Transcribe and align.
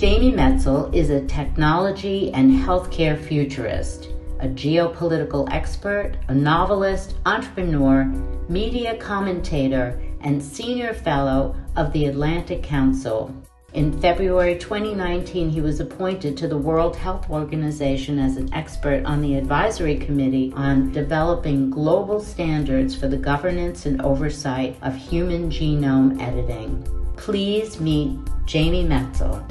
Jamie 0.00 0.32
Metzl 0.32 0.94
is 0.94 1.10
a 1.10 1.26
technology 1.26 2.32
and 2.32 2.50
healthcare 2.50 3.22
futurist, 3.22 4.08
a 4.38 4.48
geopolitical 4.48 5.46
expert, 5.52 6.16
a 6.28 6.34
novelist, 6.34 7.16
entrepreneur, 7.26 8.04
media 8.48 8.96
commentator, 8.96 10.00
and 10.22 10.42
senior 10.42 10.94
fellow 10.94 11.54
of 11.76 11.92
the 11.92 12.06
Atlantic 12.06 12.62
Council. 12.62 13.30
In 13.74 13.92
February 14.00 14.56
2019, 14.56 15.50
he 15.50 15.60
was 15.60 15.80
appointed 15.80 16.34
to 16.38 16.48
the 16.48 16.56
World 16.56 16.96
Health 16.96 17.28
Organization 17.28 18.18
as 18.18 18.38
an 18.38 18.50
expert 18.54 19.04
on 19.04 19.20
the 19.20 19.34
advisory 19.34 19.98
committee 19.98 20.50
on 20.56 20.92
developing 20.92 21.68
global 21.68 22.20
standards 22.20 22.94
for 22.94 23.06
the 23.06 23.18
governance 23.18 23.84
and 23.84 24.00
oversight 24.00 24.78
of 24.80 24.96
human 24.96 25.50
genome 25.50 26.18
editing. 26.22 26.82
Please 27.18 27.78
meet 27.80 28.18
Jamie 28.46 28.86
Metzl. 28.86 29.46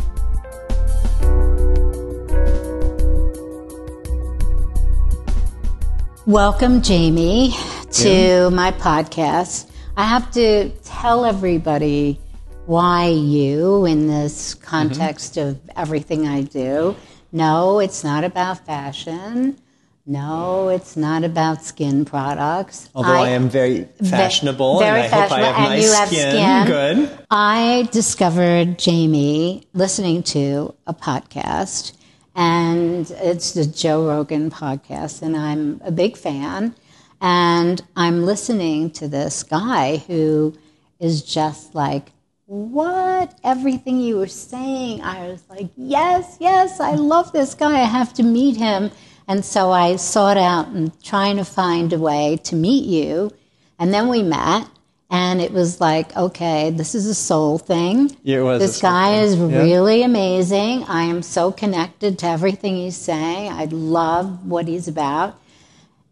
Welcome, 6.30 6.84
Jamie, 6.84 7.56
to 7.90 8.08
yeah. 8.08 8.50
my 8.50 8.72
podcast. 8.72 9.68
I 9.98 10.04
have 10.04 10.30
to 10.34 10.70
tell 10.84 11.26
everybody 11.26 12.20
why 12.68 13.08
you 13.08 13.88
in 13.88 14.06
this 14.06 14.54
context 14.54 15.38
mm-hmm. 15.38 15.50
of 15.50 15.60
everything 15.76 16.28
I 16.28 16.44
do. 16.44 16.96
No, 17.32 17.80
it's 17.80 18.04
not 18.04 18.23
about 18.23 18.64
fashion. 18.64 19.58
No, 20.06 20.70
it's 20.70 20.96
not 20.96 21.23
about 21.23 21.64
skin 21.64 22.06
products. 22.06 22.92
Although 22.94 23.09
I, 23.09 23.26
I 23.26 23.30
am 23.30 23.50
very 23.50 23.86
fashionable 24.08 24.82
very 24.82 25.02
and 25.02 25.12
I 25.12 25.22
hope 25.22 25.32
I 25.32 25.42
have 25.42 25.70
nice 25.70 25.98
have 25.98 26.08
skin. 26.09 26.32
skin. 26.32 26.68
Good. 26.68 27.26
I 27.32 27.90
discovered 27.92 28.78
Jamie 28.78 29.68
listening 29.73 30.22
to 30.23 30.76
a 30.86 30.94
podcast, 30.94 31.94
and 32.40 33.12
it's 33.18 33.52
the 33.52 33.66
Joe 33.66 34.08
Rogan 34.08 34.50
podcast, 34.50 35.22
and 35.22 35.36
I'm 35.36 35.82
a 35.84 35.92
big 35.92 36.16
fan. 36.16 36.73
And 37.20 37.81
I'm 37.98 38.26
listening 38.26 38.92
to 38.92 39.09
this 39.09 39.44
guy 39.44 39.98
who 39.98 40.56
is 41.02 41.22
just 41.22 41.76
like 41.76 42.14
what? 42.46 43.38
Everything 43.44 44.00
you 44.00 44.18
were 44.18 44.28
saying. 44.28 45.02
I 45.02 45.28
was 45.28 45.44
like 45.50 45.70
yes 45.76 46.38
yes 46.40 46.80
i 46.80 46.94
love 46.96 47.31
this 47.34 47.54
guy. 47.56 47.81
I 47.81 47.84
have 47.84 48.14
to 48.14 48.23
meet 48.23 48.56
him. 48.56 48.90
And 49.28 49.44
so 49.44 49.72
i 49.72 49.98
sought 49.98 50.38
out 50.38 50.68
and 50.70 50.98
trying 51.03 51.36
to 51.38 51.46
find 51.46 51.92
a 51.92 52.00
way 52.00 52.40
to 52.46 52.56
meet 52.56 52.86
you. 52.86 53.31
And 53.78 53.94
then 53.94 54.08
we 54.08 54.24
met 54.24 54.66
and 55.10 55.42
it 55.42 55.52
was 55.52 55.80
like 55.82 56.16
okay 56.16 56.70
this 56.70 56.94
is 56.96 57.06
a 57.06 57.16
soul 57.16 57.58
thing 57.58 58.16
it 58.24 58.42
was 58.42 58.60
this 58.60 58.82
guy 58.82 59.14
thing. 59.14 59.24
is 59.24 59.36
yeah. 59.36 59.62
really 59.62 60.04
amazing 60.04 60.84
i 60.86 61.04
am 61.04 61.22
so 61.22 61.52
connected 61.52 62.20
to 62.20 62.26
everything 62.26 62.76
he's 62.76 62.98
saying 62.98 63.52
i 63.52 63.66
love 63.66 64.46
what 64.46 64.68
he's 64.68 64.88
about 64.88 65.40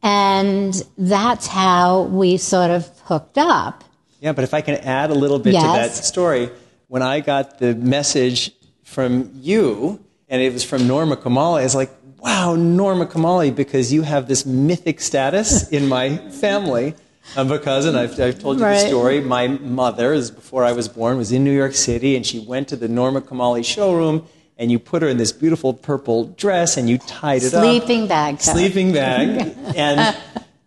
and 0.03 0.83
that's 0.97 1.47
how 1.47 2.03
we 2.03 2.37
sort 2.37 2.71
of 2.71 2.87
hooked 3.05 3.37
up 3.37 3.83
yeah, 4.19 4.33
but 4.33 4.43
if 4.43 4.53
I 4.53 4.61
can 4.61 4.75
add 4.75 5.11
a 5.11 5.13
little 5.13 5.39
bit 5.39 5.53
yes. 5.53 5.63
to 5.63 5.67
that 5.67 6.05
story, 6.05 6.49
when 6.87 7.01
I 7.01 7.19
got 7.19 7.59
the 7.59 7.75
message 7.75 8.51
from 8.83 9.31
you, 9.35 10.03
and 10.29 10.41
it 10.41 10.51
was 10.51 10.63
from 10.63 10.87
Norma 10.87 11.17
Kamali, 11.17 11.63
it's 11.63 11.75
like, 11.75 11.91
wow, 12.19 12.55
Norma 12.55 13.05
Kamali, 13.05 13.55
because 13.55 13.93
you 13.93 14.01
have 14.01 14.27
this 14.27 14.45
mythic 14.45 15.01
status 15.01 15.69
in 15.69 15.87
my 15.87 16.17
family. 16.31 16.95
Um, 17.35 17.47
because, 17.47 17.85
and 17.85 17.97
I've, 17.97 18.19
I've 18.19 18.39
told 18.39 18.57
you 18.57 18.63
right. 18.63 18.81
the 18.81 18.87
story, 18.87 19.21
my 19.21 19.47
mother, 19.47 20.13
is 20.13 20.31
before 20.31 20.63
I 20.63 20.71
was 20.71 20.87
born, 20.87 21.17
was 21.17 21.31
in 21.31 21.43
New 21.43 21.55
York 21.55 21.75
City, 21.75 22.15
and 22.15 22.25
she 22.25 22.39
went 22.39 22.67
to 22.69 22.75
the 22.75 22.87
Norma 22.87 23.21
Kamali 23.21 23.63
showroom, 23.63 24.25
and 24.57 24.71
you 24.71 24.79
put 24.79 25.01
her 25.01 25.07
in 25.07 25.17
this 25.17 25.31
beautiful 25.31 25.73
purple 25.73 26.25
dress, 26.25 26.77
and 26.77 26.89
you 26.89 26.97
tied 26.97 27.43
it 27.43 27.51
Sleeping 27.51 27.59
up. 27.59 27.83
Sleeping 27.83 28.07
bag. 28.07 28.41
Sleeping 28.41 28.93
bag. 28.93 29.55
and 29.75 30.15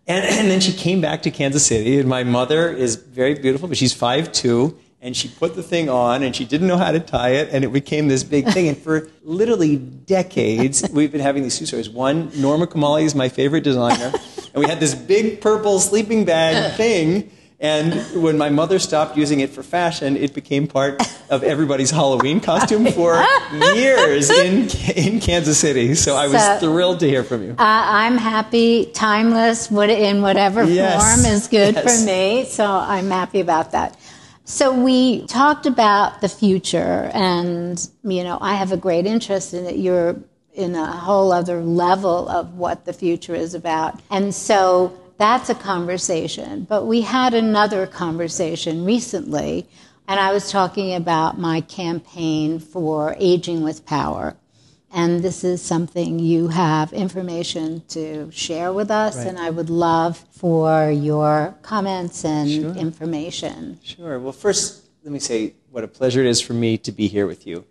and, 0.07 0.25
and 0.25 0.51
then 0.51 0.59
she 0.59 0.73
came 0.73 0.99
back 0.99 1.21
to 1.23 1.31
Kansas 1.31 1.65
City, 1.65 1.99
and 1.99 2.09
my 2.09 2.23
mother 2.23 2.69
is 2.69 2.95
very 2.95 3.33
beautiful, 3.35 3.67
but 3.67 3.77
she's 3.77 3.93
5'2", 3.93 4.75
and 4.99 5.15
she 5.15 5.29
put 5.29 5.55
the 5.55 5.63
thing 5.63 5.89
on, 5.89 6.21
and 6.21 6.35
she 6.35 6.43
didn't 6.43 6.67
know 6.67 6.77
how 6.77 6.91
to 6.91 6.99
tie 6.99 7.29
it, 7.29 7.49
and 7.51 7.63
it 7.63 7.71
became 7.71 8.07
this 8.07 8.23
big 8.23 8.47
thing. 8.49 8.67
And 8.67 8.77
for 8.77 9.09
literally 9.23 9.77
decades, 9.77 10.89
we've 10.91 11.11
been 11.11 11.21
having 11.21 11.43
these 11.43 11.57
two 11.57 11.65
stories. 11.65 11.89
One, 11.89 12.29
Norma 12.35 12.67
Kamali 12.67 13.03
is 13.03 13.15
my 13.15 13.29
favorite 13.29 13.63
designer, 13.63 14.11
and 14.53 14.63
we 14.63 14.69
had 14.69 14.79
this 14.79 14.95
big 14.95 15.41
purple 15.41 15.79
sleeping 15.79 16.25
bag 16.25 16.73
thing 16.77 17.31
and 17.61 17.93
when 18.23 18.39
my 18.39 18.49
mother 18.49 18.79
stopped 18.79 19.15
using 19.15 19.39
it 19.39 19.51
for 19.51 19.61
fashion, 19.61 20.17
it 20.17 20.33
became 20.33 20.65
part 20.65 20.99
of 21.29 21.43
everybody's 21.43 21.91
Halloween 21.91 22.39
costume 22.39 22.87
for 22.87 23.23
years 23.75 24.31
in, 24.31 24.67
in 24.95 25.19
Kansas 25.19 25.59
City. 25.59 25.93
So 25.93 26.15
I 26.15 26.25
was 26.25 26.41
so, 26.43 26.57
thrilled 26.57 27.01
to 27.01 27.07
hear 27.07 27.23
from 27.23 27.43
you. 27.43 27.51
Uh, 27.51 27.55
I'm 27.59 28.17
happy, 28.17 28.87
timeless, 28.87 29.69
in 29.69 30.23
whatever 30.23 30.63
yes. 30.63 31.03
form 31.03 31.31
is 31.31 31.47
good 31.47 31.75
yes. 31.75 31.83
for 31.83 32.05
me. 32.07 32.45
So 32.45 32.65
I'm 32.65 33.11
happy 33.11 33.41
about 33.41 33.73
that. 33.73 33.95
So 34.43 34.73
we 34.73 35.27
talked 35.27 35.67
about 35.67 36.19
the 36.21 36.29
future, 36.29 37.11
and 37.13 37.87
you 38.03 38.23
know, 38.23 38.39
I 38.41 38.55
have 38.55 38.71
a 38.71 38.77
great 38.77 39.05
interest 39.05 39.53
in 39.53 39.67
it. 39.67 39.75
You're 39.75 40.19
in 40.53 40.75
a 40.75 40.85
whole 40.85 41.31
other 41.31 41.61
level 41.61 42.27
of 42.29 42.55
what 42.55 42.85
the 42.85 42.93
future 42.93 43.35
is 43.35 43.53
about, 43.53 43.99
and 44.09 44.33
so 44.33 44.97
that's 45.17 45.49
a 45.49 45.55
conversation. 45.55 46.63
But 46.63 46.85
we 46.85 47.01
had 47.01 47.33
another 47.33 47.85
conversation 47.85 48.85
recently, 48.85 49.67
and 50.07 50.19
I 50.19 50.33
was 50.33 50.51
talking 50.51 50.95
about 50.95 51.37
my 51.39 51.61
campaign 51.61 52.59
for 52.59 53.15
Aging 53.19 53.61
with 53.61 53.85
Power. 53.85 54.35
And 54.93 55.23
this 55.23 55.43
is 55.43 55.61
something 55.61 56.19
you 56.19 56.49
have 56.49 56.91
information 56.91 57.83
to 57.89 58.29
share 58.31 58.73
with 58.73 58.91
us, 58.91 59.15
right. 59.15 59.27
and 59.27 59.37
I 59.39 59.49
would 59.49 59.69
love 59.69 60.17
for 60.31 60.91
your 60.91 61.55
comments 61.61 62.25
and 62.25 62.49
sure. 62.49 62.73
information. 62.73 63.79
Sure. 63.83 64.19
Well, 64.19 64.33
first, 64.33 64.89
let 65.03 65.13
me 65.13 65.19
say 65.19 65.53
what 65.69 65.83
a 65.83 65.87
pleasure 65.87 66.19
it 66.19 66.25
is 66.25 66.41
for 66.41 66.53
me 66.53 66.77
to 66.79 66.91
be 66.91 67.07
here 67.07 67.25
with 67.25 67.47
you. 67.47 67.63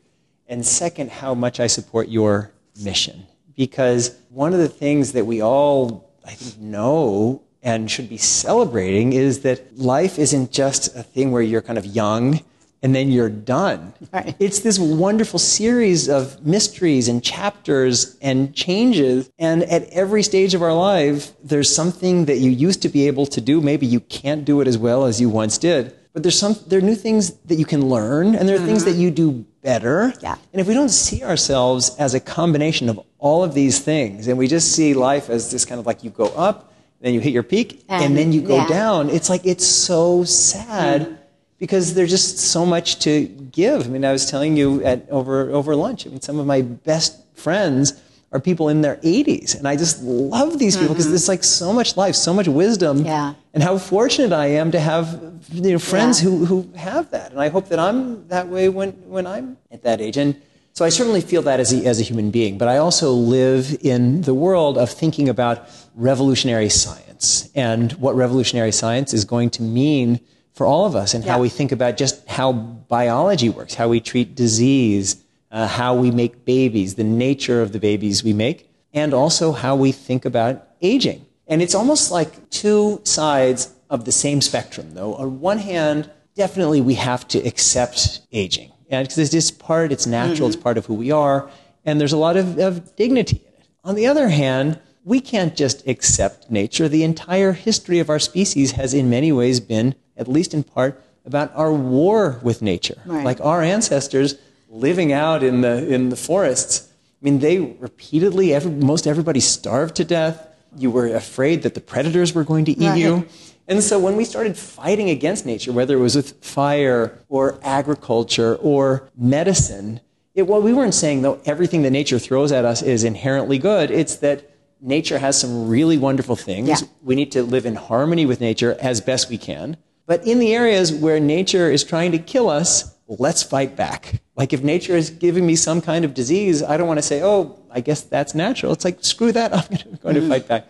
And 0.47 0.65
second, 0.65 1.11
how 1.11 1.35
much 1.35 1.61
I 1.61 1.67
support 1.67 2.09
your 2.09 2.53
mission. 2.85 3.27
Because 3.57 4.17
one 4.31 4.53
of 4.53 4.59
the 4.59 4.69
things 4.69 5.13
that 5.13 5.27
we 5.27 5.43
all 5.43 6.11
I 6.25 6.33
think, 6.33 6.59
know 6.59 7.43
and 7.63 7.91
should 7.91 8.09
be 8.09 8.17
celebrating 8.17 9.13
is 9.13 9.41
that 9.41 9.79
life 9.79 10.19
isn't 10.19 10.51
just 10.51 10.95
a 10.97 11.03
thing 11.03 11.31
where 11.31 11.43
you're 11.43 11.63
kind 11.63 11.79
of 11.79 11.85
young 11.85 12.41
and 12.83 12.95
then 12.95 13.11
you're 13.11 13.29
done. 13.29 13.93
Right. 14.13 14.35
It's 14.39 14.61
this 14.61 14.79
wonderful 14.79 15.39
series 15.39 16.09
of 16.09 16.45
mysteries 16.47 17.09
and 17.09 17.23
chapters 17.23 18.17
and 18.23 18.55
changes. 18.55 19.31
And 19.39 19.65
at 19.65 19.85
every 19.91 20.23
stage 20.23 20.55
of 20.55 20.63
our 20.63 20.73
life, 20.73 21.33
there's 21.45 21.75
something 21.75 22.25
that 22.25 22.39
you 22.39 22.51
used 22.51 22.81
to 22.83 22.89
be 22.89 23.07
able 23.07 23.27
to 23.27 23.41
do. 23.41 23.61
Maybe 23.61 23.87
you 23.87 24.01
can't 24.01 24.47
do 24.47 24.63
it 24.63 24.69
as 24.69 24.79
well 24.79 25.05
as 25.05 25.21
you 25.21 25.29
once 25.29 25.59
did. 25.59 25.95
But 26.13 26.25
there's 26.25 26.39
some, 26.39 26.57
there 26.67 26.81
are 26.81 26.83
new 26.83 26.97
things 26.97 27.35
that 27.47 27.55
you 27.55 27.65
can 27.65 27.89
learn, 27.89 28.35
and 28.35 28.49
there 28.49 28.57
are 28.57 28.59
mm-hmm. 28.59 28.67
things 28.67 28.85
that 28.85 28.97
you 28.97 29.11
do 29.11 29.45
better. 29.63 30.13
Yeah. 30.21 30.37
And 30.53 30.61
if 30.61 30.67
we 30.67 30.75
don't 30.75 30.89
see 30.89 31.23
ourselves 31.23 31.95
as 31.99 32.15
a 32.15 32.21
combination 32.21 32.89
of 32.89 33.01
all 33.19 33.45
of 33.45 33.55
these 33.55 33.79
things, 33.79 34.27
and 34.27 34.37
we 34.37 34.49
just 34.49 34.73
see 34.73 34.93
life 34.95 35.31
as 35.31 35.51
this 35.53 35.65
kind 35.65 35.79
of 35.79 35.87
like 35.87 36.03
you 36.03 36.11
go 36.11 36.27
up, 36.27 36.73
then 37.01 37.15
you 37.15 37.21
hit 37.21 37.33
your 37.33 37.45
peak, 37.45 37.85
and, 37.89 38.05
and 38.05 38.17
then 38.17 38.33
you 38.33 38.43
go 38.43 38.57
yeah. 38.57 38.67
down, 38.67 39.09
it's 39.09 39.31
like 39.31 39.47
it's 39.47 39.67
so 39.67 40.25
sad. 40.25 41.03
Mm-hmm. 41.03 41.15
Because 41.59 41.93
there's 41.93 42.09
just 42.09 42.39
so 42.39 42.65
much 42.65 43.01
to 43.01 43.27
give. 43.27 43.85
I 43.85 43.89
mean, 43.91 44.03
I 44.03 44.13
was 44.13 44.31
telling 44.31 44.57
you 44.57 44.83
at 44.83 45.07
over 45.11 45.51
over 45.51 45.77
lunch. 45.77 46.07
I 46.07 46.09
mean, 46.09 46.23
some 46.23 46.39
of 46.41 46.47
my 46.47 46.63
best 46.63 47.23
friends 47.35 48.01
are 48.33 48.41
people 48.41 48.69
in 48.69 48.81
their 48.81 48.97
80s. 48.97 49.57
And 49.57 49.67
I 49.67 49.77
just 49.77 50.03
love 50.03 50.59
these 50.59 50.77
people 50.77 50.95
because 50.95 51.07
mm-hmm. 51.07 51.13
there's 51.13 51.29
like 51.29 51.43
so 51.43 51.73
much 51.73 51.97
life, 51.97 52.15
so 52.15 52.33
much 52.33 52.47
wisdom. 52.47 53.05
Yeah. 53.05 53.35
And 53.53 53.63
how 53.63 53.79
fortunate 53.79 54.33
I 54.33 54.47
am 54.47 54.71
to 54.71 54.79
have 54.79 55.21
you 55.53 55.73
know, 55.73 55.79
friends 55.79 56.23
yeah. 56.23 56.31
who, 56.31 56.45
who 56.45 56.73
have 56.77 57.11
that. 57.11 57.33
And 57.33 57.41
I 57.41 57.49
hope 57.49 57.69
that 57.69 57.81
I'm 57.81 58.29
that 58.29 58.49
way 58.49 58.69
when, 58.69 58.93
when 59.09 59.27
I'm 59.27 59.57
at 59.73 59.83
that 59.83 60.01
age. 60.01 60.17
And 60.17 60.41
so 60.75 60.85
I 60.85 60.91
certainly 60.91 61.21
feel 61.21 61.43
that 61.43 61.59
as 61.59 61.73
a, 61.73 61.85
as 61.85 61.99
a 61.99 62.05
human 62.05 62.31
being. 62.31 62.57
But 62.57 62.69
I 62.69 62.77
also 62.77 63.11
live 63.11 63.77
in 63.81 64.23
the 64.23 64.35
world 64.35 64.79
of 64.79 64.91
thinking 64.91 65.29
about 65.29 65.69
revolutionary 65.97 66.69
science 66.69 67.51
and 67.57 67.93
what 67.95 68.15
revolutionary 68.15 68.73
science 68.73 69.13
is 69.13 69.25
going 69.25 69.51
to 69.51 69.63
mean 69.63 70.21
for 70.53 70.67
all 70.67 70.87
of 70.87 70.95
us 70.95 71.15
and 71.15 71.25
yeah. 71.25 71.33
how 71.33 71.41
we 71.41 71.49
think 71.49 71.73
about 71.73 71.97
just 71.97 72.27
how 72.29 72.53
biology 72.53 73.49
works, 73.49 73.75
how 73.75 73.89
we 73.89 73.99
treat 73.99 74.37
disease, 74.37 75.17
uh, 75.51 75.67
how 75.67 75.95
we 75.95 76.11
make 76.11 76.45
babies, 76.45 76.95
the 76.95 77.05
nature 77.05 77.63
of 77.63 77.73
the 77.73 77.79
babies 77.79 78.23
we 78.23 78.33
make, 78.33 78.71
and 78.93 79.13
also 79.15 79.53
how 79.53 79.77
we 79.77 79.93
think 79.93 80.25
about 80.25 80.67
aging. 80.81 81.27
And 81.47 81.63
it's 81.63 81.75
almost 81.75 82.11
like 82.11 82.51
two 82.51 83.01
sides 83.05 83.75
of 83.89 84.05
the 84.05 84.13
same 84.13 84.41
spectrum, 84.41 84.95
though. 84.95 85.15
On 85.15 85.41
one 85.41 85.59
hand, 85.59 86.11
definitely 86.37 86.81
we 86.81 86.95
have 86.95 87.27
to 87.29 87.39
accept 87.39 88.21
aging. 88.33 88.73
And 88.89 89.07
because 89.07 89.19
it's 89.19 89.31
just 89.31 89.59
part, 89.59 89.93
it's 89.93 90.07
natural, 90.07 90.49
mm-hmm. 90.49 90.55
it's 90.55 90.57
part 90.57 90.79
of 90.79 90.87
who 90.87 90.95
we 90.95 91.11
are, 91.11 91.51
and 91.85 92.01
there's 92.01 92.13
a 92.13 92.17
lot 92.17 92.37
of, 92.37 92.59
of 92.59 92.95
dignity 92.97 93.43
in 93.47 93.61
it. 93.61 93.69
On 93.85 93.95
the 93.95 94.07
other 94.07 94.29
hand, 94.29 94.79
we 95.05 95.21
can't 95.21 95.57
just 95.57 95.87
accept 95.89 96.51
nature. 96.51 96.89
The 96.89 97.05
entire 97.05 97.53
history 97.53 97.99
of 97.99 98.11
our 98.11 98.19
species 98.19 98.73
has, 98.73 98.93
in 98.93 99.09
many 99.09 99.33
ways, 99.33 99.59
been, 99.59 99.95
at 100.17 100.29
least 100.29 100.55
in 100.55 100.63
part, 100.63 101.03
about 101.25 101.53
our 101.55 101.73
war 101.73 102.39
with 102.43 102.63
nature. 102.63 103.01
Right. 103.07 103.25
Like 103.25 103.41
our 103.41 103.63
ancestors 103.63 104.37
living 104.71 105.13
out 105.13 105.43
in 105.43 105.61
the, 105.61 105.93
in 105.93 106.09
the 106.09 106.17
forests, 106.17 106.89
I 107.21 107.25
mean, 107.25 107.41
they 107.41 107.59
repeatedly, 107.59 108.55
every, 108.55 108.71
most 108.71 109.07
everybody 109.07 109.41
starved 109.41 109.97
to 109.97 110.05
death. 110.05 110.47
You 110.77 110.91
were 110.91 111.15
afraid 111.15 111.65
that 111.65 111.75
the 111.75 111.81
predators 111.81 112.33
were 112.33 112.45
going 112.45 112.65
to 112.67 112.73
eat 112.73 112.89
right. 112.89 112.99
you. 112.99 113.27
And 113.67 113.83
so 113.83 113.99
when 113.99 114.17
we 114.17 114.25
started 114.25 114.57
fighting 114.57 115.11
against 115.11 115.45
nature, 115.45 115.73
whether 115.73 115.97
it 115.97 116.01
was 116.01 116.17
with 116.17 116.43
fire 116.45 117.19
or 117.29 117.59
agriculture 117.63 118.57
or 118.57 119.09
medicine, 119.17 120.01
it, 120.35 120.47
well, 120.47 120.63
we 120.63 120.73
weren't 120.73 120.95
saying, 120.95 121.23
though, 121.23 121.41
everything 121.45 121.83
that 121.83 121.91
nature 121.91 122.19
throws 122.19 122.53
at 122.53 122.65
us 122.65 122.83
is 122.83 123.05
inherently 123.05 123.59
good. 123.59 123.91
It's 123.91 124.17
that 124.17 124.51
nature 124.81 125.19
has 125.19 125.39
some 125.39 125.69
really 125.69 125.99
wonderful 125.99 126.37
things. 126.37 126.69
Yeah. 126.69 126.77
We 127.03 127.15
need 127.15 127.33
to 127.33 127.43
live 127.43 127.67
in 127.67 127.75
harmony 127.75 128.27
with 128.27 128.41
nature 128.41 128.77
as 128.81 129.01
best 129.01 129.29
we 129.29 129.39
can. 129.39 129.77
But 130.07 130.27
in 130.27 130.39
the 130.39 130.55
areas 130.55 130.93
where 130.93 131.21
nature 131.21 131.71
is 131.71 131.85
trying 131.85 132.13
to 132.13 132.19
kill 132.19 132.49
us, 132.49 132.97
let's 133.19 133.43
fight 133.43 133.77
back. 133.77 134.23
Like 134.37 134.53
if 134.53 134.63
nature 134.63 134.97
is 134.97 135.11
giving 135.11 135.45
me 135.45 135.57
some 135.57 135.81
kind 135.81 136.05
of 136.05 136.15
disease, 136.15 136.63
I 136.63 136.77
don't 136.77 136.87
want 136.87 136.99
to 136.99 137.03
say, 137.03 137.23
oh, 137.23 137.59
I 137.71 137.81
guess 137.81 138.03
that's 138.03 138.35
natural. 138.35 138.73
It's 138.73 138.85
like, 138.85 138.99
screw 139.05 139.33
that, 139.33 139.53
I'm 139.55 139.99
going 140.03 140.15
to, 140.15 140.29
fight 140.29 140.47
back. 140.47 140.67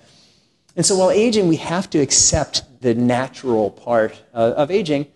And 0.77 0.87
so 0.87 0.97
while 0.97 1.11
aging, 1.11 1.49
we 1.49 1.57
have 1.57 1.91
to 1.91 1.99
accept 1.99 2.63
the 2.81 2.95
natural 2.95 3.71
part 3.71 4.21
uh, 4.33 4.55
of 4.57 4.71
aging. 4.71 5.07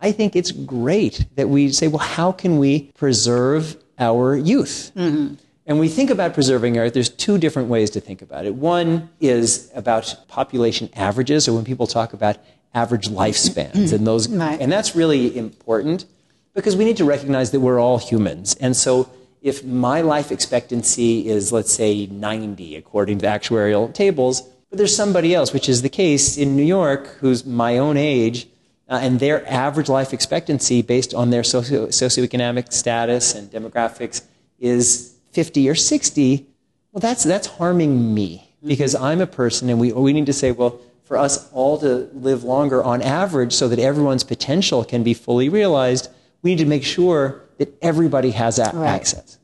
I 0.00 0.12
think 0.12 0.34
it's 0.34 0.50
great 0.50 1.26
that 1.36 1.48
we 1.48 1.70
say, 1.72 1.88
well, 1.88 1.98
how 1.98 2.32
can 2.32 2.58
we 2.58 2.90
preserve 2.96 3.76
our 3.98 4.34
youth? 4.34 4.92
Mm-hmm. 4.96 5.34
And 5.66 5.78
we 5.78 5.88
think 5.88 6.08
about 6.08 6.32
preserving 6.32 6.78
our 6.78 6.84
youth, 6.84 6.94
there's 6.94 7.10
two 7.10 7.36
different 7.36 7.68
ways 7.68 7.90
to 7.90 8.00
think 8.00 8.22
about 8.22 8.46
it. 8.46 8.54
One 8.54 9.10
is 9.20 9.70
about 9.74 10.16
population 10.26 10.88
averages, 10.94 11.46
or 11.46 11.52
when 11.52 11.64
people 11.64 11.86
talk 11.86 12.14
about 12.14 12.38
average 12.72 13.08
lifespans, 13.08 13.92
and 13.92 14.06
those, 14.06 14.28
right. 14.28 14.58
and 14.60 14.72
that's 14.72 14.96
really 14.96 15.36
important 15.36 16.06
because 16.54 16.76
we 16.76 16.84
need 16.84 16.96
to 16.96 17.04
recognize 17.04 17.50
that 17.52 17.60
we're 17.60 17.80
all 17.80 17.98
humans. 17.98 18.54
And 18.60 18.76
so 18.76 19.10
if 19.42 19.64
my 19.64 20.00
life 20.00 20.30
expectancy 20.30 21.28
is, 21.28 21.52
let's 21.52 21.72
say, 21.72 22.06
90, 22.06 22.76
according 22.76 23.18
to 23.18 23.26
actuarial 23.26 23.92
tables, 23.92 24.42
but 24.68 24.76
there's 24.78 24.94
somebody 24.94 25.34
else, 25.34 25.52
which 25.52 25.68
is 25.68 25.82
the 25.82 25.88
case 25.88 26.36
in 26.36 26.56
New 26.56 26.64
York, 26.64 27.06
who's 27.20 27.44
my 27.44 27.78
own 27.78 27.96
age, 27.96 28.48
uh, 28.88 28.98
and 29.02 29.20
their 29.20 29.48
average 29.50 29.88
life 29.88 30.12
expectancy 30.12 30.82
based 30.82 31.14
on 31.14 31.30
their 31.30 31.44
socio- 31.44 31.86
socioeconomic 31.88 32.72
status 32.72 33.34
and 33.34 33.50
demographics 33.50 34.22
is 34.58 35.14
50 35.32 35.68
or 35.68 35.74
60, 35.74 36.46
well, 36.92 37.00
that's, 37.00 37.24
that's 37.24 37.46
harming 37.46 38.14
me 38.14 38.52
because 38.64 38.94
I'm 38.94 39.20
a 39.20 39.26
person, 39.26 39.70
and 39.70 39.80
we, 39.80 39.92
we 39.92 40.12
need 40.12 40.26
to 40.26 40.32
say, 40.32 40.52
well, 40.52 40.80
for 41.04 41.16
us 41.16 41.50
all 41.52 41.78
to 41.78 42.08
live 42.12 42.44
longer 42.44 42.82
on 42.82 43.00
average 43.02 43.52
so 43.52 43.68
that 43.68 43.78
everyone's 43.78 44.22
potential 44.22 44.84
can 44.84 45.02
be 45.02 45.14
fully 45.14 45.48
realized, 45.48 46.08
we 46.42 46.50
need 46.50 46.58
to 46.58 46.66
make 46.66 46.84
sure 46.84 47.42
that 47.58 47.76
everybody 47.82 48.30
has 48.30 48.56
that 48.56 48.74
right. 48.74 48.88
access. 48.88 49.38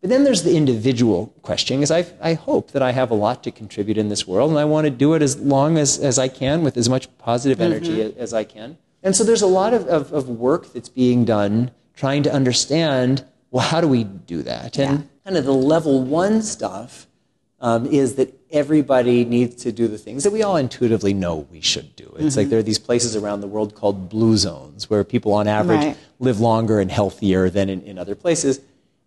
But 0.00 0.10
then 0.10 0.24
there's 0.24 0.42
the 0.42 0.56
individual 0.56 1.34
question, 1.42 1.78
because 1.80 1.90
I, 1.90 2.06
I 2.20 2.34
hope 2.34 2.70
that 2.72 2.82
I 2.82 2.92
have 2.92 3.10
a 3.10 3.14
lot 3.14 3.42
to 3.44 3.50
contribute 3.50 3.98
in 3.98 4.08
this 4.08 4.26
world, 4.26 4.50
and 4.50 4.58
I 4.58 4.64
want 4.64 4.84
to 4.84 4.90
do 4.90 5.14
it 5.14 5.22
as 5.22 5.38
long 5.40 5.78
as, 5.78 5.98
as 5.98 6.18
I 6.18 6.28
can 6.28 6.62
with 6.62 6.76
as 6.76 6.88
much 6.88 7.08
positive 7.18 7.60
energy 7.60 7.98
mm-hmm. 7.98 8.20
as 8.20 8.32
I 8.32 8.44
can. 8.44 8.78
And 9.02 9.16
so 9.16 9.24
there's 9.24 9.42
a 9.42 9.46
lot 9.46 9.74
of, 9.74 9.86
of, 9.86 10.12
of, 10.12 10.28
work 10.28 10.72
that's 10.72 10.88
being 10.88 11.24
done 11.24 11.70
trying 11.94 12.22
to 12.24 12.32
understand, 12.32 13.24
well, 13.50 13.64
how 13.64 13.80
do 13.80 13.88
we 13.88 14.04
do 14.04 14.42
that? 14.42 14.78
And 14.78 15.00
yeah. 15.00 15.04
kind 15.24 15.36
of 15.36 15.44
the 15.44 15.52
level 15.52 16.02
one 16.02 16.42
stuff 16.42 17.06
um, 17.60 17.86
is 17.86 18.16
that 18.16 18.34
everybody 18.50 19.24
needs 19.24 19.62
to 19.62 19.72
do 19.72 19.88
the 19.88 19.98
things 19.98 20.24
that 20.24 20.32
we 20.32 20.42
all 20.42 20.56
intuitively 20.56 21.14
know 21.14 21.46
we 21.50 21.60
should 21.60 21.96
do. 21.96 22.04
It's 22.16 22.30
mm-hmm. 22.30 22.38
like 22.38 22.48
there 22.48 22.58
are 22.58 22.62
these 22.62 22.78
places 22.78 23.16
around 23.16 23.40
the 23.40 23.46
world 23.46 23.74
called 23.74 24.08
blue 24.08 24.36
zones 24.36 24.90
where 24.90 25.02
people 25.04 25.32
on 25.32 25.48
average 25.48 25.84
right. 25.84 25.96
live 26.18 26.40
longer 26.40 26.80
and 26.80 26.90
healthier 26.90 27.50
than 27.50 27.68
in, 27.68 27.82
in 27.82 27.98
other 27.98 28.14
places. 28.14 28.60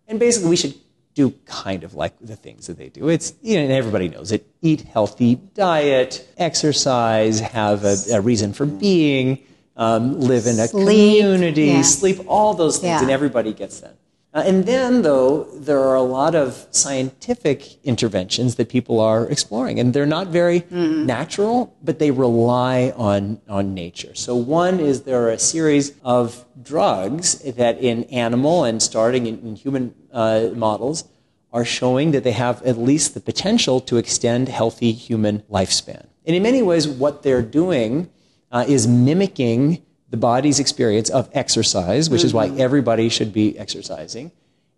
And 0.07 0.19
basically, 0.19 0.50
we 0.50 0.56
should 0.56 0.75
do 1.13 1.31
kind 1.46 1.84
of 1.84 1.94
like 1.94 2.13
the 2.19 2.36
things 2.36 2.68
that 2.68 2.78
they 2.78 2.90
do. 2.90 3.10
It's, 3.10 3.34
you 3.42 3.57
know, 3.57 3.63
and 3.63 3.72
everybody 3.72 4.10
knows 4.10 4.31
it. 4.31 4.48
Eat 4.62 4.81
healthy 4.81 5.36
diet, 5.36 6.28
exercise, 6.38 7.40
have 7.40 7.84
a, 7.84 7.98
a 8.13 8.22
reason 8.22 8.54
for 8.54 8.66
being, 8.66 9.40
um, 9.75 10.19
live 10.19 10.46
in 10.46 10.60
a 10.60 10.68
sleep, 10.68 11.22
community, 11.22 11.66
yeah. 11.66 11.81
sleep, 11.81 12.19
all 12.28 12.54
those 12.54 12.78
things, 12.78 12.90
yeah. 12.90 13.01
and 13.01 13.12
everybody 13.12 13.54
gets 13.54 13.80
that. 13.81 13.96
Uh, 14.31 14.43
and 14.45 14.65
then, 14.65 15.01
though, 15.01 15.45
there 15.55 15.79
are 15.79 15.95
a 15.95 16.03
lot 16.03 16.35
of 16.35 16.67
scientific 16.69 17.83
interventions 17.83 18.55
that 18.55 18.69
people 18.69 18.99
are 18.99 19.27
exploring, 19.27 19.79
and 19.79 19.91
they're 19.91 20.05
not 20.05 20.27
very 20.27 20.61
mm. 20.61 21.03
natural, 21.03 21.75
but 21.83 21.97
they 21.97 22.11
rely 22.11 22.93
on, 22.95 23.41
on 23.49 23.73
nature. 23.73 24.13
So, 24.13 24.35
one 24.35 24.79
is 24.79 25.01
there 25.01 25.23
are 25.23 25.31
a 25.31 25.39
series 25.39 25.93
of 26.03 26.45
drugs 26.61 27.39
that 27.39 27.79
in 27.79 28.03
animal 28.05 28.65
and 28.65 28.83
starting 28.83 29.25
in, 29.25 29.39
in 29.39 29.55
human 29.55 29.95
uh, 30.13 30.49
models 30.53 31.05
are 31.51 31.65
showing 31.65 32.11
that 32.11 32.23
they 32.23 32.31
have 32.31 32.61
at 32.61 32.77
least 32.77 33.15
the 33.15 33.19
potential 33.19 33.81
to 33.81 33.97
extend 33.97 34.47
healthy 34.47 34.91
human 34.91 35.39
lifespan. 35.49 36.05
And 36.25 36.35
in 36.35 36.43
many 36.43 36.61
ways, 36.61 36.87
what 36.87 37.23
they're 37.23 37.41
doing 37.41 38.11
uh, 38.51 38.65
is 38.67 38.87
mimicking 38.87 39.81
the 40.09 40.17
body's 40.17 40.59
experience 40.59 41.09
of 41.09 41.29
exercise, 41.33 42.09
which 42.09 42.19
mm-hmm. 42.19 42.25
is 42.27 42.33
why 42.33 42.47
mm-hmm. 42.47 42.61
everybody 42.61 43.09
should 43.09 43.31
be 43.33 43.57
exercising, 43.57 44.31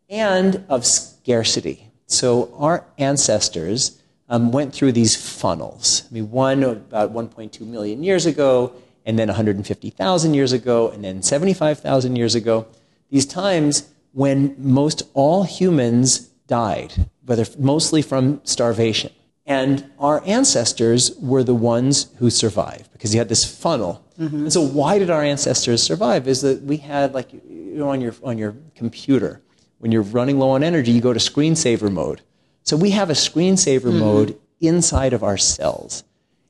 and 0.10 0.64
of 0.70 0.86
scarcity. 0.86 1.88
So 2.08 2.54
our 2.58 2.86
ancestors 2.98 4.02
um, 4.28 4.52
went 4.52 4.74
through 4.74 4.92
these 4.94 5.16
funnels. 5.16 6.04
I 6.10 6.14
mean, 6.14 6.32
one 6.32 6.64
about 6.64 7.14
1.2 7.14 7.62
million 7.62 8.04
years 8.04 8.26
ago, 8.26 8.74
and 9.06 9.18
then 9.18 9.28
150,000 9.28 10.34
years 10.34 10.52
ago, 10.52 10.90
and 10.90 11.04
then 11.04 11.22
75,000 11.22 12.16
years 12.16 12.36
ago. 12.36 12.68
These 13.10 13.26
times 13.26 13.90
when 14.14 14.56
most 14.58 15.04
all 15.14 15.44
humans 15.44 16.20
died, 16.48 17.10
whether 17.26 17.46
mostly 17.58 18.02
from 18.02 18.42
starvation. 18.44 19.12
And 19.46 19.90
our 20.00 20.22
ancestors 20.26 21.18
were 21.18 21.44
the 21.44 21.56
ones 21.56 22.08
who 22.20 22.30
survived 22.30 22.92
because 22.94 23.14
you 23.14 23.20
had 23.20 23.30
this 23.30 23.44
funnel. 23.44 24.06
Mm-hmm. 24.22 24.44
And 24.44 24.54
so, 24.54 24.62
why 24.62 25.00
did 25.00 25.10
our 25.10 25.24
ancestors 25.24 25.82
survive? 25.82 26.28
Is 26.28 26.42
that 26.42 26.62
we 26.62 26.78
had, 26.78 27.14
like, 27.14 27.34
you 27.34 27.74
know, 27.76 27.90
on 27.90 28.02
your, 28.02 28.14
on 28.24 28.38
your 28.38 28.56
computer, 28.76 29.42
when 29.80 29.92
you're 29.92 30.04
running 30.04 30.38
low 30.38 30.52
on 30.52 30.64
energy, 30.64 30.92
you 30.92 31.02
go 31.02 31.14
to 31.14 31.20
screensaver 31.20 31.92
mode. 31.92 32.22
So, 32.64 32.78
we 32.78 32.92
have 32.92 33.10
a 33.10 33.14
screensaver 33.14 33.90
mm-hmm. 33.90 34.00
mode 34.00 34.40
inside 34.60 35.14
of 35.14 35.24
our 35.24 35.38
cells. 35.38 36.04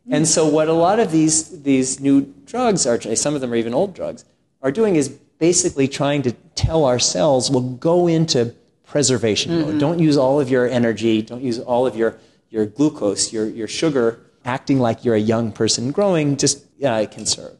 Mm-hmm. 0.03 0.13
And 0.15 0.27
so, 0.27 0.47
what 0.47 0.67
a 0.67 0.73
lot 0.73 0.99
of 0.99 1.11
these, 1.11 1.63
these 1.63 1.99
new 1.99 2.21
drugs 2.45 2.85
are, 2.85 2.99
some 3.15 3.35
of 3.35 3.41
them 3.41 3.53
are 3.53 3.55
even 3.55 3.73
old 3.73 3.95
drugs, 3.95 4.25
are 4.61 4.71
doing 4.71 4.95
is 4.95 5.09
basically 5.09 5.87
trying 5.87 6.21
to 6.23 6.33
tell 6.55 6.83
our 6.83 6.99
cells, 6.99 7.49
well, 7.49 7.61
go 7.61 8.07
into 8.07 8.53
preservation 8.85 9.61
mode. 9.61 9.69
Mm-hmm. 9.69 9.79
Don't 9.79 9.99
use 9.99 10.17
all 10.17 10.41
of 10.41 10.49
your 10.49 10.67
energy, 10.67 11.21
don't 11.21 11.41
use 11.41 11.59
all 11.59 11.87
of 11.87 11.95
your 11.95 12.17
your 12.51 12.65
glucose, 12.65 13.33
your, 13.33 13.47
your 13.47 13.67
sugar, 13.67 14.19
acting 14.45 14.77
like 14.79 15.03
you're 15.03 15.15
a 15.15 15.19
young 15.19 15.51
person 15.51 15.91
growing, 15.91 16.37
just 16.37 16.65
uh, 16.83 17.05
conserve. 17.09 17.57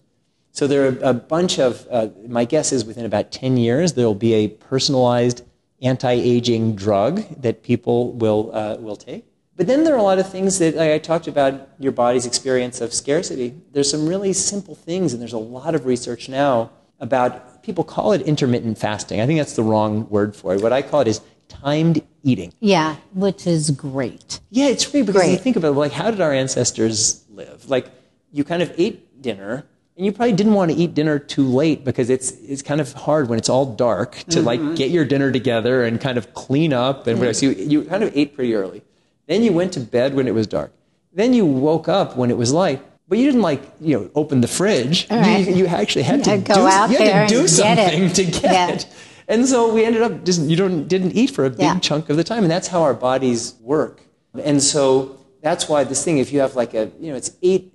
So 0.52 0.68
there 0.68 0.86
are 0.86 0.98
a 1.02 1.14
bunch 1.14 1.60
of, 1.60 1.88
uh, 1.90 2.10
my 2.28 2.46
guess 2.46 2.72
is 2.72 2.84
within 2.84 3.06
about 3.06 3.32
10 3.32 3.58
years, 3.58 3.94
there 3.94 4.06
will 4.06 4.16
be 4.16 4.34
a 4.34 4.48
personalized 4.50 5.44
anti 5.82 6.12
aging 6.12 6.76
drug 6.76 7.24
that 7.42 7.64
people 7.64 8.14
will, 8.14 8.52
uh, 8.54 8.76
will 8.80 8.96
take. 8.96 9.26
But 9.56 9.68
then 9.68 9.84
there 9.84 9.94
are 9.94 10.00
a 10.00 10.04
lot 10.04 10.20
of 10.20 10.30
things 10.30 10.60
that 10.60 10.76
like 10.76 10.92
I 10.92 10.98
talked 10.98 11.28
about 11.28 11.70
your 11.78 11.92
body's 11.92 12.26
experience 12.26 12.82
of 12.82 12.94
scarcity. 12.94 13.54
There's 13.72 13.90
some 13.90 14.08
really 14.08 14.34
simple 14.34 14.76
things, 14.76 15.14
and 15.14 15.22
there's 15.22 15.34
a 15.34 15.38
lot 15.38 15.76
of 15.76 15.86
research 15.86 16.30
now 16.30 16.72
about 17.00 17.62
people 17.62 17.84
call 17.84 18.14
it 18.14 18.22
intermittent 18.22 18.78
fasting. 18.78 19.22
I 19.22 19.26
think 19.26 19.40
that's 19.40 19.56
the 19.56 19.64
wrong 19.64 20.10
word 20.10 20.36
for 20.36 20.56
it. 20.56 20.62
What 20.62 20.74
I 20.74 20.82
call 20.82 21.02
it 21.02 21.08
is 21.08 21.22
timed 21.48 22.02
eating. 22.24 22.54
Yeah, 22.60 22.96
which 23.14 23.46
is 23.46 23.72
great. 23.72 24.40
Yeah, 24.50 24.68
it's 24.68 24.86
great 24.86 25.06
because 25.06 25.22
great. 25.22 25.32
you 25.32 25.38
think 25.38 25.58
about 25.58 25.70
it, 25.70 25.78
like 25.78 25.92
how 25.92 26.10
did 26.12 26.22
our 26.22 26.34
ancestors 26.34 27.24
live? 27.30 27.70
Like 27.70 27.88
you 28.32 28.44
kind 28.44 28.62
of 28.62 28.74
ate 28.78 29.22
dinner 29.22 29.66
and 30.02 30.08
you 30.08 30.12
probably 30.12 30.34
didn't 30.34 30.56
want 30.56 30.72
to 30.72 30.78
eat 30.78 30.96
dinner 30.96 31.20
too 31.20 31.44
late 31.44 31.86
because 31.86 32.10
it's 32.10 32.32
it's 32.32 32.64
kind 32.64 32.82
of 32.82 32.92
hard 32.94 33.30
when 33.30 33.38
it's 33.38 33.50
all 33.50 33.68
dark 33.68 34.16
to 34.16 34.40
mm-hmm. 34.40 34.46
like 34.48 34.76
get 34.76 34.90
your 34.90 35.06
dinner 35.06 35.32
together 35.32 35.84
and 35.84 36.02
kind 36.02 36.18
of 36.18 36.34
clean 36.34 36.74
up 36.74 37.06
and 37.06 37.20
whatever. 37.20 37.36
So 37.36 37.46
you, 37.46 37.52
you 37.52 37.84
kind 37.84 38.02
of 38.04 38.12
ate 38.18 38.34
pretty 38.36 38.56
early. 38.56 38.82
Then 39.28 39.44
you 39.44 39.54
went 39.54 39.74
to 39.74 39.80
bed 39.80 40.16
when 40.16 40.28
it 40.28 40.34
was 40.34 40.48
dark. 40.48 40.74
Then 41.14 41.36
you 41.36 41.46
woke 41.46 41.88
up 41.88 42.18
when 42.18 42.32
it 42.32 42.38
was 42.38 42.52
light. 42.52 42.82
But 43.10 43.20
you 43.20 43.28
didn't 43.28 43.44
like, 43.44 43.62
you 43.80 44.00
know, 44.00 44.10
open 44.16 44.42
the 44.42 44.48
fridge. 44.48 45.08
Right. 45.12 45.48
You, 45.48 45.54
you, 45.54 45.68
actually 45.68 46.02
had 46.02 46.26
you 46.26 46.34
to 46.34 46.38
go 46.40 46.56
do, 46.56 46.62
out 46.62 46.90
you 46.90 46.98
had 46.98 47.30
to 47.30 47.36
do 47.36 47.48
something 47.48 48.04
it. 48.06 48.16
to 48.16 48.24
get 48.24 48.44
yeah. 48.44 48.70
it. 48.70 48.88
And 49.28 49.48
so 49.48 49.72
we 49.72 49.86
ended 49.86 50.02
up 50.02 50.24
just 50.24 50.42
you 50.42 50.56
don't 50.56 50.88
didn't 50.88 51.12
eat 51.12 51.30
for 51.30 51.46
a 51.46 51.52
big 51.52 51.60
yeah. 51.60 51.80
chunk 51.80 52.10
of 52.10 52.18
the 52.18 52.24
time, 52.24 52.42
and 52.42 52.50
that's 52.50 52.70
how 52.70 52.82
our 52.82 52.96
bodies 52.96 53.54
work. 53.62 54.02
And 54.34 54.64
so 54.64 55.20
that's 55.44 55.70
why 55.70 55.84
this 55.84 56.04
thing, 56.04 56.18
if 56.18 56.34
you 56.34 56.40
have 56.40 56.56
like 56.56 56.74
a 56.74 56.92
you 57.00 57.12
know, 57.12 57.18
it's 57.18 57.38
eight 57.44 57.72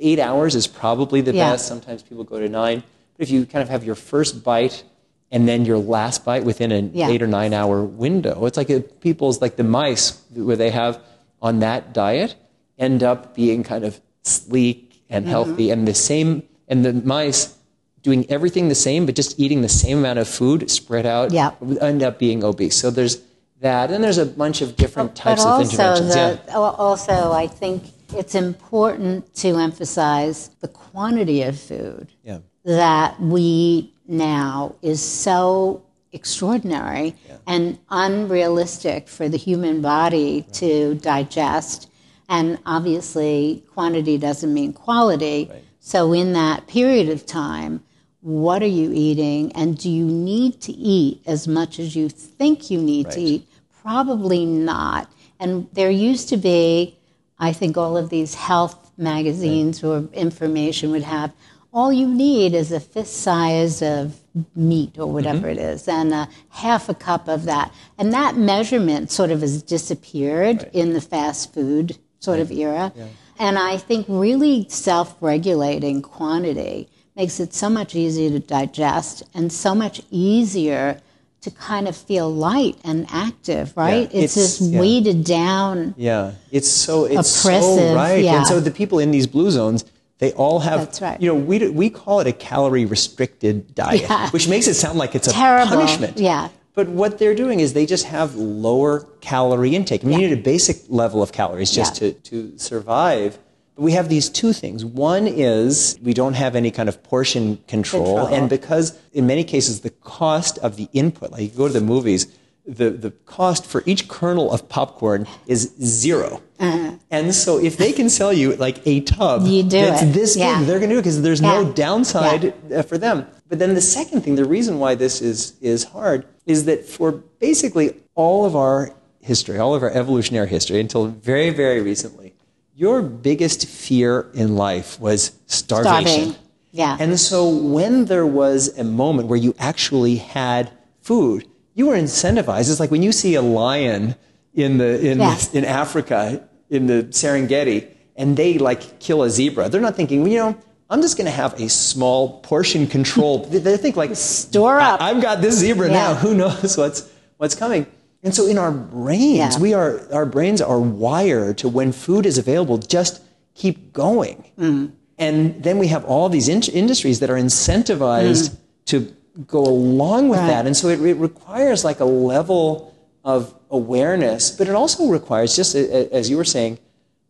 eight 0.00 0.18
hours 0.18 0.54
is 0.54 0.66
probably 0.66 1.20
the 1.20 1.32
yeah. 1.32 1.52
best. 1.52 1.66
Sometimes 1.66 2.02
people 2.02 2.24
go 2.24 2.38
to 2.40 2.48
nine, 2.48 2.82
but 3.16 3.22
if 3.22 3.30
you 3.30 3.46
kind 3.46 3.62
of 3.62 3.68
have 3.68 3.84
your 3.84 3.94
first 3.94 4.42
bite 4.42 4.82
and 5.30 5.46
then 5.48 5.64
your 5.64 5.78
last 5.78 6.24
bite 6.24 6.44
within 6.44 6.72
an 6.72 6.90
yeah. 6.94 7.08
eight 7.08 7.22
or 7.22 7.26
nine 7.26 7.52
hour 7.52 7.84
window, 7.84 8.46
it's 8.46 8.56
like 8.56 9.00
people's 9.00 9.40
like 9.40 9.56
the 9.56 9.64
mice 9.64 10.22
where 10.34 10.56
they 10.56 10.70
have 10.70 11.00
on 11.40 11.60
that 11.60 11.92
diet 11.92 12.34
end 12.78 13.02
up 13.02 13.34
being 13.34 13.62
kind 13.62 13.84
of 13.84 14.00
sleek 14.22 15.02
and 15.08 15.24
mm-hmm. 15.24 15.30
healthy, 15.30 15.64
mm-hmm. 15.64 15.72
and 15.72 15.88
the 15.88 15.94
same 15.94 16.42
and 16.68 16.84
the 16.84 16.92
mice 16.92 17.56
doing 18.02 18.30
everything 18.30 18.68
the 18.68 18.74
same, 18.74 19.04
but 19.04 19.14
just 19.14 19.38
eating 19.38 19.60
the 19.60 19.68
same 19.68 19.98
amount 19.98 20.18
of 20.18 20.26
food 20.26 20.70
spread 20.70 21.04
out, 21.04 21.32
yeah. 21.32 21.52
end 21.80 22.02
up 22.02 22.18
being 22.18 22.42
obese. 22.42 22.76
So 22.76 22.90
there's 22.90 23.20
that, 23.60 23.90
and 23.90 24.02
there's 24.02 24.18
a 24.18 24.24
bunch 24.24 24.62
of 24.62 24.76
different 24.76 25.14
types 25.14 25.44
but 25.44 25.60
of 25.60 25.70
interventions. 25.70 26.14
The, 26.14 26.40
yeah. 26.46 26.54
Also, 26.54 27.32
I 27.32 27.46
think 27.46 27.84
it's 28.14 28.34
important 28.34 29.34
to 29.36 29.56
emphasize 29.56 30.48
the 30.60 30.68
quantity 30.68 31.42
of 31.42 31.58
food 31.58 32.08
yeah. 32.24 32.38
that 32.64 33.20
we 33.20 33.40
eat 33.40 33.94
now 34.06 34.74
is 34.82 35.02
so 35.02 35.84
extraordinary 36.12 37.14
yeah. 37.28 37.36
and 37.46 37.78
unrealistic 37.90 39.08
for 39.08 39.28
the 39.28 39.36
human 39.36 39.80
body 39.80 40.40
right. 40.40 40.54
to 40.54 40.94
digest. 40.96 41.88
And 42.28 42.58
obviously, 42.66 43.64
quantity 43.72 44.18
doesn't 44.18 44.52
mean 44.52 44.72
quality. 44.72 45.48
Right. 45.50 45.64
So, 45.80 46.12
in 46.12 46.32
that 46.34 46.66
period 46.66 47.08
of 47.08 47.26
time, 47.26 47.82
what 48.20 48.62
are 48.62 48.66
you 48.66 48.92
eating? 48.92 49.50
And 49.52 49.76
do 49.78 49.90
you 49.90 50.04
need 50.04 50.60
to 50.62 50.72
eat 50.72 51.22
as 51.26 51.48
much 51.48 51.78
as 51.78 51.96
you 51.96 52.08
think 52.08 52.70
you 52.70 52.80
need 52.80 53.06
right. 53.06 53.14
to 53.14 53.20
eat? 53.20 53.48
Probably 53.82 54.44
not. 54.44 55.10
And 55.40 55.68
there 55.72 55.90
used 55.90 56.28
to 56.28 56.36
be, 56.36 56.98
I 57.40 57.52
think, 57.52 57.76
all 57.76 57.96
of 57.96 58.10
these 58.10 58.34
health 58.34 58.92
magazines 58.96 59.82
or 59.82 60.08
information 60.12 60.90
would 60.92 61.02
have 61.02 61.32
all 61.72 61.92
you 61.92 62.06
need 62.06 62.54
is 62.54 62.72
a 62.72 62.80
fist 62.80 63.18
size 63.18 63.82
of 63.82 64.20
meat 64.54 64.98
or 64.98 65.06
whatever 65.06 65.48
mm-hmm. 65.48 65.58
it 65.58 65.72
is 65.74 65.88
and 65.88 66.12
a 66.12 66.28
half 66.50 66.88
a 66.88 66.94
cup 66.94 67.28
of 67.28 67.44
that 67.44 67.72
and 67.98 68.12
that 68.12 68.36
measurement 68.36 69.10
sort 69.10 69.30
of 69.30 69.40
has 69.40 69.62
disappeared 69.62 70.62
right. 70.62 70.74
in 70.74 70.92
the 70.92 71.00
fast 71.00 71.52
food 71.52 71.96
sort 72.20 72.36
right. 72.36 72.42
of 72.42 72.50
era 72.52 72.92
yeah. 72.94 73.06
and 73.38 73.58
i 73.58 73.76
think 73.76 74.06
really 74.08 74.66
self-regulating 74.68 76.00
quantity 76.00 76.88
makes 77.16 77.40
it 77.40 77.52
so 77.52 77.68
much 77.68 77.94
easier 77.94 78.30
to 78.30 78.40
digest 78.40 79.22
and 79.34 79.52
so 79.52 79.74
much 79.74 80.00
easier 80.10 81.00
to 81.42 81.50
kind 81.50 81.88
of 81.88 81.96
feel 81.96 82.32
light 82.32 82.76
and 82.84 83.06
active, 83.10 83.74
right? 83.76 84.12
Yeah, 84.12 84.22
it's, 84.22 84.36
it's, 84.36 84.58
this 84.58 84.60
yeah. 84.60 84.80
weighted 84.80 85.24
down. 85.24 85.94
Yeah, 85.96 86.32
it's 86.50 86.70
so 86.70 87.04
it's 87.06 87.40
oppressive. 87.40 87.78
So 87.78 87.94
right, 87.94 88.22
yeah. 88.22 88.38
and 88.38 88.46
so 88.46 88.60
the 88.60 88.70
people 88.70 88.98
in 88.98 89.10
these 89.10 89.26
blue 89.26 89.50
zones, 89.50 89.84
they 90.18 90.32
all 90.34 90.60
have, 90.60 90.80
That's 90.80 91.00
right. 91.00 91.20
you 91.20 91.28
know, 91.28 91.34
we, 91.34 91.66
we 91.70 91.88
call 91.88 92.20
it 92.20 92.26
a 92.26 92.32
calorie 92.32 92.84
restricted 92.84 93.74
diet, 93.74 94.02
Yeah. 94.02 94.28
which 94.30 94.48
makes 94.48 94.66
it 94.66 94.74
sound 94.74 94.98
like 94.98 95.14
it's 95.14 95.28
a 95.28 95.32
Terrible. 95.32 95.76
punishment. 95.76 96.18
Yeah. 96.18 96.50
But 96.74 96.88
what 96.88 97.18
they're 97.18 97.34
doing 97.34 97.60
is 97.60 97.72
they 97.72 97.86
just 97.86 98.06
have 98.06 98.34
lower 98.36 99.00
calorie 99.20 99.74
intake. 99.74 100.04
I 100.04 100.08
mean, 100.08 100.20
you 100.20 100.28
need 100.28 100.38
a 100.38 100.42
basic 100.42 100.76
level 100.88 101.22
of 101.22 101.32
calories 101.32 101.70
just 101.70 101.96
to, 101.96 102.12
to 102.12 102.56
survive. 102.58 103.38
We 103.80 103.92
have 103.92 104.08
these 104.10 104.28
two 104.28 104.52
things. 104.52 104.84
One 104.84 105.26
is 105.26 105.98
we 106.02 106.12
don't 106.12 106.34
have 106.34 106.54
any 106.54 106.70
kind 106.70 106.88
of 106.88 107.02
portion 107.02 107.56
control. 107.66 108.16
Control. 108.16 108.34
And 108.34 108.50
because 108.50 108.86
in 109.14 109.26
many 109.26 109.42
cases 109.42 109.80
the 109.80 109.90
cost 109.90 110.58
of 110.58 110.76
the 110.76 110.88
input, 110.92 111.32
like 111.32 111.40
you 111.40 111.48
go 111.48 111.66
to 111.66 111.72
the 111.72 111.80
movies, 111.80 112.26
the, 112.66 112.90
the 112.90 113.10
cost 113.24 113.64
for 113.64 113.82
each 113.86 114.06
kernel 114.06 114.52
of 114.52 114.68
popcorn 114.68 115.26
is 115.46 115.72
0 115.82 116.42
Uh-huh. 116.60 116.92
And 117.10 117.34
so 117.34 117.58
if 117.58 117.78
they 117.78 117.92
can 117.92 118.08
sell 118.10 118.32
you 118.34 118.54
like 118.56 118.86
a 118.86 119.00
tub 119.00 119.46
You 119.46 119.62
do 119.62 119.80
that's 119.80 120.02
it. 120.02 120.12
this 120.12 120.36
Yeah. 120.36 120.58
big, 120.58 120.66
they're 120.66 120.78
going 120.78 120.90
to 120.90 120.96
do 120.96 120.98
it 120.98 121.02
because 121.02 121.22
there's 121.22 121.40
Yeah. 121.40 121.62
no 121.62 121.72
downside 121.72 122.42
Yeah. 122.68 122.80
uh, 122.80 122.82
for 122.82 122.98
them. 122.98 123.26
But 123.48 123.58
then 123.60 123.74
the 123.74 123.80
second 123.80 124.20
thing, 124.22 124.34
the 124.36 124.44
reason 124.44 124.78
why 124.78 124.94
this 124.94 125.22
is, 125.22 125.54
is 125.62 125.84
hard 125.84 126.26
is 126.46 126.66
that 126.66 126.84
for 126.86 127.12
basically 127.40 127.94
all 128.14 128.44
of 128.44 128.54
our 128.54 128.92
history, 129.20 129.58
all 129.58 129.74
of 129.74 129.82
our 129.82 129.90
evolutionary 129.90 130.48
history 130.48 130.78
until 130.80 131.06
very, 131.06 131.48
very 131.50 131.80
recently, 131.80 132.34
your 132.80 133.02
biggest 133.02 133.68
fear 133.68 134.30
in 134.32 134.56
life 134.56 134.98
was 134.98 135.32
starvation. 135.44 136.30
Starving. 136.30 136.36
Yeah. 136.72 136.96
And 136.98 137.20
so 137.20 137.46
when 137.46 138.06
there 138.06 138.24
was 138.24 138.78
a 138.78 138.84
moment 138.84 139.28
where 139.28 139.38
you 139.38 139.54
actually 139.58 140.16
had 140.16 140.70
food, 141.02 141.46
you 141.74 141.88
were 141.88 141.94
incentivized. 141.94 142.70
It's 142.70 142.80
like 142.80 142.90
when 142.90 143.02
you 143.02 143.12
see 143.12 143.34
a 143.34 143.42
lion 143.42 144.14
in 144.54 144.78
the 144.78 144.98
in 145.10 145.18
Yes. 145.18 145.52
in 145.52 145.66
Africa 145.66 146.48
in 146.70 146.86
the 146.86 147.02
Serengeti 147.10 147.86
and 148.16 148.34
they 148.34 148.56
like 148.56 148.98
kill 148.98 149.24
a 149.24 149.28
zebra. 149.28 149.68
They're 149.68 149.82
not 149.82 149.94
thinking, 149.94 150.26
you 150.26 150.38
know, 150.38 150.56
I'm 150.88 151.02
just 151.02 151.18
going 151.18 151.26
to 151.26 151.36
have 151.42 151.60
a 151.60 151.68
small 151.68 152.40
portion 152.40 152.86
control. 152.86 153.44
they 153.68 153.76
think 153.76 153.96
like 153.96 154.16
Store 154.16 154.80
up. 154.80 155.02
I, 155.02 155.12
have 155.12 155.20
got 155.20 155.42
this 155.42 155.56
zebra 155.56 155.88
Yeah. 155.88 155.92
now. 155.92 156.14
Who 156.14 156.32
knows 156.34 156.78
what's 156.78 157.06
what's 157.36 157.54
coming? 157.54 157.84
And 158.22 158.34
so 158.34 158.46
in 158.46 158.58
our 158.58 158.70
brains, 158.70 159.36
Yeah. 159.56 159.58
we 159.58 159.72
are 159.74 160.00
our 160.12 160.26
brains 160.26 160.60
are 160.60 160.80
wired 160.80 161.56
to 161.58 161.68
when 161.68 161.92
food 161.92 162.26
is 162.26 162.36
available, 162.38 162.76
just 162.78 163.22
keep 163.54 163.92
going. 163.92 164.44
Mm-hmm. 164.58 164.86
And 165.18 165.62
then 165.62 165.78
we 165.78 165.86
have 165.88 166.04
all 166.04 166.28
these 166.28 166.48
in- 166.48 166.62
industries 166.74 167.20
that 167.20 167.30
are 167.30 167.36
incentivized 167.36 168.56
to 168.86 169.12
go 169.46 169.60
along 169.64 170.28
with 170.28 170.38
Mm. 170.38 170.42
Right. 170.42 170.48
that. 170.48 170.66
And 170.66 170.76
so 170.76 170.88
it, 170.88 171.00
it 171.00 171.14
requires 171.14 171.84
like 171.84 172.00
a 172.00 172.04
level 172.04 172.94
of 173.24 173.54
awareness, 173.70 174.50
but 174.50 174.66
it 174.68 174.74
also 174.74 175.06
requires, 175.06 175.54
just 175.56 175.74
a- 175.74 175.88
a- 175.96 176.08
as 176.18 176.28
you 176.30 176.36
were 176.36 176.44
saying, 176.44 176.78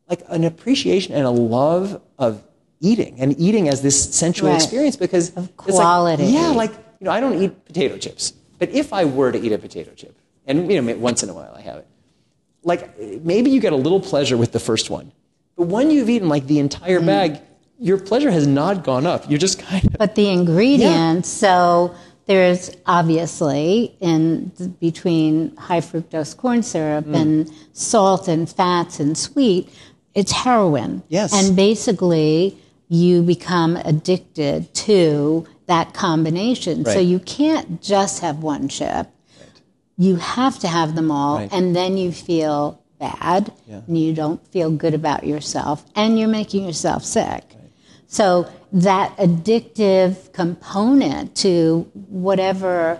like 0.09 0.23
an 0.29 0.45
appreciation 0.45 1.15
and 1.15 1.25
a 1.27 1.31
love 1.31 2.01
of 2.19 2.43
eating 2.81 3.15
and 3.19 3.39
eating 3.39 3.69
as 3.69 3.83
this 3.83 3.97
sensual 4.15 4.49
Right. 4.51 4.57
experience 4.63 4.97
because 4.97 5.31
Of 5.37 5.51
it's 5.67 5.77
like- 5.77 5.77
quality. 5.77 6.25
yeah, 6.27 6.51
like 6.51 6.73
you 7.01 7.05
know, 7.07 7.11
I 7.13 7.21
don't 7.21 7.41
eat 7.43 7.65
potato 7.65 7.97
chips, 7.97 8.33
but 8.59 8.71
if 8.71 8.93
I 8.93 9.05
were 9.05 9.31
to 9.33 9.39
eat 9.41 9.53
a 9.53 9.59
potato 9.59 9.91
chip, 9.95 10.17
and 10.51 10.71
you 10.71 10.81
know, 10.81 10.95
once 10.97 11.23
in 11.23 11.29
a 11.29 11.35
while 11.35 11.55
I 11.57 11.61
have 11.63 11.77
it, 11.77 11.87
like 12.63 12.99
maybe 13.25 13.51
you 13.51 13.61
get 13.61 13.73
a 13.73 13.77
little 13.87 14.01
pleasure 14.01 14.37
with 14.37 14.53
the 14.53 14.61
first 14.61 14.91
one, 14.91 15.13
but 15.57 15.67
when 15.69 15.91
you've 15.91 16.11
eaten 16.11 16.29
like 16.29 16.47
the 16.47 16.59
entire 16.59 17.01
bag, 17.01 17.41
your 17.79 17.99
pleasure 17.99 18.31
has 18.31 18.47
not 18.47 18.85
gone 18.85 19.07
up. 19.07 19.29
You're 19.31 19.39
just 19.39 19.59
kind 19.59 19.85
of 19.87 19.93
But 19.99 20.15
the 20.15 20.29
ingredients, 20.29 21.29
so 21.29 21.95
there's 22.27 22.71
obviously 22.87 23.97
in 24.01 24.53
between 24.81 25.57
high 25.57 25.81
fructose 25.81 26.37
corn 26.37 26.63
syrup 26.63 27.07
Mm. 27.07 27.21
and 27.21 27.51
salt 27.73 28.29
and 28.29 28.49
fats 28.49 29.01
and 29.01 29.17
sweet, 29.17 29.69
it's 30.15 30.33
heroin. 30.33 31.03
Yes. 31.09 31.33
And 31.33 31.57
basically, 31.57 32.57
you 32.89 33.23
become 33.23 33.77
addicted 33.77 34.73
to 34.75 35.47
that 35.67 35.95
combination. 35.95 36.85
So 36.85 36.99
you 36.99 37.21
can't 37.21 37.81
just 37.81 38.21
have 38.21 38.43
one 38.43 38.69
chip. 38.69 39.07
You 40.07 40.17
have 40.17 40.59
to 40.61 40.69
have 40.69 40.95
them 40.95 41.11
all, 41.11 41.37
Right. 41.37 41.53
and 41.53 41.77
then 41.77 41.99
you 41.99 42.11
feel 42.11 42.79
bad, 42.99 43.53
Yeah. 43.69 43.81
and 43.87 43.99
you 43.99 44.15
don't 44.15 44.41
feel 44.51 44.71
good 44.71 44.95
about 44.95 45.25
yourself, 45.27 45.85
and 45.95 46.19
you're 46.19 46.35
making 46.41 46.65
yourself 46.65 47.05
sick. 47.05 47.45
So 48.09 48.47
that 48.73 49.15
addictive 49.19 50.33
component 50.33 51.35
to 51.47 51.87
whatever, 52.09 52.99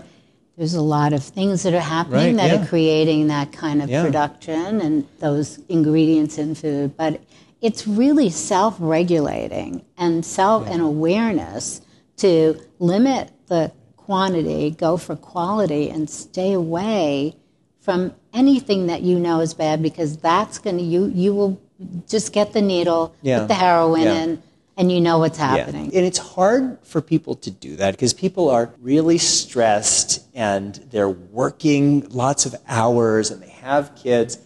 there's 0.57 0.75
a 0.75 0.81
lot 0.97 1.11
of 1.11 1.23
things 1.23 1.63
that 1.63 1.73
are 1.73 1.79
happening 1.97 2.35
Right, 2.37 2.49
that 2.49 2.53
yeah. 2.55 2.61
are 2.61 2.65
creating 2.67 3.27
that 3.29 3.51
kind 3.51 3.81
of 3.81 3.89
Yeah. 3.89 4.03
production 4.03 4.79
and 4.79 5.05
those 5.19 5.57
ingredients 5.69 6.37
in 6.37 6.53
food. 6.53 6.95
But 6.97 7.19
it's 7.61 7.87
really 7.87 8.29
self-regulating 8.29 9.81
and 9.97 10.23
self 10.23 10.67
and 10.67 10.81
awareness 10.83 11.81
to 12.17 12.59
limit 12.79 13.29
the 13.47 13.71
quantity, 14.11 14.71
go 14.71 14.97
for 14.97 15.15
quality, 15.15 15.89
and 15.89 16.09
stay 16.09 16.51
away 16.51 17.33
from 17.79 18.13
anything 18.33 18.87
that 18.87 19.01
you 19.03 19.17
know 19.17 19.39
is 19.39 19.53
bad 19.53 19.81
because 19.81 20.17
that's 20.17 20.59
going 20.59 20.77
to 20.77 20.83
you 20.83 21.09
you 21.15 21.33
will 21.33 21.61
just 22.09 22.33
get 22.33 22.51
the 22.51 22.61
needle, 22.61 23.15
Yeah. 23.21 23.39
put 23.39 23.47
the 23.47 23.53
heroin 23.53 24.01
Yeah. 24.01 24.21
in, 24.21 24.43
and 24.75 24.91
you 24.91 24.99
know 24.99 25.19
what's 25.19 25.37
happening. 25.37 25.91
Yeah. 25.91 25.99
And 25.99 26.05
it's 26.05 26.17
hard 26.17 26.77
for 26.83 26.99
people 26.99 27.35
to 27.35 27.49
do 27.49 27.77
that 27.77 27.91
because 27.91 28.11
people 28.11 28.49
are 28.49 28.71
really 28.81 29.17
stressed 29.17 30.25
and 30.35 30.75
they're 30.91 31.15
working 31.41 32.05
lots 32.09 32.45
of 32.45 32.53
hours 32.67 33.31
and 33.31 33.41
they 33.41 33.55
have 33.61 33.95
kids. 33.95 34.39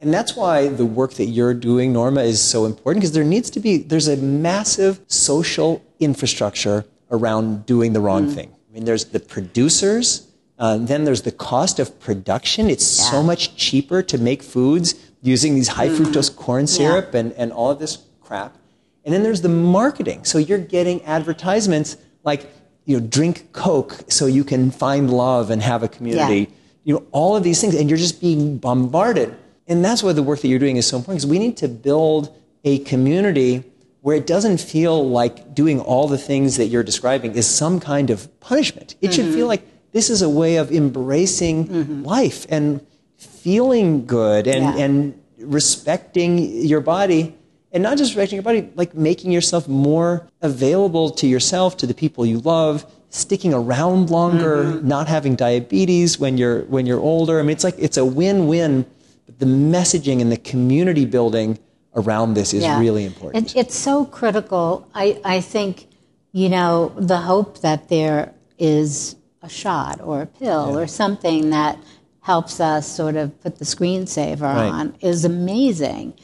And 0.00 0.14
that's 0.14 0.34
why 0.34 0.68
the 0.68 0.86
work 0.86 1.12
that 1.20 1.26
you're 1.26 1.52
doing, 1.52 1.92
Norma, 1.92 2.22
is 2.22 2.40
so 2.40 2.64
important 2.64 3.02
because 3.02 3.12
there 3.12 3.22
needs 3.22 3.50
to 3.50 3.60
be, 3.60 3.76
there's 3.76 4.08
a 4.08 4.16
massive 4.16 4.98
social 5.08 5.82
infrastructure 5.98 6.86
around 7.10 7.66
doing 7.66 7.92
the 7.92 8.00
wrong 8.00 8.28
mm. 8.28 8.34
thing. 8.34 8.50
I 8.70 8.74
mean, 8.74 8.84
there's 8.84 9.06
the 9.06 9.18
producers, 9.18 10.28
um, 10.58 10.86
then 10.86 11.04
there's 11.04 11.22
the 11.22 11.32
cost 11.32 11.80
of 11.80 11.98
production. 11.98 12.70
It's 12.70 12.84
so 12.84 13.20
much 13.22 13.56
cheaper 13.56 14.00
to 14.02 14.16
make 14.16 14.44
foods 14.44 14.94
using 15.22 15.56
these 15.56 15.66
high 15.68 15.88
fructose 15.88 16.34
corn 16.34 16.66
syrup 16.68 17.14
and, 17.14 17.32
and 17.32 17.50
all 17.52 17.70
of 17.70 17.80
this 17.80 17.98
crap. 18.20 18.56
And 19.04 19.12
then 19.12 19.24
there's 19.24 19.40
the 19.40 19.48
marketing. 19.48 20.24
So 20.24 20.38
you're 20.38 20.58
getting 20.58 21.02
advertisements 21.04 21.96
like, 22.22 22.48
you 22.84 23.00
know, 23.00 23.04
drink 23.06 23.52
Coke 23.52 24.04
so 24.08 24.26
you 24.26 24.44
can 24.44 24.70
find 24.70 25.10
love 25.10 25.50
and 25.50 25.60
have 25.62 25.82
a 25.82 25.88
community. 25.88 26.52
You 26.84 26.94
know, 26.94 27.06
all 27.10 27.34
of 27.36 27.42
these 27.42 27.60
things. 27.60 27.74
And 27.74 27.88
you're 27.90 27.98
just 27.98 28.20
being 28.20 28.58
bombarded. 28.58 29.34
And 29.66 29.84
that's 29.84 30.02
why 30.02 30.12
the 30.12 30.22
work 30.22 30.40
that 30.40 30.48
you're 30.48 30.58
doing 30.60 30.76
is 30.76 30.86
so 30.86 30.96
important 30.96 31.20
because 31.20 31.30
we 31.30 31.38
need 31.38 31.56
to 31.58 31.68
build 31.68 32.36
a 32.64 32.78
community 32.80 33.64
where 34.02 34.16
it 34.16 34.26
doesn't 34.26 34.60
feel 34.60 35.08
like 35.08 35.54
doing 35.54 35.80
all 35.80 36.08
the 36.08 36.18
things 36.18 36.56
that 36.56 36.66
you're 36.66 36.82
describing 36.82 37.34
is 37.34 37.46
some 37.46 37.80
kind 37.80 38.10
of 38.10 38.40
punishment. 38.40 38.96
It 39.00 39.12
should 39.12 39.32
feel 39.34 39.46
like 39.46 39.62
this 39.92 40.08
is 40.08 40.22
a 40.22 40.28
way 40.28 40.56
of 40.56 40.72
embracing 40.72 42.02
life 42.02 42.46
and 42.48 42.80
feeling 43.16 44.06
good 44.06 44.46
and, 44.46 44.64
Yeah. 44.64 44.84
and 44.84 45.14
respecting 45.38 46.38
your 46.66 46.80
body 46.80 47.34
and 47.72 47.82
not 47.82 47.98
just 47.98 48.12
respecting 48.12 48.36
your 48.36 48.42
body, 48.42 48.68
like 48.74 48.94
making 48.94 49.30
yourself 49.30 49.68
more 49.68 50.26
available 50.42 51.10
to 51.10 51.26
yourself, 51.26 51.76
to 51.78 51.86
the 51.86 51.94
people 51.94 52.26
you 52.26 52.40
love, 52.40 52.84
sticking 53.10 53.54
around 53.54 54.10
longer, 54.10 54.64
mm-hmm. 54.64 54.88
not 54.88 55.06
having 55.08 55.36
diabetes 55.36 56.18
when 56.18 56.36
you're 56.38 56.62
when 56.62 56.86
you're 56.86 57.00
older. 57.00 57.38
I 57.38 57.42
mean, 57.42 57.50
it's 57.50 57.64
like 57.64 57.76
it's 57.78 57.96
a 57.96 58.04
win-win. 58.04 58.86
But 59.26 59.38
the 59.38 59.46
messaging 59.46 60.20
and 60.20 60.32
the 60.32 60.36
community 60.36 61.04
building 61.04 61.58
around 61.94 62.34
this 62.34 62.54
is 62.54 62.62
yeah. 62.62 62.78
really 62.78 63.04
important. 63.04 63.54
It, 63.54 63.60
it's 63.60 63.76
so 63.76 64.04
critical. 64.04 64.88
I, 64.94 65.20
I 65.24 65.40
think, 65.40 65.88
you 66.32 66.48
know, 66.48 66.92
the 66.96 67.18
hope 67.18 67.60
that 67.60 67.88
there 67.88 68.32
is 68.58 69.16
a 69.42 69.48
shot 69.48 70.00
or 70.02 70.22
a 70.22 70.26
pill 70.26 70.72
yeah. 70.72 70.78
or 70.78 70.86
something 70.86 71.50
that 71.50 71.78
helps 72.20 72.60
us 72.60 72.86
sort 72.86 73.16
of 73.16 73.40
put 73.40 73.58
the 73.58 73.64
screensaver 73.64 74.42
right. 74.42 74.68
on 74.68 74.94
is 75.00 75.24
amazing. 75.24 76.14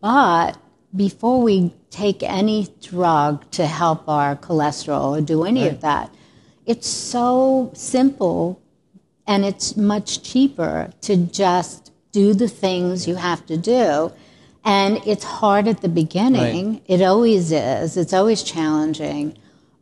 But 0.00 0.58
before 0.94 1.40
we 1.42 1.72
take 1.90 2.22
any 2.22 2.68
drug 2.82 3.48
to 3.52 3.66
help 3.66 4.08
our 4.08 4.36
cholesterol 4.36 5.18
or 5.18 5.20
do 5.20 5.44
any 5.44 5.62
right. 5.62 5.72
of 5.72 5.80
that, 5.82 6.12
it's 6.66 6.88
so 6.88 7.70
simple 7.74 8.60
and 9.26 9.44
it's 9.44 9.76
much 9.76 10.22
cheaper 10.22 10.90
to 11.02 11.16
just 11.16 11.92
do 12.12 12.34
the 12.34 12.48
things 12.48 13.06
you 13.06 13.14
have 13.14 13.44
to 13.46 13.56
do. 13.56 14.12
And 14.68 15.00
it's 15.06 15.24
hard 15.24 15.66
at 15.66 15.80
the 15.80 15.88
beginning. 15.88 16.72
Right. 16.72 16.82
It 16.86 17.00
always 17.00 17.52
is. 17.52 17.96
It's 17.96 18.12
always 18.12 18.42
challenging. 18.42 19.34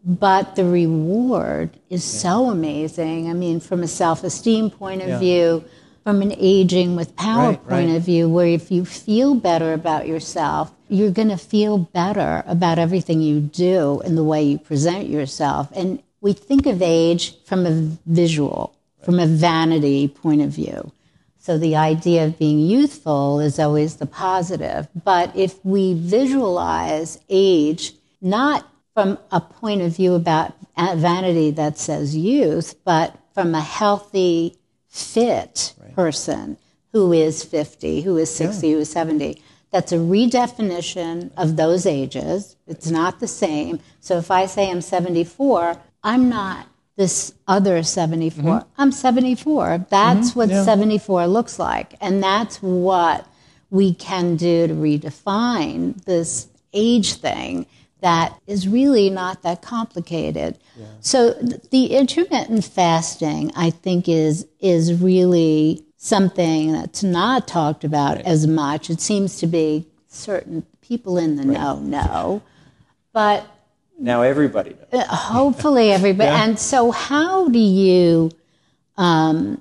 But 0.05 0.55
the 0.55 0.65
reward 0.65 1.71
is 1.91 2.05
yeah. 2.05 2.21
so 2.21 2.51
amazing. 2.51 3.29
I 3.29 3.33
mean, 3.33 3.59
from 3.59 3.83
a 3.83 3.89
self 3.89 4.23
esteem 4.23 4.71
point 4.71 5.03
of 5.03 5.09
yeah. 5.09 5.19
view, 5.19 5.65
from 6.05 6.23
an 6.23 6.33
aging 6.39 6.95
with 6.95 7.17
power 7.17 7.49
right, 7.49 7.69
point 7.69 7.89
right. 7.89 7.97
of 7.97 8.05
view, 8.05 8.29
where 8.29 8.47
if 8.47 8.71
you 8.71 8.85
feel 8.85 9.35
better 9.35 9.73
about 9.73 10.07
yourself, 10.07 10.73
you're 10.89 11.11
going 11.11 11.31
to 11.31 11.37
feel 11.37 11.79
better 11.79 12.45
about 12.47 12.79
everything 12.79 13.21
you 13.21 13.41
do 13.41 14.01
and 14.05 14.17
the 14.17 14.23
way 14.23 14.45
you 14.45 14.57
present 14.57 15.09
yourself. 15.09 15.69
And 15.75 16.01
we 16.21 16.33
think 16.33 16.65
of 16.67 16.81
age 16.81 17.37
from 17.45 17.67
a 17.67 17.73
visual, 18.07 18.73
from 19.03 19.19
a 19.19 19.27
vanity 19.27 20.07
point 20.07 20.43
of 20.43 20.51
view. 20.51 20.93
So 21.47 21.59
the 21.59 21.77
idea 21.77 22.25
of 22.25 22.41
being 22.41 22.59
youthful 22.59 23.39
is 23.39 23.61
always 23.61 23.99
the 23.99 24.07
positive. 24.07 24.89
But 25.05 25.31
if 25.37 25.65
we 25.65 25.95
visualize 25.95 27.21
age, 27.29 27.93
not 28.21 28.69
from 28.95 29.17
a 29.31 29.41
point 29.41 29.81
of 29.81 29.95
view 29.95 30.15
about 30.15 30.55
vanity 30.77 31.53
that 31.53 31.79
says 31.79 32.17
youth, 32.17 32.75
but 32.85 33.17
from 33.33 33.55
a 33.55 33.61
healthy 33.61 34.57
fit 34.89 35.73
right. 35.81 35.95
person 35.95 36.57
who 36.91 37.13
is 37.13 37.45
50, 37.45 38.01
who 38.01 38.17
is 38.17 38.35
60, 38.35 38.67
yeah. 38.67 38.75
who 38.75 38.81
is 38.81 38.91
70. 38.91 39.41
That's 39.71 39.93
a 39.93 39.99
redefinition 39.99 41.31
of 41.37 41.55
those 41.55 41.87
ages. 41.87 42.57
It's 42.67 42.91
not 42.91 43.21
the 43.21 43.29
same. 43.29 43.79
So 44.01 44.19
if 44.19 44.33
I 44.33 44.47
say 44.47 44.69
I'm 44.69 44.81
74, 44.81 45.77
I'm 46.03 46.29
not 46.29 46.67
this 46.97 47.35
other 47.47 47.83
74. 47.83 48.43
Mm-hmm. 48.43 48.69
I'm 48.81 48.93
74. 48.93 49.87
That's 49.91 50.31
mm-hmm. 50.31 50.39
what 50.39 50.49
yeah. 50.49 50.65
74 50.65 51.27
looks 51.27 51.59
like. 51.59 51.95
And 52.01 52.23
that's 52.23 52.63
what 52.63 53.27
we 53.71 53.95
can 53.95 54.37
do 54.37 54.67
to 54.67 54.75
redefine 54.75 56.03
this 56.05 56.49
age 56.73 57.15
thing 57.15 57.67
that 58.01 58.39
is 58.47 58.69
really 58.69 59.11
not 59.11 59.43
that 59.43 59.63
complicated. 59.63 60.59
Yeah. 60.77 60.87
So 61.01 61.33
the 61.33 61.87
intermittent 61.97 62.65
fasting, 62.65 63.51
I 63.57 63.71
think, 63.71 64.09
is 64.09 64.47
is 64.61 64.95
really 64.95 65.85
something 65.97 66.73
that's 66.73 67.03
not 67.03 67.49
talked 67.49 67.85
about 67.85 68.17
right. 68.17 68.27
as 68.27 68.47
much. 68.47 68.91
It 68.91 69.01
seems 69.01 69.39
to 69.39 69.47
be 69.47 69.87
certain 70.09 70.65
people 70.83 71.19
in 71.19 71.37
the 71.37 71.45
right. 71.45 71.59
know 71.59 71.81
know, 71.81 72.43
but 73.13 73.47
now 73.99 74.23
everybody 74.23 74.71
knows. 74.71 75.03
Uh, 75.03 75.07
hopefully, 75.07 75.91
everybody. 75.93 76.31
yeah. 76.31 76.45
And 76.45 76.59
so, 76.59 76.91
how 76.91 77.49
do 77.49 77.59
you? 77.59 78.31
Um, 78.97 79.61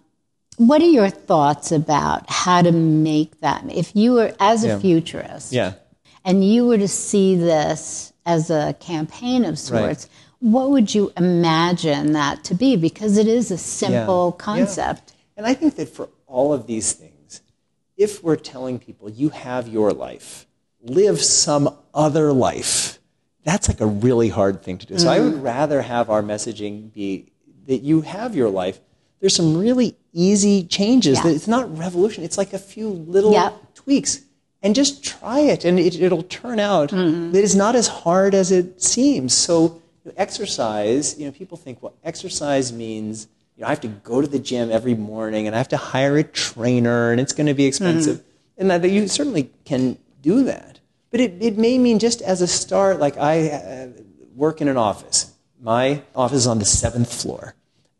what 0.58 0.82
are 0.82 0.88
your 0.88 1.10
thoughts 1.10 1.72
about 1.72 2.30
how 2.30 2.62
to 2.62 2.72
make 2.72 3.42
that? 3.42 3.64
If 3.70 3.96
you 3.96 4.14
were 4.14 4.34
as 4.40 4.64
a 4.64 4.70
yeah. 4.70 4.80
futurist, 4.80 5.52
yeah. 5.52 5.74
and 6.24 6.48
you 6.48 6.66
were 6.66 6.78
to 6.78 6.88
see 6.88 7.36
this 7.36 8.14
as 8.26 8.50
a 8.50 8.76
campaign 8.80 9.46
of 9.46 9.60
sorts, 9.60 10.06
right. 10.06 10.10
what 10.40 10.70
would 10.70 10.96
you 10.96 11.12
imagine 11.18 12.14
that 12.14 12.44
to 12.46 12.56
be? 12.56 12.78
Because 12.78 13.18
it 13.18 13.28
is 13.28 13.52
a 13.52 13.58
simple 13.58 14.36
yeah. 14.38 14.44
concept. 14.44 15.14
And 15.36 15.46
I 15.46 15.54
think 15.54 15.76
that 15.76 15.90
for 15.90 16.10
all 16.26 16.54
of 16.54 16.68
these 16.68 16.94
things, 16.94 17.42
if 17.98 18.24
we're 18.24 18.36
telling 18.36 18.80
people 18.80 19.10
you 19.10 19.30
have 19.30 19.68
your 19.68 19.92
life, 19.92 20.46
live 20.82 21.22
some 21.22 21.76
other 21.94 22.32
life, 22.32 23.00
that's 23.46 23.70
like 23.70 23.80
a 23.80 23.86
really 23.86 24.28
hard 24.28 24.62
thing 24.62 24.78
to 24.80 24.86
do. 24.86 24.96
Mm-hmm. 24.96 25.04
So 25.04 25.10
I 25.10 25.20
would 25.20 25.36
mm-hmm. 25.36 25.44
rather 25.44 25.82
have 25.82 26.10
our 26.10 26.22
messaging 26.22 26.92
be 26.94 27.32
that 27.68 27.78
you 27.78 28.02
have 28.02 28.36
your 28.36 28.50
life. 28.50 28.80
There's 29.22 29.36
some 29.36 29.58
really 29.58 29.96
easy 30.12 30.66
changes. 30.66 31.24
Yeah. 31.24 31.32
It's 31.32 31.48
not 31.48 31.78
revolution. 31.78 32.24
It's 32.24 32.38
like 32.38 32.52
a 32.52 32.60
few 32.60 32.90
little 32.90 33.32
yep. 33.32 33.54
tweaks 33.74 34.22
and 34.62 34.76
just 34.76 35.04
try 35.04 35.40
it, 35.42 35.64
and 35.64 35.80
it, 35.80 36.12
will 36.12 36.24
turn 36.24 36.60
out 36.60 36.90
mm-hmm. 36.90 37.32
that 37.32 37.44
it's 37.44 37.54
not 37.54 37.76
as 37.76 37.88
hard 37.88 38.34
as 38.34 38.52
it 38.52 38.82
seems. 38.82 39.32
So, 39.34 39.80
you 40.04 40.12
know, 40.12 40.14
exercise, 40.18 41.18
you 41.20 41.26
know, 41.26 41.32
people 41.32 41.56
think, 41.56 41.84
well, 41.84 41.94
exercise 42.04 42.74
means 42.74 43.28
you 43.56 43.62
know, 43.62 43.68
I 43.68 43.70
have 43.70 43.82
to 43.82 43.88
go 43.88 44.22
to 44.22 44.28
the 44.28 44.40
gym 44.40 44.72
every 44.72 44.96
morning, 44.96 45.48
and 45.48 45.56
I 45.56 45.60
have 45.60 45.70
to 45.70 45.78
hire 45.78 46.18
a 46.18 46.24
trainer, 46.24 47.12
and 47.12 47.22
it's 47.22 47.32
going 47.32 47.48
to 47.48 47.54
be 47.54 47.66
expensive. 47.66 48.18
Mm-hmm. 48.18 48.70
And 48.70 48.72
that 48.72 48.90
you 48.90 49.08
certainly 49.08 49.52
can 49.66 49.98
do 50.22 50.44
that, 50.46 50.75
but 51.16 51.22
it, 51.22 51.38
it 51.40 51.58
may 51.58 51.78
mean 51.78 51.98
just 51.98 52.22
as 52.22 52.42
a 52.42 52.48
start, 52.48 53.00
like 53.00 53.18
I 53.18 53.48
uh, 53.48 53.88
work 54.36 54.60
in 54.60 54.68
an 54.68 54.76
office. 54.76 55.34
My 55.62 56.02
office 56.14 56.40
is 56.40 56.48
on 56.48 56.60
the 56.60 56.66
seventh 56.66 57.14
floor. 57.14 57.56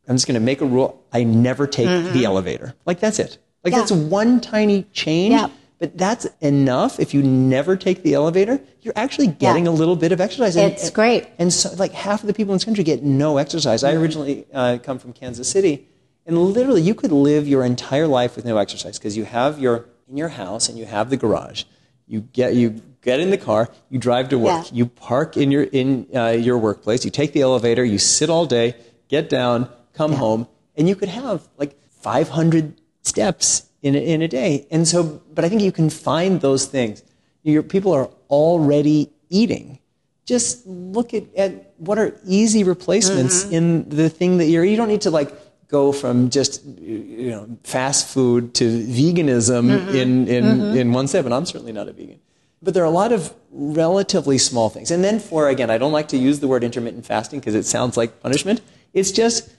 I'm 0.06 0.18
just 0.18 0.28
going 0.28 0.34
to 0.34 0.42
make 0.42 0.60
a 0.60 0.66
rule: 0.66 1.02
I 1.14 1.24
never 1.24 1.66
take 1.66 1.88
mm-hmm. 1.88 2.12
the 2.12 2.26
elevator. 2.26 2.76
Like 2.86 3.00
that's 3.00 3.18
it. 3.20 3.38
Like 3.64 3.72
yeah. 3.72 3.80
that's 3.80 3.94
one 3.94 4.42
tiny 4.42 4.84
change. 4.92 5.32
Yeah 5.32 5.48
but 5.78 5.98
that's 5.98 6.26
enough. 6.42 7.00
If 7.00 7.14
you 7.14 7.22
never 7.22 7.76
take 7.76 8.02
the 8.02 8.14
elevator, 8.16 8.60
you're 8.82 8.94
actually 8.96 9.28
getting 9.28 9.66
yeah. 9.66 9.72
a 9.72 9.74
little 9.74 9.96
bit 9.96 10.12
of 10.12 10.22
exercise. 10.22 10.56
And, 10.56 10.72
it's 10.72 10.90
great. 10.90 11.28
And 11.38 11.52
so, 11.52 11.74
like 11.76 11.92
half 11.92 12.22
of 12.22 12.28
the 12.28 12.34
people 12.34 12.54
in 12.54 12.56
this 12.56 12.66
country 12.66 12.84
get 12.84 13.04
no 13.04 13.38
exercise. 13.38 13.84
I 13.84 13.94
originally 13.94 14.46
uh, 14.54 14.78
come 14.82 15.00
from 15.00 15.14
Kansas 15.14 15.50
City, 15.50 15.88
and 16.26 16.38
literally, 16.38 16.82
you 16.82 16.96
could 16.96 17.12
live 17.12 17.48
your 17.48 17.64
entire 17.64 18.08
life 18.08 18.36
with 18.36 18.46
no 18.46 18.58
exercise 18.58 18.98
because 18.98 19.18
you 19.18 19.26
have 19.26 19.60
your 19.60 19.86
in 20.10 20.18
your 20.18 20.30
house 20.30 20.70
and 20.70 20.78
you 20.78 20.86
have 20.86 21.10
the 21.10 21.18
garage. 21.18 21.64
You 22.08 22.22
get 22.22 22.56
you 22.56 22.82
get 23.06 23.20
in 23.20 23.30
the 23.30 23.38
car, 23.38 23.70
you 23.90 24.00
drive 24.00 24.30
to 24.30 24.38
work, 24.38 24.66
yeah. 24.66 24.78
you 24.78 24.86
park 24.88 25.38
in 25.38 25.52
your 25.52 25.64
in 25.64 26.08
uh, 26.14 26.30
your 26.30 26.58
workplace, 26.58 27.06
you 27.06 27.12
take 27.12 27.32
the 27.32 27.42
elevator, 27.42 27.86
you 27.86 28.00
sit 28.00 28.30
all 28.30 28.46
day, 28.46 28.76
get 29.08 29.30
down, 29.30 29.70
come 29.94 30.12
yeah. 30.12 30.18
home, 30.18 30.48
and 30.76 30.90
you 30.90 30.96
could 30.96 31.10
have 31.10 31.48
like 31.58 31.80
500 32.02 32.82
steps 33.04 33.70
in 33.82 33.96
a, 33.96 34.00
in 34.00 34.22
a 34.24 34.28
day. 34.28 34.68
And 34.72 34.88
so, 34.88 35.22
but 35.34 35.46
I 35.46 35.50
think 35.50 35.62
you 35.62 35.72
can 35.72 35.90
find 35.90 36.42
those 36.42 36.66
things. 36.66 37.04
Your 37.44 37.64
people 37.64 37.94
are 37.94 38.10
already 38.30 39.12
eating. 39.30 39.80
Just 40.26 40.66
look 40.66 41.14
at, 41.14 41.24
at 41.36 41.74
what 41.78 42.00
are 42.00 42.20
easy 42.26 42.64
replacements 42.64 43.44
mm-hmm. 43.44 43.54
in 43.54 43.90
the 43.90 44.10
thing 44.10 44.40
that 44.40 44.46
you're. 44.46 44.66
You 44.66 44.76
don't 44.76 44.88
need 44.88 45.02
to 45.02 45.12
like 45.12 45.32
go 45.68 45.92
from 45.92 46.32
just 46.32 46.66
you 46.66 47.30
know 47.30 47.58
fast 47.64 48.08
food 48.08 48.54
to 48.56 48.66
veganism 48.66 49.70
mm-hmm. 49.70 49.96
in 49.96 50.28
in, 50.28 50.44
mm-hmm. 50.44 50.78
in 50.78 50.92
one 50.94 51.08
step. 51.08 51.26
And 51.26 51.34
I'm 51.34 51.46
certainly 51.46 51.74
not 51.74 51.88
a 51.88 51.94
vegan. 51.94 52.20
But 52.62 52.74
there 52.74 52.84
are 52.84 52.88
a 52.88 52.92
lot 52.92 53.12
of 53.12 53.34
relatively 53.52 54.38
small 54.38 54.70
things. 54.70 54.92
And 54.92 55.04
then 55.04 55.20
for 55.20 55.48
again, 55.50 55.70
I 55.70 55.78
don't 55.78 55.92
like 55.92 56.10
to 56.10 56.18
use 56.18 56.40
the 56.40 56.48
word 56.48 56.64
intermittent 56.64 57.06
fasting 57.06 57.40
because 57.40 57.56
it 57.56 57.66
sounds 57.66 57.96
like 57.96 58.22
punishment. 58.22 58.62
It's 58.94 59.12
just 59.12 59.50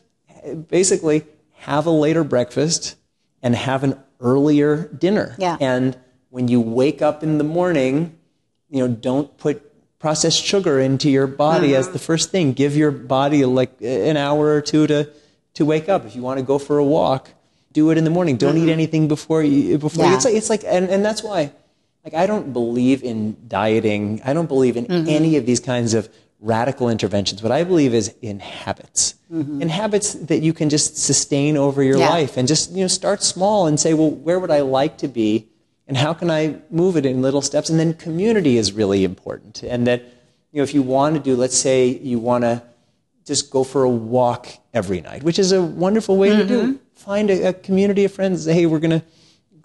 basically 0.68 1.24
have 1.60 1.86
a 1.86 1.90
later 1.90 2.24
breakfast 2.24 2.96
and 3.42 3.54
have 3.54 3.84
an 3.84 3.98
earlier 4.20 4.88
dinner. 4.88 5.34
Yeah. 5.38 5.56
And 5.60 5.96
when 6.30 6.48
you 6.48 6.60
wake 6.60 7.02
up 7.02 7.22
in 7.22 7.38
the 7.38 7.44
morning, 7.44 8.18
you 8.70 8.80
know, 8.80 8.94
don't 8.94 9.36
put 9.38 9.62
processed 9.98 10.44
sugar 10.44 10.78
into 10.78 11.10
your 11.10 11.26
body 11.26 11.68
mm-hmm. 11.68 11.76
as 11.76 11.90
the 11.90 11.98
first 11.98 12.30
thing. 12.30 12.52
Give 12.52 12.76
your 12.76 12.90
body 12.90 13.44
like 13.44 13.72
an 13.80 14.16
hour 14.16 14.54
or 14.54 14.60
two 14.60 14.86
to 14.86 15.10
to 15.54 15.64
wake 15.64 15.88
up. 15.88 16.04
If 16.04 16.14
you 16.14 16.22
want 16.22 16.38
to 16.38 16.44
go 16.44 16.58
for 16.58 16.78
a 16.78 16.84
walk, 16.84 17.30
do 17.72 17.90
it 17.90 17.98
in 17.98 18.04
the 18.04 18.10
morning. 18.10 18.36
Don't 18.36 18.54
mm-hmm. 18.54 18.68
eat 18.68 18.72
anything 18.72 19.08
before 19.08 19.42
you 19.42 19.78
before 19.78 20.04
yeah. 20.04 20.10
you. 20.10 20.16
It's 20.16 20.24
like 20.24 20.34
it's 20.34 20.50
like 20.50 20.64
and, 20.64 20.88
and 20.90 21.04
that's 21.04 21.22
why 21.22 21.52
like 22.06 22.14
I 22.14 22.26
don't 22.26 22.52
believe 22.52 23.02
in 23.02 23.36
dieting. 23.48 24.22
I 24.24 24.32
don't 24.32 24.46
believe 24.46 24.76
in 24.76 24.86
mm-hmm. 24.86 25.08
any 25.08 25.36
of 25.36 25.44
these 25.44 25.58
kinds 25.58 25.92
of 25.92 26.08
radical 26.38 26.88
interventions. 26.88 27.42
What 27.42 27.50
I 27.50 27.64
believe 27.64 27.94
is 27.94 28.14
in 28.22 28.38
habits, 28.38 29.16
mm-hmm. 29.30 29.60
in 29.60 29.68
habits 29.68 30.12
that 30.12 30.38
you 30.38 30.52
can 30.52 30.68
just 30.68 30.96
sustain 30.96 31.56
over 31.56 31.82
your 31.82 31.98
yeah. 31.98 32.08
life, 32.08 32.36
and 32.36 32.46
just 32.46 32.70
you 32.70 32.82
know 32.82 32.86
start 32.86 33.24
small 33.24 33.66
and 33.66 33.78
say, 33.78 33.92
well, 33.92 34.10
where 34.10 34.38
would 34.38 34.52
I 34.52 34.60
like 34.60 34.98
to 34.98 35.08
be, 35.08 35.48
and 35.88 35.96
how 35.96 36.14
can 36.14 36.30
I 36.30 36.58
move 36.70 36.96
it 36.96 37.04
in 37.04 37.22
little 37.22 37.42
steps? 37.42 37.70
And 37.70 37.80
then 37.80 37.92
community 37.94 38.56
is 38.56 38.72
really 38.72 39.02
important, 39.02 39.64
and 39.64 39.84
that 39.88 40.02
you 40.52 40.58
know 40.58 40.62
if 40.62 40.74
you 40.74 40.82
want 40.82 41.16
to 41.16 41.20
do, 41.20 41.34
let's 41.34 41.58
say 41.58 41.88
you 41.88 42.20
want 42.20 42.44
to 42.44 42.62
just 43.24 43.50
go 43.50 43.64
for 43.64 43.82
a 43.82 43.90
walk 43.90 44.46
every 44.72 45.00
night, 45.00 45.24
which 45.24 45.40
is 45.40 45.50
a 45.50 45.60
wonderful 45.60 46.16
way 46.16 46.28
mm-hmm. 46.28 46.38
to 46.38 46.46
do. 46.46 46.62
Mm-hmm. 46.62 46.76
Find 46.94 47.30
a, 47.30 47.48
a 47.48 47.52
community 47.52 48.04
of 48.04 48.12
friends. 48.12 48.44
Say, 48.44 48.54
hey, 48.54 48.66
we're 48.66 48.78
going 48.78 49.00
to 49.00 49.02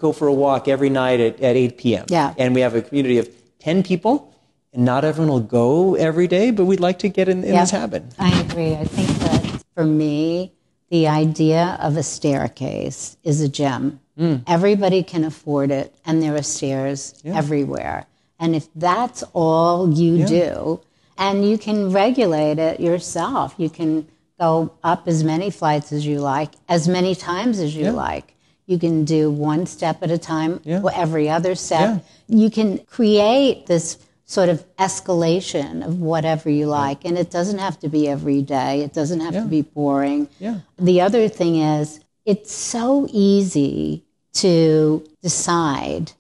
go 0.02 0.12
for 0.12 0.28
a 0.28 0.34
walk 0.34 0.68
every 0.68 0.90
night 0.90 1.20
at, 1.20 1.40
at 1.40 1.56
8 1.56 1.78
p.m. 1.78 2.06
Yeah. 2.10 2.34
And 2.38 2.54
we 2.56 2.62
have 2.62 2.76
a 2.76 2.82
community 2.82 3.18
of 3.20 3.30
10 3.60 3.84
people, 3.84 4.34
and 4.74 4.84
not 4.84 5.06
everyone 5.06 5.32
will 5.32 5.40
go 5.40 5.96
every 5.96 6.28
day, 6.28 6.52
but 6.52 6.66
we'd 6.66 6.80
like 6.80 7.00
to 7.00 7.10
get 7.10 7.30
in, 7.30 7.44
in 7.44 7.54
Yeah. 7.54 7.62
this 7.62 7.72
habit. 7.72 8.04
I 8.20 8.38
agree. 8.42 8.74
I 8.74 8.84
think 8.86 9.10
that 9.20 9.64
for 9.76 9.86
me, 9.86 10.52
the 10.90 11.08
idea 11.08 11.78
of 11.80 11.96
a 11.96 12.04
staircase 12.04 13.16
is 13.24 13.40
a 13.42 13.48
gem. 13.48 14.00
Mm. 14.20 14.44
Everybody 14.48 15.04
can 15.04 15.24
afford 15.24 15.72
it, 15.72 15.96
and 16.06 16.22
there 16.22 16.36
are 16.36 16.44
stairs 16.44 17.14
everywhere. 17.24 18.06
And 18.40 18.56
if 18.56 18.68
that's 18.76 19.24
all 19.34 19.94
you 19.94 20.26
do, 20.26 20.82
and 21.18 21.48
you 21.50 21.58
can 21.58 21.92
regulate 21.92 22.58
it 22.60 22.80
yourself, 22.80 23.54
you 23.58 23.70
can 23.70 24.08
go 24.40 24.74
up 24.84 25.08
as 25.08 25.24
many 25.24 25.52
flights 25.52 25.92
as 25.94 26.06
you 26.06 26.20
like, 26.20 26.50
as 26.68 26.88
many 26.88 27.14
times 27.14 27.60
as 27.60 27.76
you 27.76 27.92
like. 27.92 28.36
You 28.72 28.80
can 28.80 29.04
do 29.04 29.30
one 29.30 29.66
step 29.66 30.02
at 30.02 30.12
a 30.12 30.18
time, 30.18 30.62
Yeah. 30.64 30.82
or 30.82 30.92
every 30.96 31.30
other 31.30 31.56
step. 31.56 32.04
Yeah. 32.28 32.40
You 32.44 32.50
can 32.50 32.78
create 32.98 33.66
this 33.66 33.98
sort 34.24 34.48
of 34.48 34.64
escalation 34.78 35.86
of 35.86 36.00
whatever 36.00 36.50
you 36.50 36.68
like. 36.68 37.04
And 37.04 37.18
it 37.18 37.30
doesn't 37.30 37.60
have 37.60 37.78
to 37.82 37.90
be 37.90 38.08
every 38.08 38.42
day, 38.42 38.82
it 38.82 38.94
doesn't 38.94 39.20
have 39.20 39.34
Yeah. 39.34 39.44
to 39.44 39.48
be 39.50 39.62
boring. 39.62 40.30
Yeah. 40.40 40.60
The 40.80 41.02
other 41.02 41.28
thing 41.28 41.58
is, 41.58 42.00
it's 42.26 42.54
so 42.54 43.08
easy 43.12 44.04
to 44.36 45.04
decide 45.22 46.14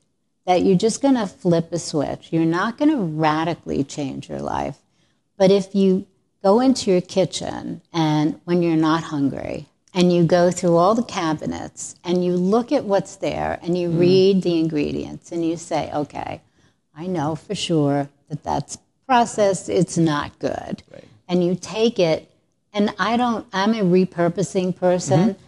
that 0.45 0.63
you're 0.63 0.75
just 0.77 1.01
going 1.01 1.13
to 1.15 1.27
flip 1.27 1.71
a 1.71 1.79
switch. 1.79 2.33
You're 2.33 2.43
not 2.43 2.77
going 2.77 2.91
to 2.91 2.97
radically 2.97 3.85
change 3.85 4.27
your 4.27 4.41
life. 4.41 4.79
But 5.37 5.51
if 5.51 5.73
you 5.73 6.05
go 6.43 6.59
into 6.59 6.91
your 6.91 6.99
kitchen 7.01 7.81
and 7.93 8.41
when 8.43 8.61
you're 8.61 8.75
not 8.75 9.03
hungry, 9.03 9.67
and 9.93 10.11
you 10.13 10.23
go 10.23 10.51
through 10.51 10.77
all 10.77 10.95
the 10.95 11.03
cabinets 11.03 11.95
and 12.03 12.23
you 12.23 12.33
look 12.33 12.71
at 12.71 12.85
what's 12.85 13.17
there 13.17 13.59
and 13.61 13.77
you 13.77 13.89
mm. 13.89 13.99
read 13.99 14.41
the 14.41 14.59
ingredients 14.59 15.31
and 15.31 15.45
you 15.45 15.57
say, 15.57 15.91
okay, 15.93 16.41
I 16.95 17.07
know 17.07 17.35
for 17.35 17.55
sure 17.55 18.09
that 18.29 18.43
that's 18.43 18.77
processed, 19.05 19.69
it's 19.69 19.97
not 19.97 20.37
good. 20.39 20.83
And 21.27 21.43
you 21.43 21.55
take 21.55 21.99
it, 21.99 22.29
and 22.73 22.93
I 22.99 23.17
don't, 23.17 23.45
I'm 23.53 23.73
a 23.73 23.81
repurposing 23.81 24.75
person. 24.75 25.19
Mm-hmm. 25.19 25.43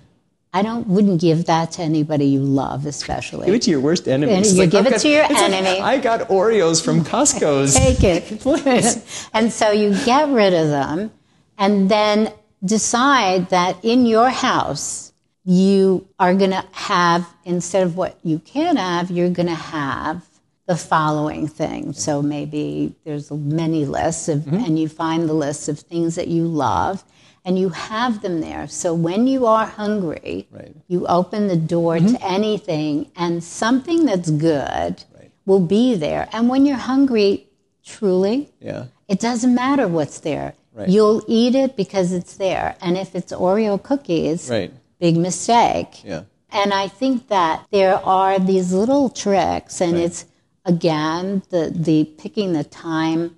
I 0.56 0.62
don't, 0.62 0.88
wouldn't 0.88 1.20
give 1.20 1.46
that 1.46 1.72
to 1.74 1.82
anybody 1.82 2.26
you 2.26 2.42
love, 2.42 2.86
especially. 2.86 3.48
Give 3.48 3.56
it 3.56 3.62
to 3.64 3.72
your 3.72 3.80
worst 3.80 4.08
enemy. 4.08 4.48
You 4.48 4.68
give 4.68 4.86
I've 4.86 4.94
it 4.94 5.00
to 5.00 5.10
your 5.10 5.24
it's 5.24 5.34
like, 5.34 5.52
enemy. 5.52 5.80
I 5.82 5.98
got 5.98 6.28
Oreos 6.30 6.84
from 6.84 7.02
Costco's. 7.04 7.76
take 7.76 8.04
it. 8.04 9.30
and 9.34 9.52
so 9.52 9.72
you 9.72 9.96
get 10.06 10.30
rid 10.30 10.54
of 10.54 10.68
them 10.68 11.12
and 11.58 11.90
then 11.90 12.32
decide 12.64 13.50
that 13.50 13.78
in 13.84 14.06
your 14.06 14.30
house, 14.30 15.12
you 15.46 16.08
are 16.20 16.34
going 16.34 16.52
to 16.52 16.66
have, 16.72 17.28
instead 17.44 17.84
of 17.84 17.98
what 17.98 18.18
you 18.24 18.40
can 18.40 18.78
have, 18.78 19.12
you're 19.12 19.30
going 19.30 19.48
to 19.50 19.54
have 19.56 20.26
the 20.66 20.78
following 20.78 21.48
thing. 21.48 21.92
So 21.92 22.22
maybe 22.22 22.96
there's 23.04 23.30
many 23.30 23.86
lists 23.86 24.30
of, 24.30 24.40
mm-hmm. 24.40 24.56
and 24.56 24.80
you 24.80 24.88
find 24.88 25.28
the 25.28 25.34
list 25.34 25.68
of 25.68 25.80
things 25.80 26.16
that 26.16 26.30
you 26.30 26.46
love 26.48 27.04
and 27.44 27.60
you 27.60 27.70
have 27.70 28.22
them 28.22 28.40
there. 28.40 28.68
So 28.70 28.94
when 28.94 29.28
you 29.28 29.46
are 29.46 29.66
hungry, 29.66 30.48
Right. 30.50 30.74
you 30.88 31.06
open 31.08 31.50
the 31.50 31.58
door 31.58 31.98
to 31.98 32.06
mm-hmm. 32.06 32.16
anything 32.24 33.12
and 33.18 33.44
something 33.44 34.06
that's 34.06 34.30
good 34.30 35.04
will 35.46 35.60
be 35.60 35.96
there. 35.96 36.30
And 36.32 36.48
when 36.48 36.66
you're 36.66 36.78
hungry, 36.78 37.48
truly, 37.84 38.50
Yeah. 38.62 38.86
it 39.10 39.20
doesn't 39.20 39.54
matter 39.54 39.90
what's 39.90 40.22
there. 40.22 40.54
Right. 40.74 40.90
You'll 40.90 41.24
eat 41.28 41.56
it 41.56 41.76
because 41.76 42.12
it's 42.12 42.36
there. 42.38 42.76
And 42.82 42.98
if 42.98 43.16
it's 43.16 43.32
Oreo 43.32 43.82
cookies, 43.82 44.50
Right. 44.50 44.72
big 45.00 45.18
mistake. 45.18 46.04
Yeah. 46.04 46.24
And 46.52 46.74
I 46.74 46.88
think 46.88 47.28
that 47.30 47.66
there 47.72 47.96
are 48.06 48.40
these 48.40 48.74
little 48.74 49.10
tricks, 49.10 49.82
and 49.82 49.98
it's 49.98 50.26
again 50.66 51.42
the 51.50 51.72
the 51.76 52.06
picking 52.18 52.54
the 52.54 52.64
time. 52.64 53.36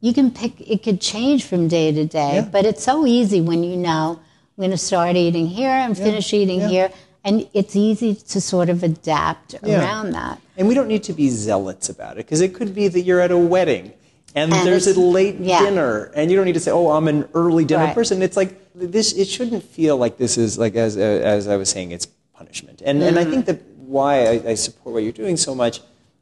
You 0.00 0.12
can 0.12 0.30
pick; 0.30 0.60
it 0.60 0.82
could 0.82 1.00
change 1.00 1.44
from 1.44 1.68
day 1.68 1.92
to 1.92 2.04
day, 2.04 2.36
Yeah. 2.36 2.48
but 2.50 2.64
it's 2.64 2.82
so 2.82 3.06
easy 3.06 3.40
when 3.40 3.62
you 3.64 3.76
know 3.76 4.20
I'm 4.56 4.60
going 4.62 4.70
to 4.70 4.76
start 4.78 5.16
eating 5.16 5.46
here 5.48 5.70
and 5.70 5.96
finish 5.96 6.32
eating 6.32 6.60
yeah. 6.60 6.68
here, 6.68 6.92
and 7.24 7.48
it's 7.52 7.74
easy 7.74 8.14
to 8.14 8.40
sort 8.40 8.68
of 8.68 8.82
adapt 8.82 9.54
Yeah. 9.64 9.80
around 9.80 10.12
that. 10.12 10.40
And 10.56 10.68
we 10.68 10.74
don't 10.74 10.88
need 10.88 11.02
to 11.04 11.12
be 11.12 11.28
zealots 11.30 11.88
about 11.88 12.12
it 12.12 12.26
because 12.26 12.40
it 12.40 12.54
could 12.54 12.74
be 12.74 12.86
that 12.88 13.00
you're 13.02 13.20
at 13.20 13.30
a 13.32 13.38
wedding 13.38 13.92
and, 14.34 14.52
And 14.52 14.66
there's 14.66 14.86
a 14.86 14.98
late 14.98 15.36
yeah. 15.40 15.60
dinner 15.62 16.10
and 16.14 16.30
you 16.30 16.36
don't 16.36 16.46
need 16.46 16.54
to 16.54 16.60
say, 16.60 16.70
"Oh, 16.70 16.90
I'm 16.90 17.08
an 17.08 17.28
early 17.34 17.64
dinner 17.64 17.84
Right. 17.84 17.94
person." 17.94 18.22
It's 18.22 18.36
like 18.36 18.56
this. 18.74 19.12
It 19.12 19.28
shouldn't 19.28 19.62
feel 19.62 19.96
like 19.96 20.16
this 20.16 20.38
is 20.38 20.58
like 20.58 20.74
as 20.74 20.96
as 20.96 21.48
I 21.48 21.56
was 21.56 21.68
saying, 21.70 21.92
it's 21.92 22.06
punishment. 22.34 22.82
And 22.84 23.02
and 23.02 23.18
I 23.18 23.24
think 23.24 23.46
that 23.46 23.60
why 23.76 24.26
I, 24.26 24.42
I 24.50 24.54
support 24.54 24.94
what 24.94 25.02
you're 25.02 25.12
doing 25.12 25.36
so 25.36 25.54
much 25.54 25.80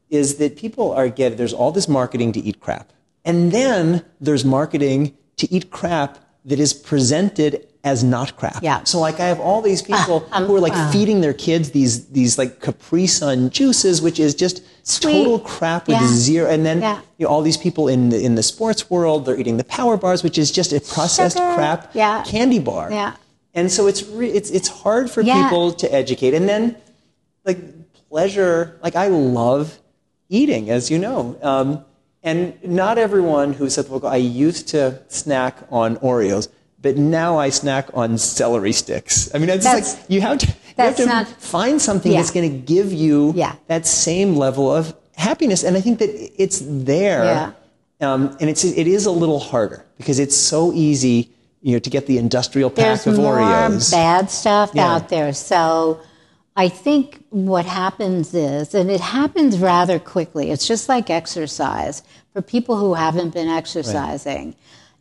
is 0.09 0.35
that 0.35 0.57
people 0.57 0.91
are 0.91 1.07
get 1.07 1.37
there's 1.37 1.53
all 1.53 1.71
this 1.71 1.87
marketing 1.87 2.31
to 2.33 2.39
eat 2.41 2.59
crap, 2.59 2.91
and 3.23 3.51
then 3.51 4.03
there's 4.19 4.43
marketing 4.43 5.15
to 5.37 5.51
eat 5.53 5.71
crap 5.71 6.17
that 6.45 6.59
is 6.59 6.73
presented 6.73 7.67
as 7.83 8.03
not 8.03 8.35
crap. 8.35 8.61
Yeah. 8.61 8.83
So 8.83 8.99
like 8.99 9.19
I 9.19 9.25
have 9.27 9.39
all 9.39 9.61
these 9.61 9.81
people 9.81 10.27
um, 10.31 10.45
who 10.45 10.55
are 10.55 10.59
like 10.59 10.91
feeding 10.91 11.21
their 11.21 11.33
kids 11.33 11.71
these 11.71 12.07
these 12.09 12.37
like 12.37 12.59
Capri 12.59 13.07
Sun 13.07 13.49
juices, 13.51 14.01
which 14.01 14.19
is 14.19 14.35
just 14.35 14.63
Sweet. 14.83 15.13
total 15.23 15.39
crap 15.39 15.87
with 15.87 15.97
Yeah. 16.01 16.07
zero. 16.07 16.49
And 16.49 16.65
then 16.65 16.81
Yeah. 16.81 16.99
you 17.17 17.25
know, 17.25 17.31
all 17.31 17.41
these 17.41 17.57
people 17.57 17.87
in 17.87 18.09
the 18.09 18.19
in 18.21 18.35
the 18.35 18.43
sports 18.43 18.89
world, 18.89 19.25
they're 19.25 19.39
eating 19.39 19.57
the 19.57 19.63
power 19.63 19.97
bars, 19.97 20.23
which 20.23 20.37
is 20.37 20.51
just 20.51 20.71
a 20.73 20.79
processed 20.79 21.37
Sugar. 21.37 21.53
crap 21.55 21.89
Yeah. 21.93 22.23
candy 22.23 22.59
bar. 22.59 22.89
Yeah. 22.91 23.13
And 23.53 23.71
so 23.71 23.87
it's 23.87 24.03
re- 24.03 24.29
it's 24.31 24.49
it's 24.49 24.67
hard 24.83 25.11
for 25.11 25.23
people 25.23 25.71
to 25.73 25.93
educate. 25.93 26.33
And 26.33 26.47
then 26.49 26.75
like 27.45 27.59
pleasure, 28.09 28.75
like 28.83 28.95
I 28.95 29.07
love 29.07 29.79
eating, 30.29 30.69
as 30.69 30.89
you 30.91 30.97
know. 30.97 31.35
Um, 31.41 31.83
and 32.23 32.53
not 32.63 32.97
everyone 32.97 33.53
who 33.53 33.69
said, 33.69 33.89
"Look, 33.89 34.03
I 34.05 34.17
used 34.17 34.67
to 34.69 34.99
snack 35.09 35.57
on 35.71 35.97
Oreos." 35.97 36.47
But 36.81 36.97
now 36.97 37.37
I 37.37 37.49
snack 37.49 37.89
on 37.93 38.17
celery 38.17 38.71
sticks. 38.73 39.29
I 39.33 39.37
mean, 39.37 39.49
it's 39.49 39.63
That's- 39.63 39.93
like 39.95 40.03
you 40.07 40.21
have 40.21 40.39
to, 40.39 40.47
you 40.81 40.87
have 40.87 40.95
to 40.97 41.05
not- 41.05 41.27
find 41.41 41.81
something 41.81 42.11
Yeah. 42.11 42.17
that's 42.19 42.31
going 42.31 42.49
to 42.51 42.57
give 42.57 42.91
you 42.93 43.33
Yeah. 43.35 43.53
that 43.67 43.85
same 43.87 44.35
level 44.35 44.73
of 44.73 44.93
happiness. 45.15 45.63
And 45.63 45.77
I 45.77 45.81
think 45.81 45.99
that 45.99 46.09
it's 46.41 46.61
there. 46.65 47.23
Yeah. 47.23 47.51
Um, 48.13 48.35
and 48.39 48.49
it's, 48.49 48.63
it 48.63 48.87
is 48.87 49.05
a 49.05 49.11
little 49.11 49.39
harder 49.39 49.85
because 49.97 50.17
it's 50.19 50.35
so 50.35 50.73
easy, 50.73 51.29
you 51.61 51.73
know, 51.73 51.79
to 51.79 51.89
get 51.89 52.07
the 52.07 52.17
industrial 52.17 52.69
pack 52.71 53.03
There's 53.03 53.07
of 53.07 53.17
more 53.17 53.37
Oreos. 53.37 53.91
bad 53.91 54.31
stuff 54.31 54.71
Yeah. 54.73 54.91
out 54.95 55.09
there. 55.09 55.33
So 55.33 55.99
I 56.55 56.67
think 56.67 57.23
what 57.29 57.65
happens 57.65 58.33
is, 58.33 58.73
and 58.73 58.89
it 58.89 59.01
happens 59.01 59.59
rather 59.59 59.99
quickly, 59.99 60.49
it's 60.51 60.67
just 60.67 60.89
like 60.89 61.09
exercise 61.11 62.01
for 62.33 62.41
people 62.41 62.75
who 62.77 62.95
haven't 62.95 63.33
been 63.33 63.47
exercising. 63.47 64.55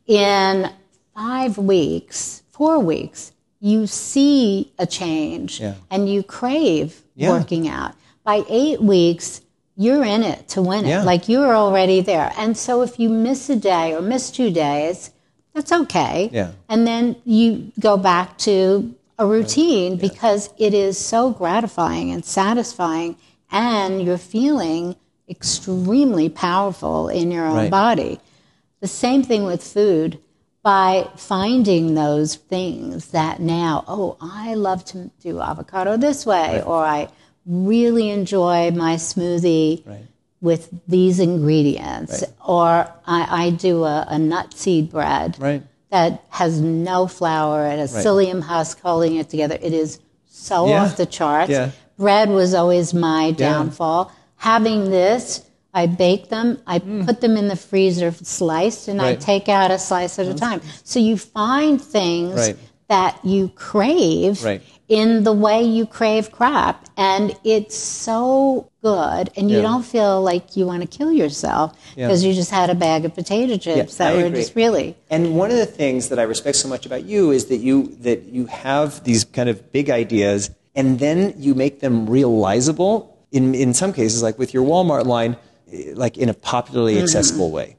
In 0.07 0.71
five 1.15 1.57
weeks, 1.59 2.43
four 2.51 2.79
weeks, 2.79 3.33
you 3.61 3.87
see 3.87 4.73
a 4.79 4.87
change 4.87 5.61
Yeah. 5.61 5.75
and 5.91 6.09
you 6.09 6.23
crave 6.23 7.03
Yeah. 7.17 7.31
working 7.31 7.69
out. 7.69 7.93
By 8.25 8.43
eight 8.49 8.83
weeks, 8.83 9.41
you're 9.77 10.05
in 10.05 10.23
it 10.23 10.49
to 10.49 10.63
win 10.63 10.85
it. 10.85 10.89
Yeah. 10.89 11.05
Like 11.05 11.29
you're 11.29 11.55
already 11.55 12.01
there. 12.01 12.33
And 12.39 12.57
so 12.57 12.83
if 12.83 12.99
you 12.99 13.09
miss 13.09 13.49
a 13.51 13.57
day 13.57 13.93
or 13.95 14.01
miss 14.01 14.31
two 14.31 14.51
days, 14.51 15.11
that's 15.55 15.73
okay. 15.73 16.31
Yeah. 16.33 16.51
And 16.69 16.87
then 16.87 17.17
you 17.25 17.73
go 17.79 17.97
back 17.97 18.39
to 18.39 18.95
a 19.19 19.27
routine 19.27 19.97
because 19.97 20.49
it 20.57 20.73
is 20.73 20.97
so 20.99 21.31
gratifying 21.31 22.11
and 22.11 22.25
satisfying, 22.25 23.17
and 23.53 24.01
you're 24.03 24.17
feeling 24.19 24.97
extremely 25.29 26.29
powerful 26.29 27.09
in 27.09 27.31
your 27.31 27.45
own 27.47 27.57
Right. 27.57 27.71
body. 27.71 28.21
The 28.81 28.89
same 28.89 29.23
thing 29.23 29.45
with 29.45 29.63
food. 29.63 30.19
By 30.63 31.09
finding 31.17 31.95
those 31.95 32.35
things 32.35 33.09
that 33.09 33.41
now, 33.41 33.83
oh, 33.89 34.19
I 34.21 34.55
love 34.55 34.85
to 34.87 35.11
do 35.23 35.41
avocado 35.41 35.97
this 35.97 36.27
way, 36.27 36.63
or 36.63 36.85
I 36.85 37.09
really 37.47 38.11
enjoy 38.11 38.71
my 38.71 38.97
smoothie 38.97 39.87
Right. 39.87 40.05
with 40.43 40.69
these 40.87 41.19
ingredients, 41.19 42.25
or 42.47 42.93
I, 43.07 43.47
I 43.47 43.51
do 43.51 43.85
a, 43.85 44.05
a 44.09 44.19
nut 44.19 44.53
seed 44.53 44.91
bread 44.91 45.37
Right. 45.39 45.63
that 45.91 46.25
has 46.29 46.61
no 46.61 47.07
flour 47.07 47.65
and 47.65 47.81
a 47.81 47.85
Right. 47.85 48.05
psyllium 48.05 48.43
husk 48.43 48.81
holding 48.83 49.17
it 49.17 49.31
together. 49.31 49.59
It 49.63 49.73
is 49.73 49.99
so 50.31 50.67
Yeah. 50.67 50.83
off 50.85 50.97
the 50.99 51.07
charts. 51.07 51.51
Yeah. 51.51 51.71
Bread 51.99 52.29
was 52.29 52.53
always 52.53 52.93
my 52.93 53.31
downfall. 53.31 54.13
Having 54.37 54.91
this, 54.91 55.41
I 55.73 55.87
bake 55.87 56.29
them, 56.31 56.59
I 56.67 56.79
put 56.81 57.21
them 57.21 57.37
in 57.37 57.47
the 57.49 57.57
freezer 57.57 58.13
sliced, 58.13 58.89
and 58.89 59.01
I 59.01 59.15
Mm. 59.15 59.21
Take 59.21 59.49
out 59.49 59.71
a 59.71 59.79
slice 59.79 60.19
at 60.19 60.27
a 60.27 60.35
time. 60.35 60.61
So 60.85 60.99
you 60.99 61.17
find 61.17 61.81
things 61.81 62.35
Right. 62.35 62.57
that 62.89 63.19
you 63.23 63.53
crave 63.55 64.43
Right. 64.45 64.63
in 64.89 65.23
the 65.23 65.33
way 65.33 65.63
you 65.63 65.87
crave 65.87 66.33
crap. 66.33 66.87
And 66.97 67.37
it's 67.45 67.77
so 67.77 68.67
good, 68.83 69.31
and 69.37 69.49
you 69.49 69.59
Yeah. 69.59 69.63
don't 69.63 69.85
feel 69.85 70.21
like 70.21 70.57
you 70.57 70.67
want 70.67 70.83
to 70.83 70.89
kill 70.89 71.13
yourself 71.13 71.73
Yeah. 71.97 72.07
because 72.09 72.25
you 72.25 72.33
just 72.35 72.51
had 72.51 72.69
a 72.69 72.75
bag 72.75 73.05
of 73.05 73.15
potato 73.15 73.57
chips 73.57 73.95
that 73.97 74.13
I 74.13 74.17
were 74.17 74.25
agree. 74.27 74.41
just 74.41 74.57
really. 74.57 74.97
And 75.09 75.37
one 75.37 75.51
of 75.53 75.57
the 75.57 75.67
things 75.67 76.09
that 76.09 76.19
I 76.19 76.23
respect 76.25 76.57
so 76.57 76.67
much 76.69 76.85
about 76.85 77.05
you 77.05 77.31
is 77.31 77.45
that 77.47 77.59
you 77.61 77.93
that 78.03 78.25
you 78.33 78.47
have 78.47 79.05
these 79.05 79.23
kind 79.23 79.49
of 79.49 79.71
big 79.71 79.89
ideas, 79.89 80.51
and 80.75 80.99
then 80.99 81.35
you 81.39 81.55
make 81.55 81.79
them 81.81 82.07
realizable. 82.11 83.07
In 83.33 83.55
in 83.55 83.73
some 83.75 83.93
cases, 83.93 84.23
like 84.23 84.37
with 84.39 84.53
your 84.53 84.65
Walmart 84.65 85.07
line, 85.07 85.37
like 85.95 86.19
in 86.19 86.29
a 86.29 86.35
popularly 86.35 86.95
mm-hmm. 86.95 87.05
accessible 87.05 87.51
way. 87.51 87.77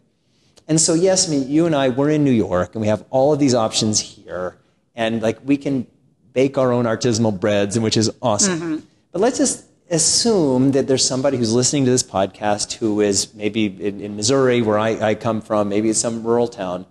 And 0.68 0.80
so, 0.80 0.94
yes, 0.94 1.28
I 1.28 1.32
mean, 1.32 1.50
you 1.50 1.66
and 1.66 1.76
I, 1.76 1.90
we're 1.90 2.12
in 2.12 2.24
New 2.24 2.32
York 2.32 2.76
and 2.76 2.82
we 2.82 2.88
have 2.88 3.04
all 3.10 3.34
of 3.34 3.40
these 3.40 3.54
options 3.54 4.00
here. 4.00 4.58
And 4.96 5.22
like 5.22 5.40
we 5.44 5.58
can 5.58 5.88
bake 6.34 6.58
our 6.58 6.72
own 6.72 6.86
artisanal 6.86 7.38
breads, 7.38 7.76
and 7.76 7.84
which 7.84 7.98
is 7.98 8.12
awesome. 8.22 8.60
Mm-hmm. 8.60 8.86
But 9.12 9.22
let's 9.22 9.38
just 9.38 9.66
assume 9.90 10.72
that 10.72 10.88
there's 10.88 11.06
somebody 11.06 11.38
who's 11.38 11.54
listening 11.54 11.86
to 11.86 11.92
this 11.92 12.04
podcast 12.04 12.74
who 12.74 13.02
is 13.02 13.34
maybe 13.36 13.66
in, 13.66 14.00
in 14.00 14.16
Missouri, 14.16 14.62
where 14.62 14.80
I, 14.80 15.10
I, 15.10 15.16
come 15.16 15.42
from, 15.42 15.68
maybe 15.68 15.90
it's 15.90 16.00
some 16.00 16.24
rural 16.24 16.48
town, 16.48 16.86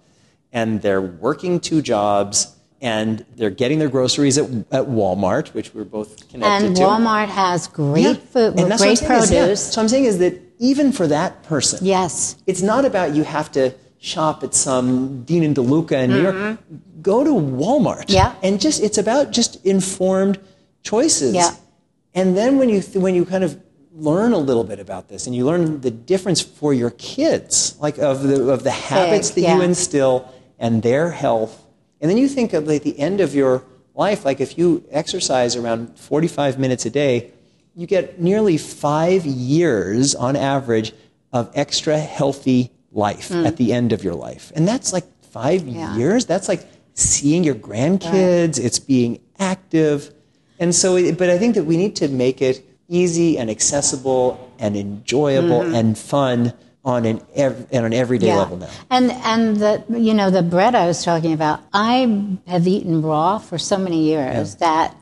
and 0.52 0.82
they're 0.82 1.00
working 1.00 1.60
two 1.60 1.80
jobs 1.80 2.54
and 2.82 3.24
they're 3.36 3.50
getting 3.50 3.78
their 3.78 3.88
groceries 3.88 4.38
at, 4.38 4.44
at 4.70 4.86
Walmart, 4.86 5.48
which 5.48 5.74
we're 5.74 5.84
both 5.84 6.28
connected 6.30 6.66
and 6.66 6.76
to. 6.76 6.82
And 6.82 7.04
Walmart 7.04 7.28
has 7.28 7.66
great 7.68 8.02
yeah. 8.02 8.14
food, 8.14 8.58
and 8.58 8.72
great 8.78 8.98
produce. 8.98 9.24
Is, 9.24 9.32
yeah. 9.32 9.54
So 9.54 9.82
I'm 9.82 9.88
saying 9.88 10.04
is 10.04 10.18
that 10.18 10.49
even 10.60 10.92
for 10.92 11.08
that 11.08 11.42
person, 11.42 11.84
yes, 11.84 12.36
it's 12.46 12.62
not 12.62 12.84
about 12.84 13.14
you 13.14 13.24
have 13.24 13.50
to 13.52 13.74
shop 13.98 14.44
at 14.44 14.54
some 14.54 15.24
Dean 15.24 15.42
and 15.42 15.56
DeLuca 15.56 15.92
in 15.92 16.10
mm-hmm. 16.10 16.12
New 16.12 16.22
York. 16.22 16.34
Mm-hmm. 16.34 16.76
Go 17.02 17.24
to 17.24 17.30
Walmart. 17.30 18.04
Yeah. 18.08 18.34
And 18.42 18.60
just 18.60 18.82
it's 18.82 18.98
about 18.98 19.32
just 19.32 19.64
informed 19.64 20.38
choices. 20.82 21.34
Yeah. 21.34 21.50
And 22.14 22.36
then 22.36 22.58
when 22.58 22.68
you 22.68 22.80
when 22.94 23.14
you 23.14 23.24
kind 23.24 23.42
of 23.42 23.60
learn 23.92 24.32
a 24.32 24.38
little 24.38 24.64
bit 24.64 24.78
about 24.78 25.08
this 25.08 25.26
and 25.26 25.34
you 25.34 25.44
learn 25.44 25.80
the 25.80 25.90
difference 25.90 26.40
for 26.40 26.74
your 26.74 26.90
kids, 26.90 27.76
like 27.80 27.98
of 27.98 28.22
the 28.22 28.50
of 28.50 28.62
the 28.62 28.70
habits 28.70 29.30
Big, 29.30 29.44
that 29.44 29.50
yeah. 29.50 29.56
you 29.56 29.62
instill 29.62 30.32
and 30.58 30.82
their 30.82 31.10
health, 31.10 31.64
and 32.00 32.10
then 32.10 32.18
you 32.18 32.28
think 32.28 32.52
of 32.52 32.66
like 32.66 32.82
the 32.82 32.98
end 32.98 33.20
of 33.20 33.34
your 33.34 33.64
life, 33.94 34.24
like 34.24 34.40
if 34.40 34.58
you 34.58 34.84
exercise 34.90 35.56
around 35.56 35.98
45 35.98 36.58
minutes 36.58 36.84
a 36.86 36.90
day, 36.90 37.32
you 37.74 37.87
get 37.87 38.20
nearly 38.20 38.59
five 38.59 39.24
years 39.24 40.14
on 40.14 40.37
average 40.37 40.92
of 41.33 41.50
extra 41.54 41.98
healthy 41.98 42.70
life 42.92 43.28
mm. 43.28 43.46
at 43.46 43.56
the 43.56 43.72
end 43.72 43.92
of 43.92 44.02
your 44.02 44.14
life. 44.14 44.52
And 44.54 44.66
that's 44.66 44.92
like 44.92 45.04
five 45.22 45.66
yeah. 45.66 45.96
years. 45.96 46.26
That's 46.26 46.48
like 46.48 46.66
seeing 46.94 47.44
your 47.44 47.54
grandkids, 47.54 48.59
right. 48.59 48.64
it's 48.64 48.78
being 48.78 49.20
active. 49.38 50.12
And 50.59 50.74
so, 50.74 51.12
but 51.14 51.30
I 51.30 51.38
think 51.38 51.54
that 51.54 51.64
we 51.64 51.76
need 51.76 51.96
to 51.96 52.09
make 52.09 52.42
it 52.42 52.66
easy 52.88 53.38
and 53.38 53.48
accessible 53.48 54.52
and 54.59 54.76
enjoyable 54.76 55.61
mm-hmm. 55.61 55.74
and 55.74 55.96
fun 55.96 56.52
on 56.85 57.04
an 57.04 57.20
ev- 57.35 57.66
on 57.72 57.85
an 57.85 57.92
everyday 57.92 58.28
yeah. 58.28 58.37
level 58.37 58.56
now. 58.56 58.70
And 58.90 59.11
and 59.11 59.56
the 59.56 59.85
you 59.90 60.14
know 60.14 60.30
the 60.30 60.42
bread 60.42 60.74
I 60.74 60.87
was 60.87 61.04
talking 61.04 61.33
about, 61.33 61.61
I 61.72 62.37
have 62.46 62.66
eaten 62.66 63.02
raw 63.02 63.38
for 63.38 63.59
so 63.59 63.78
many 63.78 64.04
years 64.04 64.56
yeah. 64.61 64.66
that 64.66 64.96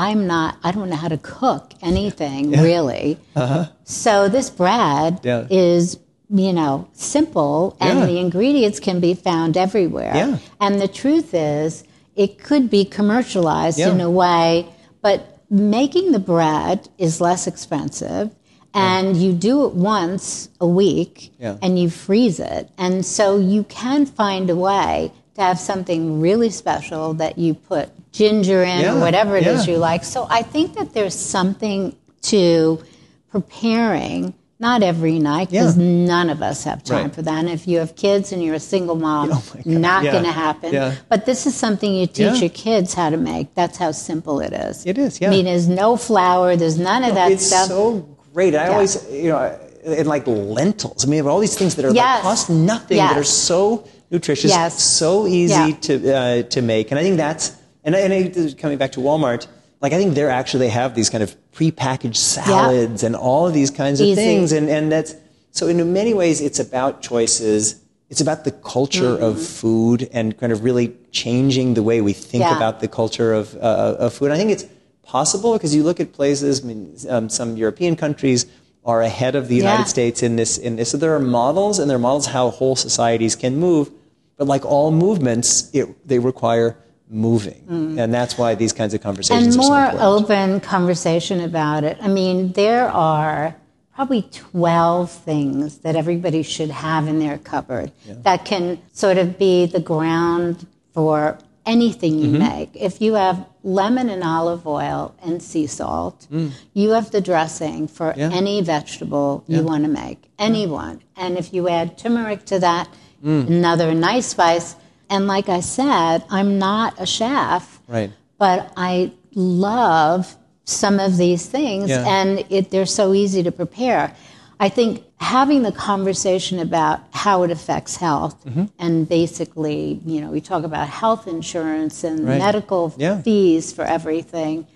I'm 0.00 0.26
not 0.26 0.56
I 0.64 0.72
don't 0.72 0.88
know 0.88 0.96
how 0.96 1.08
to 1.08 1.18
cook 1.18 1.74
anything 1.82 2.52
yeah. 2.52 2.62
really. 2.62 3.18
Uh-huh. 3.36 3.66
So 3.84 4.28
this 4.28 4.48
bread 4.48 5.20
is 5.50 5.98
you 6.32 6.52
know, 6.52 6.88
simple 6.92 7.76
and 7.80 7.98
yeah. 7.98 8.06
the 8.06 8.18
ingredients 8.18 8.78
can 8.78 9.00
be 9.00 9.14
found 9.14 9.56
everywhere. 9.56 10.12
Yeah. 10.14 10.38
And 10.60 10.80
the 10.80 10.86
truth 10.86 11.34
is, 11.34 11.84
it 12.14 12.38
could 12.38 12.70
be 12.70 12.84
commercialized 12.84 13.78
yeah. 13.78 13.90
in 13.90 14.00
a 14.00 14.10
way, 14.10 14.66
but 15.02 15.40
making 15.50 16.12
the 16.12 16.20
bread 16.20 16.88
is 16.98 17.20
less 17.20 17.46
expensive 17.48 18.32
and 18.72 19.16
yeah. 19.16 19.22
you 19.22 19.32
do 19.32 19.66
it 19.66 19.72
once 19.74 20.48
a 20.60 20.66
week 20.66 21.32
and 21.40 21.78
you 21.78 21.90
freeze 21.90 22.38
it. 22.38 22.70
And 22.78 23.04
so 23.04 23.36
you 23.36 23.64
can 23.64 24.06
find 24.06 24.48
a 24.48 24.56
way 24.56 25.12
to 25.34 25.40
have 25.40 25.58
something 25.58 26.20
really 26.20 26.50
special 26.50 27.14
that 27.14 27.38
you 27.38 27.54
put 27.54 27.90
ginger 28.12 28.62
in 28.62 28.84
or 28.86 29.00
whatever 29.00 29.36
it 29.36 29.46
is 29.46 29.66
you 29.66 29.76
like. 29.76 30.04
So 30.04 30.26
I 30.28 30.42
think 30.42 30.74
that 30.74 30.92
there's 30.94 31.14
something 31.14 31.96
to 32.22 32.82
preparing 33.30 34.34
not 34.60 34.82
every 34.82 35.18
night, 35.18 35.50
because 35.50 35.76
yeah. 35.78 35.84
none 35.84 36.28
of 36.28 36.42
us 36.42 36.64
have 36.64 36.84
time 36.84 37.04
right. 37.04 37.14
for 37.14 37.22
that. 37.22 37.38
And 37.38 37.48
if 37.48 37.66
you 37.66 37.78
have 37.78 37.96
kids 37.96 38.30
and 38.30 38.44
you're 38.44 38.54
a 38.54 38.60
single 38.60 38.94
mom, 38.94 39.30
oh 39.32 39.52
not 39.64 40.04
yeah. 40.04 40.12
going 40.12 40.24
to 40.24 40.32
happen. 40.32 40.74
Yeah. 40.74 40.96
But 41.08 41.24
this 41.24 41.46
is 41.46 41.56
something 41.56 41.92
you 41.92 42.06
teach 42.06 42.40
your 42.40 42.50
kids 42.50 42.92
how 42.92 43.08
to 43.08 43.16
make. 43.16 43.54
That's 43.54 43.78
how 43.78 43.92
simple 43.92 44.40
it 44.40 44.52
is. 44.52 44.84
It 44.84 44.98
is, 44.98 45.18
yeah. 45.18 45.28
I 45.28 45.30
mean, 45.30 45.46
there's 45.46 45.66
no 45.66 45.96
flour, 45.96 46.56
there's 46.56 46.78
none 46.78 47.04
of 47.04 47.14
that 47.14 47.32
it's 47.32 47.46
stuff. 47.46 47.64
It's 47.64 47.70
so 47.70 48.00
great. 48.34 48.54
I 48.54 48.68
always, 48.68 49.10
you 49.10 49.30
know, 49.30 49.58
and 49.82 50.06
like 50.06 50.26
lentils. 50.26 51.06
I 51.06 51.08
mean, 51.08 51.26
all 51.26 51.40
these 51.40 51.56
things 51.56 51.76
that 51.76 51.86
are 51.86 51.94
yes. 51.94 52.16
like 52.16 52.22
cost 52.22 52.50
nothing, 52.50 52.98
yes. 52.98 53.14
that 53.14 53.18
are 53.18 53.24
so 53.24 53.88
nutritious, 54.10 54.50
yes. 54.50 54.82
so 54.82 55.26
easy 55.26 55.72
to 55.72 56.14
uh, 56.14 56.42
to 56.42 56.60
make. 56.60 56.90
And 56.90 57.00
I 57.00 57.02
think 57.02 57.16
that's, 57.16 57.56
and, 57.84 57.94
and 57.94 58.58
coming 58.58 58.78
back 58.78 58.92
to 58.92 59.00
Walmart, 59.00 59.46
like 59.80 59.92
I 59.92 59.96
think 59.96 60.14
they're 60.14 60.30
actually 60.30 60.66
they 60.66 60.70
have 60.70 60.94
these 60.94 61.10
kind 61.10 61.22
of 61.22 61.34
prepackaged 61.52 62.16
salads 62.16 63.02
and 63.02 63.16
all 63.16 63.46
of 63.46 63.54
these 63.54 63.70
kinds 63.70 64.00
of 64.00 64.06
Easy. 64.06 64.14
things, 64.14 64.52
and 64.52 64.68
and 64.68 64.92
that's 64.92 65.14
so 65.52 65.66
in 65.66 65.92
many 65.92 66.14
ways 66.14 66.40
it's 66.40 66.58
about 66.58 67.02
choices. 67.02 67.80
It's 68.10 68.20
about 68.20 68.42
the 68.42 68.50
culture 68.50 69.14
mm-hmm. 69.14 69.22
of 69.22 69.40
food 69.40 70.08
and 70.12 70.36
kind 70.36 70.52
of 70.52 70.64
really 70.64 70.96
changing 71.12 71.74
the 71.74 71.82
way 71.82 72.00
we 72.00 72.12
think 72.12 72.42
yeah. 72.42 72.56
about 72.56 72.80
the 72.80 72.88
culture 72.88 73.32
of 73.32 73.54
uh, 73.56 73.96
of 73.98 74.14
food. 74.14 74.30
I 74.30 74.36
think 74.36 74.50
it's 74.50 74.66
possible 75.02 75.54
because 75.54 75.74
you 75.74 75.82
look 75.82 76.00
at 76.00 76.12
places. 76.12 76.62
I 76.62 76.66
mean, 76.66 76.96
um, 77.08 77.28
some 77.28 77.56
European 77.56 77.96
countries 77.96 78.46
are 78.84 79.02
ahead 79.02 79.34
of 79.34 79.48
the 79.48 79.54
United 79.54 79.82
yeah. 79.82 79.96
States 79.96 80.22
in 80.22 80.36
this. 80.36 80.58
In 80.58 80.76
this, 80.76 80.90
so 80.90 80.98
there 80.98 81.14
are 81.14 81.20
models, 81.20 81.78
and 81.78 81.88
there 81.88 81.96
are 81.96 82.00
models 82.00 82.26
how 82.26 82.50
whole 82.50 82.76
societies 82.76 83.36
can 83.36 83.56
move. 83.56 83.90
But 84.36 84.46
like 84.46 84.64
all 84.64 84.90
movements, 84.90 85.70
it, 85.74 85.86
they 86.06 86.18
require 86.18 86.76
moving. 87.10 87.62
Mm. 87.68 87.98
And 87.98 88.14
that's 88.14 88.38
why 88.38 88.54
these 88.54 88.72
kinds 88.72 88.94
of 88.94 89.02
conversations 89.02 89.56
and 89.56 89.66
more 89.66 89.90
so 89.90 89.98
open 89.98 90.60
conversation 90.60 91.40
about 91.40 91.84
it. 91.84 91.98
I 92.00 92.08
mean, 92.08 92.52
there 92.52 92.88
are 92.88 93.56
probably 93.94 94.22
12 94.22 95.10
things 95.10 95.78
that 95.78 95.96
everybody 95.96 96.42
should 96.42 96.70
have 96.70 97.08
in 97.08 97.18
their 97.18 97.36
cupboard 97.38 97.92
yeah. 98.06 98.14
that 98.22 98.44
can 98.44 98.80
sort 98.92 99.18
of 99.18 99.38
be 99.38 99.66
the 99.66 99.80
ground 99.80 100.66
for 100.94 101.38
anything 101.66 102.18
you 102.18 102.30
mm-hmm. 102.30 102.38
make. 102.38 102.70
If 102.74 103.00
you 103.00 103.14
have 103.14 103.46
lemon 103.62 104.08
and 104.08 104.24
olive 104.24 104.66
oil 104.66 105.14
and 105.22 105.42
sea 105.42 105.66
salt, 105.66 106.26
mm. 106.32 106.50
you 106.72 106.90
have 106.90 107.10
the 107.10 107.20
dressing 107.20 107.88
for 107.88 108.14
yeah. 108.16 108.30
any 108.32 108.62
vegetable 108.62 109.44
yeah. 109.46 109.58
you 109.58 109.64
want 109.64 109.84
to 109.84 109.90
make, 109.90 110.30
anyone. 110.38 111.02
And 111.16 111.36
if 111.36 111.52
you 111.52 111.68
add 111.68 111.98
turmeric 111.98 112.46
to 112.46 112.58
that, 112.60 112.88
mm. 113.22 113.46
another 113.48 113.94
nice 113.94 114.28
spice, 114.28 114.76
and 115.10 115.26
like 115.26 115.48
I 115.48 115.60
said, 115.60 116.24
I'm 116.30 116.58
not 116.58 116.94
a 116.98 117.06
chef. 117.06 117.80
Right. 117.88 118.10
But 118.38 118.72
I 118.76 119.12
love 119.34 120.34
some 120.64 121.00
of 121.00 121.16
these 121.16 121.46
things, 121.46 121.90
yeah. 121.90 122.04
and 122.06 122.44
it, 122.48 122.70
they're 122.70 122.86
so 122.86 123.12
easy 123.12 123.42
to 123.42 123.52
prepare. 123.52 124.14
I 124.60 124.68
think 124.68 125.04
having 125.18 125.62
the 125.62 125.72
conversation 125.72 126.58
about 126.60 127.00
how 127.12 127.42
it 127.42 127.50
affects 127.50 127.96
health, 127.96 128.42
mm-hmm. 128.44 128.66
and 128.78 129.08
basically, 129.08 130.00
you 130.06 130.20
know, 130.20 130.30
we 130.30 130.40
talk 130.40 130.64
about 130.64 130.88
health 130.88 131.26
insurance 131.26 132.04
and 132.04 132.26
right. 132.26 132.38
medical 132.38 132.94
yeah. 132.96 133.20
fees 133.20 133.72
for 133.72 133.84
everything, 133.84 134.66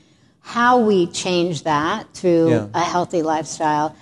how 0.40 0.80
we 0.80 1.06
change 1.06 1.62
that 1.62 2.12
through 2.12 2.50
yeah. 2.50 2.66
a 2.74 2.80
healthy 2.80 3.22
lifestyle, 3.22 3.94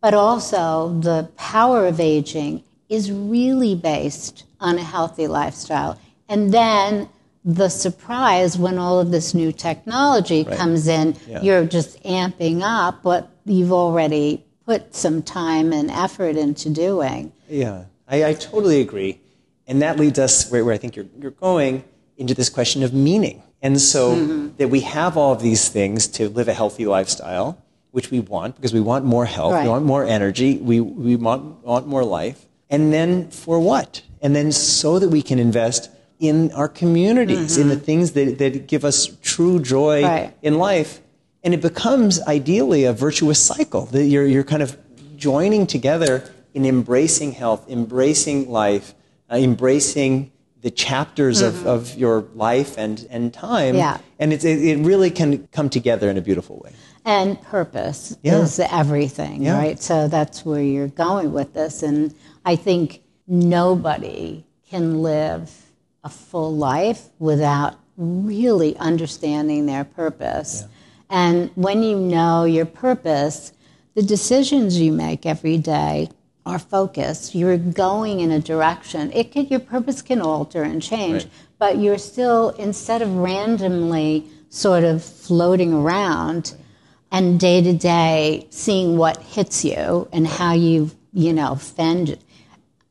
but 0.00 0.12
also 0.12 0.98
the 1.00 1.30
power 1.36 1.86
of 1.86 2.00
aging 2.00 2.64
is 2.88 3.10
really 3.12 3.74
based 3.74 4.44
on 4.62 4.78
a 4.78 4.84
healthy 4.84 5.26
lifestyle. 5.26 5.98
And 6.28 6.54
then 6.54 7.08
the 7.44 7.68
surprise 7.68 8.56
when 8.56 8.78
all 8.78 9.00
of 9.00 9.10
this 9.10 9.34
new 9.34 9.52
technology 9.52 10.44
right. 10.44 10.56
comes 10.56 10.86
in, 10.86 11.16
yeah. 11.26 11.42
you're 11.42 11.66
just 11.66 12.02
amping 12.04 12.62
up 12.62 13.04
what 13.04 13.28
you've 13.44 13.72
already 13.72 14.44
put 14.64 14.94
some 14.94 15.22
time 15.22 15.72
and 15.72 15.90
effort 15.90 16.36
into 16.36 16.70
doing. 16.70 17.32
Yeah, 17.48 17.84
I, 18.06 18.24
I 18.26 18.34
totally 18.34 18.80
agree. 18.80 19.20
And 19.66 19.82
that 19.82 19.98
leads 19.98 20.18
us 20.18 20.50
where, 20.50 20.64
where 20.64 20.74
I 20.74 20.78
think 20.78 20.96
you're, 20.96 21.06
you're 21.18 21.32
going 21.32 21.84
into 22.16 22.34
this 22.34 22.48
question 22.48 22.82
of 22.82 22.94
meaning. 22.94 23.42
And 23.60 23.80
so 23.80 24.14
mm-hmm. 24.14 24.56
that 24.56 24.68
we 24.68 24.80
have 24.80 25.16
all 25.16 25.32
of 25.32 25.42
these 25.42 25.68
things 25.68 26.06
to 26.08 26.28
live 26.28 26.48
a 26.48 26.52
healthy 26.52 26.86
lifestyle, 26.86 27.62
which 27.90 28.10
we 28.10 28.20
want 28.20 28.56
because 28.56 28.72
we 28.72 28.80
want 28.80 29.04
more 29.04 29.24
health, 29.24 29.52
right. 29.54 29.64
we 29.64 29.68
want 29.68 29.84
more 29.84 30.04
energy, 30.04 30.58
we, 30.58 30.80
we 30.80 31.16
want, 31.16 31.64
want 31.64 31.86
more 31.86 32.04
life. 32.04 32.46
And 32.70 32.92
then 32.92 33.30
for 33.30 33.60
what? 33.60 34.02
And 34.22 34.34
then 34.34 34.52
so 34.52 34.98
that 34.98 35.08
we 35.08 35.20
can 35.20 35.38
invest 35.38 35.90
in 36.18 36.52
our 36.52 36.68
communities, 36.68 37.54
mm-hmm. 37.54 37.62
in 37.62 37.68
the 37.68 37.74
mm-hmm. 37.74 37.84
things 37.84 38.12
that, 38.12 38.38
that 38.38 38.66
give 38.68 38.84
us 38.84 39.08
true 39.22 39.60
joy 39.60 40.04
right. 40.04 40.32
in 40.40 40.56
life. 40.56 41.00
And 41.42 41.52
it 41.52 41.60
becomes 41.60 42.22
ideally 42.22 42.84
a 42.84 42.92
virtuous 42.92 43.40
cycle 43.40 43.86
that 43.86 44.04
you're, 44.04 44.24
you're 44.24 44.44
kind 44.44 44.62
of 44.62 44.78
joining 45.16 45.66
together 45.66 46.30
in 46.54 46.64
embracing 46.64 47.32
health, 47.32 47.68
embracing 47.68 48.48
life, 48.48 48.94
uh, 49.30 49.36
embracing 49.36 50.30
the 50.60 50.70
chapters 50.70 51.42
mm-hmm. 51.42 51.66
of, 51.66 51.90
of 51.90 51.98
your 51.98 52.20
life 52.34 52.78
and, 52.78 53.04
and 53.10 53.34
time. 53.34 53.74
Yeah. 53.74 53.98
And 54.20 54.32
it, 54.32 54.44
it 54.44 54.78
really 54.78 55.10
can 55.10 55.48
come 55.48 55.68
together 55.68 56.08
in 56.08 56.16
a 56.16 56.20
beautiful 56.20 56.60
way. 56.64 56.72
And 57.04 57.42
purpose 57.42 58.16
yeah. 58.22 58.38
is 58.38 58.60
everything, 58.60 59.42
yeah. 59.42 59.58
right? 59.58 59.82
So 59.82 60.06
that's 60.06 60.44
where 60.44 60.62
you're 60.62 60.86
going 60.86 61.32
with 61.32 61.52
this. 61.52 61.82
And 61.82 62.14
I 62.44 62.54
think 62.54 63.01
nobody 63.26 64.44
can 64.68 65.02
live 65.02 65.50
a 66.04 66.08
full 66.08 66.54
life 66.54 67.08
without 67.18 67.76
really 67.96 68.76
understanding 68.78 69.66
their 69.66 69.84
purpose. 69.84 70.62
Yeah. 70.62 70.68
And 71.10 71.50
when 71.54 71.82
you 71.82 71.98
know 71.98 72.44
your 72.44 72.66
purpose, 72.66 73.52
the 73.94 74.02
decisions 74.02 74.80
you 74.80 74.92
make 74.92 75.26
every 75.26 75.58
day 75.58 76.08
are 76.44 76.58
focused. 76.58 77.34
You're 77.34 77.58
going 77.58 78.20
in 78.20 78.30
a 78.30 78.40
direction. 78.40 79.12
It 79.12 79.32
can, 79.32 79.46
your 79.46 79.60
purpose 79.60 80.02
can 80.02 80.20
alter 80.20 80.62
and 80.62 80.82
change, 80.82 81.24
right. 81.24 81.32
but 81.58 81.78
you're 81.78 81.98
still 81.98 82.50
instead 82.50 83.02
of 83.02 83.14
randomly 83.14 84.26
sort 84.48 84.84
of 84.84 85.04
floating 85.04 85.72
around 85.72 86.54
and 87.10 87.38
day 87.38 87.62
to 87.62 87.72
day 87.72 88.46
seeing 88.50 88.96
what 88.96 89.18
hits 89.18 89.64
you 89.64 90.08
and 90.12 90.26
how 90.26 90.52
you 90.52 90.90
you 91.12 91.32
know 91.32 91.54
fend. 91.54 92.18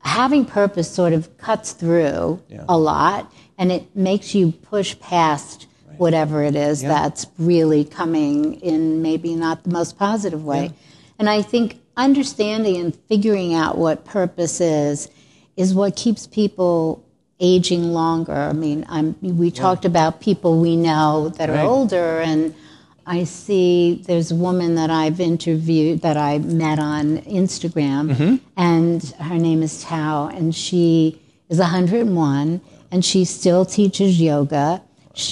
Having 0.03 0.45
purpose 0.45 0.89
sort 0.89 1.13
of 1.13 1.37
cuts 1.37 1.73
through 1.73 2.41
yeah. 2.49 2.65
a 2.67 2.77
lot, 2.77 3.31
and 3.57 3.71
it 3.71 3.95
makes 3.95 4.33
you 4.33 4.51
push 4.51 4.99
past 4.99 5.67
right. 5.87 5.99
whatever 5.99 6.43
it 6.43 6.55
is 6.55 6.81
yeah. 6.81 6.89
that's 6.89 7.27
really 7.37 7.85
coming 7.85 8.55
in 8.61 9.01
maybe 9.01 9.35
not 9.35 9.63
the 9.63 9.69
most 9.69 9.97
positive 9.97 10.43
way. 10.43 10.65
Yeah. 10.65 10.71
And 11.19 11.29
I 11.29 11.41
think 11.43 11.79
understanding 11.95 12.77
and 12.77 12.95
figuring 13.07 13.53
out 13.53 13.77
what 13.77 14.05
purpose 14.05 14.59
is 14.59 15.09
is 15.55 15.73
what 15.73 15.95
keeps 15.95 16.25
people 16.25 17.05
aging 17.39 17.91
longer. 17.93 18.33
I 18.33 18.53
mean, 18.53 18.85
I'm, 18.87 19.15
we 19.21 19.51
talked 19.51 19.85
about 19.85 20.21
people 20.21 20.59
we 20.59 20.75
know 20.75 21.29
that 21.37 21.49
right. 21.49 21.59
are 21.59 21.65
older, 21.65 22.21
and 22.21 22.55
I 23.05 23.23
see 23.23 24.03
there's 24.05 24.31
a 24.31 24.35
woman 24.35 24.75
that 24.75 24.89
I've 24.89 25.19
interviewed 25.19 26.01
that 26.01 26.17
I 26.17 26.37
met 26.37 26.79
on 26.79 27.19
Instagram, 27.19 28.13
mm-hmm. 28.13 28.35
and 28.57 29.03
her 29.19 29.37
name 29.37 29.63
is 29.63 29.83
Tao, 29.83 30.27
and 30.27 30.53
she 30.53 31.21
is 31.49 31.59
101, 31.59 32.61
and 32.91 33.03
she 33.03 33.25
still 33.25 33.65
teaches 33.65 34.21
yoga. 34.21 34.81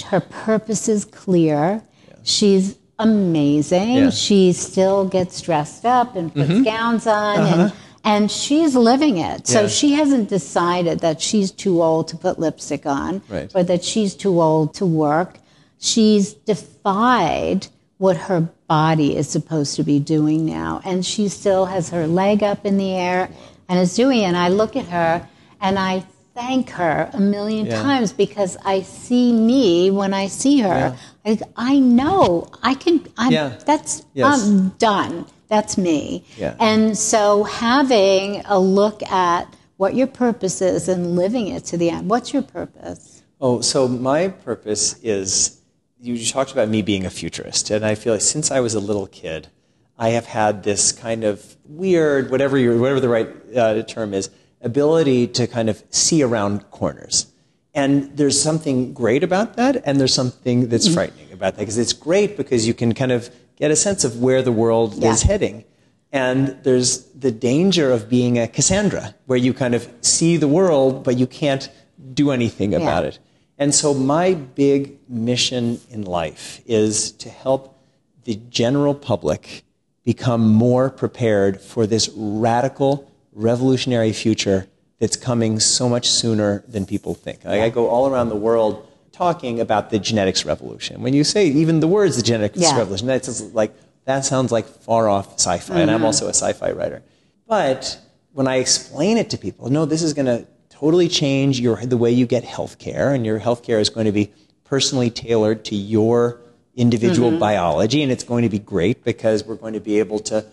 Her 0.08 0.20
purpose 0.20 0.90
is 0.90 1.06
clear. 1.06 1.84
Yeah. 2.08 2.16
She's 2.24 2.78
amazing. 2.98 3.96
Yeah. 3.96 4.10
She 4.10 4.52
still 4.54 5.08
gets 5.08 5.42
dressed 5.42 5.86
up 5.86 6.16
and 6.16 6.34
puts 6.34 6.50
mm-hmm. 6.50 6.64
gowns 6.64 7.08
on 7.08 7.40
uh-huh. 7.40 7.62
and 7.64 7.74
and 8.04 8.32
she's 8.32 8.76
living 8.76 9.18
it. 9.18 9.48
So 9.48 9.62
yeah. 9.62 9.68
she 9.68 9.94
hasn't 9.94 10.30
decided 10.30 11.00
that 11.02 11.22
she's 11.22 11.52
too 11.52 11.82
old 11.82 12.08
to 12.10 12.18
put 12.18 12.40
lipstick 12.40 12.86
on 12.86 13.22
right. 13.30 13.52
or 13.54 13.64
that 13.64 13.84
she's 13.84 14.16
too 14.16 14.42
old 14.42 14.74
to 14.76 14.86
work. 14.86 15.38
She's 15.80 16.34
defied 16.34 17.68
what 17.98 18.16
her 18.16 18.50
body 18.68 19.18
is 19.18 19.28
supposed 19.28 19.76
to 19.76 19.84
be 19.84 20.00
doing 20.00 20.46
now 20.46 20.82
and 20.86 21.06
she 21.06 21.28
still 21.28 21.66
has 21.66 21.90
her 21.90 22.08
leg 22.08 22.44
up 22.44 22.66
in 22.66 22.78
the 22.78 22.94
air 22.94 23.30
and 23.68 23.80
is 23.80 23.96
doing 23.96 24.20
it. 24.20 24.24
And 24.24 24.38
I 24.38 24.50
look 24.50 24.76
at 24.76 24.86
her 24.86 25.28
and 25.60 25.80
I 25.80 26.06
thank 26.34 26.70
her 26.72 27.10
a 27.14 27.20
million 27.20 27.66
yeah. 27.66 27.82
times 27.82 28.14
because 28.14 28.58
I 28.64 28.82
see 28.82 29.34
me 29.34 29.92
when 29.92 30.14
I 30.14 30.28
see 30.28 30.60
her. 30.60 30.68
Yeah. 30.68 30.98
I, 31.26 31.40
I 31.56 31.80
know 31.80 32.48
I 32.64 32.76
can. 32.76 33.06
I'm, 33.18 33.32
yeah. 33.32 33.60
That's 33.66 34.06
yes. 34.14 34.48
I'm 34.48 34.70
done. 34.70 35.26
That's 35.50 35.78
me. 35.78 36.24
Yeah. 36.38 36.56
And 36.60 36.98
so 36.98 37.44
having 37.44 38.44
a 38.46 38.60
look 38.60 39.04
at 39.04 39.54
what 39.78 39.96
your 39.96 40.08
purpose 40.08 40.62
is 40.62 40.88
and 40.88 41.16
living 41.16 41.48
it 41.48 41.66
to 41.66 41.78
the 41.78 41.90
end. 41.90 42.10
What's 42.10 42.34
your 42.34 42.44
purpose? 42.44 43.24
Oh, 43.42 43.62
so 43.62 43.88
my 43.88 44.28
purpose 44.28 45.02
is 45.02 45.59
you 46.02 46.26
talked 46.26 46.52
about 46.52 46.70
me 46.70 46.82
being 46.82 47.06
a 47.06 47.10
futurist, 47.10 47.70
and 47.70 47.86
I 47.86 47.96
feel 47.96 48.14
like 48.14 48.22
since 48.22 48.52
I 48.52 48.60
was 48.60 48.74
a 48.74 48.80
little 48.80 49.08
kid, 49.08 49.50
I 49.98 50.10
have 50.10 50.28
had 50.28 50.64
this 50.64 50.92
kind 50.92 51.24
of 51.24 51.58
weird, 51.66 52.32
whatever 52.32 52.58
you 52.58 52.80
whatever 52.80 53.00
the 53.00 53.10
right 53.10 53.30
uh, 53.56 53.84
term 53.84 54.14
is, 54.14 54.30
ability 54.62 55.28
to 55.28 55.48
kind 55.48 55.70
of 55.70 55.84
see 55.90 56.24
around 56.24 56.72
corners. 56.72 57.28
And 57.74 58.16
there's 58.18 58.42
something 58.42 58.94
great 58.94 59.24
about 59.24 59.58
that, 59.58 59.82
and 59.86 60.00
there's 60.00 60.14
something 60.14 60.70
that's 60.70 60.86
mm-hmm. 60.86 60.96
frightening 60.96 61.32
about 61.32 61.56
that 61.56 61.60
because 61.60 61.78
it's 61.78 61.94
great 61.94 62.38
because 62.38 62.68
you 62.68 62.74
can 62.74 62.94
kind 62.94 63.12
of 63.12 63.30
get 63.58 63.72
a 63.72 63.76
sense 63.76 64.04
of 64.04 64.22
where 64.22 64.42
the 64.42 64.52
world 64.52 64.96
yeah. 64.96 65.12
is 65.12 65.24
heading. 65.24 65.66
And 66.12 66.58
there's 66.64 67.04
the 67.12 67.32
danger 67.32 67.92
of 67.92 68.10
being 68.10 68.40
a 68.40 68.48
Cassandra, 68.48 69.14
where 69.28 69.38
you 69.38 69.54
kind 69.54 69.76
of 69.76 69.88
see 70.02 70.38
the 70.38 70.48
world, 70.48 71.04
but 71.04 71.18
you 71.18 71.28
can't 71.28 71.70
do 72.14 72.32
anything 72.32 72.74
about 72.74 73.06
it. 73.06 73.20
And 73.60 73.76
so, 73.76 73.94
my 73.94 74.34
big 74.34 74.98
mission 75.10 75.82
in 75.92 76.04
life 76.04 76.62
is 76.66 77.12
to 77.12 77.30
help 77.30 77.78
the 78.24 78.36
general 78.50 78.96
public 78.96 79.64
become 80.06 80.48
more 80.48 80.90
prepared 80.90 81.60
for 81.60 81.86
this 81.86 82.10
radical, 82.16 83.12
revolutionary 83.34 84.14
future 84.14 84.68
that's 85.00 85.18
coming 85.18 85.60
so 85.60 85.90
much 85.90 86.10
sooner 86.10 86.64
than 86.70 86.86
people 86.86 87.14
think. 87.14 87.46
I, 87.46 87.66
I 87.66 87.70
go 87.70 87.90
all 87.90 88.08
around 88.08 88.30
the 88.30 88.38
world 88.38 88.88
talking 89.12 89.60
about 89.60 89.90
the 89.90 90.00
genetics 90.00 90.46
revolution. 90.46 91.02
When 91.02 91.14
you 91.14 91.26
say 91.26 91.48
even 91.48 91.82
the 91.82 91.88
words 91.88 92.16
the 92.16 92.24
genetics 92.24 92.60
yeah. 92.60 92.78
revolution, 92.78 93.08
that's 93.08 93.42
like 93.54 93.76
that 94.06 94.24
sounds 94.24 94.54
like 94.54 94.66
far 94.66 95.10
off 95.10 95.34
sci-fi, 95.34 95.60
mm-hmm. 95.60 95.82
and 95.82 95.92
I'm 95.92 95.98
mm-hmm. 95.98 96.06
also 96.06 96.28
a 96.28 96.34
sci-fi 96.34 96.72
writer. 96.72 97.04
But 97.46 98.00
when 98.32 98.48
I 98.48 98.56
explain 98.56 99.18
it 99.18 99.30
to 99.32 99.38
people, 99.38 99.70
no, 99.70 99.84
this 99.86 100.02
is 100.02 100.14
going 100.14 100.28
to 100.28 100.48
totally 100.80 101.10
change 101.10 101.60
your 101.60 101.78
the 101.86 101.98
way 101.98 102.12
you 102.12 102.26
get 102.26 102.44
health 102.44 102.80
care, 102.80 103.14
and 103.14 103.26
your 103.26 103.40
health 103.40 103.64
care 103.64 103.80
is 103.80 103.90
going 103.90 104.06
to 104.06 104.12
be 104.12 104.32
personally 104.64 105.10
tailored 105.10 105.66
to 105.66 105.76
your 105.76 106.40
individual 106.76 107.32
mm-hmm. 107.32 107.40
biology, 107.40 108.02
and 108.02 108.12
it's 108.12 108.24
going 108.24 108.44
to 108.44 108.50
be 108.50 108.60
great 108.60 109.04
because 109.04 109.44
we're 109.44 109.56
going 109.56 109.74
to 109.74 109.80
be 109.80 110.00
able 110.00 110.20
to 110.20 110.46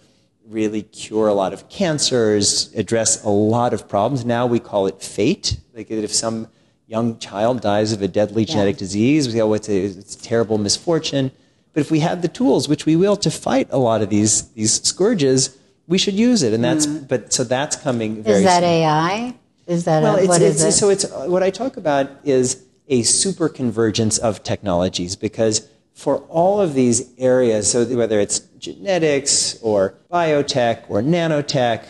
really 0.49 0.83
cure 0.83 1.29
a 1.29 1.35
lot 1.35 1.53
of 1.53 1.69
cancers, 1.69 2.73
address 2.75 3.23
a 3.25 3.29
lot 3.29 3.73
of 3.73 3.89
problems. 3.89 4.25
Now 4.25 4.47
we 4.47 4.61
call 4.61 4.87
it 4.87 5.03
fate. 5.03 5.59
Like 5.75 5.91
if 5.91 6.15
some 6.15 6.49
young 6.87 7.19
child 7.19 7.61
dies 7.61 7.93
of 7.93 8.03
a 8.03 8.09
deadly 8.09 8.45
yeah. 8.45 8.53
genetic 8.53 8.77
disease. 8.77 9.27
We 9.27 9.35
say, 9.35 9.41
oh, 9.41 9.53
it's 9.55 9.69
a, 9.69 9.77
it's 9.77 10.15
a 10.15 10.23
terrible 10.23 10.59
misfortune. 10.59 11.33
But 11.73 11.81
if 11.81 11.91
we 11.91 12.01
have 12.01 12.23
the 12.23 12.29
tools, 12.29 12.69
which 12.69 12.87
we 12.87 12.97
will, 12.97 13.17
to 13.19 13.31
fight 13.31 13.69
a 13.71 13.79
lot 13.79 14.01
of 14.03 14.09
these 14.09 14.49
these 14.53 14.81
scourges, 14.83 15.59
we 15.87 15.99
should 15.99 16.15
use 16.15 16.43
it. 16.43 16.55
And 16.55 16.65
that's 16.65 16.87
mm. 16.87 17.07
but 17.07 17.33
so 17.33 17.45
that's 17.45 17.77
coming. 17.77 18.23
Very 18.23 18.39
is 18.39 18.45
that 18.45 18.61
soon. 18.61 18.65
AI? 18.65 19.35
Is 19.67 19.85
that 19.85 20.03
well? 20.03 20.17
A, 20.17 20.21
it's, 20.21 20.29
what 20.29 20.43
it's, 20.43 20.57
is 20.57 20.65
it? 20.65 20.73
So 20.73 20.91
it's 20.91 21.11
what 21.11 21.43
I 21.43 21.51
talk 21.51 21.77
about 21.77 22.11
is 22.25 22.65
a 22.89 23.03
super 23.03 23.49
convergence 23.49 24.19
of 24.19 24.43
technologies 24.43 25.17
because 25.17 25.69
for 25.93 26.19
all 26.29 26.61
of 26.61 26.75
these 26.75 27.11
areas, 27.19 27.71
so 27.71 27.85
whether 27.97 28.21
it's 28.21 28.41
genetics 28.59 29.59
or 29.63 29.95
biotech 30.13 30.85
or 30.89 31.03
nanotech, 31.03 31.85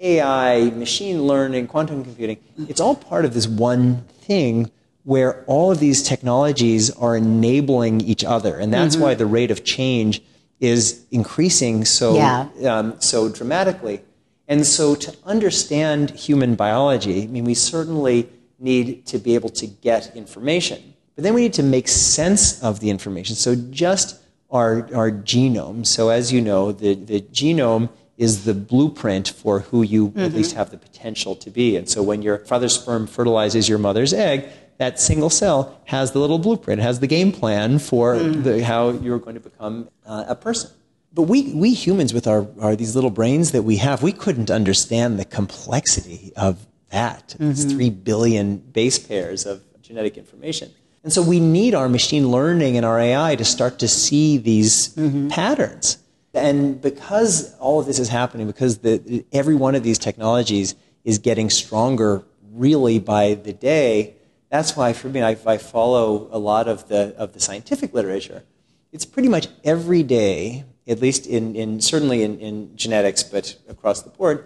AI, 0.00 0.70
machine 0.70 1.22
learning, 1.22 1.68
quantum 1.68 2.04
computing, 2.04 2.38
it's 2.68 2.80
all 2.80 2.96
part 2.96 3.24
of 3.24 3.32
this 3.32 3.46
one 3.46 4.02
thing 4.02 4.70
where 5.04 5.44
all 5.44 5.70
of 5.70 5.78
these 5.78 6.02
technologies 6.02 6.90
are 6.90 7.16
enabling 7.16 8.00
each 8.00 8.24
other. 8.24 8.58
And 8.58 8.72
that's 8.72 8.96
mm-hmm. 8.96 9.04
why 9.04 9.14
the 9.14 9.26
rate 9.26 9.50
of 9.50 9.62
change 9.64 10.20
is 10.60 11.04
increasing 11.10 11.84
so, 11.84 12.16
yeah. 12.16 12.48
um, 12.68 13.00
so 13.00 13.28
dramatically. 13.28 14.02
And 14.46 14.66
so 14.66 14.94
to 14.94 15.16
understand 15.24 16.10
human 16.10 16.54
biology, 16.54 17.22
I 17.22 17.26
mean, 17.26 17.44
we 17.44 17.54
certainly 17.54 18.28
need 18.58 19.06
to 19.06 19.18
be 19.18 19.34
able 19.34 19.48
to 19.50 19.66
get 19.66 20.14
information. 20.14 20.94
But 21.14 21.24
then 21.24 21.34
we 21.34 21.42
need 21.42 21.54
to 21.54 21.62
make 21.62 21.88
sense 21.88 22.62
of 22.62 22.80
the 22.80 22.90
information. 22.90 23.36
So 23.36 23.54
just 23.54 24.20
our, 24.50 24.88
our 24.94 25.10
genome. 25.10 25.86
So 25.86 26.10
as 26.10 26.32
you 26.32 26.40
know, 26.40 26.72
the, 26.72 26.94
the 26.94 27.20
genome 27.20 27.88
is 28.16 28.44
the 28.44 28.54
blueprint 28.54 29.28
for 29.28 29.60
who 29.60 29.82
you 29.82 30.08
mm-hmm. 30.08 30.20
at 30.20 30.32
least 30.32 30.54
have 30.54 30.70
the 30.70 30.76
potential 30.76 31.34
to 31.36 31.50
be. 31.50 31.76
And 31.76 31.88
so 31.88 32.02
when 32.02 32.22
your 32.22 32.38
father's 32.38 32.74
sperm 32.74 33.06
fertilizes 33.06 33.68
your 33.68 33.78
mother's 33.78 34.12
egg, 34.12 34.48
that 34.78 35.00
single 35.00 35.30
cell 35.30 35.80
has 35.84 36.12
the 36.12 36.18
little 36.18 36.38
blueprint, 36.38 36.80
has 36.82 37.00
the 37.00 37.06
game 37.06 37.32
plan 37.32 37.78
for 37.78 38.14
mm. 38.14 38.42
the, 38.42 38.64
how 38.64 38.90
you're 38.90 39.18
going 39.18 39.34
to 39.34 39.40
become 39.40 39.88
uh, 40.04 40.24
a 40.28 40.34
person. 40.34 40.70
But 41.14 41.22
we, 41.22 41.54
we 41.54 41.72
humans, 41.72 42.12
with 42.12 42.26
our, 42.26 42.46
our, 42.60 42.74
these 42.74 42.96
little 42.96 43.10
brains 43.10 43.52
that 43.52 43.62
we 43.62 43.76
have, 43.76 44.02
we 44.02 44.12
couldn't 44.12 44.50
understand 44.50 45.18
the 45.18 45.24
complexity 45.24 46.32
of 46.36 46.66
that. 46.90 47.28
Mm-hmm. 47.28 47.50
It's 47.52 47.64
three 47.64 47.90
billion 47.90 48.56
base 48.56 48.98
pairs 48.98 49.46
of 49.46 49.62
genetic 49.80 50.18
information. 50.18 50.72
And 51.04 51.12
so 51.12 51.22
we 51.22 51.38
need 51.38 51.74
our 51.74 51.88
machine 51.88 52.30
learning 52.30 52.76
and 52.76 52.84
our 52.84 52.98
AI 52.98 53.36
to 53.36 53.44
start 53.44 53.78
to 53.80 53.88
see 53.88 54.38
these 54.38 54.88
mm-hmm. 54.96 55.28
patterns. 55.28 55.98
And 56.32 56.80
because 56.80 57.54
all 57.58 57.78
of 57.78 57.86
this 57.86 58.00
is 58.00 58.08
happening, 58.08 58.48
because 58.48 58.78
the, 58.78 59.24
every 59.32 59.54
one 59.54 59.76
of 59.76 59.84
these 59.84 59.98
technologies 59.98 60.74
is 61.04 61.18
getting 61.18 61.48
stronger 61.48 62.24
really 62.52 62.98
by 62.98 63.34
the 63.34 63.52
day, 63.52 64.14
that's 64.48 64.76
why 64.76 64.92
for 64.92 65.08
me, 65.08 65.22
I, 65.22 65.36
I 65.46 65.58
follow 65.58 66.28
a 66.32 66.38
lot 66.38 66.66
of 66.66 66.88
the, 66.88 67.14
of 67.16 67.34
the 67.34 67.40
scientific 67.40 67.94
literature. 67.94 68.42
It's 68.90 69.04
pretty 69.04 69.28
much 69.28 69.48
every 69.62 70.02
day, 70.02 70.64
at 70.86 71.00
least 71.00 71.26
in, 71.26 71.54
in 71.56 71.80
certainly 71.80 72.22
in, 72.22 72.38
in 72.38 72.76
genetics, 72.76 73.22
but 73.22 73.56
across 73.68 74.02
the 74.02 74.10
board, 74.10 74.44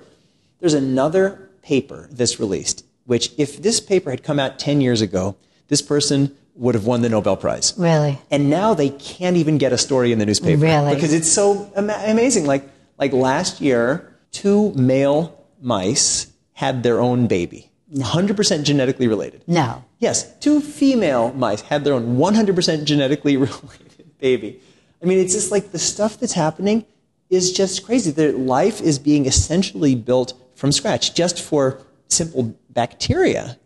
there's 0.61 0.75
another 0.75 1.51
paper 1.63 2.09
that's 2.13 2.39
released, 2.39 2.85
which 3.07 3.33
if 3.39 3.61
this 3.63 3.81
paper 3.81 4.11
had 4.11 4.23
come 4.23 4.39
out 4.39 4.59
10 4.59 4.81
years 4.81 5.01
ago, 5.01 5.37
this 5.69 5.83
person 5.83 6.37
would 6.55 6.75
have 6.75 6.87
won 6.87 7.03
the 7.03 7.09
Nobel 7.09 7.37
Prize. 7.37 7.75
Really? 7.77 8.19
And 8.31 8.51
now 8.51 8.75
they 8.75 8.89
can't 8.91 9.37
even 9.37 9.59
get 9.59 9.73
a 9.73 9.79
story 9.79 10.13
in 10.13 10.19
the 10.19 10.27
newspaper. 10.27 10.61
Really? 10.61 10.95
Because 10.95 11.13
it's 11.13 11.31
so 11.31 11.71
ama- 11.77 12.03
amazing. 12.07 12.47
Like, 12.47 12.69
like 12.99 13.13
last 13.13 13.61
year, 13.61 14.13
two 14.33 14.73
male 14.75 15.47
mice 15.61 16.33
had 16.55 16.83
their 16.83 17.01
own 17.01 17.29
baby. 17.29 17.71
100% 17.95 18.65
genetically 18.65 19.07
related. 19.07 19.43
No. 19.47 19.85
Yes, 19.99 20.37
two 20.39 20.61
female 20.61 21.33
mice 21.33 21.63
had 21.63 21.85
their 21.85 21.95
own 21.95 22.17
100% 22.19 22.85
genetically 22.85 23.37
related 23.37 24.19
baby. 24.19 24.61
I 25.03 25.07
mean, 25.07 25.19
it's 25.19 25.35
just 25.35 25.51
like 25.51 25.71
the 25.73 25.79
stuff 25.79 26.19
that's 26.19 26.33
happening 26.33 26.85
is 27.31 27.53
just 27.53 27.85
crazy. 27.85 28.11
That 28.11 28.39
life 28.39 28.81
is 28.81 28.99
being 28.99 29.27
essentially 29.27 29.95
built 29.95 30.35
from 30.55 30.73
scratch 30.73 31.15
just 31.15 31.41
for 31.41 31.81
simple 32.09 32.57
bacteria. 32.71 33.59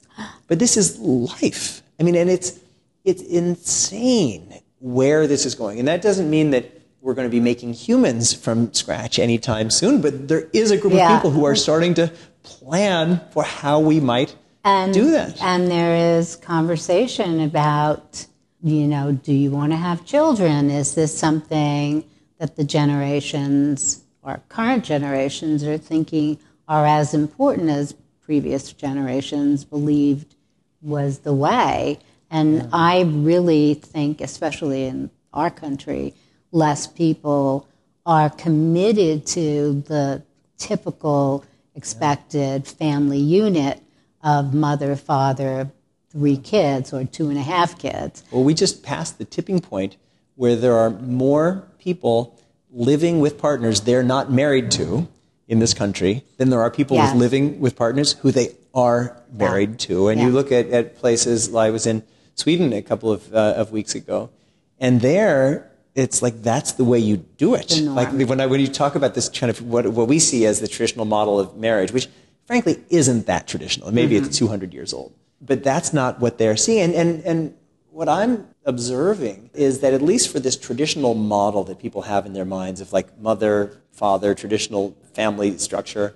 But 0.48 0.58
this 0.58 0.76
is 0.76 0.98
life. 0.98 1.82
I 1.98 2.02
mean, 2.02 2.16
and 2.16 2.28
it's, 2.28 2.60
it's 3.04 3.22
insane 3.22 4.60
where 4.80 5.26
this 5.26 5.46
is 5.46 5.54
going. 5.54 5.78
And 5.78 5.88
that 5.88 6.02
doesn't 6.02 6.28
mean 6.28 6.50
that 6.50 6.82
we're 7.00 7.14
going 7.14 7.26
to 7.26 7.32
be 7.32 7.40
making 7.40 7.72
humans 7.72 8.32
from 8.32 8.72
scratch 8.72 9.18
anytime 9.18 9.70
soon, 9.70 10.00
but 10.00 10.28
there 10.28 10.48
is 10.52 10.70
a 10.70 10.76
group 10.76 10.94
yeah. 10.94 11.16
of 11.16 11.18
people 11.18 11.30
who 11.30 11.44
are 11.44 11.56
starting 11.56 11.94
to 11.94 12.12
plan 12.42 13.20
for 13.32 13.42
how 13.42 13.80
we 13.80 13.98
might 13.98 14.36
and, 14.64 14.94
do 14.94 15.10
that. 15.10 15.42
And 15.42 15.68
there 15.68 16.18
is 16.18 16.36
conversation 16.36 17.40
about, 17.40 18.26
you 18.62 18.86
know, 18.86 19.12
do 19.12 19.32
you 19.32 19.50
want 19.50 19.72
to 19.72 19.76
have 19.76 20.04
children? 20.04 20.70
Is 20.70 20.94
this 20.94 21.16
something 21.16 22.04
that 22.38 22.56
the 22.56 22.64
generations 22.64 24.02
or 24.22 24.40
current 24.48 24.84
generations 24.84 25.64
are 25.64 25.78
thinking 25.78 26.38
are 26.68 26.86
as 26.86 27.12
important 27.12 27.70
as 27.70 27.94
previous 28.20 28.72
generations 28.72 29.64
believed 29.64 30.36
was 30.80 31.20
the 31.20 31.34
way? 31.34 31.98
And 32.30 32.56
yeah. 32.56 32.68
I 32.72 33.02
really 33.02 33.74
think, 33.74 34.20
especially 34.20 34.84
in 34.84 35.10
our 35.32 35.50
country, 35.50 36.14
less 36.52 36.86
people 36.86 37.68
are 38.06 38.30
committed 38.30 39.26
to 39.26 39.82
the 39.86 40.22
typical 40.56 41.44
expected 41.74 42.66
family 42.66 43.18
unit 43.18 43.82
of 44.22 44.54
mother, 44.54 44.94
father, 44.94 45.70
three 46.12 46.36
kids, 46.36 46.92
or 46.92 47.04
two 47.04 47.28
and 47.28 47.38
a 47.38 47.42
half 47.42 47.78
kids. 47.78 48.22
Well, 48.30 48.44
we 48.44 48.54
just 48.54 48.82
passed 48.82 49.18
the 49.18 49.24
tipping 49.24 49.60
point 49.60 49.96
where 50.36 50.56
there 50.56 50.76
are 50.76 50.90
more 50.90 51.66
people 51.78 52.38
living 52.70 53.20
with 53.20 53.38
partners 53.38 53.82
they're 53.82 54.02
not 54.02 54.30
married 54.30 54.70
to 54.72 55.08
in 55.48 55.58
this 55.58 55.74
country 55.74 56.24
than 56.38 56.50
there 56.50 56.60
are 56.60 56.70
people 56.70 56.96
yes. 56.96 57.14
living 57.14 57.60
with 57.60 57.76
partners 57.76 58.12
who 58.14 58.30
they 58.30 58.54
are 58.74 59.20
married 59.32 59.70
yeah. 59.70 59.76
to. 59.76 60.08
And 60.08 60.20
yeah. 60.20 60.26
you 60.26 60.32
look 60.32 60.52
at, 60.52 60.68
at 60.68 60.96
places, 60.96 61.54
I 61.54 61.70
was 61.70 61.86
in 61.86 62.02
Sweden 62.34 62.72
a 62.72 62.82
couple 62.82 63.12
of, 63.12 63.32
uh, 63.34 63.54
of 63.56 63.72
weeks 63.72 63.94
ago, 63.94 64.30
and 64.78 65.00
there 65.00 65.70
it's 65.94 66.22
like 66.22 66.42
that's 66.42 66.72
the 66.72 66.84
way 66.84 66.98
you 66.98 67.18
do 67.18 67.54
it. 67.54 67.78
Like 67.82 68.10
when, 68.12 68.40
I, 68.40 68.46
when 68.46 68.60
you 68.60 68.68
talk 68.68 68.94
about 68.94 69.14
this 69.14 69.28
kind 69.28 69.50
of 69.50 69.60
what, 69.60 69.86
what 69.88 70.08
we 70.08 70.18
see 70.18 70.46
as 70.46 70.60
the 70.60 70.68
traditional 70.68 71.04
model 71.04 71.38
of 71.38 71.56
marriage, 71.56 71.92
which 71.92 72.08
frankly 72.46 72.82
isn't 72.88 73.26
that 73.26 73.46
traditional. 73.46 73.92
Maybe 73.92 74.16
mm-hmm. 74.16 74.26
it's 74.26 74.38
200 74.38 74.72
years 74.72 74.92
old. 74.94 75.12
But 75.44 75.64
that's 75.64 75.92
not 75.92 76.20
what 76.20 76.38
they're 76.38 76.56
seeing. 76.56 76.94
And, 76.94 77.22
and 77.24 77.54
what 77.90 78.08
I'm 78.08 78.48
observing 78.64 79.50
is 79.54 79.80
that 79.80 79.92
at 79.92 80.00
least 80.00 80.30
for 80.30 80.40
this 80.40 80.56
traditional 80.56 81.14
model 81.14 81.64
that 81.64 81.78
people 81.78 82.02
have 82.02 82.26
in 82.26 82.32
their 82.32 82.44
minds 82.44 82.80
of 82.80 82.92
like 82.92 83.18
mother, 83.18 83.80
father, 83.90 84.34
traditional 84.34 84.96
family 85.12 85.58
structure, 85.58 86.14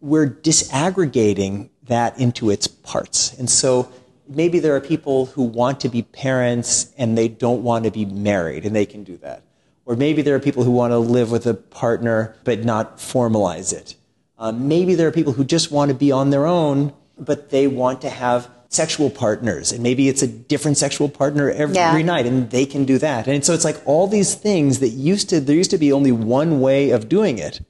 we're 0.00 0.28
disaggregating 0.28 1.70
that 1.84 2.18
into 2.18 2.50
its 2.50 2.66
parts. 2.66 3.38
And 3.38 3.48
so 3.48 3.90
maybe 4.28 4.58
there 4.58 4.74
are 4.74 4.80
people 4.80 5.26
who 5.26 5.42
want 5.42 5.80
to 5.80 5.88
be 5.88 6.02
parents 6.02 6.92
and 6.98 7.16
they 7.16 7.28
don't 7.28 7.62
want 7.62 7.84
to 7.84 7.90
be 7.90 8.04
married, 8.04 8.66
and 8.66 8.74
they 8.74 8.86
can 8.86 9.04
do 9.04 9.16
that. 9.18 9.42
Or 9.84 9.94
maybe 9.94 10.22
there 10.22 10.34
are 10.34 10.40
people 10.40 10.64
who 10.64 10.72
want 10.72 10.90
to 10.90 10.98
live 10.98 11.30
with 11.30 11.46
a 11.46 11.54
partner 11.54 12.36
but 12.44 12.64
not 12.64 12.98
formalize 12.98 13.72
it. 13.72 13.94
Um, 14.38 14.68
maybe 14.68 14.94
there 14.94 15.08
are 15.08 15.12
people 15.12 15.32
who 15.32 15.44
just 15.44 15.70
want 15.70 15.90
to 15.90 15.94
be 15.94 16.12
on 16.12 16.30
their 16.30 16.44
own, 16.44 16.92
but 17.16 17.50
they 17.50 17.66
want 17.68 18.02
to 18.02 18.10
have 18.10 18.50
sexual 18.68 19.10
partners. 19.10 19.72
And 19.72 19.82
maybe 19.82 20.08
it's 20.08 20.22
a 20.22 20.26
different 20.26 20.76
sexual 20.76 21.08
partner 21.08 21.50
every 21.50 21.76
yeah. 21.76 22.00
night, 22.02 22.26
and 22.26 22.50
they 22.50 22.66
can 22.66 22.84
do 22.84 22.98
that. 22.98 23.26
And 23.26 23.44
so 23.44 23.54
it's 23.54 23.64
like 23.64 23.80
all 23.86 24.06
these 24.06 24.34
things 24.34 24.80
that 24.80 24.90
used 24.90 25.30
to, 25.30 25.40
there 25.40 25.56
used 25.56 25.70
to 25.70 25.78
be 25.78 25.92
only 25.92 26.12
one 26.12 26.60
way 26.60 26.90
of 26.90 27.08
doing 27.08 27.38
it. 27.38 27.60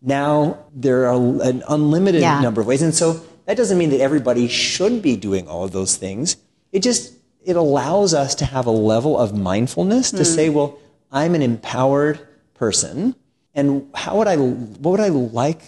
Now 0.00 0.58
there 0.74 1.06
are 1.06 1.14
an 1.42 1.62
unlimited 1.68 2.20
yeah. 2.20 2.40
number 2.40 2.60
of 2.60 2.66
ways. 2.66 2.82
And 2.82 2.94
so 2.94 3.24
that 3.46 3.56
doesn't 3.56 3.78
mean 3.78 3.90
that 3.90 4.00
everybody 4.00 4.48
should 4.48 5.02
be 5.02 5.16
doing 5.16 5.48
all 5.48 5.64
of 5.64 5.72
those 5.72 5.96
things. 5.96 6.36
It 6.72 6.82
just, 6.82 7.14
it 7.44 7.56
allows 7.56 8.14
us 8.14 8.34
to 8.36 8.44
have 8.44 8.66
a 8.66 8.70
level 8.70 9.18
of 9.18 9.36
mindfulness 9.36 10.10
to 10.12 10.18
mm. 10.18 10.26
say, 10.26 10.48
well, 10.48 10.78
I'm 11.10 11.34
an 11.34 11.42
empowered 11.42 12.26
person. 12.54 13.14
And 13.54 13.88
how 13.94 14.18
would 14.18 14.28
I, 14.28 14.36
what 14.36 14.90
would 14.92 15.00
I 15.00 15.08
like 15.08 15.60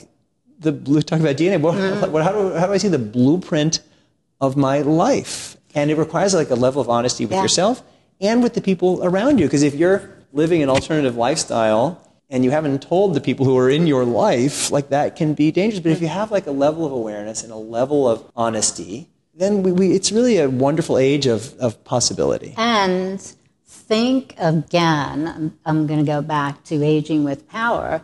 the 0.58 0.72
blue, 0.72 1.02
talking 1.02 1.24
about 1.24 1.36
DNA, 1.36 1.60
what, 1.60 1.74
mm. 1.74 2.10
what, 2.10 2.22
how, 2.24 2.32
do, 2.32 2.54
how 2.54 2.66
do 2.66 2.72
I 2.72 2.78
see 2.78 2.88
the 2.88 2.98
blueprint 2.98 3.80
of 4.40 4.56
my 4.56 4.80
life? 4.80 5.56
And 5.74 5.90
it 5.90 5.98
requires 5.98 6.34
like 6.34 6.50
a 6.50 6.54
level 6.54 6.80
of 6.80 6.88
honesty 6.88 7.24
with 7.24 7.32
yeah. 7.32 7.42
yourself 7.42 7.82
and 8.20 8.42
with 8.42 8.54
the 8.54 8.60
people 8.60 9.04
around 9.04 9.38
you. 9.38 9.46
Because 9.46 9.62
if 9.62 9.74
you're 9.74 10.10
living 10.32 10.62
an 10.62 10.68
alternative 10.68 11.16
lifestyle 11.16 12.02
and 12.30 12.44
you 12.44 12.50
haven't 12.50 12.82
told 12.82 13.14
the 13.14 13.20
people 13.20 13.46
who 13.46 13.56
are 13.58 13.70
in 13.70 13.86
your 13.86 14.04
life, 14.04 14.70
like 14.70 14.88
that 14.88 15.16
can 15.16 15.34
be 15.34 15.50
dangerous. 15.50 15.80
But 15.80 15.92
if 15.92 16.00
you 16.00 16.08
have 16.08 16.30
like 16.30 16.46
a 16.46 16.52
level 16.52 16.84
of 16.84 16.92
awareness 16.92 17.42
and 17.42 17.52
a 17.52 17.56
level 17.56 18.08
of 18.08 18.24
honesty, 18.34 19.08
then 19.34 19.62
we, 19.62 19.72
we, 19.72 19.92
it's 19.92 20.10
really 20.10 20.38
a 20.38 20.48
wonderful 20.48 20.96
age 20.96 21.26
of, 21.26 21.54
of 21.58 21.84
possibility. 21.84 22.54
And 22.56 23.20
think 23.86 24.34
again, 24.38 25.28
I'm, 25.28 25.58
I'm 25.64 25.86
going 25.86 26.00
to 26.00 26.06
go 26.06 26.22
back 26.22 26.64
to 26.64 26.82
aging 26.82 27.24
with 27.24 27.48
power. 27.48 28.02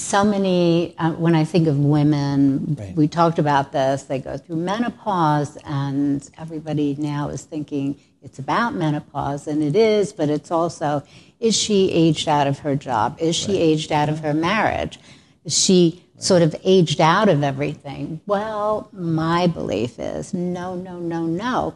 So 0.00 0.24
many, 0.24 0.96
uh, 0.98 1.12
when 1.12 1.36
I 1.36 1.44
think 1.44 1.68
of 1.68 1.78
women, 1.78 2.74
right. 2.78 2.96
we 2.96 3.06
talked 3.06 3.38
about 3.38 3.70
this, 3.70 4.04
they 4.04 4.18
go 4.18 4.38
through 4.38 4.56
menopause, 4.56 5.56
and 5.64 6.28
everybody 6.36 6.96
now 6.98 7.28
is 7.28 7.44
thinking 7.44 8.00
it's 8.22 8.38
about 8.38 8.74
menopause, 8.74 9.46
and 9.46 9.62
it 9.62 9.76
is, 9.76 10.12
but 10.12 10.28
it's 10.28 10.50
also 10.50 11.04
is 11.38 11.56
she 11.56 11.92
aged 11.92 12.28
out 12.28 12.46
of 12.46 12.60
her 12.60 12.74
job? 12.74 13.18
Is 13.20 13.36
she 13.36 13.52
right. 13.52 13.60
aged 13.60 13.92
out 13.92 14.08
of 14.08 14.20
her 14.20 14.34
marriage? 14.34 14.98
Is 15.44 15.56
she 15.56 16.02
right. 16.14 16.22
sort 16.22 16.42
of 16.42 16.56
aged 16.64 17.00
out 17.00 17.28
of 17.28 17.44
everything? 17.44 18.20
Well, 18.26 18.88
my 18.92 19.46
belief 19.46 19.98
is 19.98 20.34
no, 20.34 20.74
no, 20.74 20.98
no, 20.98 21.26
no. 21.26 21.74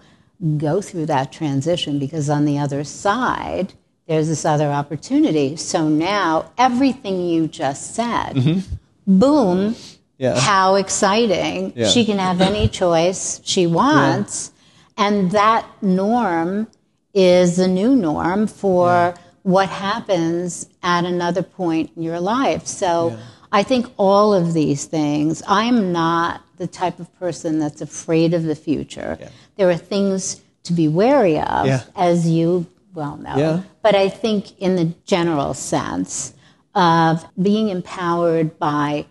Go 0.57 0.81
through 0.81 1.07
that 1.07 1.31
transition 1.31 1.99
because 1.99 2.29
on 2.29 2.47
the 2.47 2.59
other 2.59 2.85
side, 2.85 3.75
there's 4.07 4.29
this 4.29 4.45
other 4.45 4.71
opportunity. 4.71 5.57
So 5.57 5.89
now 5.89 6.53
everything 6.59 7.27
you 7.27 7.49
just 7.49 7.95
said, 7.95 8.35
mm-hmm. 8.35 8.75
boom, 9.07 9.77
yeah. 10.19 10.39
how 10.39 10.75
exciting. 10.77 11.73
Yeah. 11.75 11.89
She 11.89 12.05
can 12.05 12.19
have 12.19 12.41
any 12.41 12.69
choice 12.83 13.41
she 13.45 13.67
wants. 13.67 14.53
Yeah. 14.99 15.07
And 15.07 15.31
that 15.33 15.67
norm 15.83 16.69
is 17.15 17.57
the 17.57 17.69
new 17.69 17.97
norm 17.97 18.47
for 18.47 19.15
what 19.43 19.69
happens 19.69 20.67
at 20.83 21.05
another 21.05 21.43
point 21.43 21.91
in 21.97 22.03
your 22.03 22.21
life. 22.21 22.67
So. 22.67 23.19
I 23.53 23.63
think 23.63 23.87
all 23.99 24.35
of 24.35 24.53
these 24.53 24.87
things, 24.87 25.41
I'm 25.47 25.93
not 25.93 26.43
the 26.57 26.67
type 26.67 26.99
of 26.99 27.15
person 27.21 27.61
that's 27.61 27.81
afraid 27.81 28.35
of 28.35 28.43
the 28.43 28.57
future. 28.57 29.17
There 29.55 29.71
are 29.71 29.77
things 29.77 30.43
to 30.65 30.73
be 30.73 30.89
wary 30.89 31.39
of, 31.39 31.89
as 31.95 32.29
you 32.29 32.67
well 32.95 33.17
know. 33.17 33.37
But 33.83 33.95
I 33.95 34.09
think, 34.09 34.59
in 34.59 34.77
the 34.77 34.95
general 35.05 35.55
sense 35.55 36.35
of 36.75 37.27
being 37.41 37.69
empowered 37.69 38.59
by 38.59 39.07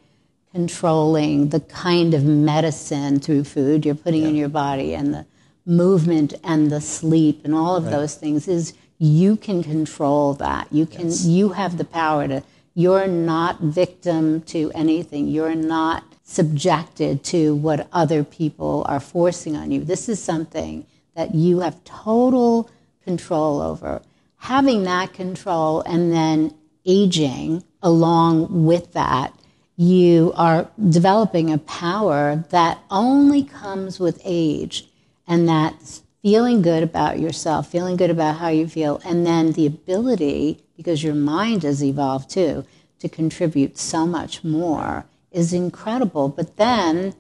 controlling 0.51 1.49
the 1.49 1.59
kind 1.59 2.13
of 2.13 2.23
medicine 2.23 3.19
through 3.19 3.43
food 3.43 3.85
you're 3.85 3.95
putting 3.95 4.23
in 4.23 4.35
your 4.35 4.49
body 4.49 4.93
and 4.93 5.13
the 5.13 5.25
movement 5.65 6.33
and 6.43 6.71
the 6.71 6.81
sleep 6.81 7.41
and 7.43 7.55
all 7.55 7.75
of 7.75 7.85
right. 7.85 7.91
those 7.91 8.15
things 8.15 8.47
is 8.47 8.73
you 8.99 9.35
can 9.35 9.63
control 9.63 10.33
that. 10.35 10.67
You 10.71 10.85
can 10.85 11.07
yes. 11.07 11.25
you 11.25 11.49
have 11.49 11.77
the 11.77 11.85
power 11.85 12.27
to 12.27 12.43
you're 12.75 13.07
not 13.07 13.59
victim 13.59 14.41
to 14.41 14.71
anything. 14.73 15.27
You're 15.27 15.55
not 15.55 16.03
subjected 16.23 17.23
to 17.25 17.55
what 17.55 17.87
other 17.93 18.23
people 18.23 18.83
are 18.87 18.99
forcing 18.99 19.55
on 19.55 19.71
you. 19.71 19.83
This 19.83 20.09
is 20.09 20.21
something 20.21 20.85
that 21.15 21.35
you 21.35 21.59
have 21.59 21.83
total 21.83 22.69
control 23.03 23.61
over. 23.61 24.01
Having 24.37 24.83
that 24.83 25.13
control 25.13 25.81
and 25.81 26.11
then 26.11 26.53
aging 26.85 27.63
along 27.81 28.65
with 28.65 28.93
that, 28.93 29.33
you 29.75 30.33
are 30.35 30.69
developing 30.89 31.51
a 31.51 31.57
power 31.57 32.43
that 32.49 32.79
only 32.91 33.43
comes 33.43 33.99
with 33.99 34.21
age 34.23 34.87
and 35.27 35.47
that's 35.47 36.03
feeling 36.21 36.61
good 36.61 36.83
about 36.83 37.19
yourself, 37.19 37.69
feeling 37.69 37.97
good 37.97 38.09
about 38.09 38.37
how 38.37 38.47
you 38.47 38.67
feel, 38.67 39.01
and 39.03 39.25
then 39.25 39.51
the 39.51 39.65
ability, 39.65 40.63
because 40.77 41.03
your 41.03 41.15
mind 41.15 41.63
has 41.63 41.83
evolved 41.83 42.29
too, 42.29 42.65
to 42.99 43.09
contribute 43.09 43.77
so 43.77 44.05
much 44.05 44.43
more 44.43 45.05
is 45.31 45.51
incredible. 45.51 46.29
But 46.29 46.55
then 46.55 47.15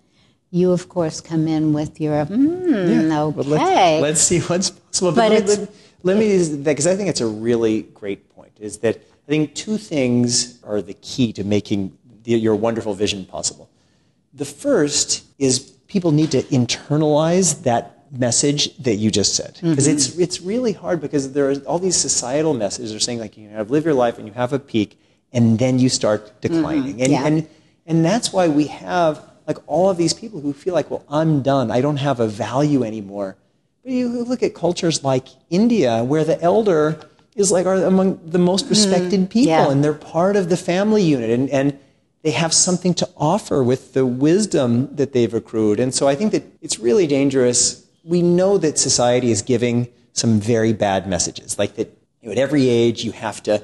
you, 0.53 0.71
of 0.71 0.87
course, 0.87 1.19
come 1.19 1.47
in 1.47 1.73
with 1.73 1.99
your, 1.99 2.25
hmm, 2.25 3.09
yeah. 3.09 3.23
okay. 3.25 3.99
Let's, 3.99 4.01
let's, 4.01 4.21
see 4.21 4.39
what's 4.41 4.69
possible. 4.69 5.11
But, 5.11 5.29
but 5.29 5.47
let, 5.47 5.73
let, 6.03 6.17
me, 6.17 6.55
because 6.57 6.85
I 6.85 6.95
think 6.95 7.09
it's 7.09 7.21
a 7.21 7.27
really 7.27 7.81
great 7.81 8.29
point, 8.35 8.51
is 8.59 8.77
that 8.79 8.97
I 8.97 9.29
think 9.31 9.55
two 9.55 9.77
things 9.77 10.63
are 10.63 10.81
the 10.81 10.93
key 10.95 11.33
to 11.33 11.43
making 11.43 11.97
the, 12.23 12.31
your 12.31 12.55
wonderful 12.55 12.93
vision 12.93 13.25
possible. 13.25 13.67
The 14.33 14.45
first 14.45 15.25
is 15.39 15.59
people 15.87 16.11
need 16.11 16.31
to 16.31 16.43
internalize 16.43 17.63
that 17.63 18.05
message 18.11 18.77
that 18.77 18.95
you 18.95 19.09
just 19.09 19.35
said 19.35 19.57
because 19.59 19.87
mm-hmm. 19.87 19.95
it's 19.95 20.19
it's 20.19 20.39
really 20.39 20.71
hard 20.71 21.01
because 21.01 21.33
there 21.33 21.49
are 21.49 21.55
all 21.65 21.79
these 21.79 21.95
societal 21.95 22.53
messages 22.53 22.93
are 22.93 22.99
saying 22.99 23.17
like 23.17 23.35
you 23.37 23.49
know 23.49 23.63
live 23.63 23.85
your 23.85 23.95
life 23.95 24.19
and 24.19 24.27
you 24.27 24.33
have 24.33 24.53
a 24.53 24.59
peak 24.59 24.99
and 25.33 25.57
then 25.57 25.79
you 25.79 25.89
start 25.89 26.39
declining. 26.41 26.93
Mm-hmm. 26.93 27.01
And, 27.01 27.11
Yeah. 27.11 27.25
and, 27.25 27.47
and 27.87 28.05
that's 28.05 28.31
why 28.31 28.47
we 28.47 28.67
have 28.67 29.32
like 29.47 29.57
all 29.67 29.89
of 29.89 29.97
these 29.97 30.13
people 30.13 30.39
who 30.41 30.53
feel 30.53 30.73
like, 30.73 30.89
well, 30.89 31.03
I'm 31.09 31.41
done. 31.41 31.71
I 31.71 31.81
don't 31.81 31.97
have 31.97 32.19
a 32.19 32.27
value 32.27 32.83
anymore. 32.83 33.35
But 33.83 33.91
you 33.91 34.23
look 34.23 34.43
at 34.43 34.53
cultures 34.55 35.03
like 35.03 35.27
India, 35.49 36.03
where 36.03 36.23
the 36.23 36.41
elder 36.41 36.99
is 37.35 37.51
like 37.51 37.65
are 37.65 37.75
among 37.75 38.19
the 38.25 38.39
most 38.39 38.67
respected 38.69 39.29
people, 39.29 39.51
Mm-hmm. 39.53 39.65
Yeah. 39.67 39.71
and 39.71 39.83
they're 39.83 39.93
part 39.93 40.35
of 40.35 40.49
the 40.49 40.57
family 40.57 41.03
unit, 41.03 41.29
and, 41.29 41.49
and 41.49 41.79
they 42.21 42.31
have 42.31 42.53
something 42.53 42.93
to 42.95 43.09
offer 43.17 43.61
with 43.63 43.93
the 43.93 44.05
wisdom 44.05 44.95
that 44.95 45.11
they've 45.13 45.33
accrued. 45.33 45.79
And 45.79 45.93
so 45.93 46.07
I 46.07 46.15
think 46.15 46.31
that 46.31 46.43
it's 46.61 46.79
really 46.79 47.07
dangerous. 47.07 47.85
We 48.03 48.21
know 48.21 48.57
that 48.59 48.77
society 48.77 49.31
is 49.31 49.41
giving 49.41 49.87
some 50.13 50.39
very 50.39 50.71
bad 50.73 51.07
messages, 51.07 51.57
like 51.59 51.75
that 51.75 51.89
you 52.21 52.27
know, 52.27 52.31
at 52.31 52.37
every 52.37 52.69
age 52.69 53.03
you 53.03 53.11
have 53.11 53.43
to 53.43 53.63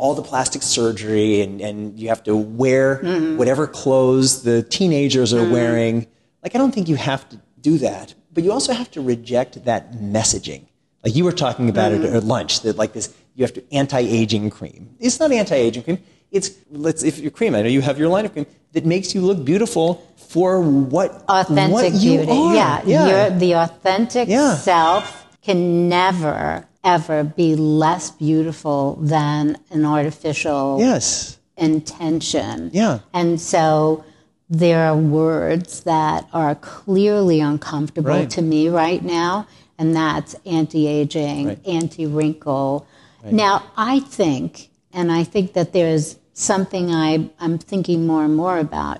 all 0.00 0.14
the 0.14 0.22
plastic 0.22 0.62
surgery 0.62 1.42
and, 1.42 1.60
and 1.60 2.00
you 2.00 2.08
have 2.08 2.22
to 2.24 2.34
wear 2.34 2.96
mm-hmm. 2.96 3.36
whatever 3.36 3.66
clothes 3.66 4.42
the 4.42 4.62
teenagers 4.62 5.32
are 5.32 5.40
mm-hmm. 5.42 5.52
wearing. 5.52 6.06
Like, 6.42 6.54
I 6.54 6.58
don't 6.58 6.72
think 6.72 6.88
you 6.88 6.96
have 6.96 7.28
to 7.28 7.40
do 7.60 7.78
that, 7.78 8.14
but 8.32 8.42
you 8.42 8.50
also 8.50 8.72
have 8.72 8.90
to 8.92 9.02
reject 9.02 9.64
that 9.66 9.92
messaging. 9.92 10.64
Like 11.04 11.14
you 11.14 11.24
were 11.24 11.32
talking 11.32 11.68
about 11.68 11.92
it 11.92 12.00
mm-hmm. 12.00 12.16
at 12.16 12.24
lunch, 12.24 12.60
that 12.62 12.76
like 12.76 12.92
this, 12.92 13.14
you 13.34 13.44
have 13.44 13.54
to 13.54 13.62
anti-aging 13.72 14.50
cream. 14.50 14.96
It's 14.98 15.20
not 15.20 15.32
anti-aging 15.32 15.82
cream. 15.82 15.98
It's 16.30 16.50
let's 16.70 17.02
if 17.02 17.18
your 17.18 17.30
cream. 17.30 17.54
I 17.54 17.62
know 17.62 17.68
you 17.68 17.80
have 17.80 17.98
your 17.98 18.08
line 18.08 18.24
of 18.24 18.32
cream 18.32 18.46
that 18.72 18.86
makes 18.86 19.14
you 19.14 19.20
look 19.20 19.44
beautiful 19.44 20.06
for 20.16 20.60
what 20.60 21.24
authentic 21.28 21.72
what 21.72 21.92
beauty. 21.92 22.32
Yeah, 22.32 22.82
yeah. 22.84 23.08
Your, 23.08 23.38
the 23.38 23.54
authentic 23.56 24.28
Yeah. 24.28 24.54
self 24.54 25.26
can 25.42 25.88
never 25.88 26.68
ever 26.84 27.24
be 27.24 27.54
less 27.56 28.10
beautiful 28.10 28.96
than 29.00 29.58
an 29.70 29.84
artificial 29.84 30.78
yes. 30.80 31.38
intention. 31.56 32.70
Yeah. 32.72 33.00
And 33.12 33.40
so 33.40 34.04
there 34.48 34.84
are 34.88 34.96
words 34.96 35.82
that 35.82 36.28
are 36.32 36.54
clearly 36.56 37.40
uncomfortable 37.40 38.10
Right. 38.10 38.30
to 38.30 38.42
me 38.42 38.68
right 38.68 39.02
now, 39.04 39.46
and 39.78 39.94
that's 39.94 40.34
anti 40.46 40.86
aging, 40.86 41.48
Right. 41.48 41.66
anti 41.66 42.06
wrinkle. 42.06 42.86
Now, 43.30 43.62
I 43.76 44.00
think, 44.00 44.70
and 44.92 45.12
I 45.12 45.24
think 45.24 45.52
that 45.52 45.72
there's 45.72 46.16
something 46.32 46.90
I, 46.92 47.28
I'm 47.38 47.58
thinking 47.58 48.06
more 48.06 48.24
and 48.24 48.34
more 48.34 48.58
about. 48.58 48.98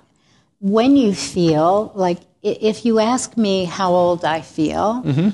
When 0.60 0.94
you 0.96 1.14
feel 1.14 1.90
like, 1.94 2.18
if 2.42 2.84
you 2.84 2.98
ask 2.98 3.36
me 3.38 3.64
how 3.64 3.92
old 3.94 4.24
I 4.24 4.42
feel, 4.42 5.02
Mm-hmm. 5.04 5.30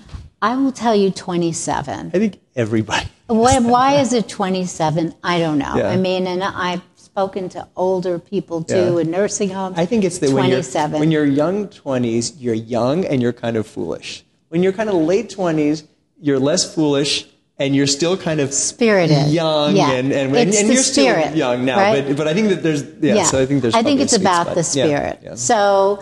I 0.46 0.54
will 0.54 0.70
tell 0.70 0.94
you 0.94 1.10
27. 1.10 2.10
I 2.14 2.18
think 2.18 2.38
everybody. 2.54 3.06
Why, 3.26 3.58
why 3.58 3.96
is 3.98 4.12
it 4.12 4.28
27? 4.28 5.12
I 5.24 5.40
don't 5.40 5.58
know. 5.58 5.74
Yeah. 5.76 5.88
I 5.88 5.96
mean, 5.96 6.28
and 6.28 6.44
I've 6.44 6.82
spoken 6.94 7.48
to 7.48 7.66
older 7.74 8.20
people 8.20 8.62
too 8.62 8.76
Yeah. 8.94 9.00
in 9.00 9.10
nursing 9.10 9.50
homes. 9.50 9.76
I 9.76 9.84
think 9.86 10.04
it's 10.04 10.18
that 10.20 10.30
when 10.30 10.44
you're, 10.44 10.62
27. 10.62 11.00
when 11.00 11.10
you're 11.10 11.24
young 11.24 11.66
20s, 11.66 12.34
you're 12.38 12.54
young 12.54 13.04
and 13.04 13.20
you're 13.20 13.32
kind 13.32 13.56
of 13.56 13.66
foolish. 13.66 14.24
When 14.50 14.62
you're 14.62 14.72
kind 14.80 14.88
of 14.88 14.94
late 14.94 15.28
20s, 15.36 15.88
you're 16.20 16.38
less 16.38 16.62
foolish 16.72 17.26
and 17.58 17.74
you're 17.74 17.88
still 17.88 18.16
kind 18.16 18.38
of 18.38 18.54
Spirited. 18.54 19.26
young 19.32 19.74
Yeah. 19.74 19.90
and, 19.98 20.12
and, 20.12 20.36
It's 20.36 20.60
and 20.60 20.68
you're 20.72 20.84
spirit, 20.84 21.24
still 21.30 21.36
young 21.36 21.64
now. 21.64 21.78
right? 21.78 22.06
But, 22.06 22.16
but 22.18 22.28
I 22.28 22.34
think 22.34 22.50
that 22.50 22.62
there's, 22.62 22.84
yeah, 23.00 23.24
so 23.24 23.42
I 23.42 23.46
think 23.46 23.62
there's 23.62 23.74
I 23.74 23.82
think 23.82 23.98
it's 24.00 24.12
about 24.12 24.44
spot. 24.46 24.54
the 24.54 24.60
Yeah, 24.78 24.84
spirit. 24.86 25.18
yeah. 25.24 25.34
So, 25.34 26.00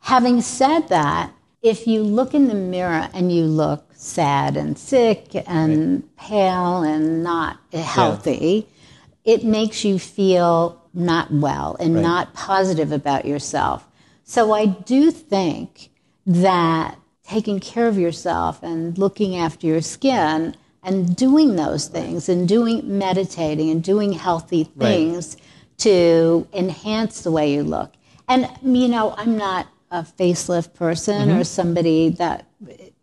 having 0.00 0.42
said 0.42 0.88
that, 0.88 1.32
if 1.62 1.86
you 1.86 2.02
look 2.02 2.34
in 2.34 2.48
the 2.48 2.54
mirror 2.54 3.08
and 3.12 3.32
you 3.32 3.44
look 3.44 3.84
sad 3.94 4.56
and 4.56 4.78
sick 4.78 5.30
and 5.46 6.16
pale 6.16 6.82
and 6.82 7.22
not 7.22 7.58
healthy, 7.72 8.68
it 9.24 9.44
makes 9.44 9.84
you 9.84 9.98
feel 9.98 10.80
not 10.94 11.32
well 11.32 11.76
and 11.80 11.96
Right. 11.96 12.02
not 12.02 12.34
positive 12.34 12.92
about 12.92 13.24
yourself. 13.24 13.86
So, 14.24 14.52
I 14.52 14.66
do 14.66 15.10
think 15.10 15.90
that 16.26 16.98
taking 17.24 17.60
care 17.60 17.88
of 17.88 17.98
yourself 17.98 18.62
and 18.62 18.96
looking 18.96 19.36
after 19.36 19.66
your 19.66 19.80
skin 19.82 20.54
and 20.82 21.14
doing 21.16 21.56
those 21.56 21.88
things 21.88 22.28
and 22.28 22.46
doing 22.48 22.98
meditating 22.98 23.70
and 23.70 23.82
doing 23.82 24.12
healthy 24.12 24.64
things 24.64 25.36
to 25.78 26.46
enhance 26.52 27.22
the 27.22 27.30
way 27.30 27.52
you 27.52 27.62
look. 27.62 27.92
And 28.28 28.48
you 28.62 28.88
know, 28.88 29.14
I'm 29.16 29.36
not 29.36 29.66
a 29.90 30.02
facelift 30.02 30.74
person 30.74 31.30
or 31.30 31.34
mm-hmm. 31.34 31.42
somebody 31.42 32.10
that 32.10 32.46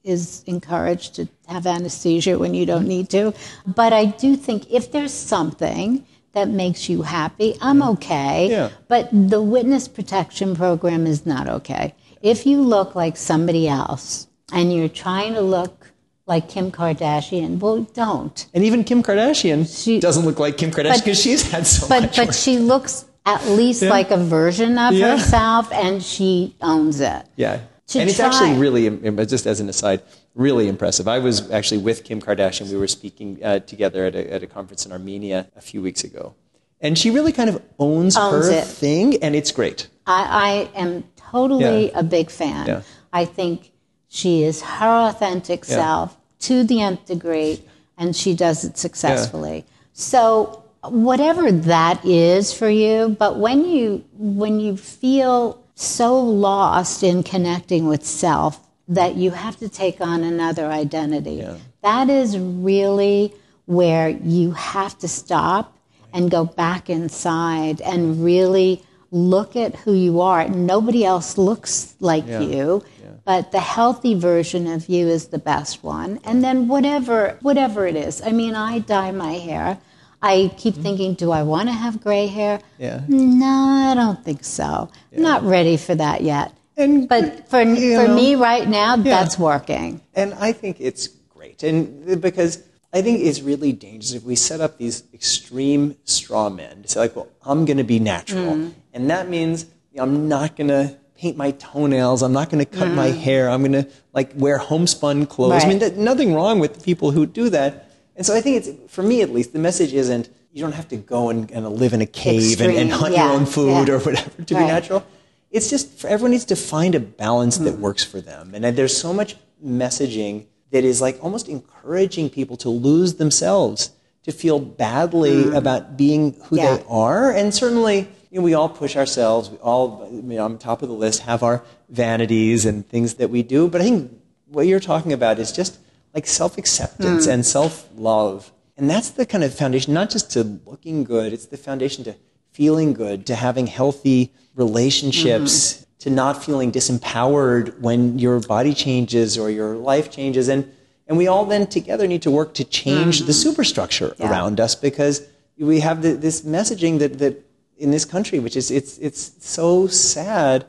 is 0.04 0.44
encouraged 0.46 1.16
to 1.16 1.28
have 1.48 1.66
anesthesia 1.66 2.38
when 2.38 2.54
you 2.54 2.66
don't 2.66 2.88
need 2.88 3.10
to, 3.10 3.34
but 3.66 3.92
I 3.92 4.06
do 4.06 4.36
think 4.36 4.72
if 4.72 4.92
there's 4.92 5.14
something 5.14 6.06
that 6.34 6.50
makes 6.50 6.90
you 6.90 7.02
happy, 7.02 7.56
I'm 7.62 7.82
okay. 7.82 8.50
Yeah. 8.50 8.70
But 8.88 9.10
the 9.12 9.42
witness 9.42 9.88
protection 9.88 10.56
program 10.56 11.08
is 11.08 11.26
not 11.26 11.48
okay. 11.48 11.96
If 12.22 12.46
you 12.46 12.62
look 12.62 12.94
like 12.94 13.18
somebody 13.18 13.68
else 13.68 14.28
and 14.52 14.74
you're 14.74 14.90
trying 14.90 15.34
to 15.34 15.42
look 15.42 15.92
like 16.28 16.50
Kim 16.50 16.72
Kardashian, 16.72 17.60
well, 17.60 17.82
don't. 17.94 18.48
And 18.54 18.64
even 18.64 18.84
Kim 18.84 19.02
Kardashian 19.02 19.66
She- 19.66 20.00
doesn't 20.00 20.26
look 20.26 20.40
like 20.40 20.58
Kim 20.58 20.72
Kardashian 20.72 21.00
because 21.04 21.22
she's 21.22 21.50
had 21.50 21.66
so 21.66 21.88
But 21.88 22.02
much. 22.04 22.18
but 22.18 22.28
work. 22.28 22.36
she 22.36 22.60
looks 22.60 23.06
at 23.26 23.46
least 23.48 23.82
like 23.82 24.12
a 24.12 24.18
version 24.18 24.78
of 24.78 24.94
Yeah. 24.94 25.18
herself, 25.18 25.72
and 25.72 26.02
she 26.04 26.56
owns 26.62 27.00
it. 27.02 27.26
Yeah. 27.36 27.62
to 27.88 28.00
and 28.00 28.10
it's 28.10 28.18
try. 28.18 28.26
actually 28.28 28.54
really, 28.58 28.90
just 29.28 29.46
as 29.46 29.60
an 29.60 29.70
aside, 29.70 30.02
really 30.34 30.68
impressive. 30.68 31.08
I 31.08 31.20
was 31.20 31.50
actually 31.52 31.78
with 31.80 32.04
Kim 32.04 32.20
Kardashian. 32.20 32.70
We 32.72 32.78
were 32.78 32.88
speaking 32.88 33.40
uh, 33.44 33.60
together 33.60 34.06
at 34.06 34.16
a, 34.16 34.34
at 34.34 34.42
a 34.44 34.48
conference 34.48 34.86
in 34.88 34.92
Armenia 34.92 35.48
a 35.56 35.62
few 35.62 35.82
weeks 35.84 36.04
ago. 36.04 36.34
And 36.82 36.98
she 36.98 37.10
really 37.12 37.32
kind 37.32 37.50
of 37.50 37.62
owns, 37.80 38.18
Owns 38.18 38.48
her 38.48 38.52
it. 38.52 38.64
thing, 38.66 39.22
and 39.24 39.36
it's 39.36 39.52
great. 39.52 39.88
I, 40.08 40.70
I 40.76 40.80
am 40.80 41.04
totally 41.16 41.88
Yeah. 41.92 42.00
a 42.00 42.04
big 42.04 42.30
fan. 42.32 42.66
Yeah. 42.68 42.82
I 43.14 43.26
think 43.26 43.72
she 44.08 44.44
is 44.44 44.62
her 44.64 45.08
authentic 45.10 45.64
Yeah. 45.68 45.76
self 45.76 46.18
to 46.40 46.64
the 46.64 46.82
nth 46.82 47.06
degree, 47.06 47.64
and 47.98 48.16
she 48.16 48.34
does 48.34 48.64
it 48.66 48.78
successfully. 48.80 49.64
So 49.94 50.64
whatever 50.92 51.52
that 51.52 52.04
is 52.06 52.54
for 52.54 52.70
you, 52.70 53.16
but 53.20 53.38
when 53.38 53.66
you 53.66 54.04
when 54.18 54.60
you 54.60 54.78
feel 54.78 55.64
so 55.76 56.20
lost 56.20 57.04
in 57.04 57.24
connecting 57.24 57.88
with 57.88 58.06
self 58.06 58.60
that 58.88 59.16
you 59.16 59.32
have 59.32 59.58
to 59.58 59.68
take 59.68 60.00
on 60.00 60.24
another 60.24 60.68
identity, 60.68 61.38
that 61.82 62.10
is 62.10 62.38
really 62.38 63.34
where 63.66 64.10
you 64.10 64.52
have 64.52 64.98
to 65.00 65.08
stop 65.08 65.76
and 66.14 66.30
go 66.32 66.46
back 66.46 66.90
inside 66.90 67.82
and 67.82 68.24
really 68.24 68.82
look 69.12 69.56
at 69.56 69.76
who 69.76 69.94
you 69.94 70.22
are. 70.22 70.48
Nobody 70.48 71.04
else 71.04 71.38
looks 71.38 71.96
like 72.00 72.26
you, 72.44 72.84
but 73.26 73.52
the 73.52 73.60
healthy 73.60 74.14
version 74.14 74.68
of 74.68 74.88
you 74.88 75.08
is 75.08 75.28
the 75.28 75.40
best 75.40 75.84
one. 75.84 76.20
And 76.24 76.44
then 76.44 76.68
whatever 76.68 77.38
whatever 77.42 77.88
it 77.88 77.96
is. 77.96 78.22
I 78.22 78.32
mean, 78.32 78.56
I 78.56 78.80
dye 78.80 79.12
my 79.12 79.34
hair. 79.34 79.78
I 80.22 80.52
keep 80.58 80.76
thinking, 80.76 81.14
do 81.14 81.32
I 81.32 81.44
want 81.44 81.70
to 81.70 81.74
have 81.74 82.02
gray 82.02 82.28
hair? 82.28 82.60
Yeah. 82.78 83.02
No, 83.08 83.46
I 83.46 83.94
don't 83.96 84.24
think 84.24 84.44
so. 84.44 84.90
I'm 85.16 85.22
not 85.22 85.44
ready 85.44 85.78
for 85.78 85.96
that 85.96 86.22
yet. 86.22 86.54
And, 86.78 87.08
But 87.08 87.50
for 87.50 87.64
for 87.64 87.66
know, 87.66 88.16
me 88.16 88.36
right 88.36 88.68
now, 88.68 88.98
that's 88.98 89.40
working. 89.40 90.02
And 90.14 90.34
I 90.34 90.52
think 90.52 90.78
it's 90.80 91.08
great. 91.08 91.64
And 91.64 92.22
because 92.22 92.64
I 92.94 93.02
think 93.02 93.22
it's 93.22 93.42
really 93.42 93.72
dangerous 93.72 94.14
if 94.14 94.24
we 94.24 94.36
set 94.36 94.62
up 94.62 94.78
these 94.78 95.04
extreme 95.14 95.96
straw 96.06 96.50
men 96.50 96.84
to 96.84 96.88
say, 96.88 97.00
like, 97.02 97.16
well, 97.16 97.28
I'm 97.44 97.66
going 97.66 97.78
to 97.78 97.84
be 97.84 98.00
natural. 98.00 98.56
Mm. 98.56 98.74
And 98.94 99.10
that 99.10 99.30
means 99.30 99.66
I'm 99.98 100.28
not 100.28 100.56
going 100.56 100.70
to 100.70 100.98
paint 101.18 101.38
my 101.38 101.52
toenails. 101.52 102.22
I'm 102.22 102.34
not 102.34 102.50
going 102.50 102.64
to 102.64 102.70
cut 102.70 102.90
my 102.90 103.08
hair. 103.08 103.50
I'm 103.50 103.62
going 103.62 103.84
to 103.84 103.90
like 104.14 104.32
wear 104.36 104.58
homespun 104.58 105.26
clothes. 105.26 105.64
I 105.64 105.68
mean, 105.68 105.80
Mm. 105.80 105.98
Nothing 105.98 106.34
wrong 106.34 106.60
with 106.60 106.84
people 106.84 107.12
who 107.12 107.26
do 107.26 107.50
that. 107.50 107.90
And 108.16 108.26
so 108.26 108.34
I 108.36 108.42
think 108.42 108.66
it's, 108.66 108.94
for 108.94 109.04
me 109.04 109.22
at 109.22 109.30
least, 109.32 109.54
the 109.54 109.60
message 109.60 109.94
isn't 109.94 110.30
you 110.54 110.62
don't 110.62 110.72
have 110.74 110.88
to 110.90 110.98
go 110.98 111.30
and, 111.30 111.52
and 111.52 111.68
live 111.70 111.94
in 111.94 112.02
a 112.02 112.06
cave 112.06 112.62
and, 112.62 112.74
and 112.76 112.92
hunt 112.92 113.14
yeah, 113.14 113.26
your 113.26 113.34
own 113.34 113.46
food 113.46 113.88
yeah. 113.90 113.94
or 113.96 114.00
whatever 114.00 114.42
to 114.44 114.54
be 114.56 114.62
natural. 114.62 115.06
It's 115.52 115.70
just 115.70 115.90
for 116.00 116.08
everyone 116.08 116.32
needs 116.32 116.46
to 116.46 116.56
find 116.56 116.96
a 116.96 117.00
balance 117.00 117.58
Hmm. 117.58 117.66
that 117.66 117.78
works 117.80 118.04
for 118.04 118.22
them. 118.22 118.54
And 118.56 118.64
there's 118.78 118.96
so 118.96 119.14
much 119.14 119.36
messaging 119.64 120.46
that 120.72 120.84
is 120.84 121.02
like 121.02 121.18
almost 121.22 121.48
encouraging 121.50 122.30
people 122.30 122.58
to 122.58 122.70
lose 122.70 123.16
themselves, 123.16 123.92
to 124.24 124.32
feel 124.32 124.60
badly 124.60 125.52
about 125.54 125.98
being 125.98 126.34
who 126.46 126.56
Hmm. 126.56 126.64
Yeah. 126.64 126.78
they 126.78 126.84
are. 126.90 127.32
And 127.32 127.54
certainly, 127.54 128.08
you 128.32 128.40
know, 128.40 128.42
we 128.42 128.54
all 128.54 128.70
push 128.70 128.96
ourselves. 128.96 129.50
We 129.50 129.58
all, 129.58 130.08
you 130.12 130.22
know, 130.22 130.46
on 130.46 130.58
top 130.58 130.82
of 130.82 130.88
the 130.90 130.96
list, 130.96 131.22
have 131.24 131.44
our 131.44 131.64
vanities 131.90 132.66
and 132.66 132.88
things 132.88 133.16
that 133.16 133.30
we 133.30 133.44
do. 133.44 133.68
But 133.68 133.82
I 133.82 133.84
think 133.86 134.12
what 134.48 134.68
you're 134.68 134.80
talking 134.80 135.12
about 135.14 135.38
is 135.40 135.52
just 135.52 135.78
like 136.16 136.26
self 136.26 136.58
acceptance 136.58 137.26
Hmm. 137.26 137.32
and 137.32 137.46
self 137.46 137.88
love. 137.96 138.52
And 138.78 138.90
that's 138.90 139.12
the 139.12 139.26
kind 139.26 139.44
of 139.44 139.54
foundation, 139.54 139.94
not 139.94 140.10
just 140.10 140.32
to 140.32 140.60
looking 140.66 141.04
good, 141.04 141.32
it's 141.34 141.46
the 141.46 141.58
foundation 141.58 142.04
to 142.06 142.16
feeling 142.52 142.94
good, 142.94 143.26
to 143.28 143.36
having 143.36 143.68
healthy 143.68 144.32
relationships, 144.56 145.86
to 146.00 146.10
not 146.10 146.44
feeling 146.44 146.72
disempowered 146.72 147.80
when 147.80 148.18
your 148.20 148.40
body 148.40 148.74
changes 148.74 149.38
or 149.38 149.50
your 149.50 149.76
life 149.76 150.10
changes. 150.12 150.48
And, 150.48 150.70
and 151.08 151.18
we 151.18 151.28
all 151.28 151.46
then 151.46 151.68
together 151.68 152.08
need 152.08 152.22
to 152.24 152.32
work 152.32 152.54
to 152.56 152.64
change 152.64 153.22
the 153.22 153.34
superstructure 153.34 154.16
around 154.20 154.60
us 154.60 154.76
because 154.76 155.22
we 155.58 155.80
have 155.82 156.02
the, 156.02 156.14
this 156.14 156.42
messaging 156.42 157.00
that, 157.00 157.20
that 157.20 157.46
in 157.78 157.92
this 157.92 158.06
country, 158.06 158.40
which 158.40 158.56
is 158.56 158.72
it's, 158.72 158.98
it's 159.00 159.32
so 159.40 159.88
sad 159.88 160.66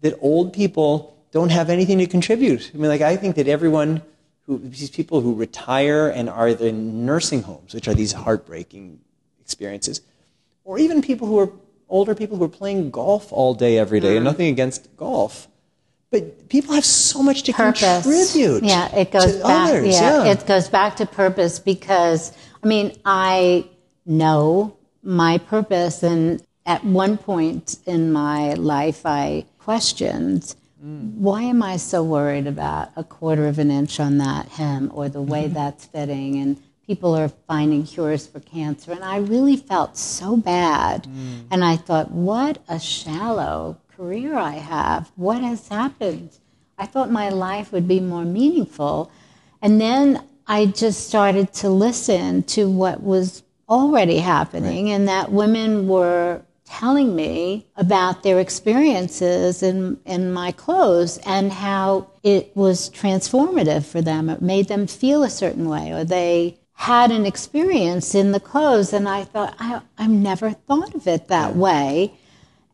that 0.00 0.14
old 0.20 0.52
people 0.52 1.16
don't 1.30 1.50
have 1.50 1.70
anything 1.70 1.98
to 1.98 2.06
contribute. 2.06 2.70
I 2.74 2.78
mean, 2.78 2.88
like, 2.88 3.02
I 3.02 3.16
think 3.16 3.36
that 3.36 3.48
everyone 3.48 4.02
who, 4.50 4.58
these 4.58 4.90
people 4.90 5.20
who 5.20 5.32
retire 5.32 6.08
and 6.08 6.28
are 6.28 6.48
in 6.48 7.06
nursing 7.06 7.42
homes, 7.42 7.72
which 7.72 7.86
are 7.86 7.94
these 7.94 8.10
heartbreaking 8.10 8.98
experiences, 9.40 10.00
or 10.64 10.76
even 10.76 11.02
people 11.02 11.28
who 11.28 11.38
are 11.38 11.52
older 11.88 12.16
people 12.16 12.36
who 12.36 12.42
are 12.42 12.48
playing 12.48 12.90
golf 12.90 13.32
all 13.32 13.54
day 13.54 13.78
every 13.78 14.00
day, 14.00 14.14
mm. 14.14 14.16
and 14.16 14.24
nothing 14.24 14.48
against 14.48 14.88
golf. 14.96 15.46
But 16.10 16.48
people 16.48 16.74
have 16.74 16.84
so 16.84 17.22
much 17.22 17.44
to 17.44 17.52
purpose. 17.52 18.02
contribute. 18.02 18.64
Yeah, 18.64 18.92
it 18.92 19.12
goes 19.12 19.36
back. 19.36 19.70
Others. 19.70 19.94
Yeah, 19.94 20.24
yeah, 20.24 20.32
it 20.32 20.44
goes 20.46 20.68
back 20.68 20.96
to 20.96 21.06
purpose 21.06 21.60
because 21.60 22.32
I 22.60 22.66
mean, 22.66 22.98
I 23.04 23.68
know 24.04 24.76
my 25.04 25.38
purpose, 25.38 26.02
and 26.02 26.42
at 26.66 26.84
one 26.84 27.18
point 27.18 27.78
in 27.86 28.12
my 28.12 28.54
life, 28.54 29.06
I 29.06 29.44
questioned 29.60 30.56
mm. 30.82 31.14
why 31.14 31.42
am 31.42 31.62
I 31.62 31.76
so 31.76 32.02
worried 32.02 32.46
about 32.46 32.90
a 32.96 33.04
quarter 33.04 33.46
of 33.46 33.58
an 33.58 33.70
inch 33.70 34.00
on 34.00 34.18
that 34.18 34.48
hem 34.48 34.90
or 34.94 35.08
the 35.08 35.22
way 35.22 35.44
mm-hmm. 35.44 35.54
that's 35.54 35.86
fitting 35.86 36.36
and 36.36 36.60
people 36.86 37.14
are 37.14 37.28
finding 37.28 37.84
cures 37.84 38.26
for 38.26 38.40
cancer 38.40 38.92
and 38.92 39.04
I 39.04 39.18
really 39.18 39.56
felt 39.56 39.96
so 39.96 40.36
bad 40.36 41.04
mm. 41.04 41.44
and 41.50 41.64
I 41.64 41.76
thought 41.76 42.10
what 42.10 42.58
a 42.68 42.80
shallow 42.80 43.78
career 43.96 44.36
I 44.36 44.52
have 44.52 45.10
what 45.16 45.42
has 45.42 45.68
happened 45.68 46.38
I 46.78 46.86
thought 46.86 47.10
my 47.10 47.28
life 47.28 47.72
would 47.72 47.86
be 47.86 48.00
more 48.00 48.24
meaningful 48.24 49.10
and 49.62 49.80
then 49.80 50.24
I 50.46 50.66
just 50.66 51.06
started 51.06 51.52
to 51.54 51.68
listen 51.68 52.42
to 52.44 52.68
what 52.68 53.02
was 53.02 53.42
already 53.68 54.18
happening 54.18 54.86
right. 54.86 54.94
and 54.94 55.08
that 55.08 55.30
women 55.30 55.86
were 55.86 56.42
telling 56.70 57.16
me 57.16 57.66
about 57.76 58.22
their 58.22 58.38
experiences 58.38 59.62
in, 59.62 59.98
in 60.04 60.32
my 60.32 60.52
clothes 60.52 61.18
and 61.26 61.52
how 61.52 62.08
it 62.22 62.56
was 62.56 62.90
transformative 62.90 63.84
for 63.84 64.00
them. 64.00 64.30
It 64.30 64.40
made 64.40 64.68
them 64.68 64.86
feel 64.86 65.24
a 65.24 65.30
certain 65.30 65.68
way, 65.68 65.90
or 65.92 66.04
they 66.04 66.58
had 66.74 67.10
an 67.10 67.26
experience 67.26 68.14
in 68.14 68.30
the 68.30 68.40
clothes. 68.40 68.92
And 68.92 69.08
I 69.08 69.24
thought, 69.24 69.54
I, 69.58 69.80
I've 69.98 70.10
never 70.10 70.52
thought 70.52 70.94
of 70.94 71.06
it 71.08 71.28
that 71.28 71.56
way. 71.56 72.14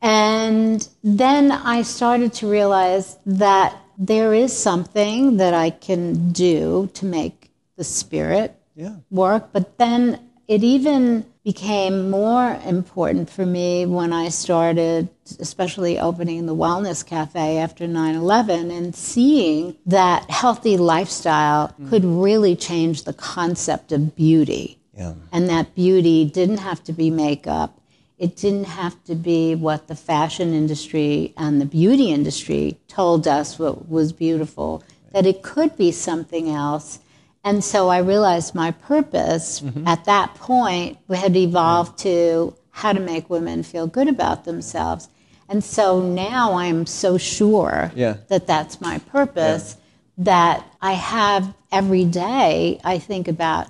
And 0.02 0.86
then 1.02 1.50
I 1.50 1.82
started 1.82 2.34
to 2.34 2.50
realize 2.50 3.16
that 3.24 3.74
there 3.98 4.34
is 4.34 4.56
something 4.56 5.38
that 5.38 5.54
I 5.54 5.70
can 5.70 6.32
do 6.32 6.90
to 6.94 7.06
make 7.06 7.50
the 7.76 7.84
spirit 7.84 8.54
yeah. 8.74 8.96
work. 9.10 9.48
But 9.52 9.78
then 9.78 10.25
it 10.48 10.62
even 10.62 11.26
became 11.44 12.10
more 12.10 12.60
important 12.64 13.30
for 13.30 13.46
me 13.46 13.86
when 13.86 14.12
I 14.12 14.28
started, 14.28 15.08
especially 15.38 15.98
opening 15.98 16.46
the 16.46 16.54
Wellness 16.54 17.04
Cafe 17.04 17.58
after 17.58 17.86
9 17.86 18.14
11 18.14 18.70
and 18.70 18.94
seeing 18.94 19.76
that 19.86 20.28
healthy 20.30 20.76
lifestyle 20.76 21.72
mm. 21.80 21.88
could 21.88 22.04
really 22.04 22.56
change 22.56 23.04
the 23.04 23.12
concept 23.12 23.92
of 23.92 24.16
beauty. 24.16 24.78
Yeah. 24.96 25.14
And 25.30 25.48
that 25.48 25.74
beauty 25.74 26.24
didn't 26.24 26.58
have 26.58 26.82
to 26.84 26.92
be 26.92 27.10
makeup. 27.10 27.80
It 28.18 28.36
didn't 28.36 28.64
have 28.64 29.02
to 29.04 29.14
be 29.14 29.54
what 29.54 29.88
the 29.88 29.94
fashion 29.94 30.54
industry 30.54 31.34
and 31.36 31.60
the 31.60 31.66
beauty 31.66 32.10
industry 32.10 32.78
told 32.88 33.28
us 33.28 33.58
what 33.58 33.88
was 33.88 34.12
beautiful, 34.12 34.82
that 35.12 35.26
it 35.26 35.42
could 35.42 35.76
be 35.76 35.92
something 35.92 36.48
else 36.48 36.98
and 37.46 37.62
so 37.62 37.88
I 37.88 37.98
realized 37.98 38.56
my 38.56 38.72
purpose 38.72 39.60
mm-hmm. 39.60 39.86
at 39.86 40.04
that 40.06 40.34
point 40.34 40.98
had 41.08 41.36
evolved 41.36 42.00
to 42.00 42.56
how 42.72 42.92
to 42.92 42.98
make 42.98 43.30
women 43.30 43.62
feel 43.62 43.86
good 43.86 44.08
about 44.08 44.44
themselves. 44.44 45.08
And 45.48 45.62
so 45.62 46.00
now 46.00 46.54
I'm 46.54 46.86
so 46.86 47.16
sure 47.16 47.92
yeah. 47.94 48.16
that 48.26 48.48
that's 48.48 48.80
my 48.80 48.98
purpose 48.98 49.76
yeah. 49.78 50.24
that 50.24 50.66
I 50.82 50.94
have 50.94 51.54
every 51.70 52.04
day, 52.04 52.80
I 52.82 52.98
think 52.98 53.28
about 53.28 53.68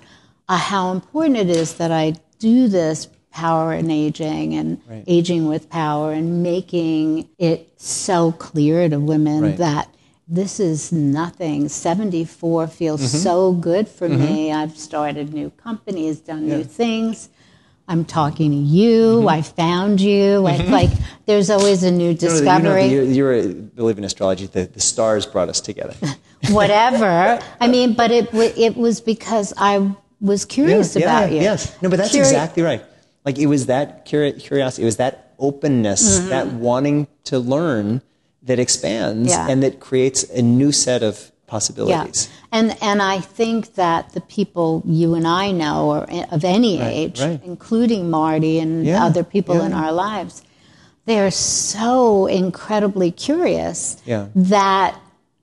uh, 0.49 0.57
how 0.57 0.91
important 0.91 1.37
it 1.37 1.49
is 1.51 1.75
that 1.75 1.91
I 1.91 2.15
do 2.39 2.67
this 2.67 3.07
power 3.31 3.75
in 3.75 3.91
aging 3.91 4.55
and 4.55 4.81
right. 4.87 5.03
aging 5.05 5.47
with 5.47 5.69
power 5.69 6.13
and 6.13 6.41
making 6.41 7.29
it 7.37 7.71
so 7.79 8.31
clear 8.31 8.89
to 8.89 8.99
women 8.99 9.43
right. 9.43 9.57
that 9.57 9.93
this 10.27 10.59
is 10.59 10.91
nothing. 10.91 11.69
74 11.69 12.67
feels 12.67 13.01
mm-hmm. 13.01 13.17
so 13.17 13.53
good 13.53 13.87
for 13.87 14.09
mm-hmm. 14.09 14.23
me. 14.23 14.51
I've 14.51 14.77
started 14.77 15.33
new 15.33 15.49
companies, 15.51 16.19
done 16.19 16.47
yeah. 16.47 16.57
new 16.57 16.63
things. 16.63 17.29
I'm 17.87 18.03
talking 18.03 18.51
to 18.51 18.57
you. 18.57 19.19
Mm-hmm. 19.19 19.29
I 19.29 19.41
found 19.41 20.01
you. 20.01 20.41
Mm-hmm. 20.41 20.71
like 20.71 20.89
there's 21.25 21.49
always 21.49 21.83
a 21.83 21.91
new 21.91 22.13
discovery. 22.13 22.87
You, 22.87 22.97
know, 22.97 23.03
you, 23.03 23.13
you're, 23.13 23.35
you 23.35 23.53
believe 23.53 23.97
in 23.97 24.03
astrology. 24.03 24.47
The, 24.47 24.65
the 24.65 24.81
stars 24.81 25.25
brought 25.25 25.47
us 25.47 25.61
together. 25.61 25.95
Whatever. 26.49 27.39
I 27.61 27.67
mean, 27.67 27.93
but 27.93 28.11
it 28.11 28.29
it 28.33 28.75
was 28.75 28.99
because 28.99 29.53
I 29.55 29.95
was 30.19 30.43
curious 30.43 30.95
yeah, 30.95 31.03
about 31.03 31.31
yeah, 31.31 31.37
you. 31.37 31.41
Yes. 31.43 31.81
No, 31.81 31.89
but 31.89 31.97
that's 31.97 32.13
Curi- 32.13 32.19
exactly 32.19 32.63
right. 32.63 32.83
Like 33.23 33.37
it 33.37 33.47
was 33.47 33.67
that 33.67 34.05
curiosity. 34.05 34.81
It 34.81 34.85
was 34.85 34.97
that 34.97 35.33
openness, 35.39 36.19
mm-hmm. 36.19 36.29
that 36.29 36.47
wanting 36.47 37.07
to 37.25 37.39
learn 37.39 38.01
that 38.47 38.59
expands 38.59 39.29
yeah. 39.29 39.47
and 39.49 39.61
that 39.63 39.79
creates 39.79 40.23
a 40.23 40.41
new 40.41 40.71
set 40.71 41.03
of 41.03 41.31
possibilities. 41.45 42.29
Yeah. 42.29 42.59
And 42.59 42.77
and 42.81 43.01
I 43.01 43.19
think 43.19 43.75
that 43.75 44.13
the 44.13 44.21
people 44.21 44.83
you 44.85 45.15
and 45.15 45.27
I 45.27 45.51
know 45.51 45.91
or 45.91 46.25
of 46.31 46.43
any 46.43 46.79
right, 46.79 46.87
age, 46.87 47.21
right. 47.21 47.41
including 47.43 48.09
Marty 48.09 48.59
and 48.59 48.85
yeah, 48.85 49.05
other 49.05 49.23
people 49.23 49.57
yeah. 49.57 49.67
in 49.67 49.73
our 49.73 49.91
lives, 49.91 50.43
they're 51.05 51.31
so 51.31 52.25
incredibly 52.25 53.11
curious 53.11 54.01
that 54.35 54.99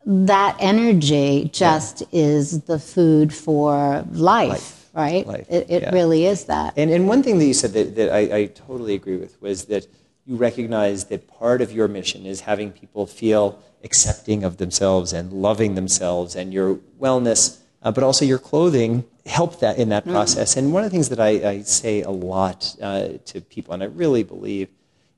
that 0.07 0.57
energy 0.61 1.51
just 1.53 2.03
is 2.13 2.63
the 2.63 2.79
food 2.79 3.33
for 3.33 4.05
life. 4.11 4.51
life 4.51 4.81
right? 4.95 5.27
Life. 5.27 5.47
It, 5.51 5.71
it 5.71 5.93
really 5.93 6.25
is 6.27 6.45
that. 6.45 6.75
And, 6.77 6.91
and 6.91 7.09
one 7.09 7.23
thing 7.23 7.39
that 7.39 7.47
you 7.47 7.55
said 7.55 7.73
that, 7.73 7.97
that 7.97 8.13
I, 8.13 8.37
I 8.37 8.47
totally 8.47 8.95
agree 8.95 9.17
with 9.17 9.41
was 9.43 9.65
that 9.65 9.87
you 10.27 10.37
recognize 10.37 11.05
that 11.07 11.29
part 11.29 11.61
of 11.61 11.73
your 11.73 11.89
mission 11.89 12.25
is 12.25 12.43
having 12.43 12.73
people 12.73 13.07
feel 13.07 13.63
accepting 13.83 14.43
of 14.43 14.57
themselves 14.57 15.13
and 15.13 15.33
loving 15.33 15.75
themselves 15.75 16.35
and 16.35 16.53
your 16.53 16.77
wellness, 16.99 17.59
uh, 17.83 17.93
but 17.93 18.03
also 18.03 18.25
your 18.25 18.39
clothing 18.39 19.05
help 19.27 19.61
that 19.61 19.79
in 19.79 19.91
that 19.91 20.05
mm. 20.05 20.13
process. 20.13 20.57
And 20.57 20.73
one 20.73 20.85
of 20.85 20.91
the 20.91 20.95
things 20.95 21.11
that 21.11 21.21
I, 21.21 21.49
I 21.49 21.63
say 21.63 22.03
a 22.03 22.11
lot 22.11 22.75
uh, 22.81 23.09
to 23.27 23.41
people, 23.41 23.75
and 23.75 23.83
I 23.83 23.87
really 23.87 24.23
believe, 24.23 24.69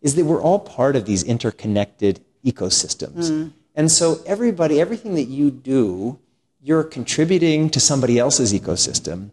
is 0.03 0.15
that 0.17 0.25
we're 0.25 0.43
all 0.43 0.59
part 0.59 0.97
of 0.97 1.07
these 1.07 1.23
interconnected 1.23 2.21
ecosystems. 2.45 3.31
Mm. 3.31 3.53
And 3.75 3.91
so 3.91 4.21
everybody, 4.27 4.81
everything 4.81 5.15
that 5.15 5.25
you 5.25 5.51
do, 5.51 6.19
you're 6.63 6.85
contributing 6.85 7.71
to 7.71 7.81
somebody 7.81 8.19
else's 8.19 8.53
ecosystem, 8.53 9.31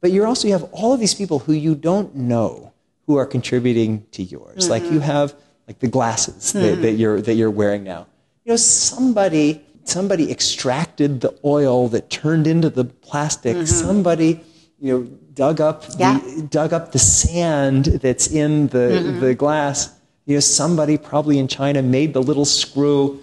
but 0.00 0.12
you're 0.12 0.26
also 0.26 0.46
you 0.46 0.52
have 0.52 0.68
all 0.72 0.92
of 0.92 1.00
these 1.00 1.14
people 1.14 1.40
who 1.40 1.52
you 1.52 1.74
don't 1.74 2.14
know 2.14 2.72
who 3.06 3.16
are 3.16 3.26
contributing 3.26 4.06
to 4.12 4.22
yours. 4.22 4.64
Mm-hmm. 4.64 4.70
Like 4.70 4.82
you 4.90 5.00
have 5.00 5.34
like 5.66 5.78
the 5.78 5.88
glasses 5.88 6.52
mm-hmm. 6.52 6.60
that, 6.60 6.76
that, 6.82 6.92
you're 6.92 7.20
that 7.20 7.34
you're 7.34 7.50
wearing 7.50 7.84
now. 7.84 8.06
You 8.44 8.52
know, 8.52 8.56
somebody 8.56 9.64
somebody 9.84 10.30
extracted 10.30 11.20
the 11.20 11.38
oil 11.44 11.88
that 11.88 12.10
turned 12.10 12.46
into 12.46 12.70
the 12.70 12.84
plastic. 12.84 13.56
Mm-hmm. 13.56 13.66
Somebody, 13.66 14.40
you 14.80 14.92
know, 14.92 15.02
dug 15.34 15.60
up 15.60 15.84
yeah. 15.98 16.18
the, 16.18 16.42
dug 16.42 16.72
up 16.72 16.92
the 16.92 16.98
sand 16.98 17.86
that's 17.86 18.30
in 18.30 18.68
the 18.68 18.78
mm-hmm. 18.78 19.20
the 19.20 19.34
glass. 19.34 19.92
You 20.24 20.34
know, 20.34 20.40
somebody 20.40 20.98
probably 20.98 21.38
in 21.38 21.46
China 21.46 21.82
made 21.82 22.12
the 22.12 22.22
little 22.22 22.44
screw. 22.44 23.20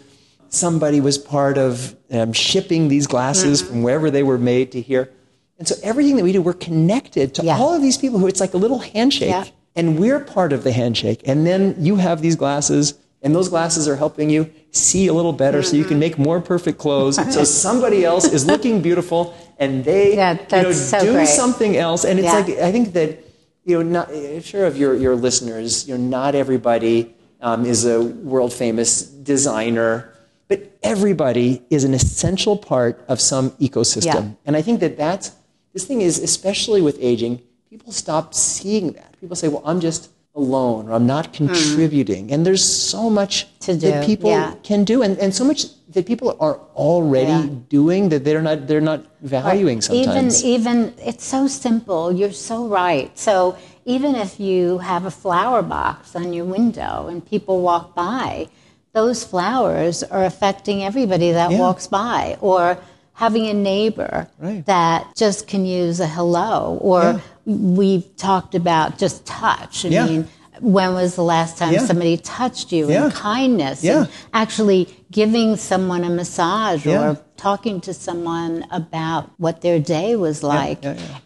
Somebody 0.47 1.01
was 1.01 1.17
part 1.17 1.57
of 1.57 1.95
um, 2.11 2.31
shipping 2.31 2.87
these 2.87 3.07
glasses 3.07 3.61
mm-hmm. 3.61 3.71
from 3.71 3.83
wherever 3.83 4.11
they 4.11 4.23
were 4.23 4.37
made 4.37 4.71
to 4.73 4.81
here. 4.81 5.11
And 5.57 5.67
so 5.67 5.75
everything 5.83 6.15
that 6.17 6.23
we 6.23 6.31
do, 6.31 6.41
we're 6.41 6.53
connected 6.53 7.35
to 7.35 7.43
yeah. 7.43 7.57
all 7.57 7.73
of 7.73 7.81
these 7.81 7.97
people 7.97 8.19
who 8.19 8.27
it's 8.27 8.39
like 8.39 8.53
a 8.53 8.57
little 8.57 8.79
handshake. 8.79 9.29
Yeah 9.29 9.45
and 9.75 9.99
we're 9.99 10.19
part 10.19 10.53
of 10.53 10.63
the 10.63 10.71
handshake. 10.71 11.21
And 11.25 11.45
then 11.45 11.75
you 11.79 11.95
have 11.97 12.21
these 12.21 12.35
glasses, 12.35 12.93
and 13.21 13.33
those 13.33 13.49
glasses 13.49 13.87
are 13.87 13.95
helping 13.95 14.29
you 14.29 14.51
see 14.71 15.07
a 15.07 15.13
little 15.13 15.33
better 15.33 15.59
mm-hmm. 15.59 15.71
so 15.71 15.77
you 15.77 15.85
can 15.85 15.99
make 15.99 16.17
more 16.17 16.41
perfect 16.41 16.77
clothes. 16.77 17.15
so 17.33 17.43
somebody 17.65 18.05
else 18.05 18.25
is 18.25 18.45
looking 18.45 18.81
beautiful, 18.81 19.35
and 19.57 19.83
they 19.83 20.15
yeah, 20.15 20.37
you 20.51 20.63
know, 20.63 20.71
so 20.71 20.99
do 20.99 21.13
great. 21.13 21.27
something 21.27 21.77
else. 21.77 22.03
And 22.03 22.19
it's 22.19 22.25
yeah. 22.25 22.39
like, 22.39 22.49
I 22.59 22.71
think 22.71 22.93
that, 22.93 23.19
you 23.63 23.81
know, 23.81 24.03
not, 24.03 24.43
sure 24.43 24.65
of 24.65 24.77
your, 24.77 24.95
your 24.95 25.15
listeners, 25.15 25.87
you 25.87 25.97
know, 25.97 26.03
not 26.03 26.35
everybody 26.35 27.15
um, 27.41 27.65
is 27.65 27.85
a 27.85 28.01
world 28.01 28.53
famous 28.53 29.03
designer, 29.03 30.13
but 30.47 30.71
everybody 30.83 31.61
is 31.69 31.83
an 31.83 31.93
essential 31.93 32.57
part 32.57 33.03
of 33.07 33.19
some 33.21 33.51
ecosystem. 33.51 34.03
Yeah. 34.03 34.31
And 34.45 34.55
I 34.55 34.61
think 34.61 34.81
that 34.81 34.97
that's, 34.97 35.31
this 35.73 35.85
thing 35.85 36.01
is, 36.01 36.19
especially 36.19 36.81
with 36.81 36.97
aging, 36.99 37.41
people 37.73 37.91
stop 37.91 38.35
seeing 38.35 38.91
that. 38.91 39.19
People 39.19 39.35
say, 39.35 39.47
well, 39.47 39.63
I'm 39.65 39.79
just 39.79 40.11
alone 40.35 40.89
or 40.89 40.93
I'm 40.93 41.07
not 41.07 41.25
hmm. 41.27 41.47
contributing. 41.47 42.27
Mm. 42.27 42.33
And 42.33 42.45
there's 42.45 42.63
so 42.63 43.09
much 43.09 43.47
that 43.65 44.05
people 44.05 44.29
yeah. 44.29 44.53
can 44.61 44.83
do 44.83 45.01
and, 45.01 45.17
and 45.17 45.33
so 45.33 45.43
much 45.43 45.65
that 45.89 46.05
people 46.05 46.37
are 46.39 46.57
already 46.75 47.31
yeah. 47.31 47.55
doing 47.69 48.09
that 48.09 48.23
they're 48.23 48.41
not 48.41 48.67
they're 48.67 48.87
not 48.93 49.01
valuing 49.21 49.81
sometimes. 49.81 50.43
Even 50.43 50.55
even 50.55 50.93
it's 50.99 51.25
so 51.25 51.47
simple. 51.47 52.11
You're 52.11 52.37
so 52.51 52.67
right. 52.67 53.09
So 53.17 53.57
even 53.85 54.15
if 54.15 54.39
you 54.39 54.77
have 54.77 55.05
a 55.05 55.11
flower 55.11 55.61
box 55.63 56.15
on 56.15 56.31
your 56.31 56.45
window 56.45 57.07
and 57.09 57.25
people 57.25 57.61
walk 57.61 57.95
by, 57.95 58.49
those 58.93 59.23
flowers 59.23 60.03
are 60.03 60.25
affecting 60.25 60.83
everybody 60.83 61.31
that 61.31 61.49
yeah. 61.51 61.59
walks 61.59 61.87
by. 61.87 62.37
Or 62.39 62.77
having 63.13 63.45
a 63.47 63.53
neighbor 63.53 64.27
right. 64.39 64.65
that 64.65 65.15
just 65.15 65.47
can 65.47 65.65
use 65.65 65.99
a 65.99 66.07
hello. 66.07 66.77
Or. 66.81 67.21
We've 67.45 68.15
talked 68.15 68.55
about 68.55 68.97
just 68.97 69.25
touch. 69.25 69.85
I 69.85 69.89
yeah. 69.89 70.05
mean, 70.05 70.27
when 70.59 70.93
was 70.93 71.15
the 71.15 71.23
last 71.23 71.57
time 71.57 71.73
yeah. 71.73 71.85
somebody 71.85 72.17
touched 72.17 72.71
you 72.71 72.89
yeah. 72.89 73.05
and 73.05 73.13
kindness 73.13 73.83
yeah. 73.83 74.01
and 74.01 74.09
actually 74.33 74.87
giving 75.11 75.55
someone 75.55 76.03
a 76.03 76.09
massage 76.09 76.85
or 76.85 77.19
talking 77.37 77.81
to 77.81 77.93
someone 77.93 78.65
about 78.71 79.31
what 79.37 79.61
their 79.61 79.79
day 79.79 80.15
was 80.15 80.43
like 80.43 80.83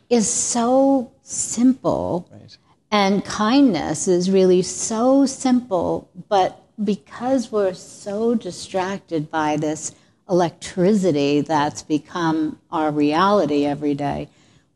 is 0.10 0.28
so 0.30 1.12
simple 1.22 2.28
right. 2.32 2.58
and 2.92 3.24
kindness 3.26 4.08
is 4.08 4.32
really 4.32 4.62
so 4.62 5.26
simple 5.26 6.10
but 6.30 6.64
because 6.84 7.52
we're 7.52 7.74
so 7.74 8.34
distracted 8.36 9.30
by 9.30 9.58
this 9.58 9.94
electricity 10.30 11.42
that's 11.42 11.82
become 11.82 12.60
our 12.72 12.92
reality 12.92 13.66
every 13.66 13.94
day 13.94 14.28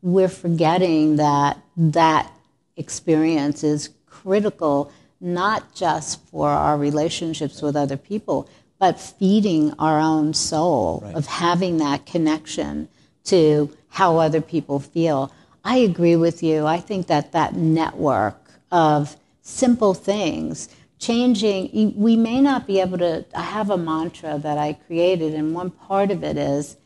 we're 0.02 0.28
forgetting 0.28 1.16
that 1.16 1.58
that 1.76 2.30
experience 2.76 3.62
is 3.62 3.90
critical 4.06 4.92
not 5.20 5.72
just 5.74 6.20
for 6.26 6.48
our 6.48 6.76
relationships 6.76 7.62
with 7.62 7.76
other 7.76 7.96
people, 7.96 8.48
but 8.80 9.00
feeding 9.00 9.72
our 9.78 10.00
own 10.00 10.34
soul 10.34 11.00
right. 11.04 11.14
of 11.14 11.26
having 11.26 11.78
that 11.78 12.04
connection 12.04 12.88
to 13.24 13.70
how 13.88 14.18
other 14.18 14.40
people 14.40 14.80
feel. 14.80 15.32
I 15.64 15.76
agree 15.76 16.16
with 16.16 16.42
you. 16.42 16.66
I 16.66 16.80
think 16.80 17.06
that 17.06 17.30
that 17.30 17.54
network 17.54 18.36
of 18.72 19.16
simple 19.42 19.94
things, 19.94 20.68
changing, 20.98 21.94
we 21.96 22.16
may 22.16 22.40
not 22.40 22.66
be 22.66 22.80
able 22.80 22.98
to. 22.98 23.24
I 23.36 23.42
have 23.42 23.70
a 23.70 23.78
mantra 23.78 24.38
that 24.38 24.58
I 24.58 24.72
created, 24.72 25.34
and 25.34 25.54
one 25.54 25.70
part 25.70 26.10
of 26.10 26.24
it 26.24 26.36
is 26.36 26.76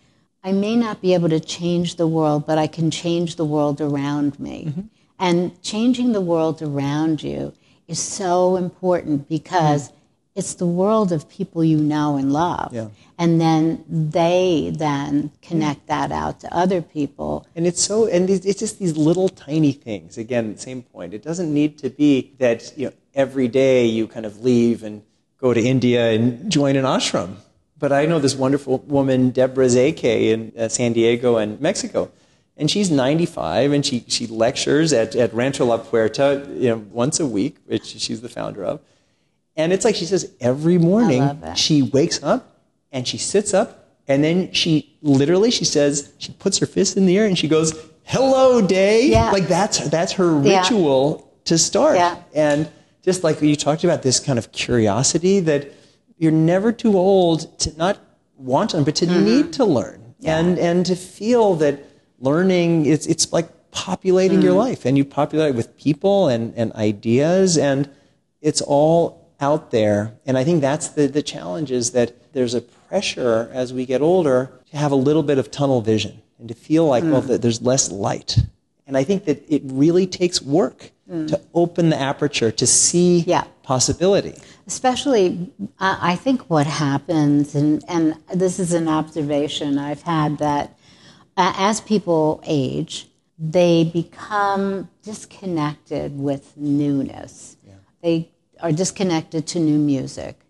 I 0.47 0.53
may 0.53 0.76
not 0.76 1.03
be 1.03 1.12
able 1.12 1.28
to 1.30 1.40
change 1.40 1.97
the 1.97 2.07
world, 2.07 2.47
but 2.47 2.57
I 2.57 2.68
can 2.68 2.88
change 2.92 3.34
the 3.34 3.44
world 3.44 3.80
around 3.80 4.38
me. 4.38 4.66
Mm-hmm. 4.66 4.82
And 5.18 5.61
changing 5.61 6.12
the 6.12 6.20
world 6.20 6.62
around 6.62 7.20
you 7.20 7.53
is 7.88 7.99
so 7.99 8.55
important 8.55 9.28
because 9.28 9.88
mm. 9.88 9.92
it's 10.36 10.55
the 10.55 10.66
world 10.66 11.11
of 11.11 11.28
people 11.28 11.64
you 11.64 11.78
know 11.78 12.16
and 12.16 12.32
love. 12.32 12.72
Yeah. 12.72 12.90
And 13.18 13.40
then 13.40 13.84
they 13.88 14.72
then 14.72 15.32
connect 15.42 15.88
that 15.88 16.12
out 16.12 16.38
to 16.40 16.55
other 16.55 16.80
people. 16.80 17.44
And 17.57 17.66
it's 17.66 17.82
so, 17.82 18.07
and 18.07 18.30
it's 18.30 18.61
just 18.61 18.78
these 18.78 18.97
little 18.97 19.28
tiny 19.28 19.72
things. 19.72 20.16
Again, 20.16 20.57
same 20.59 20.82
point. 20.82 21.12
It 21.12 21.22
doesn't 21.22 21.53
need 21.53 21.76
to 21.78 21.90
be 21.90 22.34
that 22.38 22.72
you 22.76 22.86
know, 22.86 22.92
every 23.16 23.49
day 23.49 23.86
you 23.86 24.07
kind 24.07 24.24
of 24.24 24.44
leave 24.44 24.84
and 24.84 25.03
go 25.38 25.53
to 25.53 25.61
India 25.61 26.12
and 26.12 26.53
join 26.53 26.76
an 26.76 26.84
ashram. 26.84 27.38
But 27.79 27.93
I 27.93 28.07
know 28.07 28.18
this 28.18 28.35
wonderful 28.35 28.79
woman, 28.87 29.31
Deborah 29.31 29.66
Szekely, 29.66 30.33
in 30.33 30.53
uh, 30.59 30.68
San 30.68 30.93
Diego 30.93 31.37
and 31.37 31.61
Mexico 31.61 32.11
and 32.57 32.70
she's 32.70 32.91
95 32.91 33.72
and 33.72 33.85
she, 33.85 34.05
she 34.09 34.27
lectures 34.27 34.93
at, 34.93 35.14
at 35.14 35.33
Rancho 35.35 35.66
La 35.66 35.79
Puerta 35.79 36.47
you 36.55 36.70
know, 36.70 36.85
once 36.91 37.20
a 37.20 37.27
week, 37.27 37.57
which 37.66 37.85
she's 37.85 38.20
the 38.20 38.29
founder 38.29 38.64
of. 38.64 38.81
And 39.57 39.72
it's 39.72 39.85
like 39.85 39.95
she 39.95 40.07
says 40.07 40.33
every 40.41 40.79
morning 40.79 41.39
she 41.55 41.83
wakes 41.83 42.22
up 42.22 42.61
and 42.93 43.07
she 43.07 43.18
sits 43.18 43.55
up 43.55 43.89
and 44.09 44.22
then 44.22 44.53
she 44.53 44.97
literally 45.03 45.51
she 45.51 45.64
says 45.64 46.12
she 46.18 46.33
puts 46.33 46.59
her 46.59 46.66
fist 46.66 46.97
in 46.97 47.07
the 47.07 47.16
air 47.18 47.27
and 47.27 47.39
she 47.39 47.49
goes 47.49 47.74
hello 48.05 48.64
day 48.64 49.07
yeah. 49.07 49.31
like 49.33 49.49
that's 49.49 49.89
that's 49.89 50.12
her 50.12 50.33
ritual 50.35 51.18
yeah. 51.18 51.41
to 51.45 51.59
start 51.59 51.97
yeah. 51.97 52.22
and 52.35 52.70
just 53.03 53.24
like 53.24 53.41
you 53.41 53.57
talked 53.57 53.83
about 53.83 54.03
this 54.03 54.20
kind 54.20 54.39
of 54.39 54.53
curiosity 54.53 55.41
that 55.41 55.72
you're 56.18 56.32
never 56.32 56.72
too 56.72 56.96
old 56.96 57.58
to 57.60 57.76
not 57.76 57.98
want 58.36 58.70
to 58.70 58.76
learn 58.76 58.84
but 58.84 58.96
to 58.96 59.06
mm-hmm. 59.06 59.24
need 59.24 59.52
to 59.52 59.64
learn 59.64 60.14
and 60.24 60.58
and 60.58 60.84
to 60.86 60.96
feel 60.96 61.54
that 61.54 61.84
learning, 62.18 62.86
it's, 62.86 63.06
it's 63.06 63.32
like 63.32 63.48
populating 63.70 64.40
mm. 64.40 64.44
your 64.44 64.54
life 64.54 64.84
and 64.84 64.96
you 64.96 65.04
populate 65.04 65.50
it 65.50 65.56
with 65.56 65.76
people 65.76 66.28
and, 66.28 66.54
and 66.56 66.72
ideas 66.72 67.58
and 67.58 67.90
it's 68.40 68.60
all 68.60 69.30
out 69.40 69.70
there. 69.70 70.14
And 70.24 70.38
I 70.38 70.44
think 70.44 70.60
that's 70.60 70.88
the, 70.88 71.06
the 71.08 71.22
challenge 71.22 71.70
is 71.70 71.92
that 71.92 72.32
there's 72.32 72.54
a 72.54 72.62
pressure 72.62 73.50
as 73.52 73.72
we 73.72 73.84
get 73.84 74.00
older 74.00 74.50
to 74.70 74.76
have 74.76 74.92
a 74.92 74.96
little 74.96 75.22
bit 75.22 75.38
of 75.38 75.50
tunnel 75.50 75.82
vision 75.82 76.22
and 76.38 76.48
to 76.48 76.54
feel 76.54 76.86
like, 76.86 77.04
mm. 77.04 77.12
well, 77.12 77.20
there's 77.20 77.60
less 77.60 77.90
light. 77.90 78.38
And 78.87 78.97
I 78.97 79.05
think 79.05 79.24
that 79.24 79.43
it 79.49 79.62
really 79.64 80.07
takes 80.07 80.41
work 80.41 80.93
mm. 81.11 81.26
to 81.28 81.41
open 81.55 81.91
the 81.91 82.01
aperture 82.01 82.53
to 82.53 82.66
see 82.66 83.20
yeah. 83.20 83.45
possibility. 83.62 84.34
Especially, 84.66 85.53
I 85.78 86.16
think 86.16 86.49
what 86.51 86.66
happens, 86.66 87.55
and, 87.55 87.84
and 87.89 88.16
this 88.32 88.59
is 88.59 88.72
an 88.72 88.89
observation 88.89 89.78
I've 89.78 90.03
had 90.03 90.39
that 90.39 90.78
uh, 91.37 91.53
as 91.57 91.80
people 91.80 92.41
age, 92.47 93.09
they 93.39 93.84
become 93.84 94.89
disconnected 95.03 96.18
with 96.18 96.57
newness. 96.57 97.57
Yeah. 97.66 97.74
They 98.03 98.30
are 98.61 98.72
disconnected 98.72 99.47
to 99.49 99.61
new 99.61 99.78
music. 99.78 100.41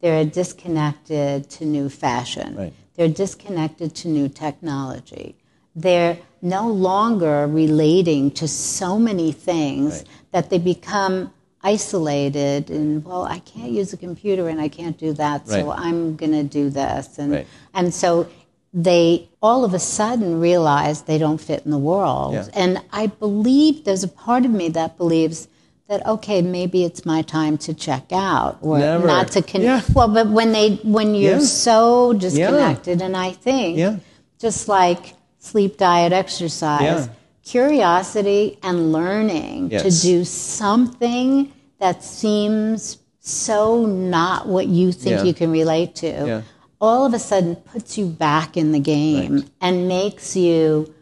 They're 0.00 0.24
disconnected 0.24 1.48
to 1.50 1.64
new 1.64 1.88
fashion. 1.88 2.56
Right. 2.56 2.72
They're 2.94 3.08
disconnected 3.08 3.94
to 3.96 4.08
new 4.08 4.28
technology. 4.28 5.36
They're 5.74 6.18
no 6.40 6.68
longer 6.68 7.46
relating 7.46 8.30
to 8.32 8.48
so 8.48 8.98
many 8.98 9.32
things 9.32 9.98
right. 9.98 10.08
that 10.32 10.50
they 10.50 10.58
become 10.58 11.32
isolated 11.64 12.70
and 12.70 13.04
well 13.04 13.22
i 13.22 13.38
can't 13.38 13.70
use 13.70 13.92
a 13.92 13.96
computer 13.96 14.48
and 14.48 14.60
i 14.60 14.66
can't 14.66 14.98
do 14.98 15.12
that 15.12 15.40
right. 15.46 15.60
so 15.60 15.70
i'm 15.70 16.16
going 16.16 16.32
to 16.32 16.42
do 16.42 16.68
this 16.68 17.20
and 17.20 17.30
right. 17.30 17.46
and 17.72 17.94
so 17.94 18.28
they 18.72 19.28
all 19.42 19.64
of 19.64 19.74
a 19.74 19.78
sudden 19.78 20.40
realize 20.40 21.02
they 21.02 21.18
don't 21.18 21.40
fit 21.40 21.64
in 21.64 21.70
the 21.70 21.78
world. 21.78 22.34
Yeah. 22.34 22.48
And 22.54 22.82
I 22.90 23.06
believe 23.06 23.84
there's 23.84 24.04
a 24.04 24.08
part 24.08 24.44
of 24.44 24.50
me 24.50 24.68
that 24.70 24.96
believes 24.96 25.48
that 25.88 26.06
okay, 26.06 26.40
maybe 26.40 26.84
it's 26.84 27.04
my 27.04 27.22
time 27.22 27.58
to 27.58 27.74
check 27.74 28.04
out 28.12 28.58
or 28.62 28.78
Never. 28.78 29.06
not 29.06 29.28
to 29.32 29.42
connect. 29.42 29.88
Yeah. 29.88 29.94
Well, 29.94 30.08
but 30.08 30.28
when 30.28 30.52
they 30.52 30.76
when 30.76 31.14
you're 31.14 31.38
yeah. 31.38 31.40
so 31.40 32.14
disconnected, 32.14 33.02
and 33.02 33.16
I 33.16 33.32
think 33.32 34.00
just 34.38 34.68
like 34.68 35.14
sleep, 35.42 35.76
diet, 35.76 36.12
exercise, 36.12 37.08
curiosity 37.44 38.58
and 38.62 38.92
learning 38.92 39.70
yes. 39.70 39.82
to 39.82 40.06
do 40.06 40.24
something 40.24 41.52
that 41.80 42.04
seems 42.04 42.98
so 43.18 43.84
not 43.84 44.46
what 44.46 44.66
you 44.68 44.92
think 44.92 45.24
you 45.24 45.34
can 45.34 45.50
relate 45.50 45.94
to 45.96 46.42
all 46.82 47.06
of 47.06 47.14
a 47.14 47.18
sudden 47.18 47.54
puts 47.54 47.96
you 47.96 48.06
back 48.06 48.56
in 48.56 48.72
the 48.72 48.80
game 48.80 49.36
right. 49.36 49.50
and 49.60 49.86
makes 49.86 50.34
you 50.34 50.92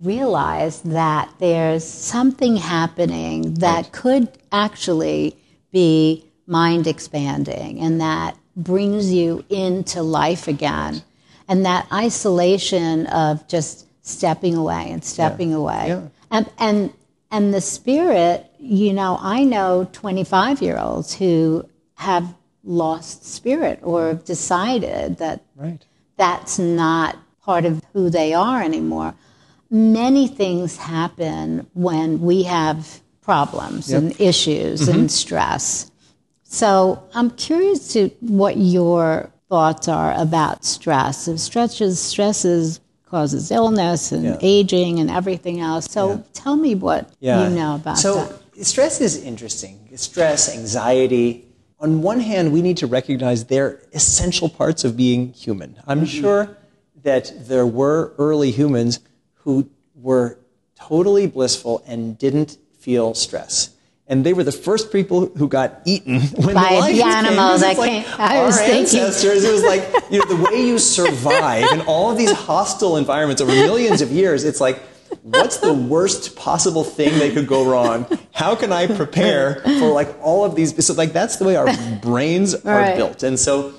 realize 0.00 0.80
that 0.82 1.28
there's 1.40 1.84
something 1.84 2.56
happening 2.56 3.54
that 3.54 3.84
right. 3.84 3.92
could 3.92 4.28
actually 4.52 5.36
be 5.72 6.24
mind 6.46 6.86
expanding 6.86 7.80
and 7.80 8.00
that 8.00 8.36
brings 8.56 9.12
you 9.12 9.44
into 9.50 10.02
life 10.02 10.46
again. 10.46 11.02
And 11.48 11.64
that 11.64 11.86
isolation 11.92 13.06
of 13.06 13.46
just 13.48 13.86
stepping 14.02 14.54
away 14.54 14.90
and 14.90 15.02
stepping 15.02 15.50
yeah. 15.50 15.56
away. 15.56 15.84
Yeah. 15.88 16.02
And, 16.30 16.50
and, 16.58 16.92
and 17.30 17.54
the 17.54 17.60
spirit, 17.60 18.46
you 18.58 18.92
know, 18.92 19.18
I 19.20 19.44
know 19.44 19.88
25 19.92 20.62
year 20.62 20.78
olds 20.78 21.14
who 21.14 21.68
have 21.94 22.34
lost 22.64 23.24
spirit 23.24 23.80
or 23.82 24.08
have 24.08 24.24
decided 24.24 25.18
that 25.18 25.42
right. 25.56 25.84
that's 26.16 26.58
not 26.58 27.16
part 27.42 27.64
of 27.64 27.82
who 27.92 28.10
they 28.10 28.34
are 28.34 28.62
anymore. 28.62 29.14
Many 29.70 30.28
things 30.28 30.76
happen 30.76 31.66
when 31.74 32.20
we 32.20 32.42
have 32.44 33.00
problems 33.20 33.90
yep. 33.90 34.02
and 34.02 34.20
issues 34.20 34.82
mm-hmm. 34.82 34.98
and 34.98 35.10
stress. 35.10 35.90
So 36.44 37.02
I'm 37.14 37.30
curious 37.30 37.92
to 37.92 38.08
what 38.20 38.56
your 38.56 39.30
thoughts 39.48 39.88
are 39.88 40.12
about 40.16 40.64
stress. 40.64 41.28
If 41.28 41.40
stretches, 41.40 41.98
stresses 41.98 42.80
causes 43.06 43.50
illness 43.50 44.12
and 44.12 44.24
yeah. 44.24 44.38
aging 44.40 44.98
and 44.98 45.10
everything 45.10 45.60
else. 45.60 45.86
So 45.86 46.10
yeah. 46.10 46.22
tell 46.34 46.56
me 46.56 46.74
what 46.74 47.10
yeah. 47.20 47.48
you 47.48 47.54
know 47.54 47.76
about 47.76 47.98
so, 47.98 48.16
that. 48.16 48.28
So 48.56 48.62
stress 48.62 49.00
is 49.00 49.22
interesting. 49.22 49.88
Stress, 49.96 50.54
anxiety, 50.54 51.48
on 51.80 52.02
one 52.02 52.20
hand, 52.20 52.52
we 52.52 52.60
need 52.60 52.76
to 52.78 52.86
recognize 52.86 53.44
they're 53.44 53.80
essential 53.92 54.48
parts 54.48 54.84
of 54.84 54.96
being 54.96 55.32
human. 55.32 55.76
I'm 55.86 55.98
mm-hmm. 55.98 56.20
sure 56.20 56.56
that 57.02 57.32
there 57.46 57.66
were 57.66 58.14
early 58.18 58.50
humans 58.50 59.00
who 59.34 59.70
were 59.94 60.38
totally 60.74 61.26
blissful 61.26 61.82
and 61.86 62.18
didn't 62.18 62.58
feel 62.78 63.14
stress. 63.14 63.70
And 64.10 64.24
they 64.24 64.32
were 64.32 64.42
the 64.42 64.52
first 64.52 64.90
people 64.90 65.26
who 65.26 65.48
got 65.48 65.82
eaten 65.84 66.20
when 66.44 66.54
By 66.54 66.70
the 66.70 66.80
lions 66.80 66.98
the 66.98 67.04
animals 67.04 67.60
came. 67.60 67.60
that 67.60 67.78
like 67.78 67.90
came. 67.90 68.04
I 68.18 68.42
was 68.42 68.58
our 68.58 68.66
thinking. 68.66 69.00
ancestors, 69.00 69.44
it 69.44 69.52
was 69.52 69.64
like 69.64 69.82
you 70.10 70.18
know, 70.18 70.24
the 70.24 70.50
way 70.50 70.66
you 70.66 70.78
survive 70.78 71.70
in 71.72 71.82
all 71.82 72.10
of 72.10 72.16
these 72.16 72.32
hostile 72.32 72.96
environments 72.96 73.42
over 73.42 73.52
millions 73.52 74.00
of 74.00 74.10
years. 74.10 74.44
It's 74.44 74.60
like, 74.60 74.80
what's 75.22 75.58
the 75.58 75.74
worst 75.74 76.36
possible 76.36 76.84
thing 76.84 77.18
that 77.18 77.34
could 77.34 77.46
go 77.46 77.70
wrong? 77.70 78.06
how 78.32 78.54
can 78.54 78.72
I 78.72 78.86
prepare 78.86 79.56
for 79.62 79.88
like 79.90 80.14
all 80.22 80.44
of 80.44 80.54
these? 80.54 80.86
So 80.86 80.94
like 80.94 81.12
that's 81.12 81.36
the 81.36 81.44
way 81.44 81.56
our 81.56 81.68
brains 82.00 82.54
are 82.54 82.60
right. 82.64 82.96
built. 82.96 83.22
And 83.22 83.38
so, 83.38 83.74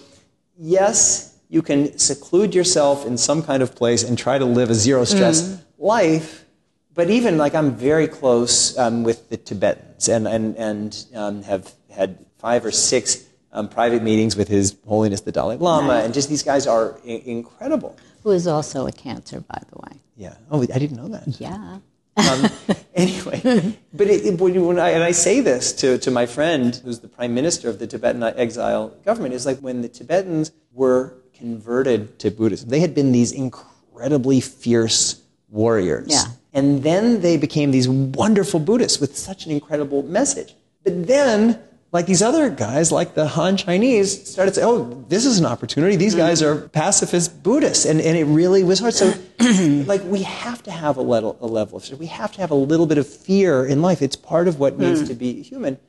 yes, 0.57 1.37
you 1.49 1.61
can 1.61 1.97
seclude 1.97 2.53
yourself 2.53 3.05
in 3.05 3.17
some 3.17 3.41
kind 3.41 3.63
of 3.63 3.73
place 3.73 4.03
and 4.03 4.17
try 4.17 4.37
to 4.37 4.45
live 4.45 4.69
a 4.69 4.75
zero 4.75 5.05
stress 5.05 5.41
mm. 5.41 5.61
life. 5.77 6.45
But 6.93 7.09
even 7.09 7.37
like 7.37 7.55
I'm 7.55 7.75
very 7.75 8.07
close 8.07 8.77
um, 8.77 9.03
with 9.03 9.29
the 9.29 9.37
Tibetans 9.37 10.09
and, 10.09 10.27
and, 10.27 10.55
and 10.57 11.05
um, 11.15 11.43
have 11.43 11.73
had 11.89 12.25
five 12.37 12.65
or 12.65 12.71
six 12.71 13.25
um, 13.51 13.69
private 13.69 14.03
meetings 14.03 14.35
with 14.35 14.47
His 14.47 14.75
Holiness 14.87 15.21
the 15.21 15.31
Dalai 15.31 15.57
Lama. 15.57 15.87
Nice. 15.87 16.05
And 16.05 16.13
just 16.13 16.29
these 16.29 16.43
guys 16.43 16.67
are 16.67 16.97
I- 17.05 17.23
incredible. 17.25 17.97
Who 18.23 18.31
is 18.31 18.47
also 18.47 18.87
a 18.87 18.91
cancer, 18.91 19.39
by 19.39 19.61
the 19.71 19.79
way. 19.79 20.01
Yeah. 20.17 20.35
Oh, 20.51 20.61
I 20.61 20.65
didn't 20.65 20.97
know 20.97 21.07
that. 21.09 21.39
Yeah. 21.39 21.79
um, 22.17 22.49
anyway, 22.93 23.39
but 23.93 24.07
it, 24.07 24.25
it, 24.25 24.39
when 24.39 24.79
I, 24.79 24.89
and 24.89 25.03
I 25.03 25.11
say 25.11 25.39
this 25.39 25.71
to, 25.73 25.97
to 25.99 26.11
my 26.11 26.25
friend 26.25 26.75
who's 26.83 26.99
the 26.99 27.07
prime 27.07 27.33
minister 27.33 27.69
of 27.69 27.79
the 27.79 27.87
Tibetan 27.87 28.21
exile 28.23 28.89
government, 29.05 29.33
is 29.33 29.45
like 29.45 29.59
when 29.59 29.81
the 29.81 29.87
Tibetans 29.87 30.51
were 30.73 31.15
converted 31.33 32.19
to 32.19 32.29
Buddhism, 32.29 32.69
they 32.69 32.81
had 32.81 32.93
been 32.93 33.13
these 33.13 33.31
incredibly 33.31 34.41
fierce 34.41 35.21
warriors. 35.47 36.09
Yeah. 36.09 36.25
And 36.53 36.83
then 36.83 37.21
they 37.21 37.37
became 37.37 37.71
these 37.71 37.87
wonderful 37.87 38.59
Buddhists 38.59 38.99
with 38.99 39.17
such 39.17 39.45
an 39.45 39.51
incredible 39.51 40.03
message. 40.03 40.55
But 40.83 41.07
then 41.07 41.59
like 41.91 42.05
these 42.05 42.21
other 42.21 42.49
guys, 42.49 42.91
like 42.91 43.15
the 43.15 43.27
Han 43.27 43.57
Chinese, 43.57 44.29
started 44.29 44.53
saying, 44.53 44.67
oh, 44.67 45.05
this 45.09 45.25
is 45.25 45.39
an 45.39 45.45
opportunity. 45.45 45.95
These 45.95 46.13
mm-hmm. 46.13 46.21
guys 46.21 46.43
are 46.43 46.67
pacifist 46.69 47.41
Buddhists. 47.41 47.85
And, 47.85 47.99
and 47.99 48.15
it 48.15 48.25
really 48.25 48.63
was 48.63 48.79
hard. 48.79 48.93
So, 48.93 49.13
like, 49.87 50.03
we 50.03 50.21
have 50.21 50.61
to 50.63 50.71
have 50.71 50.97
a 50.97 51.01
level, 51.01 51.37
a 51.41 51.47
level 51.47 51.77
of, 51.77 51.99
we 51.99 52.05
have 52.05 52.31
to 52.33 52.41
have 52.41 52.51
a 52.51 52.55
little 52.55 52.85
bit 52.85 52.99
of 52.99 53.07
fear 53.07 53.65
in 53.65 53.81
life. 53.81 54.03
It's 54.03 54.15
part 54.15 54.47
of 54.47 54.59
what 54.59 54.77
needs 54.77 55.01
mm. 55.01 55.07
to 55.07 55.15
be 55.15 55.41
human. 55.41 55.79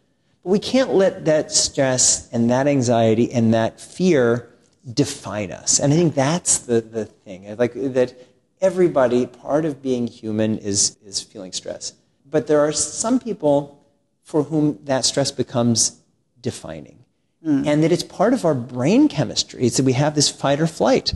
But 0.42 0.50
we 0.50 0.58
can't 0.58 0.94
let 0.94 1.26
that 1.26 1.52
stress 1.52 2.30
and 2.32 2.50
that 2.50 2.66
anxiety 2.66 3.30
and 3.30 3.52
that 3.52 3.78
fear 3.78 4.48
define 4.90 5.52
us. 5.52 5.78
And 5.78 5.92
I 5.92 5.96
think 5.96 6.14
that's 6.14 6.60
the, 6.60 6.80
the 6.80 7.04
thing. 7.04 7.54
Like, 7.58 7.74
that 7.74 8.14
everybody, 8.60 9.26
part 9.26 9.64
of 9.64 9.82
being 9.82 10.06
human 10.06 10.58
is, 10.58 10.96
is 11.04 11.20
feeling 11.20 11.52
stress. 11.52 11.94
But 12.28 12.46
there 12.46 12.60
are 12.60 12.72
some 12.72 13.18
people 13.18 13.84
for 14.22 14.44
whom 14.44 14.78
that 14.84 15.04
stress 15.04 15.30
becomes 15.30 16.00
defining. 16.40 17.04
Mm. 17.44 17.66
And 17.66 17.82
that 17.82 17.90
it's 17.90 18.02
part 18.02 18.34
of 18.34 18.44
our 18.44 18.54
brain 18.54 19.08
chemistry. 19.08 19.64
It's 19.64 19.78
that 19.78 19.84
we 19.84 19.94
have 19.94 20.14
this 20.14 20.28
fight 20.28 20.60
or 20.60 20.66
flight. 20.66 21.14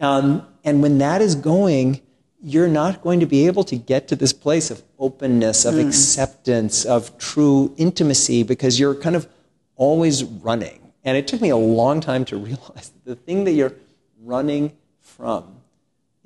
Um, 0.00 0.46
and 0.64 0.82
when 0.82 0.98
that 0.98 1.20
is 1.20 1.34
going, 1.34 2.00
you're 2.40 2.68
not 2.68 3.02
going 3.02 3.20
to 3.20 3.26
be 3.26 3.46
able 3.46 3.64
to 3.64 3.76
get 3.76 4.08
to 4.08 4.16
this 4.16 4.32
place 4.32 4.70
of 4.70 4.82
openness, 4.98 5.64
of 5.64 5.74
mm. 5.74 5.86
acceptance, 5.86 6.84
of 6.84 7.16
true 7.18 7.74
intimacy 7.76 8.42
because 8.42 8.80
you're 8.80 8.94
kind 8.94 9.16
of 9.16 9.28
always 9.76 10.24
running. 10.24 10.92
And 11.04 11.16
it 11.16 11.26
took 11.28 11.40
me 11.40 11.50
a 11.50 11.56
long 11.56 12.00
time 12.00 12.24
to 12.26 12.36
realize 12.48 12.90
that 12.90 13.04
the 13.04 13.16
thing 13.16 13.44
that 13.44 13.52
you're 13.52 13.74
running 14.20 14.72
from 15.00 15.57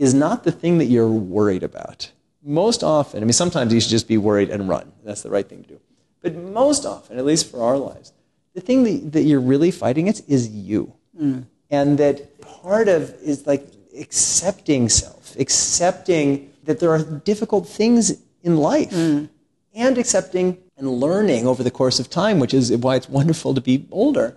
is 0.02 0.14
not 0.14 0.42
the 0.42 0.50
thing 0.50 0.78
that 0.78 0.86
you're 0.86 1.06
worried 1.06 1.62
about. 1.62 2.10
Most 2.42 2.82
often, 2.82 3.22
I 3.22 3.24
mean, 3.24 3.32
sometimes 3.32 3.72
you 3.72 3.80
should 3.80 3.90
just 3.90 4.08
be 4.08 4.18
worried 4.18 4.50
and 4.50 4.68
run. 4.68 4.90
That's 5.04 5.22
the 5.22 5.30
right 5.30 5.48
thing 5.48 5.62
to 5.62 5.68
do. 5.68 5.80
But 6.22 6.34
most 6.34 6.84
often, 6.84 7.18
at 7.18 7.24
least 7.24 7.48
for 7.48 7.62
our 7.62 7.78
lives, 7.78 8.12
the 8.52 8.60
thing 8.60 8.82
that, 8.82 9.12
that 9.12 9.22
you're 9.22 9.40
really 9.40 9.70
fighting 9.70 10.08
against 10.08 10.28
is 10.28 10.48
you. 10.48 10.92
Mm. 11.16 11.44
And 11.70 11.98
that 11.98 12.40
part 12.40 12.88
of 12.88 13.14
is 13.22 13.46
like 13.46 13.64
accepting 13.96 14.88
self, 14.88 15.36
accepting 15.38 16.52
that 16.64 16.80
there 16.80 16.90
are 16.90 17.02
difficult 17.02 17.68
things 17.68 18.20
in 18.42 18.56
life, 18.56 18.90
mm. 18.90 19.28
and 19.72 19.98
accepting 19.98 20.58
and 20.76 20.90
learning 20.90 21.46
over 21.46 21.62
the 21.62 21.70
course 21.70 22.00
of 22.00 22.10
time, 22.10 22.40
which 22.40 22.52
is 22.52 22.76
why 22.76 22.96
it's 22.96 23.08
wonderful 23.08 23.54
to 23.54 23.60
be 23.60 23.86
older, 23.92 24.36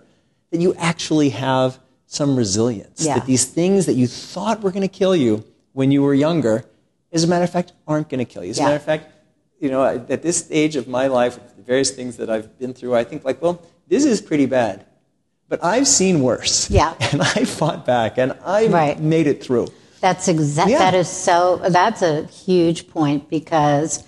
that 0.52 0.60
you 0.60 0.74
actually 0.76 1.30
have 1.30 1.80
some 2.06 2.36
resilience. 2.36 3.04
Yeah. 3.04 3.18
That 3.18 3.26
these 3.26 3.44
things 3.44 3.86
that 3.86 3.94
you 3.94 4.06
thought 4.06 4.62
were 4.62 4.70
going 4.70 4.88
to 4.88 4.96
kill 5.02 5.16
you 5.16 5.44
when 5.76 5.90
you 5.90 6.02
were 6.02 6.14
younger, 6.14 6.64
as 7.12 7.22
a 7.22 7.26
matter 7.26 7.44
of 7.44 7.50
fact, 7.50 7.74
aren't 7.86 8.08
going 8.08 8.18
to 8.18 8.24
kill 8.24 8.42
you. 8.42 8.50
As 8.50 8.56
yeah. 8.56 8.64
a 8.64 8.66
matter 8.68 8.76
of 8.76 8.82
fact, 8.82 9.12
you 9.60 9.68
know, 9.68 9.84
at 9.84 10.22
this 10.22 10.38
stage 10.38 10.74
of 10.74 10.88
my 10.88 11.06
life, 11.06 11.38
the 11.54 11.62
various 11.62 11.90
things 11.90 12.16
that 12.16 12.30
I've 12.30 12.58
been 12.58 12.72
through, 12.72 12.94
I 12.94 13.04
think 13.04 13.26
like, 13.26 13.42
well, 13.42 13.60
this 13.86 14.06
is 14.06 14.22
pretty 14.22 14.46
bad. 14.46 14.86
But 15.50 15.62
I've 15.62 15.86
seen 15.86 16.22
worse. 16.22 16.70
Yeah. 16.70 16.94
And 17.12 17.20
I 17.20 17.44
fought 17.44 17.84
back 17.84 18.16
and 18.16 18.32
I 18.42 18.68
right. 18.68 18.98
made 18.98 19.26
it 19.26 19.44
through. 19.44 19.68
That's 20.00 20.28
exactly, 20.28 20.72
yeah. 20.72 20.78
that 20.78 20.94
is 20.94 21.10
so, 21.10 21.58
that's 21.68 22.00
a 22.00 22.24
huge 22.24 22.88
point 22.88 23.28
because 23.28 24.02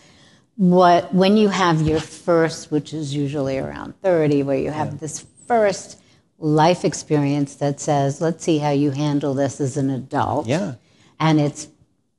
what, 0.56 1.12
when 1.12 1.36
you 1.36 1.48
have 1.48 1.82
your 1.82 2.00
first, 2.00 2.70
which 2.70 2.94
is 2.94 3.14
usually 3.14 3.58
around 3.58 3.92
30, 4.00 4.42
where 4.42 4.56
you 4.56 4.70
have 4.70 4.92
yeah. 4.92 5.00
this 5.00 5.26
first 5.46 6.00
life 6.38 6.86
experience 6.86 7.56
that 7.56 7.78
says, 7.78 8.22
let's 8.22 8.42
see 8.42 8.56
how 8.56 8.70
you 8.70 8.90
handle 8.90 9.34
this 9.34 9.60
as 9.60 9.76
an 9.76 9.90
adult. 9.90 10.46
Yeah. 10.46 10.76
And 11.20 11.40
it's 11.40 11.68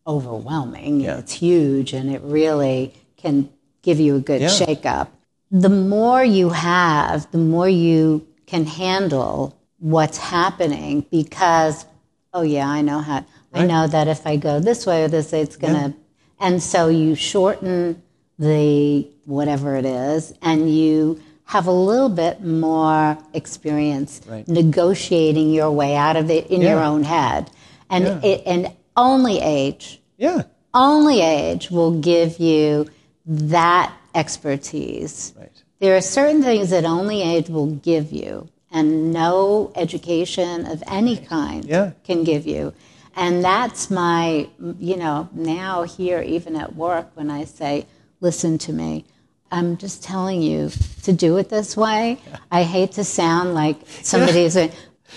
overwhelming. 0.06 1.02
Yeah. 1.02 1.20
It's 1.20 1.34
huge 1.34 1.94
and 1.94 2.10
it 2.10 2.22
really 2.24 2.94
can 3.18 3.50
give 3.82 4.00
you 4.00 4.16
a 4.16 4.20
good 4.20 4.42
yeah. 4.42 4.48
shake 4.50 4.86
up. 4.86 5.14
The 5.52 5.70
more 5.70 6.24
you 6.24 6.50
have, 6.50 7.32
the 7.32 7.38
more 7.38 7.70
you 7.70 8.28
can 8.46 8.66
handle 8.66 9.56
what's 9.78 10.18
happening 10.18 11.06
because, 11.12 11.86
oh 12.34 12.42
yeah, 12.42 12.68
I 12.68 12.82
know 12.82 13.00
how, 13.00 13.26
right. 13.52 13.64
I 13.64 13.66
know 13.66 13.88
that 13.88 14.08
if 14.08 14.26
I 14.28 14.38
go 14.38 14.60
this 14.60 14.86
way 14.86 15.04
or 15.04 15.08
this 15.08 15.32
way, 15.32 15.42
it's 15.42 15.56
going 15.56 15.74
to, 15.74 15.90
yeah. 15.90 15.94
and 16.40 16.62
so 16.62 16.88
you 16.88 17.16
shorten 17.16 18.02
the 18.38 19.08
whatever 19.26 19.76
it 19.76 19.86
is 19.86 20.34
and 20.42 20.74
you 20.74 21.22
have 21.46 21.68
a 21.68 21.72
little 21.72 22.10
bit 22.10 22.44
more 22.44 23.18
experience 23.34 24.22
right. 24.28 24.48
negotiating 24.48 25.52
your 25.52 25.72
way 25.72 25.96
out 25.96 26.16
of 26.16 26.30
it 26.30 26.48
in 26.48 26.62
yeah. 26.62 26.70
your 26.70 26.84
own 26.84 27.04
head. 27.04 27.50
And, 27.90 28.24
it, 28.24 28.44
and 28.46 28.72
only 29.00 29.40
age. 29.40 30.02
Yeah. 30.18 30.44
Only 30.74 31.22
age 31.22 31.72
will 31.72 32.00
give 32.00 32.40
you 32.40 32.88
that 33.26 33.94
expertise. 34.14 35.34
Right. 35.38 35.64
There 35.80 35.96
are 35.96 36.02
certain 36.02 36.44
things 36.44 36.70
that 36.72 36.84
only 36.86 37.22
age 37.22 37.50
will 37.50 37.72
give 37.76 38.12
you, 38.12 38.50
and 38.72 39.14
no 39.14 39.72
education 39.76 40.66
of 40.66 40.84
any 40.88 41.18
kind 41.18 41.66
yeah. 41.66 41.92
can 42.04 42.24
give 42.24 42.46
you. 42.46 42.74
And 43.16 43.44
that's 43.44 43.90
my, 43.90 44.48
you 44.78 44.98
know, 44.98 45.30
now 45.34 45.84
here, 45.84 46.22
even 46.22 46.56
at 46.56 46.76
work, 46.76 47.10
when 47.16 47.32
I 47.32 47.46
say, 47.46 47.88
listen 48.20 48.58
to 48.60 48.74
me, 48.74 49.06
I'm 49.52 49.78
just 49.78 50.04
telling 50.04 50.42
you 50.42 50.70
to 51.04 51.14
do 51.14 51.38
it 51.38 51.50
this 51.50 51.76
way. 51.76 52.20
Yeah. 52.28 52.38
I 52.52 52.64
hate 52.64 52.94
to 52.94 53.04
sound 53.04 53.56
like 53.56 53.78
somebody 54.04 54.42
yeah. 54.42 54.70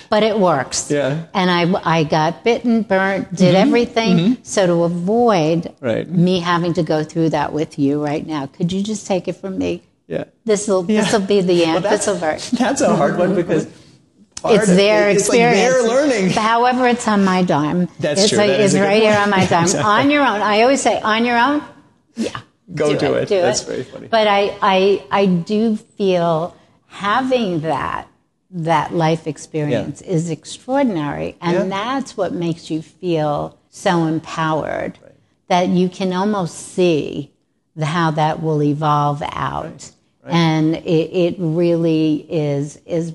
But 0.09 0.22
it 0.22 0.38
works. 0.38 0.90
Yeah. 0.90 1.26
And 1.34 1.51
I, 1.51 1.99
I 1.99 2.05
got 2.05 2.45
bitten, 2.45 2.82
burnt, 2.82 3.34
did 3.34 3.55
mm-hmm. 3.55 3.68
everything. 3.68 4.16
Mm-hmm. 4.16 4.43
So 4.43 4.66
to 4.66 4.84
avoid 4.84 5.74
right. 5.80 6.09
me 6.09 6.40
having 6.40 6.74
to 6.74 6.82
go 6.82 7.05
through 7.05 7.30
that 7.30 7.53
with 7.53 7.78
you 7.78 8.03
right 8.03 8.26
now, 8.26 8.47
could 8.47 8.72
you 8.72 8.82
just 8.82 9.07
take 9.07 9.28
it 9.28 9.34
from 9.34 9.59
me? 9.59 9.82
Yeah. 10.07 10.24
This 10.45 10.68
will 10.68 10.84
yeah. 10.90 11.03
this 11.03 11.12
will 11.12 11.20
be 11.20 11.40
the 11.40 11.64
end. 11.64 11.84
Well, 11.84 11.93
this 11.93 12.07
will 12.07 12.18
work. 12.18 12.40
That's 12.53 12.80
a 12.80 12.95
hard 12.95 13.16
one 13.18 13.34
because. 13.34 13.66
it's 14.45 14.66
their 14.66 15.09
it, 15.09 15.16
experience. 15.16 15.20
It's 15.20 15.28
like 15.28 15.38
their 15.38 15.82
learning. 15.88 16.30
However, 16.30 16.88
it's 16.88 17.07
on 17.07 17.24
my 17.24 17.43
dime. 17.43 17.88
That's 18.01 18.22
it's 18.22 18.28
true. 18.30 18.38
Like, 18.38 18.49
that 18.49 18.61
it's 18.61 18.74
right 18.74 19.01
here 19.01 19.16
on 19.16 19.30
my 19.30 19.47
dime. 19.47 19.62
exactly. 19.62 19.90
On 19.90 20.11
your 20.11 20.22
own. 20.22 20.40
I 20.40 20.62
always 20.62 20.82
say, 20.82 21.01
on 21.01 21.24
your 21.24 21.38
own. 21.38 21.62
Yeah. 22.16 22.40
Go 22.74 22.93
do, 22.93 22.99
do 22.99 23.14
it. 23.14 23.22
it. 23.22 23.28
Do 23.28 23.40
That's 23.40 23.62
it. 23.62 23.66
very 23.66 23.82
funny. 23.84 24.09
But 24.09 24.26
I, 24.26 24.57
I, 24.61 25.05
I 25.11 25.26
do 25.26 25.76
feel 25.76 26.57
having 26.86 27.61
that 27.61 28.09
that 28.53 28.92
life 28.92 29.26
experience 29.26 30.03
yeah. 30.05 30.12
is 30.12 30.30
extraordinary. 30.30 31.36
And 31.40 31.55
yeah. 31.55 31.64
that's 31.64 32.16
what 32.16 32.32
makes 32.32 32.70
you 32.70 32.82
feel 32.82 33.59
so 33.70 34.05
empowered 34.05 34.98
right. 35.03 35.14
that 35.48 35.68
you 35.68 35.88
can 35.88 36.12
almost 36.12 36.74
see 36.74 37.32
the, 37.74 37.86
how 37.86 38.11
that 38.12 38.42
will 38.42 38.62
evolve 38.62 39.22
out. 39.32 39.64
Right. 39.64 39.92
Right. 40.24 40.34
And 40.34 40.76
it, 40.76 41.11
it 41.11 41.34
really 41.38 42.26
is, 42.28 42.76
is 42.86 43.14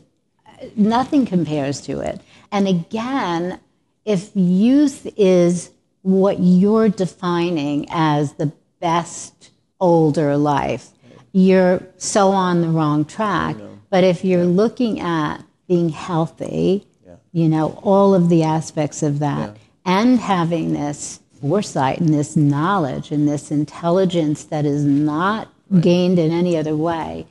nothing 0.76 1.26
compares 1.26 1.82
to 1.82 2.00
it. 2.00 2.20
And 2.52 2.68
again, 2.68 3.60
if 4.04 4.32
youth 4.34 5.08
is 5.16 5.72
what 6.02 6.40
you're 6.40 6.90
defining 6.90 7.88
as 7.90 8.34
the 8.34 8.52
best 8.80 9.52
older 9.80 10.36
life, 10.36 10.90
you're 11.32 11.82
so 11.98 12.30
on 12.30 12.62
the 12.62 12.70
wrong 12.70 13.06
track. 13.06 13.56
But 13.90 14.04
if 14.04 14.26
you're 14.26 14.46
looking 14.46 15.00
at 15.00 15.38
being 15.68 15.90
healthy, 15.90 16.86
you 17.32 17.48
know, 17.48 17.80
all 17.84 18.14
of 18.16 18.30
the 18.30 18.44
aspects 18.44 19.04
of 19.04 19.20
that, 19.20 19.58
and 19.86 20.20
having 20.20 20.74
this 20.74 21.20
foresight 21.40 22.00
and 22.00 22.14
this 22.14 22.36
knowledge 22.36 23.12
and 23.12 23.28
this 23.28 23.52
intelligence 23.52 24.46
that 24.46 24.66
is 24.66 24.84
not 24.84 25.50
right. 25.70 25.84
gained 25.84 26.20
in 26.20 26.32
any 26.32 26.58
other 26.58 26.76
way, 26.76 27.28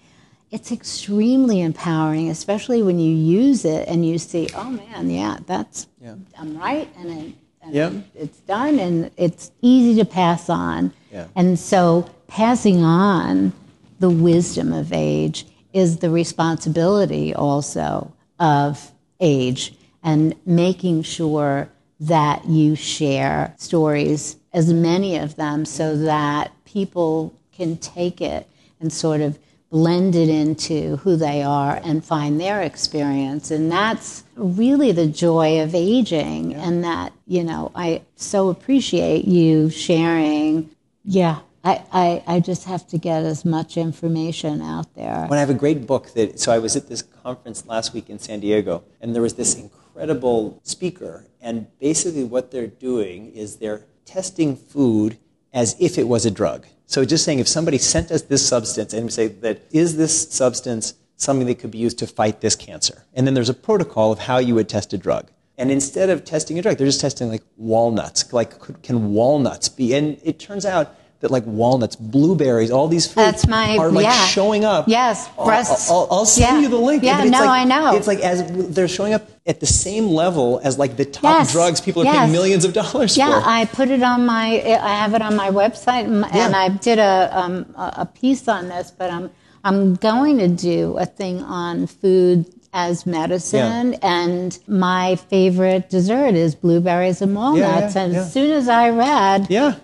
it's 0.51 0.71
extremely 0.71 1.61
empowering, 1.61 2.31
especially 2.31 2.83
when 2.83 2.99
you 2.99 3.13
use 3.13 3.65
it 3.65 3.89
and 3.89 4.07
you 4.07 4.17
see, 4.17 4.49
oh 4.55 4.71
man, 4.71 5.11
yeah, 5.11 5.39
that's, 5.47 5.89
yeah. 6.01 6.15
I'm 6.39 6.57
right, 6.57 6.89
and, 6.99 7.11
it, 7.11 7.35
and 7.63 7.75
yeah. 7.75 7.91
it's 8.15 8.39
done, 8.41 8.79
and 8.79 9.11
it's 9.17 9.51
easy 9.61 9.99
to 10.01 10.07
pass 10.07 10.49
on. 10.49 10.93
Yeah. 11.11 11.27
And 11.35 11.59
so 11.59 12.09
passing 12.29 12.83
on 12.83 13.53
the 13.99 14.11
wisdom 14.11 14.73
of 14.73 14.93
age 14.93 15.47
is 15.77 15.99
the 15.99 16.09
responsibility 16.09 17.35
also 17.35 18.11
of 18.41 18.93
age 19.21 19.75
and 20.03 20.35
making 20.47 21.03
sure 21.03 21.69
that 22.01 22.47
you 22.47 22.75
share 22.75 23.55
stories, 23.59 24.37
as 24.55 24.73
many 24.73 25.19
of 25.19 25.37
them, 25.37 25.67
so 25.67 25.95
that 25.95 26.51
people 26.65 27.39
can 27.53 27.77
take 27.77 28.23
it 28.23 28.49
and 28.81 28.91
sort 28.91 29.21
of 29.21 29.39
blend 29.71 30.15
it 30.15 30.31
into 30.31 30.97
who 30.97 31.15
they 31.15 31.43
are 31.43 31.79
and 31.85 32.03
find 32.03 32.41
their 32.41 32.63
experience. 32.63 33.51
And 33.51 33.71
that's 33.71 34.25
really 34.35 34.93
the 34.93 35.07
joy 35.07 35.61
of 35.61 35.75
aging. 35.75 36.53
Yeah. 36.53 36.67
And 36.67 36.85
that, 36.85 37.13
you 37.27 37.45
know, 37.45 37.71
I 37.75 38.01
so 38.15 38.49
appreciate 38.49 39.27
you 39.27 39.69
sharing. 39.69 40.71
Yeah. 41.05 41.41
I, 41.67 41.83
I, 41.93 42.37
I 42.37 42.41
just 42.41 42.65
have 42.65 42.87
to 42.89 42.99
get 42.99 43.25
as 43.25 43.45
much 43.45 43.77
information 43.77 44.63
out 44.63 44.95
there. 44.95 45.27
When 45.27 45.37
I 45.37 45.41
have 45.41 45.51
a 45.51 45.55
great 45.55 45.85
book 45.85 46.13
that, 46.15 46.39
so 46.39 46.53
I 46.53 46.61
was 46.61 46.77
at 46.77 46.89
this 46.89 47.03
conference 47.03 47.67
last 47.67 47.93
week 47.93 48.09
in 48.09 48.21
San 48.21 48.39
Diego, 48.39 48.85
and 49.01 49.17
there 49.17 49.23
was 49.23 49.35
this 49.35 49.57
incredible 49.57 50.61
speaker, 50.63 51.27
and 51.41 51.67
basically 51.81 52.23
what 52.23 52.53
they're 52.53 52.69
doing 52.69 53.33
is 53.33 53.57
they're 53.57 53.83
testing 54.05 54.55
food 54.55 55.19
as 55.53 55.75
if 55.81 55.99
it 55.99 56.07
was 56.07 56.25
a 56.25 56.31
drug. 56.31 56.67
So 56.87 57.05
just 57.05 57.25
saying, 57.25 57.41
if 57.41 57.49
somebody 57.49 57.79
sent 57.79 58.13
us 58.13 58.23
this 58.23 58.47
substance 58.47 58.93
and 58.93 59.07
we 59.07 59.11
say 59.11 59.27
that 59.27 59.63
is 59.73 59.97
this 59.97 60.31
substance 60.31 60.95
something 61.17 61.49
that 61.49 61.59
could 61.59 61.73
be 61.73 61.79
used 61.79 61.99
to 61.99 62.07
fight 62.07 62.43
this 62.43 62.55
cancer, 62.55 63.03
and 63.13 63.27
then 63.27 63.35
there's 63.35 63.49
a 63.49 63.55
protocol 63.55 64.13
of 64.13 64.21
how 64.21 64.39
you 64.39 64.55
would 64.55 64.69
test 64.69 64.93
a 64.93 64.99
drug. 64.99 65.33
And 65.59 65.73
instead 65.73 66.11
of 66.11 66.25
testing 66.25 66.59
a 66.61 66.63
drug, 66.63 66.77
they're 66.77 66.87
just 66.87 67.01
testing 67.01 67.29
like 67.29 67.43
walnuts. 67.57 68.33
Like, 68.33 68.83
can 68.83 69.15
walnuts 69.15 69.69
be? 69.69 69.95
And 69.95 70.21
it 70.23 70.39
turns 70.39 70.67
out 70.67 70.95
that 71.21 71.31
like 71.31 71.45
walnuts, 71.47 71.97
blueberries, 71.97 72.71
all 72.71 72.89
these 72.89 73.07
foods 73.07 73.15
That's 73.15 73.47
my, 73.49 73.77
are 73.79 73.91
like 73.91 74.05
yeah. 74.05 74.27
showing 74.27 74.65
up. 74.65 74.87
Yes, 74.89 75.29
breasts. 75.43 75.91
I'll, 75.91 76.01
I'll, 76.11 76.19
I'll 76.19 76.27
send 76.27 76.57
yeah. 76.57 76.63
you 76.63 76.69
the 76.69 76.77
link. 76.77 77.03
Yeah, 77.03 77.23
it's 77.23 77.31
no, 77.31 77.41
like, 77.41 77.49
I 77.49 77.65
know. 77.65 77.97
It's 77.97 78.07
like 78.07 78.21
as 78.21 78.75
they're 78.75 78.89
showing 78.89 79.15
up 79.15 79.29
at 79.47 79.61
the 79.61 79.67
same 79.67 80.09
level 80.09 80.61
as 80.63 80.79
like 80.79 80.97
the 80.97 81.05
top 81.05 81.23
yes. 81.23 81.53
drugs 81.53 81.81
people 81.81 82.03
are 82.03 82.07
yes. 82.07 82.17
paying 82.17 82.33
millions 82.33 82.65
of 82.65 82.73
dollars 82.73 83.17
yeah, 83.17 83.27
for. 83.27 83.39
Yeah, 83.39 83.43
I 83.47 83.65
put 83.65 83.89
it 83.91 84.03
on 84.03 84.27
my, 84.27 84.61
I 84.63 84.95
have 84.95 85.15
it 85.15 85.23
on 85.23 85.37
my 85.37 85.51
website, 85.51 86.05
and, 86.05 86.27
yeah. 86.35 86.53
I 86.55 86.69
did 86.69 86.99
a 86.99 87.31
um, 87.33 87.75
a 87.77 88.07
piece 88.07 88.49
on 88.49 88.69
this, 88.69 88.91
but 88.91 89.11
I'm 89.11 89.31
I'm 89.65 89.95
going 89.97 90.39
to 90.39 90.49
do 90.49 90.97
a 90.99 91.07
thing 91.07 91.43
on 91.43 91.87
food 91.87 92.47
as 92.73 93.07
medicine. 93.07 93.93
Yeah. 93.93 93.99
And 94.03 94.59
my 94.69 95.17
favorite 95.17 95.89
dessert 95.89 96.35
is 96.35 96.55
blueberries 96.55 97.23
and 97.23 97.35
walnuts. 97.35 97.95
Yeah, 97.95 98.03
yeah, 98.03 98.07
and 98.07 98.17
as 98.17 98.33
soon 98.33 98.51
as 98.51 98.69
I 98.69 98.91
read 98.91 99.47
yeah. 99.49 99.77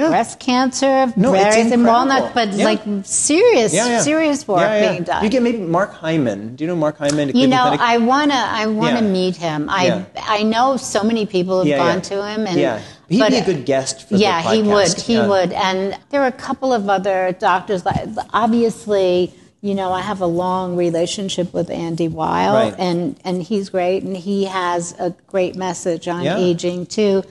Yeah. 0.00 0.08
breast 0.08 0.38
cancer, 0.40 1.12
no, 1.16 1.32
berries 1.32 1.70
and 1.72 1.84
walnuts, 1.84 2.32
but 2.34 2.48
yeah. 2.52 2.64
like 2.64 2.82
serious, 3.04 3.72
yeah, 3.74 4.00
serious 4.00 4.46
work 4.48 4.68
being 4.80 5.04
done. 5.04 5.22
You 5.24 5.30
get 5.30 5.42
maybe 5.42 5.58
Mark 5.58 5.92
Hyman. 5.92 6.56
Do 6.56 6.64
you 6.64 6.68
know 6.68 6.76
Mark 6.76 6.98
Hyman? 6.98 7.36
You 7.36 7.46
know, 7.48 7.76
I 7.78 7.98
wanna, 7.98 8.34
I 8.34 8.66
wanna 8.66 9.02
meet 9.02 9.36
him. 9.36 9.68
I, 9.70 10.04
I 10.16 10.42
know 10.42 10.76
so 10.76 11.02
many 11.02 11.26
people 11.26 11.64
have 11.64 11.76
gone 11.78 12.02
to 12.02 12.26
him, 12.26 12.46
and 12.46 12.58
Yeah. 12.58 12.80
He'd 13.08 13.18
but- 13.18 13.30
be 13.30 13.38
a 13.38 13.42
uh, 13.42 13.44
good 13.44 13.64
guest 13.66 14.06
for 14.08 14.14
the 14.14 14.20
yeah, 14.20 14.40
he 14.52 14.62
would, 14.62 14.92
he 14.92 15.18
would, 15.18 15.52
and 15.52 15.98
there 16.10 16.22
are 16.22 16.28
a 16.28 16.32
couple 16.32 16.72
of 16.72 16.88
other 16.88 17.32
doctors. 17.38 17.84
Like 17.84 18.06
obviously, 18.32 19.32
you 19.62 19.74
know, 19.74 19.92
I 19.92 20.00
have 20.00 20.20
a 20.20 20.26
long 20.26 20.76
relationship 20.76 21.52
with 21.52 21.70
Andy 21.70 22.08
Weil, 22.08 22.52
Right. 22.54 22.74
and 22.78 23.18
and 23.24 23.42
he's 23.42 23.68
great, 23.68 24.02
and 24.04 24.16
he 24.16 24.44
has 24.44 24.94
a 24.98 25.10
great 25.26 25.56
message 25.56 26.08
on 26.08 26.26
aging 26.26 26.86
too. 26.86 27.22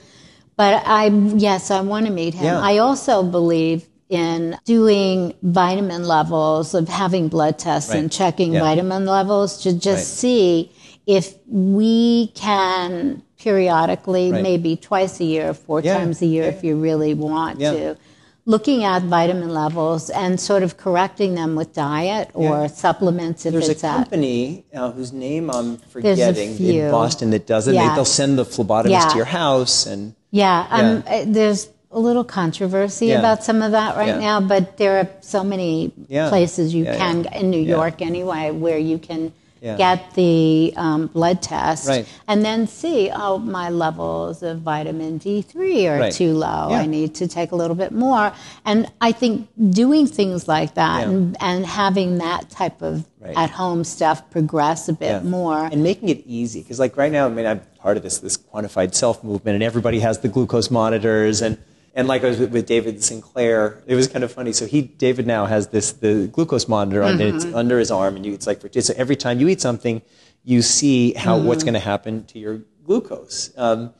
But 0.60 0.82
I, 0.86 1.06
yes, 1.06 1.70
I 1.70 1.80
want 1.80 2.04
to 2.04 2.12
meet 2.12 2.34
him. 2.34 2.44
Yeah. 2.44 2.60
I 2.60 2.76
also 2.78 3.22
believe 3.22 3.88
in 4.10 4.58
doing 4.66 5.32
vitamin 5.42 6.04
levels, 6.04 6.74
of 6.74 6.86
having 6.86 7.28
blood 7.28 7.58
tests 7.58 7.94
and 7.94 8.12
checking 8.12 8.52
Yeah. 8.52 8.60
vitamin 8.60 9.06
levels 9.06 9.56
to 9.62 9.72
just 9.72 10.04
Right. 10.10 10.18
see 10.22 10.70
if 11.06 11.34
we 11.48 12.26
can 12.34 13.22
periodically, 13.42 14.32
Right. 14.32 14.42
maybe 14.42 14.76
twice 14.76 15.18
a 15.20 15.24
year, 15.24 15.54
four 15.54 15.80
Yeah. 15.80 15.96
times 15.96 16.20
a 16.20 16.26
year, 16.26 16.44
if 16.44 16.62
you 16.62 16.76
really 16.76 17.14
want 17.14 17.58
to, 17.60 17.96
looking 18.44 18.84
at 18.84 19.04
vitamin 19.04 19.54
levels 19.54 20.10
and 20.10 20.38
sort 20.38 20.62
of 20.62 20.76
correcting 20.76 21.36
them 21.36 21.56
with 21.56 21.72
diet 21.72 22.28
or 22.34 22.62
Yeah. 22.62 22.66
supplements 22.66 23.46
if 23.46 23.52
There's 23.52 23.68
a 23.68 23.70
it's 23.70 23.84
at. 23.84 23.94
company 23.96 24.64
uh, 24.74 24.90
whose 24.90 25.10
name 25.14 25.50
I'm 25.50 25.78
forgetting 25.88 26.58
in 26.58 26.90
Boston 26.90 27.30
that 27.30 27.46
does 27.46 27.66
it. 27.66 27.74
Yeah. 27.74 27.88
They, 27.88 27.94
they'll 27.94 28.04
send 28.04 28.38
the 28.38 28.44
phlebotomist 28.44 28.90
Yeah. 28.90 29.08
to 29.08 29.16
your 29.16 29.32
house, 29.42 29.86
and 29.86 30.12
Yeah, 30.30 30.66
um, 30.70 31.02
uh, 31.06 31.24
there's 31.26 31.68
a 31.90 31.98
little 31.98 32.22
controversy 32.24 33.06
Yeah. 33.06 33.18
about 33.18 33.42
some 33.42 33.62
of 33.62 33.72
that 33.72 33.96
right 33.96 34.08
Yeah. 34.08 34.18
now, 34.20 34.40
but 34.40 34.76
there 34.76 34.98
are 35.00 35.08
so 35.20 35.42
many 35.42 35.90
places 36.08 36.72
you 36.72 36.84
can, 36.84 37.26
in 37.34 37.50
New. 37.50 37.60
York 37.60 38.00
anyway, 38.00 38.50
where 38.50 38.78
you 38.78 38.98
can 38.98 39.32
Yeah. 39.62 39.76
get 39.76 40.14
the 40.14 40.72
um, 40.76 41.08
blood 41.08 41.42
test 41.42 41.86
Right. 41.88 42.06
and 42.26 42.42
then 42.44 42.66
see, 42.66 43.10
oh, 43.14 43.38
my 43.38 43.68
levels 43.68 44.42
of 44.42 44.60
vitamin 44.60 45.18
D3 45.18 45.86
are 45.86 46.00
Right. 46.00 46.12
too 46.12 46.32
low. 46.32 46.68
Yeah. 46.70 46.78
I 46.80 46.86
need 46.86 47.14
to 47.16 47.28
take 47.28 47.52
a 47.52 47.56
little 47.56 47.76
bit 47.76 47.92
more. 47.92 48.32
And 48.64 48.90
I 49.02 49.12
think 49.12 49.48
doing 49.70 50.06
things 50.06 50.48
like 50.48 50.74
that 50.74 51.00
Yeah. 51.02 51.08
and, 51.10 51.36
and 51.40 51.66
having 51.66 52.18
that 52.18 52.48
type 52.50 52.80
of 52.80 53.04
Right. 53.20 53.36
at 53.36 53.50
home 53.50 53.84
stuff 53.84 54.30
progress 54.30 54.88
a 54.88 54.94
bit 54.94 55.24
more. 55.24 55.66
and 55.66 55.82
making 55.82 56.08
it 56.08 56.22
easy 56.26 56.62
because 56.62 56.78
like 56.80 56.96
right 56.96 57.12
now 57.12 57.26
i 57.26 57.28
mean 57.28 57.44
i'm 57.44 57.60
part 57.78 57.98
of 57.98 58.02
this 58.02 58.18
this 58.20 58.38
quantified 58.38 58.94
self 58.94 59.22
movement 59.22 59.54
and 59.56 59.62
everybody 59.62 60.00
has 60.00 60.20
the 60.20 60.28
glucose 60.28 60.70
monitors 60.70 61.42
and 61.42 61.58
and 61.94 62.06
like 62.08 62.22
i 62.24 62.28
was 62.28 62.38
with, 62.38 62.52
with 62.52 62.66
david 62.66 63.02
sinclair 63.02 63.82
it 63.86 63.94
was 63.94 64.08
kind 64.08 64.24
of 64.24 64.32
funny. 64.32 64.52
So 64.52 64.66
he 64.66 64.82
david 64.82 65.26
now 65.26 65.46
has 65.46 65.68
this 65.68 65.92
the 65.92 66.28
glucose 66.28 66.68
monitor 66.68 67.02
on 67.02 67.20
it's 67.20 67.44
mm-hmm. 67.44 67.56
under 67.56 67.78
his 67.78 67.90
arm 67.90 68.16
and 68.16 68.24
you 68.24 68.32
it's 68.32 68.46
like 68.46 68.60
so 68.80 68.94
every 68.96 69.16
time 69.16 69.40
you 69.40 69.48
eat 69.48 69.60
something 69.60 70.02
you 70.44 70.62
see 70.62 71.12
how 71.12 71.36
mm-hmm. 71.36 71.48
what's 71.48 71.64
going 71.64 71.74
to 71.74 71.80
happen 71.80 72.24
to 72.26 72.38
your 72.38 72.62
glucose. 72.84 73.52
Um, 73.56 73.92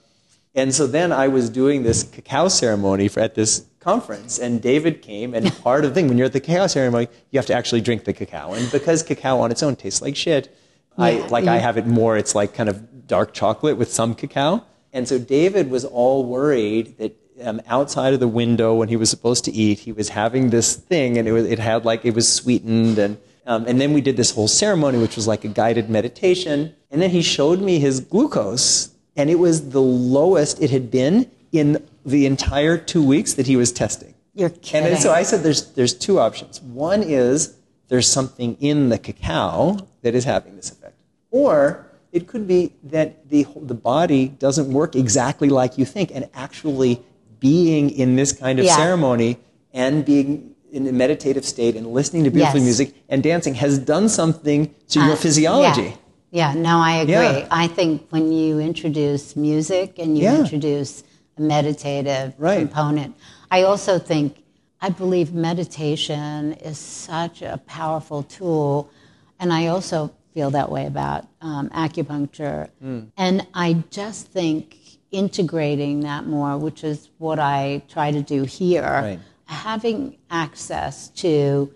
and 0.55 0.75
so 0.75 0.87
then 0.87 1.13
I 1.13 1.29
was 1.29 1.49
doing 1.49 1.83
this 1.83 2.03
cacao 2.03 2.49
ceremony 2.49 3.09
for, 3.09 3.21
at 3.21 3.35
this 3.35 3.67
conference, 3.79 4.39
and 4.39 4.61
David 4.61 5.01
came, 5.03 5.35
and 5.35 5.55
part 5.63 5.85
of 5.85 5.91
the 5.91 5.95
thing, 5.95 6.09
when 6.09 6.19
you're 6.19 6.27
at 6.27 6.33
the 6.33 6.41
cacao 6.41 6.67
ceremony, 6.67 7.09
you 7.31 7.39
have 7.39 7.47
to 7.47 7.55
actually 7.55 7.81
drink 7.83 8.05
the 8.05 8.13
cacao. 8.13 8.55
And 8.55 8.71
because 8.73 9.03
cacao 9.03 9.39
on 9.39 9.51
its 9.51 9.63
own 9.63 9.77
tastes 9.77 10.03
like 10.03 10.17
shit, 10.17 10.55
I, 10.99 11.13
Yeah, 11.13 11.27
like 11.27 11.45
I 11.45 11.57
mm-hmm. 11.57 11.65
have 11.65 11.77
it 11.77 11.87
more, 11.87 12.17
it's 12.17 12.35
like 12.35 12.55
kind 12.55 12.69
of 12.69 13.07
dark 13.07 13.33
chocolate 13.33 13.77
with 13.77 13.93
some 13.93 14.15
cacao. 14.15 14.65
And 14.93 15.07
so 15.07 15.19
David 15.19 15.71
was 15.71 15.85
all 15.85 16.25
worried 16.25 16.99
that 16.99 17.17
um, 17.43 17.61
outside 17.67 18.15
of 18.15 18.21
the 18.21 18.29
window 18.29 18.75
when 18.75 18.89
he 18.89 18.97
was 18.97 19.11
supposed 19.11 19.45
to 19.47 19.53
eat, 19.53 19.81
he 19.81 19.93
was 19.93 20.11
having 20.11 20.51
this 20.51 20.75
thing, 20.77 21.19
and 21.19 21.27
it, 21.29 21.33
was, 21.33 21.45
it 21.47 21.59
had 21.59 21.85
like, 21.85 22.05
it 22.05 22.15
was 22.15 22.31
sweetened, 22.33 22.99
and 22.99 23.19
um, 23.47 23.65
and 23.67 23.81
then 23.81 23.93
we 23.93 24.01
did 24.01 24.17
this 24.17 24.31
whole 24.33 24.47
ceremony, 24.49 24.99
which 24.99 25.17
was 25.17 25.27
like 25.27 25.45
a 25.45 25.49
guided 25.49 25.91
meditation. 25.91 26.75
And 26.91 27.01
then 27.03 27.11
he 27.11 27.23
showed 27.23 27.61
me 27.61 27.79
his 27.81 27.99
glucose, 28.01 28.91
and 29.17 29.29
it 29.31 29.39
was 29.41 29.71
the 29.71 29.81
lowest 29.81 30.63
it 30.63 30.71
had 30.71 30.91
been 30.91 31.29
in 31.51 31.83
the 32.07 32.27
entire 32.27 32.77
two 32.79 33.03
weeks 33.05 33.33
that 33.35 33.47
he 33.47 33.57
was 33.57 33.73
testing. 33.73 34.15
You're 34.35 34.51
kidding. 34.51 34.93
then- 34.93 35.01
so 35.01 35.13
I 35.13 35.23
said 35.25 35.43
there's, 35.43 35.73
there's 35.73 35.95
two 35.95 36.21
options. 36.21 36.61
One 36.61 37.03
is 37.03 37.57
there's 37.89 38.07
something 38.07 38.57
in 38.61 38.89
the 38.89 38.99
cacao 38.99 39.89
that 40.03 40.15
is 40.15 40.25
having 40.25 40.55
this 40.57 40.71
effect. 40.71 40.95
Or 41.33 41.87
it 42.13 42.29
could 42.29 42.47
be 42.47 42.73
that 42.85 43.29
the, 43.31 43.47
the 43.57 43.75
body 43.75 44.29
doesn't 44.29 44.73
work 44.73 44.95
exactly 44.95 45.49
like 45.49 45.77
you 45.79 45.85
think, 45.85 46.11
and 46.15 46.29
actually 46.35 47.03
being 47.41 47.91
in 47.91 48.17
this 48.17 48.33
kind 48.33 48.59
of 48.59 48.67
Yeah. 48.67 48.77
ceremony 48.77 49.39
and 49.73 50.05
being 50.05 50.51
in 50.73 50.87
a 50.87 50.93
meditative 50.93 51.45
state 51.45 51.75
and 51.75 51.87
listening 51.93 52.23
to 52.25 52.31
beautiful 52.31 52.61
Yes. 52.61 52.65
music 52.65 52.95
and 53.09 53.23
dancing 53.23 53.55
has 53.55 53.79
done 53.79 54.09
something 54.09 54.71
to 54.89 55.01
your 55.01 55.15
Uh, 55.15 55.17
physiology. 55.17 55.83
Yeah. 56.31 56.53
yeah, 56.53 56.61
no, 56.61 56.79
I 56.79 56.97
agree. 56.97 57.15
Yeah. 57.15 57.47
I 57.51 57.67
think 57.67 58.03
when 58.11 58.31
you 58.33 58.61
introduce 58.61 59.35
music 59.35 59.99
and 59.99 60.17
you 60.17 60.29
introduce 60.29 61.03
a 61.37 61.43
meditative 61.43 62.35
Right. 62.39 62.59
component, 62.61 63.15
I 63.51 63.63
also 63.63 63.99
think, 63.99 64.37
I 64.81 64.91
believe 64.91 65.33
meditation 65.35 66.53
is 66.65 66.79
such 66.79 67.43
a 67.43 67.59
powerful 67.67 68.23
tool. 68.23 68.89
And 69.41 69.53
I 69.53 69.67
also 69.67 70.11
feel 70.33 70.51
that 70.51 70.71
way 70.71 70.87
about 70.87 71.27
um, 71.43 71.69
acupuncture. 71.71 72.69
Hmm. 72.81 73.01
And 73.17 73.47
I 73.55 73.69
just 73.91 74.29
think 74.29 74.77
integrating 75.11 76.01
that 76.01 76.27
more, 76.27 76.57
which 76.57 76.85
is 76.85 77.09
what 77.19 77.39
I 77.39 77.83
try 77.89 78.11
to 78.11 78.23
do 78.23 78.45
here, 78.45 78.83
Right. 78.83 79.19
having 79.47 80.17
access 80.31 81.09
to 81.09 81.71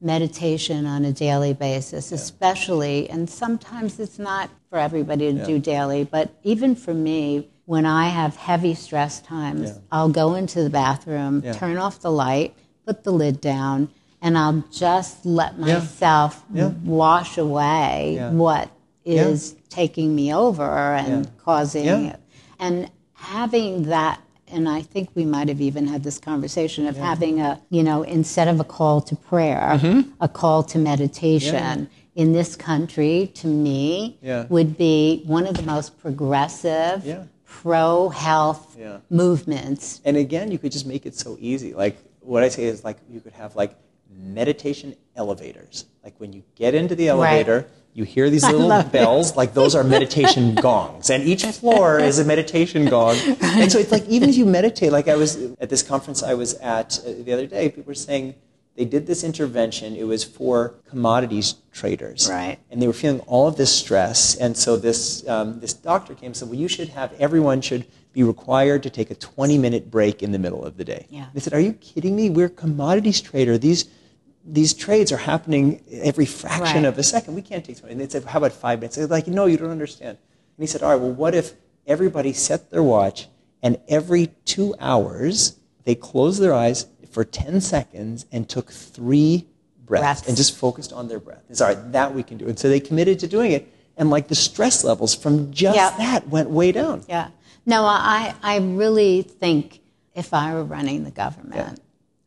meditation 0.00 0.84
on 0.86 1.04
a 1.04 1.12
daily 1.12 1.54
basis, 1.54 2.12
especially, 2.12 3.08
and 3.08 3.28
sometimes 3.30 3.98
it's 3.98 4.18
not 4.18 4.50
for 4.68 4.78
everybody 4.78 5.32
to 5.32 5.46
do 5.46 5.58
daily, 5.58 6.04
but 6.04 6.30
even 6.42 6.74
for 6.74 6.92
me, 6.92 7.48
when 7.64 7.86
I 7.86 8.08
have 8.08 8.36
heavy 8.36 8.74
stress 8.74 9.20
times, 9.20 9.70
Yeah. 9.70 9.76
I'll 9.90 10.10
go 10.10 10.34
into 10.34 10.62
the 10.62 10.68
bathroom, 10.68 11.42
Yeah. 11.42 11.54
turn 11.54 11.78
off 11.78 12.00
the 12.00 12.10
light, 12.12 12.54
put 12.86 13.02
the 13.04 13.12
lid 13.12 13.40
down, 13.40 13.88
and 14.20 14.36
I'll 14.36 14.62
just 14.70 15.24
let 15.24 15.58
myself 15.58 16.44
Yeah. 16.52 16.72
wash 16.84 17.38
away 17.38 18.16
Yeah. 18.16 18.30
what 18.30 18.68
is 19.06 19.54
taking 19.70 20.14
me 20.14 20.34
over 20.34 20.94
and 20.94 21.24
Yeah. 21.24 21.30
causing 21.42 21.84
Yeah. 21.84 22.16
And 22.64 22.90
having 23.14 23.84
that 23.84 24.20
and 24.48 24.68
I 24.68 24.82
think 24.82 25.10
we 25.14 25.24
might 25.24 25.48
have 25.48 25.60
even 25.60 25.86
had 25.86 26.04
this 26.04 26.18
conversation 26.18 26.86
of 26.86 26.96
yeah. 26.96 27.04
having 27.04 27.40
a, 27.40 27.60
you 27.70 27.82
know, 27.82 28.02
instead 28.02 28.46
of 28.46 28.60
a 28.60 28.64
call 28.64 29.00
to 29.00 29.16
prayer, 29.16 29.78
mm-hmm. 29.80 30.10
a 30.20 30.28
call 30.28 30.62
to 30.64 30.78
meditation. 30.78 31.88
Yeah. 31.90 32.22
In 32.22 32.32
this 32.32 32.54
country, 32.54 33.32
to 33.34 33.48
me, 33.48 34.18
yeah. 34.22 34.46
would 34.48 34.78
be 34.78 35.24
one 35.26 35.48
of 35.48 35.56
the 35.56 35.64
most 35.64 35.98
progressive, 35.98 37.26
pro 37.44 38.08
health 38.08 38.78
movements. 39.10 40.00
And 40.04 40.16
again, 40.16 40.52
you 40.52 40.58
could 40.58 40.70
just 40.70 40.86
make 40.86 41.06
it 41.06 41.16
so 41.16 41.36
easy. 41.40 41.74
Like 41.74 41.96
what 42.20 42.44
I 42.44 42.50
say 42.50 42.64
is 42.64 42.84
like 42.84 42.98
you 43.10 43.20
could 43.20 43.32
have 43.32 43.56
like 43.56 43.74
meditation 44.16 44.94
elevators. 45.16 45.86
Like 46.02 46.14
when 46.18 46.32
you 46.32 46.42
get 46.54 46.74
into 46.74 46.94
the 46.94 47.08
elevator, 47.08 47.56
right 47.56 47.66
you 47.94 48.04
hear 48.04 48.28
these 48.28 48.42
little 48.50 48.82
bells, 48.82 49.30
it. 49.30 49.36
like 49.36 49.54
those 49.54 49.74
are 49.74 49.84
meditation 49.84 50.54
gongs, 50.66 51.08
and 51.10 51.24
each 51.24 51.44
floor 51.46 51.98
is 51.98 52.18
a 52.18 52.24
meditation 52.24 52.86
gong. 52.86 53.16
And 53.40 53.72
so 53.72 53.78
it's 53.78 53.92
like 53.92 54.06
even 54.08 54.28
if 54.28 54.36
you 54.36 54.44
meditate, 54.44 54.92
like 54.92 55.08
I 55.08 55.16
was 55.16 55.36
at 55.60 55.70
this 55.70 55.82
conference 55.82 56.22
I 56.22 56.34
was 56.34 56.54
at 56.54 56.98
uh, 56.98 57.12
the 57.20 57.32
other 57.32 57.46
day, 57.46 57.70
people 57.70 57.84
were 57.84 57.94
saying 57.94 58.34
they 58.76 58.84
did 58.84 59.06
this 59.06 59.22
intervention. 59.22 59.94
It 59.94 60.04
was 60.04 60.24
for 60.24 60.74
commodities 60.90 61.54
traders, 61.72 62.28
right? 62.28 62.58
And 62.70 62.82
they 62.82 62.88
were 62.88 62.92
feeling 62.92 63.20
all 63.20 63.46
of 63.46 63.56
this 63.56 63.72
stress, 63.72 64.34
and 64.34 64.56
so 64.56 64.76
this 64.76 65.26
um, 65.28 65.60
this 65.60 65.72
doctor 65.72 66.14
came 66.14 66.28
and 66.28 66.36
said, 66.36 66.48
"Well, 66.48 66.58
you 66.58 66.68
should 66.68 66.90
have 66.90 67.14
everyone 67.18 67.62
should." 67.62 67.86
Be 68.12 68.22
required 68.22 68.84
to 68.84 68.90
take 68.90 69.10
a 69.10 69.16
20 69.16 69.58
minute 69.58 69.90
break 69.90 70.22
in 70.22 70.30
the 70.30 70.38
middle 70.38 70.64
of 70.64 70.76
the 70.76 70.84
day. 70.84 71.08
Yeah. 71.10 71.26
They 71.34 71.40
said, 71.40 71.52
Are 71.52 71.58
you 71.58 71.72
kidding 71.72 72.14
me? 72.14 72.30
We're 72.30 72.48
commodities 72.48 73.20
trader. 73.20 73.58
These 73.58 73.86
these 74.44 74.74
trades 74.74 75.10
are 75.10 75.16
happening 75.16 75.82
every 75.90 76.26
fraction 76.26 76.82
right. 76.82 76.88
of 76.88 76.98
a 76.98 77.02
second. 77.02 77.34
We 77.34 77.42
can't 77.42 77.64
take 77.64 77.78
20. 77.78 77.92
And 77.92 78.00
they 78.00 78.08
said, 78.08 78.24
how 78.24 78.38
about 78.38 78.52
five 78.52 78.80
minutes? 78.80 78.96
They're 78.96 79.06
like, 79.06 79.26
no, 79.26 79.46
you 79.46 79.56
don't 79.56 79.70
understand. 79.70 80.18
And 80.56 80.62
he 80.62 80.66
said, 80.66 80.82
all 80.82 80.90
right, 80.90 81.00
well, 81.00 81.12
what 81.12 81.34
if 81.34 81.54
everybody 81.86 82.32
set 82.32 82.70
their 82.70 82.82
watch 82.82 83.28
and 83.62 83.80
every 83.88 84.28
two 84.44 84.74
hours 84.78 85.58
they 85.84 85.94
closed 85.94 86.40
their 86.40 86.54
eyes 86.54 86.86
for 87.10 87.24
10 87.24 87.60
seconds 87.60 88.26
and 88.32 88.48
took 88.48 88.72
three 88.72 89.46
breaths, 89.84 90.02
breaths. 90.02 90.28
and 90.28 90.36
just 90.36 90.56
focused 90.56 90.92
on 90.92 91.08
their 91.08 91.20
breath. 91.20 91.42
And 91.48 91.56
sorry, 91.56 91.76
that 91.88 92.14
we 92.14 92.22
can 92.22 92.38
do. 92.38 92.48
And 92.48 92.58
so 92.58 92.68
they 92.68 92.80
committed 92.80 93.20
to 93.20 93.28
doing 93.28 93.52
it. 93.52 93.70
And 93.96 94.10
like 94.10 94.26
the 94.26 94.34
stress 94.34 94.82
levels 94.82 95.14
from 95.14 95.52
just 95.52 95.76
yep. 95.76 95.96
that 95.98 96.28
went 96.28 96.50
way 96.50 96.72
down. 96.72 97.04
Yeah. 97.08 97.28
No, 97.64 97.84
I, 97.84 98.34
I 98.42 98.58
really 98.58 99.22
think 99.22 99.80
if 100.14 100.34
I 100.34 100.54
were 100.54 100.64
running 100.64 101.04
the 101.04 101.12
government, 101.12 101.54
yeah. 101.54 101.74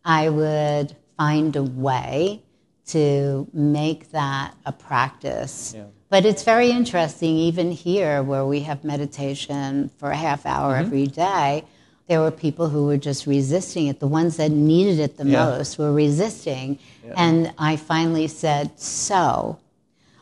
I 0.06 0.30
would 0.30 0.96
find 1.18 1.56
a 1.56 1.64
way 1.64 2.44
to 2.88 3.48
make 3.54 4.12
that 4.12 4.56
a 4.66 4.72
practice. 4.72 5.74
Yeah. 5.76 5.86
But 6.10 6.26
it's 6.26 6.44
very 6.44 6.72
interesting, 6.72 7.36
even 7.36 7.72
here 7.72 8.24
where 8.24 8.46
we 8.46 8.62
have 8.62 8.84
meditation 8.84 9.90
for 9.98 10.12
a 10.12 10.16
half 10.16 10.46
hour 10.46 10.74
mm-hmm. 10.74 10.86
every 10.86 11.08
day, 11.08 11.66
there 12.08 12.22
were 12.22 12.32
people 12.32 12.70
who 12.70 12.86
were 12.86 12.98
just 12.98 13.28
resisting 13.28 13.88
it. 13.88 14.00
The 14.00 14.08
ones 14.08 14.38
that 14.38 14.50
needed 14.50 15.00
it 15.00 15.18
the 15.18 15.26
yeah. 15.26 15.46
most 15.46 15.78
were 15.78 15.92
resisting. 15.92 16.80
Yeah. 17.06 17.14
And 17.18 17.54
I 17.58 17.76
finally 17.76 18.28
said, 18.28 18.80
So, 18.80 19.60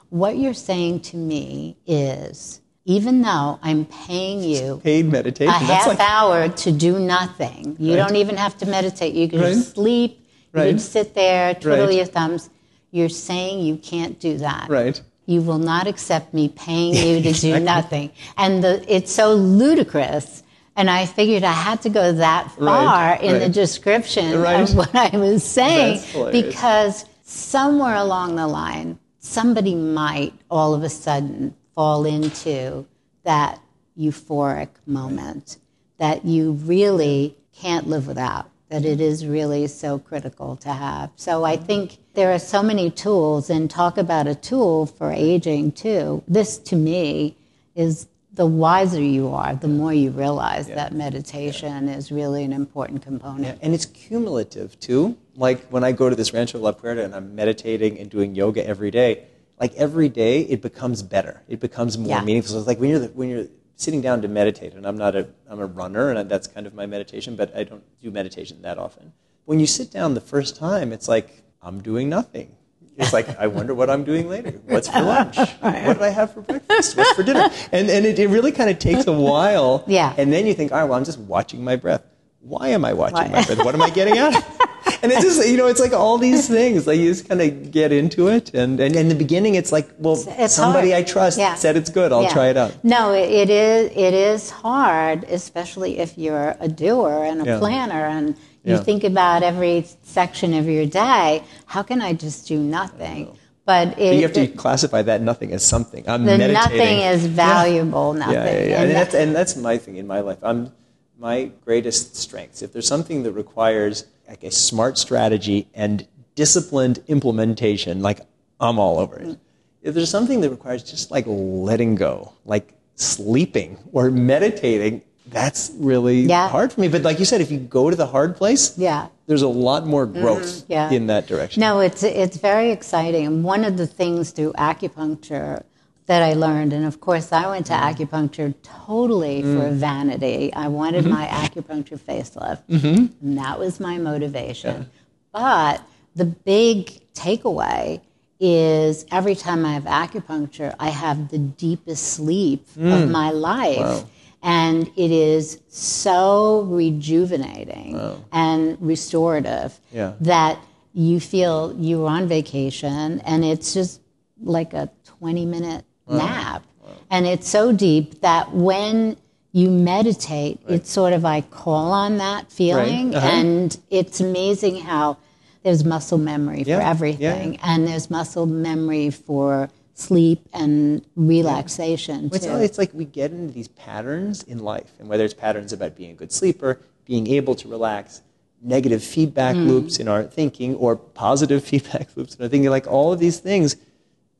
what 0.09 0.37
you're 0.37 0.55
saying 0.55 1.01
to 1.01 1.17
me 1.17 1.77
is, 1.85 2.61
even 2.85 3.21
though 3.21 3.59
I'm 3.61 3.85
paying 3.85 4.43
you 4.43 4.79
paid 4.83 5.05
meditation 5.05 5.53
a 5.53 5.57
half 5.57 5.87
like... 5.87 5.99
hour 5.99 6.49
to 6.49 6.71
do 6.71 6.99
nothing, 6.99 7.75
you 7.79 7.91
right. 7.95 8.07
don't 8.07 8.15
even 8.15 8.37
have 8.37 8.57
to 8.59 8.65
meditate. 8.65 9.13
You 9.13 9.27
can 9.27 9.41
right. 9.41 9.55
sleep, 9.55 10.24
Right. 10.55 10.71
You'd 10.71 10.81
sit 10.81 11.13
there, 11.13 11.53
twiddle 11.53 11.87
right. 11.87 11.95
your 11.95 12.05
thumbs. 12.05 12.49
You're 12.91 13.09
saying 13.09 13.59
you 13.65 13.75
can't 13.75 14.17
do 14.19 14.37
that. 14.37 14.69
Right. 14.69 15.01
You 15.25 15.41
will 15.41 15.57
not 15.57 15.85
accept 15.85 16.33
me 16.33 16.47
paying 16.47 16.93
you 16.93 17.21
to 17.21 17.29
exactly. 17.29 17.51
do 17.51 17.59
nothing. 17.59 18.11
And 18.37 18.63
the, 18.63 18.85
it's 18.87 19.11
so 19.11 19.33
ludicrous. 19.33 20.43
And 20.77 20.89
I 20.89 21.05
figured 21.05 21.43
I 21.43 21.51
had 21.51 21.81
to 21.81 21.89
go 21.89 22.13
that 22.13 22.51
far 22.51 23.09
right. 23.09 23.21
in 23.21 23.39
the 23.39 23.49
description 23.49 24.33
of 24.33 24.75
what 24.75 24.95
I 24.95 25.17
was 25.17 25.43
saying 25.43 26.01
because 26.31 27.05
somewhere 27.23 27.95
along 27.95 28.37
the 28.37 28.47
line, 28.47 28.97
somebody 29.19 29.75
might 29.75 30.33
all 30.49 30.73
of 30.73 30.83
a 30.83 30.89
sudden 30.89 31.53
fall 31.75 32.05
into 32.05 32.85
that 33.23 33.59
euphoric 33.97 34.69
moment 34.85 35.57
that 35.97 36.25
you 36.25 36.51
really 36.51 37.35
can't 37.53 37.87
live 37.87 38.07
without 38.07 38.49
that 38.75 38.83
it 38.83 38.99
is 38.99 39.25
really 39.25 39.67
so 39.67 39.97
critical 39.97 40.57
to 40.57 40.67
have. 40.67 41.09
So 41.15 41.45
I 41.45 41.55
think 41.55 41.97
there 42.13 42.33
are 42.33 42.39
so 42.39 42.61
many 42.61 42.91
tools, 42.91 43.49
and 43.49 43.71
talk 43.71 43.97
about 43.97 44.27
a 44.27 44.35
tool 44.35 44.85
for 44.85 45.13
aging 45.13 45.71
too. 45.71 46.23
This 46.27 46.57
to 46.69 46.75
me 46.75 47.37
is 47.73 48.07
the 48.33 48.45
wiser 48.45 49.01
you 49.01 49.29
are, 49.29 49.55
the 49.55 49.69
more 49.69 49.93
you 49.93 50.11
realize 50.11 50.67
yeah. 50.67 50.75
that 50.75 50.91
meditation 50.91 51.87
yeah. 51.87 51.95
is 51.95 52.11
really 52.11 52.43
an 52.43 52.51
important 52.51 53.01
component. 53.01 53.45
Yeah. 53.45 53.55
And 53.61 53.73
it's 53.73 53.85
cumulative 53.85 54.77
too. 54.81 55.15
Like 55.37 55.65
when 55.67 55.85
I 55.85 55.93
go 55.93 56.09
to 56.09 56.15
this 56.15 56.33
Rancho 56.33 56.59
La 56.59 56.73
Puerta 56.73 57.01
and 57.01 57.15
I'm 57.15 57.33
meditating 57.33 57.97
and 57.97 58.09
doing 58.09 58.35
yoga 58.35 58.67
every 58.67 58.91
day, 58.91 59.23
like 59.57 59.73
every 59.75 60.09
day 60.09 60.41
it 60.41 60.61
becomes 60.61 61.01
better. 61.01 61.43
It 61.47 61.61
becomes 61.61 61.97
more 61.97 62.21
meaningful. 62.23 62.51
So 62.51 62.57
it's 62.57 62.67
like 62.67 62.79
when 62.79 62.89
you're 62.89 62.99
the, 62.99 63.07
when 63.07 63.29
you're 63.29 63.47
sitting 63.75 64.01
down 64.01 64.21
to 64.21 64.27
meditate, 64.27 64.73
and 64.73 64.85
I'm 64.85 64.97
not 64.97 65.15
a 65.15 65.27
I'm 65.49 65.59
a 65.59 65.65
runner, 65.65 66.11
and 66.11 66.29
that's 66.29 66.47
kind 66.47 66.65
of 66.67 66.73
my 66.73 66.85
meditation, 66.85 67.35
but 67.35 67.55
I 67.55 67.63
don't 67.63 67.83
do 68.01 68.11
meditation 68.11 68.61
that 68.61 68.77
often. 68.77 69.13
When 69.45 69.59
you 69.59 69.67
sit 69.67 69.91
down 69.91 70.13
the 70.13 70.21
first 70.21 70.55
time, 70.55 70.91
it's 70.91 71.07
like 71.07 71.43
I'm 71.61 71.81
doing 71.81 72.09
nothing. 72.09 72.55
It's 72.97 73.11
like 73.11 73.37
I 73.37 73.47
wonder 73.47 73.73
what 73.73 73.89
I'm 73.89 74.03
doing 74.05 74.29
later. 74.29 74.51
What's 74.65 74.87
for 74.87 75.01
lunch? 75.01 75.37
What 75.37 75.73
did 75.73 76.01
I 76.01 76.09
have 76.09 76.33
for 76.33 76.41
breakfast? 76.41 76.95
What's 76.95 77.11
for 77.13 77.23
dinner? 77.23 77.49
And 77.71 77.89
and 77.89 78.05
it, 78.05 78.17
it 78.17 78.27
really 78.27 78.53
kind 78.53 78.69
of 78.69 78.79
takes 78.79 79.05
a 79.07 79.11
while. 79.11 79.83
Yeah. 79.85 80.13
And 80.17 80.31
then 80.31 80.45
you 80.45 80.53
think, 80.53 80.71
all 80.71 80.79
right, 80.79 80.85
well, 80.85 80.97
I'm 80.97 81.03
just 81.03 81.19
watching 81.19 81.63
my 81.63 81.75
breath. 81.75 82.03
Why 82.45 82.69
am 82.69 82.85
I 82.85 82.93
watching 82.93 83.15
Why? 83.15 83.27
my 83.27 83.43
breath? 83.43 83.65
What 83.65 83.73
am 83.73 83.81
I 83.81 83.89
getting 83.89 84.17
out? 84.19 84.33
and 85.01 85.11
it's 85.11 85.23
just 85.23 85.47
you 85.47 85.57
know 85.57 85.67
it's 85.67 85.79
like 85.79 85.93
all 85.93 86.17
these 86.17 86.47
things 86.47 86.85
like 86.85 86.99
you 86.99 87.09
just 87.09 87.27
kind 87.27 87.41
of 87.41 87.71
get 87.71 87.91
into 87.91 88.27
it 88.27 88.53
and, 88.53 88.79
and 88.79 88.95
in 88.95 89.09
the 89.09 89.15
beginning 89.15 89.55
it's 89.55 89.71
like 89.71 89.89
well 89.97 90.13
it's 90.27 90.53
somebody 90.53 90.91
hard. 90.91 91.03
i 91.03 91.03
trust 91.03 91.39
yeah. 91.39 91.55
said 91.55 91.75
it's 91.75 91.89
good 91.89 92.11
i'll 92.11 92.23
yeah. 92.23 92.29
try 92.33 92.47
it 92.49 92.57
out 92.57 92.71
no 92.83 93.11
it 93.11 93.49
is 93.49 93.91
it 93.95 94.13
is 94.13 94.51
hard 94.51 95.23
especially 95.25 95.97
if 95.97 96.17
you're 96.17 96.55
a 96.59 96.67
doer 96.67 97.23
and 97.23 97.41
a 97.41 97.45
yeah. 97.45 97.59
planner 97.59 98.05
and 98.05 98.37
you 98.63 98.77
think 98.79 99.03
about 99.03 99.43
every 99.43 99.85
section 100.03 100.53
of 100.53 100.67
your 100.67 100.85
day 100.85 101.43
how 101.65 101.81
can 101.81 102.01
i 102.01 102.13
just 102.13 102.47
do 102.47 102.59
nothing 102.59 103.35
but, 103.65 103.87
it, 103.89 103.97
but 103.97 104.15
you 104.15 104.21
have 104.21 104.33
to 104.33 104.47
classify 104.47 105.01
that 105.01 105.23
nothing 105.23 105.51
as 105.51 105.65
something. 105.65 106.07
I'm 106.07 106.23
the 106.23 106.37
meditating. 106.37 106.53
nothing 106.77 106.99
is 106.99 107.25
valuable. 107.25 108.13
Nothing. 108.13 108.35
Yeah, 108.35 108.45
yeah, 108.45 108.51
yeah. 108.51 108.75
And, 108.75 108.83
and, 108.83 108.91
that's, 108.91 109.15
and 109.15 109.35
that's 109.35 109.55
my 109.55 109.79
thing 109.79 109.95
in 109.95 110.05
my 110.05 110.19
life. 110.19 110.37
I'm 110.43 110.71
my 111.17 111.51
greatest 111.63 112.15
strengths. 112.15 112.61
If 112.61 112.73
there's 112.73 112.87
something 112.87 113.23
that 113.23 113.31
requires 113.31 114.05
like 114.27 114.43
a 114.43 114.51
smart 114.51 114.97
strategy 114.97 115.67
and 115.73 116.07
disciplined 116.35 117.03
implementation, 117.07 118.01
like 118.01 118.21
I'm 118.59 118.79
all 118.79 118.99
over 118.99 119.19
it. 119.19 119.37
If 119.81 119.93
there's 119.93 120.09
something 120.09 120.41
that 120.41 120.49
requires 120.49 120.83
just 120.83 121.11
like 121.11 121.25
letting 121.27 121.95
go, 121.95 122.33
like 122.43 122.73
sleeping 122.95 123.77
or 123.91 124.09
meditating, 124.09 125.03
that's 125.27 125.71
really 125.77 126.21
yeah. 126.21 126.49
hard 126.49 126.73
for 126.73 126.81
me. 126.81 126.87
But 126.87 127.03
like 127.03 127.19
you 127.19 127.25
said, 127.25 127.41
if 127.41 127.51
you 127.51 127.59
go 127.59 127.89
to 127.89 127.95
the 127.95 128.05
hard 128.07 128.35
place, 128.35 128.77
yeah. 128.77 129.07
there's 129.27 129.41
a 129.41 129.47
lot 129.47 129.85
more 129.85 130.05
mm-hmm. 130.05 130.21
growth 130.21 130.43
mm-hmm. 130.43 130.71
yeah. 130.71 130.91
in 130.91 131.07
that 131.07 131.27
direction. 131.27 131.61
No, 131.61 131.79
it's 131.79 132.03
it's 132.03 132.37
very 132.37 132.71
exciting. 132.71 133.25
And 133.25 133.43
one 133.43 133.63
of 133.63 133.77
the 133.77 133.87
things 133.87 134.31
through 134.31 134.53
acupuncture 134.53 135.63
that 136.05 136.21
I 136.21 136.33
learned. 136.33 136.73
And 136.73 136.85
of 136.85 137.01
course, 137.01 137.31
I 137.31 137.47
went 137.49 137.67
to 137.67 137.73
mm-hmm. 137.73 138.03
acupuncture 138.03 138.53
totally 138.61 139.41
mm. 139.41 139.59
for 139.59 139.71
vanity. 139.71 140.53
I 140.53 140.67
wanted 140.67 141.05
mm-hmm. 141.05 141.13
my 141.13 141.25
acupuncture 141.25 141.99
facelift, 141.99 142.63
mm-hmm. 142.69 143.25
and 143.25 143.37
that 143.37 143.59
was 143.59 143.79
my 143.79 143.97
motivation. 143.97 144.81
Yeah. 144.81 144.87
But 145.31 145.87
the 146.15 146.25
big 146.25 147.01
takeaway 147.13 148.01
is 148.39 149.05
every 149.11 149.35
time 149.35 149.65
I 149.65 149.73
have 149.73 149.85
acupuncture, 149.85 150.75
I 150.79 150.89
have 150.89 151.29
the 151.29 151.37
deepest 151.37 152.13
sleep 152.13 152.67
mm. 152.77 153.03
of 153.03 153.09
my 153.09 153.31
life. 153.31 153.77
Wow. 153.77 154.09
And 154.43 154.91
it 154.95 155.09
is 155.11 155.59
so 155.69 156.61
rejuvenating 156.69 157.93
wow. 157.93 158.23
and 158.31 158.77
restorative 158.79 159.79
yeah. 159.91 160.13
that 160.21 160.59
you 160.93 161.19
feel 161.19 161.75
you're 161.79 162.07
on 162.07 162.27
vacation 162.27 163.21
and 163.21 163.43
it's 163.43 163.73
just 163.73 164.01
like 164.41 164.73
a 164.73 164.91
20 165.19 165.45
minute 165.45 165.83
wow. 166.05 166.17
nap. 166.17 166.63
Wow. 166.81 166.91
And 167.09 167.25
it's 167.25 167.47
so 167.47 167.71
deep 167.71 168.21
that 168.21 168.53
when 168.53 169.17
you 169.51 169.69
meditate, 169.69 170.59
right. 170.63 170.75
it's 170.75 170.91
sort 170.91 171.13
of 171.13 171.23
I 171.23 171.41
call 171.41 171.93
on 171.93 172.17
that 172.17 172.51
feeling, 172.51 173.11
right. 173.11 173.17
uh-huh. 173.17 173.27
and 173.27 173.79
it's 173.89 174.19
amazing 174.19 174.81
how 174.81 175.17
there's 175.63 175.85
muscle 175.85 176.17
memory 176.17 176.63
yeah. 176.63 176.77
for 176.77 176.85
everything, 176.85 177.53
yeah. 177.53 177.61
and 177.63 177.87
there's 177.87 178.09
muscle 178.09 178.45
memory 178.45 179.09
for 179.09 179.69
sleep 179.95 180.45
and 180.53 181.05
relaxation 181.15 182.23
yeah. 182.23 182.35
It's, 182.35 182.45
it's 182.45 182.77
like 182.77 182.93
we 182.93 183.05
get 183.05 183.31
into 183.31 183.53
these 183.53 183.69
patterns 183.69 184.43
in 184.43 184.59
life, 184.59 184.91
and 184.99 185.07
whether 185.07 185.23
it's 185.23 185.33
patterns 185.33 185.71
about 185.71 185.95
being 185.95 186.11
a 186.11 186.15
good 186.15 186.33
sleeper, 186.33 186.81
being 187.05 187.27
able 187.27 187.55
to 187.55 187.69
relax, 187.69 188.21
negative 188.61 189.01
feedback 189.01 189.55
mm. 189.55 189.67
loops 189.67 189.99
in 189.99 190.09
our 190.09 190.23
thinking, 190.23 190.75
or 190.75 190.97
positive 190.97 191.63
feedback 191.71 192.09
loops 192.17 192.35
in 192.35 192.43
our 192.43 192.49
thinking, 192.49 192.69
like 192.69 192.87
all 192.87 193.13
of 193.13 193.19
these 193.19 193.39
things 193.39 193.77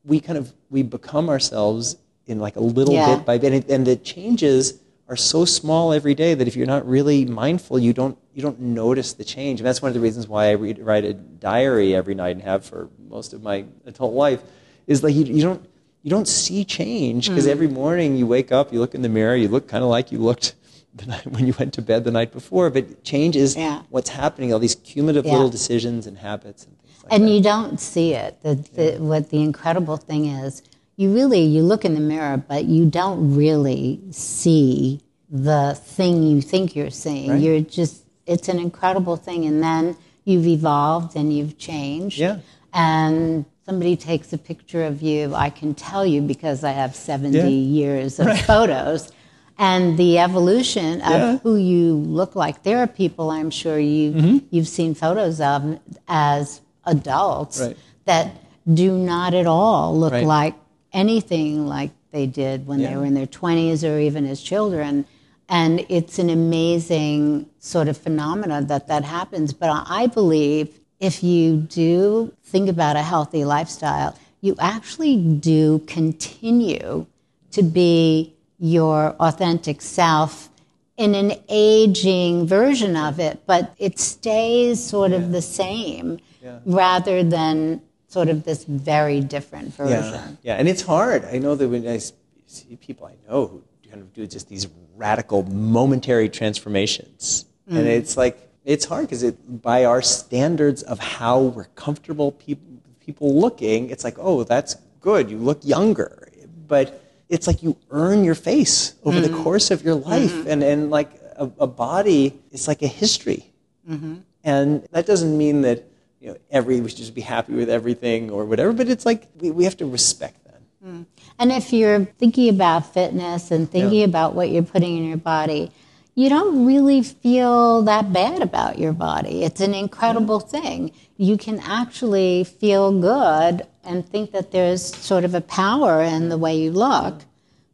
we 0.06 0.20
kind 0.20 0.38
of 0.38 0.52
we 0.70 0.82
become 0.82 1.28
ourselves 1.28 1.96
in 2.26 2.38
like 2.38 2.56
a 2.56 2.60
little 2.60 2.94
yeah. 2.94 3.16
bit 3.16 3.26
by 3.26 3.38
bit, 3.38 3.52
and, 3.52 3.70
and 3.70 3.86
the 3.86 3.96
changes 3.96 4.80
are 5.08 5.16
so 5.16 5.44
small 5.44 5.92
every 5.92 6.14
day 6.14 6.34
that 6.34 6.48
if 6.48 6.56
you're 6.56 6.66
not 6.66 6.86
really 6.86 7.24
mindful, 7.24 7.78
you 7.78 7.92
don't 7.92 8.18
you 8.34 8.42
don't 8.42 8.60
notice 8.60 9.12
the 9.12 9.24
change. 9.24 9.60
And 9.60 9.66
that's 9.66 9.80
one 9.80 9.88
of 9.88 9.94
the 9.94 10.00
reasons 10.00 10.28
why 10.28 10.48
I 10.48 10.52
read, 10.52 10.78
write 10.78 11.04
a 11.04 11.14
diary 11.14 11.94
every 11.94 12.14
night 12.14 12.36
and 12.36 12.42
have 12.42 12.64
for 12.64 12.88
most 13.08 13.32
of 13.32 13.42
my 13.42 13.64
adult 13.84 14.14
life, 14.14 14.40
is 14.86 15.02
like 15.02 15.14
you, 15.14 15.24
you 15.24 15.42
don't 15.42 15.64
you 16.02 16.10
don't 16.10 16.28
see 16.28 16.64
change 16.64 17.28
because 17.28 17.46
mm. 17.46 17.50
every 17.50 17.68
morning 17.68 18.16
you 18.16 18.26
wake 18.26 18.52
up, 18.52 18.72
you 18.72 18.80
look 18.80 18.94
in 18.94 19.02
the 19.02 19.08
mirror, 19.08 19.36
you 19.36 19.48
look 19.48 19.68
kind 19.68 19.84
of 19.84 19.90
like 19.90 20.12
you 20.12 20.18
looked 20.18 20.54
when 21.24 21.46
you 21.46 21.54
went 21.58 21.74
to 21.74 21.82
bed 21.82 22.04
the 22.04 22.10
night 22.10 22.32
before. 22.32 22.70
But 22.70 23.04
change 23.04 23.36
is 23.36 23.56
yeah. 23.56 23.82
what's 23.90 24.10
happening. 24.10 24.52
All 24.52 24.58
these 24.58 24.76
cumulative 24.76 25.24
yeah. 25.26 25.32
little 25.32 25.50
decisions 25.50 26.06
and 26.06 26.18
habits 26.18 26.64
and 26.64 26.76
things 26.78 26.85
like 27.06 27.14
and 27.14 27.28
that. 27.28 27.32
you 27.32 27.42
don't 27.42 27.80
see 27.80 28.14
it. 28.14 28.42
The, 28.42 28.54
the, 28.54 28.92
yeah. 28.92 28.98
What 28.98 29.30
the 29.30 29.42
incredible 29.42 29.96
thing 29.96 30.26
is 30.26 30.62
you 30.96 31.14
really 31.14 31.40
you 31.40 31.62
look 31.62 31.84
in 31.84 31.94
the 31.94 32.00
mirror 32.00 32.36
but 32.36 32.64
you 32.64 32.86
don't 32.86 33.36
really 33.36 34.00
see 34.10 35.00
the 35.30 35.78
thing 35.84 36.22
you 36.22 36.40
think 36.40 36.74
you're 36.74 36.90
seeing 36.90 37.30
right. 37.30 37.40
you're 37.40 37.60
just 37.60 38.04
it's 38.26 38.48
an 38.48 38.58
incredible 38.58 39.16
thing 39.16 39.44
and 39.44 39.62
then 39.62 39.96
you've 40.24 40.46
evolved 40.46 41.14
and 41.16 41.36
you've 41.36 41.56
changed 41.58 42.18
yeah. 42.18 42.38
and 42.72 43.44
somebody 43.64 43.96
takes 43.96 44.32
a 44.32 44.38
picture 44.38 44.84
of 44.84 45.02
you 45.02 45.34
i 45.34 45.50
can 45.50 45.74
tell 45.74 46.06
you 46.06 46.22
because 46.22 46.64
i 46.64 46.70
have 46.70 46.94
70 46.94 47.38
yeah. 47.38 47.44
years 47.46 48.18
of 48.18 48.26
right. 48.26 48.40
photos 48.40 49.12
and 49.58 49.98
the 49.98 50.18
evolution 50.18 51.00
of 51.00 51.10
yeah. 51.10 51.38
who 51.38 51.56
you 51.56 51.94
look 51.94 52.34
like 52.34 52.62
there 52.62 52.78
are 52.78 52.86
people 52.86 53.30
i'm 53.30 53.50
sure 53.50 53.78
you 53.78 54.12
mm-hmm. 54.12 54.38
you've 54.50 54.68
seen 54.68 54.94
photos 54.94 55.40
of 55.40 55.78
as 56.08 56.60
adults 56.86 57.60
right. 57.60 57.76
that 58.04 58.36
do 58.72 58.96
not 58.96 59.34
at 59.34 59.46
all 59.46 59.96
look 59.96 60.12
like 60.12 60.54
anything 60.92 61.66
like 61.66 61.90
they 62.10 62.26
did 62.26 62.66
when 62.66 62.80
yeah. 62.80 62.90
they 62.90 62.96
were 62.96 63.04
in 63.04 63.14
their 63.14 63.26
20s 63.26 63.88
or 63.88 63.98
even 63.98 64.26
as 64.26 64.42
children. 64.42 65.04
And 65.48 65.84
it's 65.88 66.18
an 66.18 66.30
amazing 66.30 67.48
sort 67.60 67.88
of 67.88 67.96
phenomena 67.96 68.62
that 68.62 68.88
that 68.88 69.04
happens. 69.04 69.52
But 69.52 69.84
I 69.88 70.06
believe 70.06 70.80
if 70.98 71.22
you 71.22 71.56
do 71.56 72.32
think 72.42 72.68
about 72.68 72.96
a 72.96 73.02
healthy 73.02 73.44
lifestyle, 73.44 74.18
you 74.40 74.56
actually 74.58 75.16
do 75.16 75.80
continue 75.80 77.06
to 77.52 77.62
be 77.62 78.34
your 78.58 79.14
authentic 79.20 79.82
self 79.82 80.48
in 80.96 81.14
an 81.14 81.32
aging 81.48 82.46
version 82.46 82.96
of 82.96 83.20
it, 83.20 83.40
but 83.46 83.74
it 83.78 83.98
stays 83.98 84.82
sort 84.82 85.12
of 85.12 85.30
the 85.32 85.42
same 85.42 86.18
yeah. 86.46 86.58
rather 86.64 87.22
than 87.22 87.82
sort 88.08 88.28
of 88.28 88.44
this 88.44 88.64
very 88.64 89.20
different 89.20 89.74
version. 89.74 90.12
Yeah, 90.12 90.28
yeah, 90.42 90.54
and 90.54 90.68
it's 90.68 90.82
hard. 90.82 91.24
I 91.24 91.38
know 91.38 91.54
that 91.54 91.68
when 91.68 91.86
I 91.86 91.98
see 91.98 92.76
people 92.76 93.06
I 93.06 93.16
know 93.28 93.46
who 93.46 93.62
kind 93.90 94.00
of 94.00 94.12
do 94.12 94.26
just 94.26 94.48
these 94.48 94.68
radical 94.96 95.42
momentary 95.42 96.28
transformations, 96.28 97.46
mm. 97.70 97.76
and 97.76 97.86
it's 97.86 98.16
like 98.16 98.38
it's 98.64 98.84
hard 98.84 99.06
because 99.06 99.22
it, 99.22 99.62
by 99.62 99.84
our 99.84 100.02
standards 100.02 100.82
of 100.82 100.98
how 100.98 101.40
we're 101.42 101.70
comfortable 101.74 102.32
people 102.32 102.64
people 103.00 103.38
looking, 103.40 103.90
it's 103.90 104.04
like 104.04 104.16
oh 104.18 104.44
that's 104.44 104.76
good, 105.00 105.30
you 105.30 105.38
look 105.38 105.60
younger, 105.64 106.28
but 106.66 107.02
it's 107.28 107.46
like 107.46 107.62
you 107.62 107.76
earn 107.90 108.24
your 108.24 108.34
face 108.34 108.94
over 109.04 109.20
mm-hmm. 109.20 109.36
the 109.36 109.42
course 109.42 109.70
of 109.70 109.82
your 109.82 109.94
life, 109.94 110.32
mm-hmm. 110.32 110.48
and 110.48 110.62
and 110.62 110.90
like 110.90 111.10
a, 111.36 111.50
a, 111.58 111.66
body 111.66 112.38
is 112.50 112.66
like 112.68 112.82
a 112.82 112.86
history, 112.86 113.52
mm-hmm. 113.88 114.16
and 114.44 114.86
that 114.92 115.06
doesn't 115.06 115.36
mean 115.36 115.62
that 115.62 115.84
you 116.26 116.32
know, 116.32 116.38
every 116.50 116.80
we 116.80 116.88
should 116.88 116.98
just 116.98 117.14
be 117.14 117.20
happy 117.20 117.52
with 117.52 117.70
everything 117.70 118.30
or 118.30 118.44
whatever. 118.44 118.72
But 118.72 118.88
it's 118.88 119.06
like 119.06 119.28
we, 119.38 119.52
we 119.52 119.62
have 119.62 119.76
to 119.76 119.86
respect 119.86 120.44
that. 120.44 120.60
Mm. 120.84 121.06
And 121.38 121.52
if 121.52 121.72
you're 121.72 122.04
thinking 122.04 122.48
about 122.48 122.92
fitness 122.92 123.52
and 123.52 123.70
thinking 123.70 124.00
yeah. 124.00 124.06
about 124.06 124.34
what 124.34 124.50
you're 124.50 124.64
putting 124.64 124.96
in 124.96 125.04
your 125.04 125.18
body, 125.18 125.70
you 126.16 126.28
don't 126.28 126.66
really 126.66 127.02
feel 127.02 127.82
that 127.82 128.12
bad 128.12 128.42
about 128.42 128.76
your 128.76 128.92
body. 128.92 129.44
It's 129.44 129.60
an 129.60 129.72
incredible 129.72 130.40
thing. 130.40 130.90
You 131.16 131.36
can 131.36 131.60
actually 131.60 132.42
feel 132.42 133.00
good 133.00 133.64
and 133.84 134.04
think 134.04 134.32
that 134.32 134.50
there's 134.50 134.82
sort 134.96 135.22
of 135.22 135.32
a 135.32 135.40
power 135.40 136.02
in 136.02 136.28
the 136.28 136.38
way 136.38 136.56
you 136.58 136.72
look. 136.72 137.22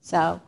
So 0.03 0.43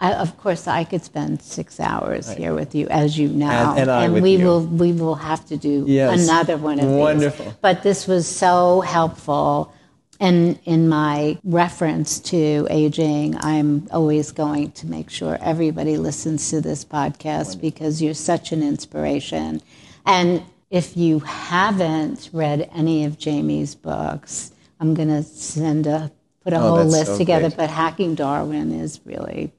I, 0.00 0.14
of 0.14 0.38
course, 0.38 0.66
I 0.66 0.84
could 0.84 1.04
spend 1.04 1.42
six 1.42 1.78
hours 1.78 2.28
right. 2.28 2.38
here 2.38 2.54
with 2.54 2.74
you, 2.74 2.88
as 2.88 3.18
you 3.18 3.28
know, 3.28 3.74
and, 3.76 3.90
and, 3.90 4.14
and 4.14 4.22
we 4.22 4.36
you. 4.36 4.46
will 4.46 4.66
we 4.66 4.92
will 4.92 5.14
have 5.14 5.44
to 5.46 5.58
do 5.58 5.84
yes. 5.86 6.24
another 6.24 6.56
one 6.56 6.80
of 6.80 6.86
Wonderful. 6.86 7.44
these. 7.44 7.54
But 7.60 7.82
this 7.82 8.06
was 8.06 8.26
so 8.26 8.80
helpful, 8.80 9.74
and 10.18 10.58
in 10.64 10.88
my 10.88 11.38
reference 11.44 12.18
to 12.20 12.66
aging, 12.70 13.36
I'm 13.40 13.88
always 13.90 14.32
going 14.32 14.72
to 14.72 14.86
make 14.86 15.10
sure 15.10 15.36
everybody 15.40 15.98
listens 15.98 16.48
to 16.48 16.62
this 16.62 16.82
podcast 16.82 17.20
Wonderful. 17.20 17.60
because 17.60 18.00
you're 18.00 18.14
such 18.14 18.52
an 18.52 18.62
inspiration. 18.62 19.60
And 20.06 20.42
if 20.70 20.96
you 20.96 21.18
haven't 21.20 22.30
read 22.32 22.70
any 22.74 23.04
of 23.04 23.18
Jamie's 23.18 23.74
books, 23.74 24.52
I'm 24.78 24.94
going 24.94 25.08
to 25.08 25.22
send 25.22 25.86
a 25.86 26.10
put 26.42 26.54
a 26.54 26.56
oh, 26.56 26.60
whole 26.60 26.84
list 26.84 27.12
so 27.12 27.18
together. 27.18 27.48
Great. 27.48 27.58
But 27.58 27.70
Hacking 27.70 28.14
Darwin 28.14 28.72
is 28.72 29.00
really 29.04 29.52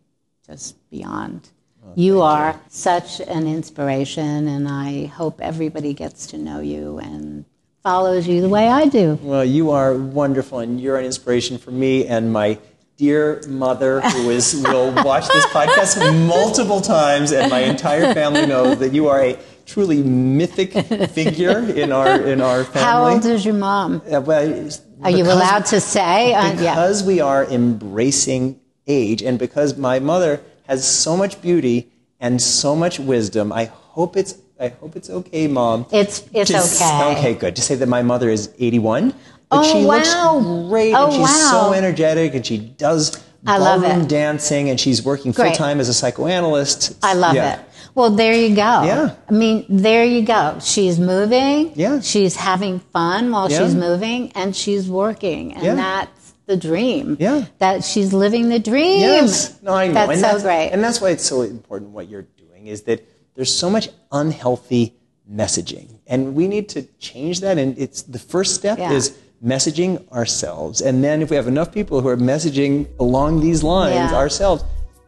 just 0.52 0.90
beyond. 0.90 1.50
Oh, 1.84 1.94
you 1.96 2.22
are 2.22 2.52
you. 2.52 2.60
such 2.70 3.20
an 3.22 3.48
inspiration, 3.48 4.48
and 4.48 4.68
I 4.68 5.06
hope 5.06 5.42
everybody 5.42 5.94
gets 5.94 6.28
to 6.28 6.38
know 6.38 6.60
you 6.60 7.00
and 7.00 7.46
follows 7.84 8.28
you 8.28 8.42
the 8.42 8.50
way 8.50 8.68
I 8.68 8.86
do. 8.86 9.18
Well, 9.24 9.46
you 9.46 9.72
are 9.72 9.96
wonderful, 9.96 10.60
and 10.60 10.80
you're 10.80 10.98
an 10.98 11.06
inspiration 11.06 11.58
for 11.58 11.72
me 11.72 12.06
and 12.06 12.32
my 12.32 12.60
dear 12.98 13.42
mother, 13.48 14.02
who 14.02 14.30
is 14.30 14.62
will 14.68 14.92
watch 15.04 15.28
this 15.28 15.46
podcast 15.48 16.28
multiple 16.28 16.82
times, 16.82 17.32
and 17.32 17.50
my 17.50 17.62
entire 17.62 18.14
family 18.14 18.46
knows 18.46 18.78
that 18.80 18.94
you 18.94 19.08
are 19.08 19.24
a 19.24 19.40
truly 19.66 20.04
mythic 20.04 20.74
figure 21.10 21.60
in 21.60 21.92
our 21.92 22.22
in 22.22 22.42
our 22.42 22.64
family. 22.72 22.82
How 22.82 23.08
old 23.08 23.26
is 23.26 23.44
your 23.44 23.56
mom? 23.56 24.02
Uh, 24.06 24.22
well, 24.22 24.70
are 25.02 25.10
you 25.10 25.24
allowed 25.24 25.66
to 25.68 25.80
say? 25.82 26.34
Uh, 26.36 26.52
because 26.52 27.02
yeah. 27.02 27.08
we 27.08 27.22
are 27.22 27.46
embracing 27.46 28.60
age. 28.88 29.22
And 29.22 29.38
because 29.40 29.78
my 29.78 30.00
mother 30.00 30.42
has 30.68 30.88
so 30.88 31.18
much 31.18 31.42
beauty 31.42 31.92
and 32.20 32.42
so 32.42 32.76
much 32.76 33.00
wisdom, 33.00 33.52
I 33.52 33.66
hope 33.66 34.16
it's 34.16 34.38
I 34.60 34.70
hope 34.70 34.96
it's 34.96 35.10
okay, 35.10 35.48
Mom. 35.48 35.88
It's 35.92 36.24
it's 36.34 36.52
okay. 36.52 37.18
Okay, 37.18 37.34
good. 37.34 37.56
To 37.56 37.62
say 37.62 37.76
that 37.76 37.88
my 37.88 38.04
mother 38.04 38.30
is 38.30 38.54
81, 38.60 39.10
but 39.10 39.18
oh, 39.52 39.64
she 39.64 39.86
wow. 39.86 40.38
looks 40.38 40.70
great 40.70 40.94
oh, 40.94 41.06
and 41.06 41.14
she's 41.14 41.22
wow. 41.22 41.50
so 41.52 41.74
energetic 41.74 42.36
and 42.36 42.46
she 42.46 42.58
does 42.58 43.22
I 43.46 43.58
ballroom 43.58 44.08
dancing 44.08 44.70
and 44.70 44.80
she's 44.80 45.04
working 45.04 45.34
full 45.34 45.52
time 45.52 45.80
as 45.80 45.90
a 45.90 45.94
psychoanalyst. 45.94 46.98
I 47.04 47.16
love 47.16 47.36
yeah. 47.36 47.60
it. 47.60 47.66
Well, 47.94 48.12
there 48.12 48.34
you 48.34 48.56
go. 48.56 48.84
Yeah. 48.84 49.16
I 49.28 49.34
mean, 49.34 49.66
there 49.68 50.06
you 50.06 50.22
go. 50.22 50.60
She's 50.62 51.00
moving. 51.00 51.74
Yeah. 51.76 52.00
She's 52.00 52.36
having 52.36 52.80
fun 52.80 53.32
while 53.32 53.52
yeah. 53.52 53.60
she's 53.60 53.76
moving 53.76 54.32
and 54.34 54.56
she's 54.56 54.88
working. 54.88 55.54
And 55.54 55.64
yeah. 55.64 55.76
that's 55.76 56.21
the 56.52 56.58
dream. 56.58 57.18
Yeah. 57.20 57.46
That 57.60 57.84
she's 57.84 58.14
living 58.14 58.50
the 58.50 58.60
dream. 58.60 59.00
Yes. 59.00 59.62
No, 59.62 59.74
I 59.74 59.88
know. 59.88 59.94
That's 59.94 60.12
and 60.12 60.20
so 60.20 60.28
that's, 60.28 60.44
great. 60.44 60.70
And 60.70 60.84
that's 60.84 61.00
why 61.02 61.10
it's 61.10 61.24
so 61.24 61.42
important 61.42 61.92
what 61.92 62.10
you're 62.10 62.28
doing 62.38 62.68
is 62.68 62.84
that 62.84 63.08
there's 63.36 63.54
so 63.54 63.70
much 63.70 63.90
unhealthy 64.12 64.96
messaging. 65.32 65.88
And 66.08 66.36
we 66.36 66.48
need 66.48 66.68
to 66.70 66.84
change 67.00 67.40
that. 67.42 67.58
And 67.58 67.78
it's 67.78 68.02
the 68.04 68.20
first 68.20 68.56
step 68.56 68.78
yeah. 68.78 68.92
is 68.92 69.18
messaging 69.44 70.08
ourselves. 70.12 70.82
And 70.82 71.04
then 71.04 71.22
if 71.22 71.30
we 71.30 71.36
have 71.36 71.48
enough 71.48 71.72
people 71.72 72.02
who 72.02 72.10
are 72.10 72.18
messaging 72.18 72.88
along 73.00 73.40
these 73.40 73.64
lines 73.64 74.12
yeah. 74.12 74.16
ourselves, 74.16 74.64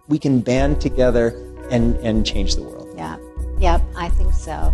we 0.07 0.17
can 0.17 0.39
band 0.39 0.81
together 0.81 1.35
and, 1.69 1.95
and 1.97 2.25
change 2.25 2.55
the 2.55 2.63
world. 2.63 2.87
Yeah. 2.95 3.17
Yep, 3.59 3.81
I 3.95 4.09
think 4.09 4.33
so. 4.33 4.73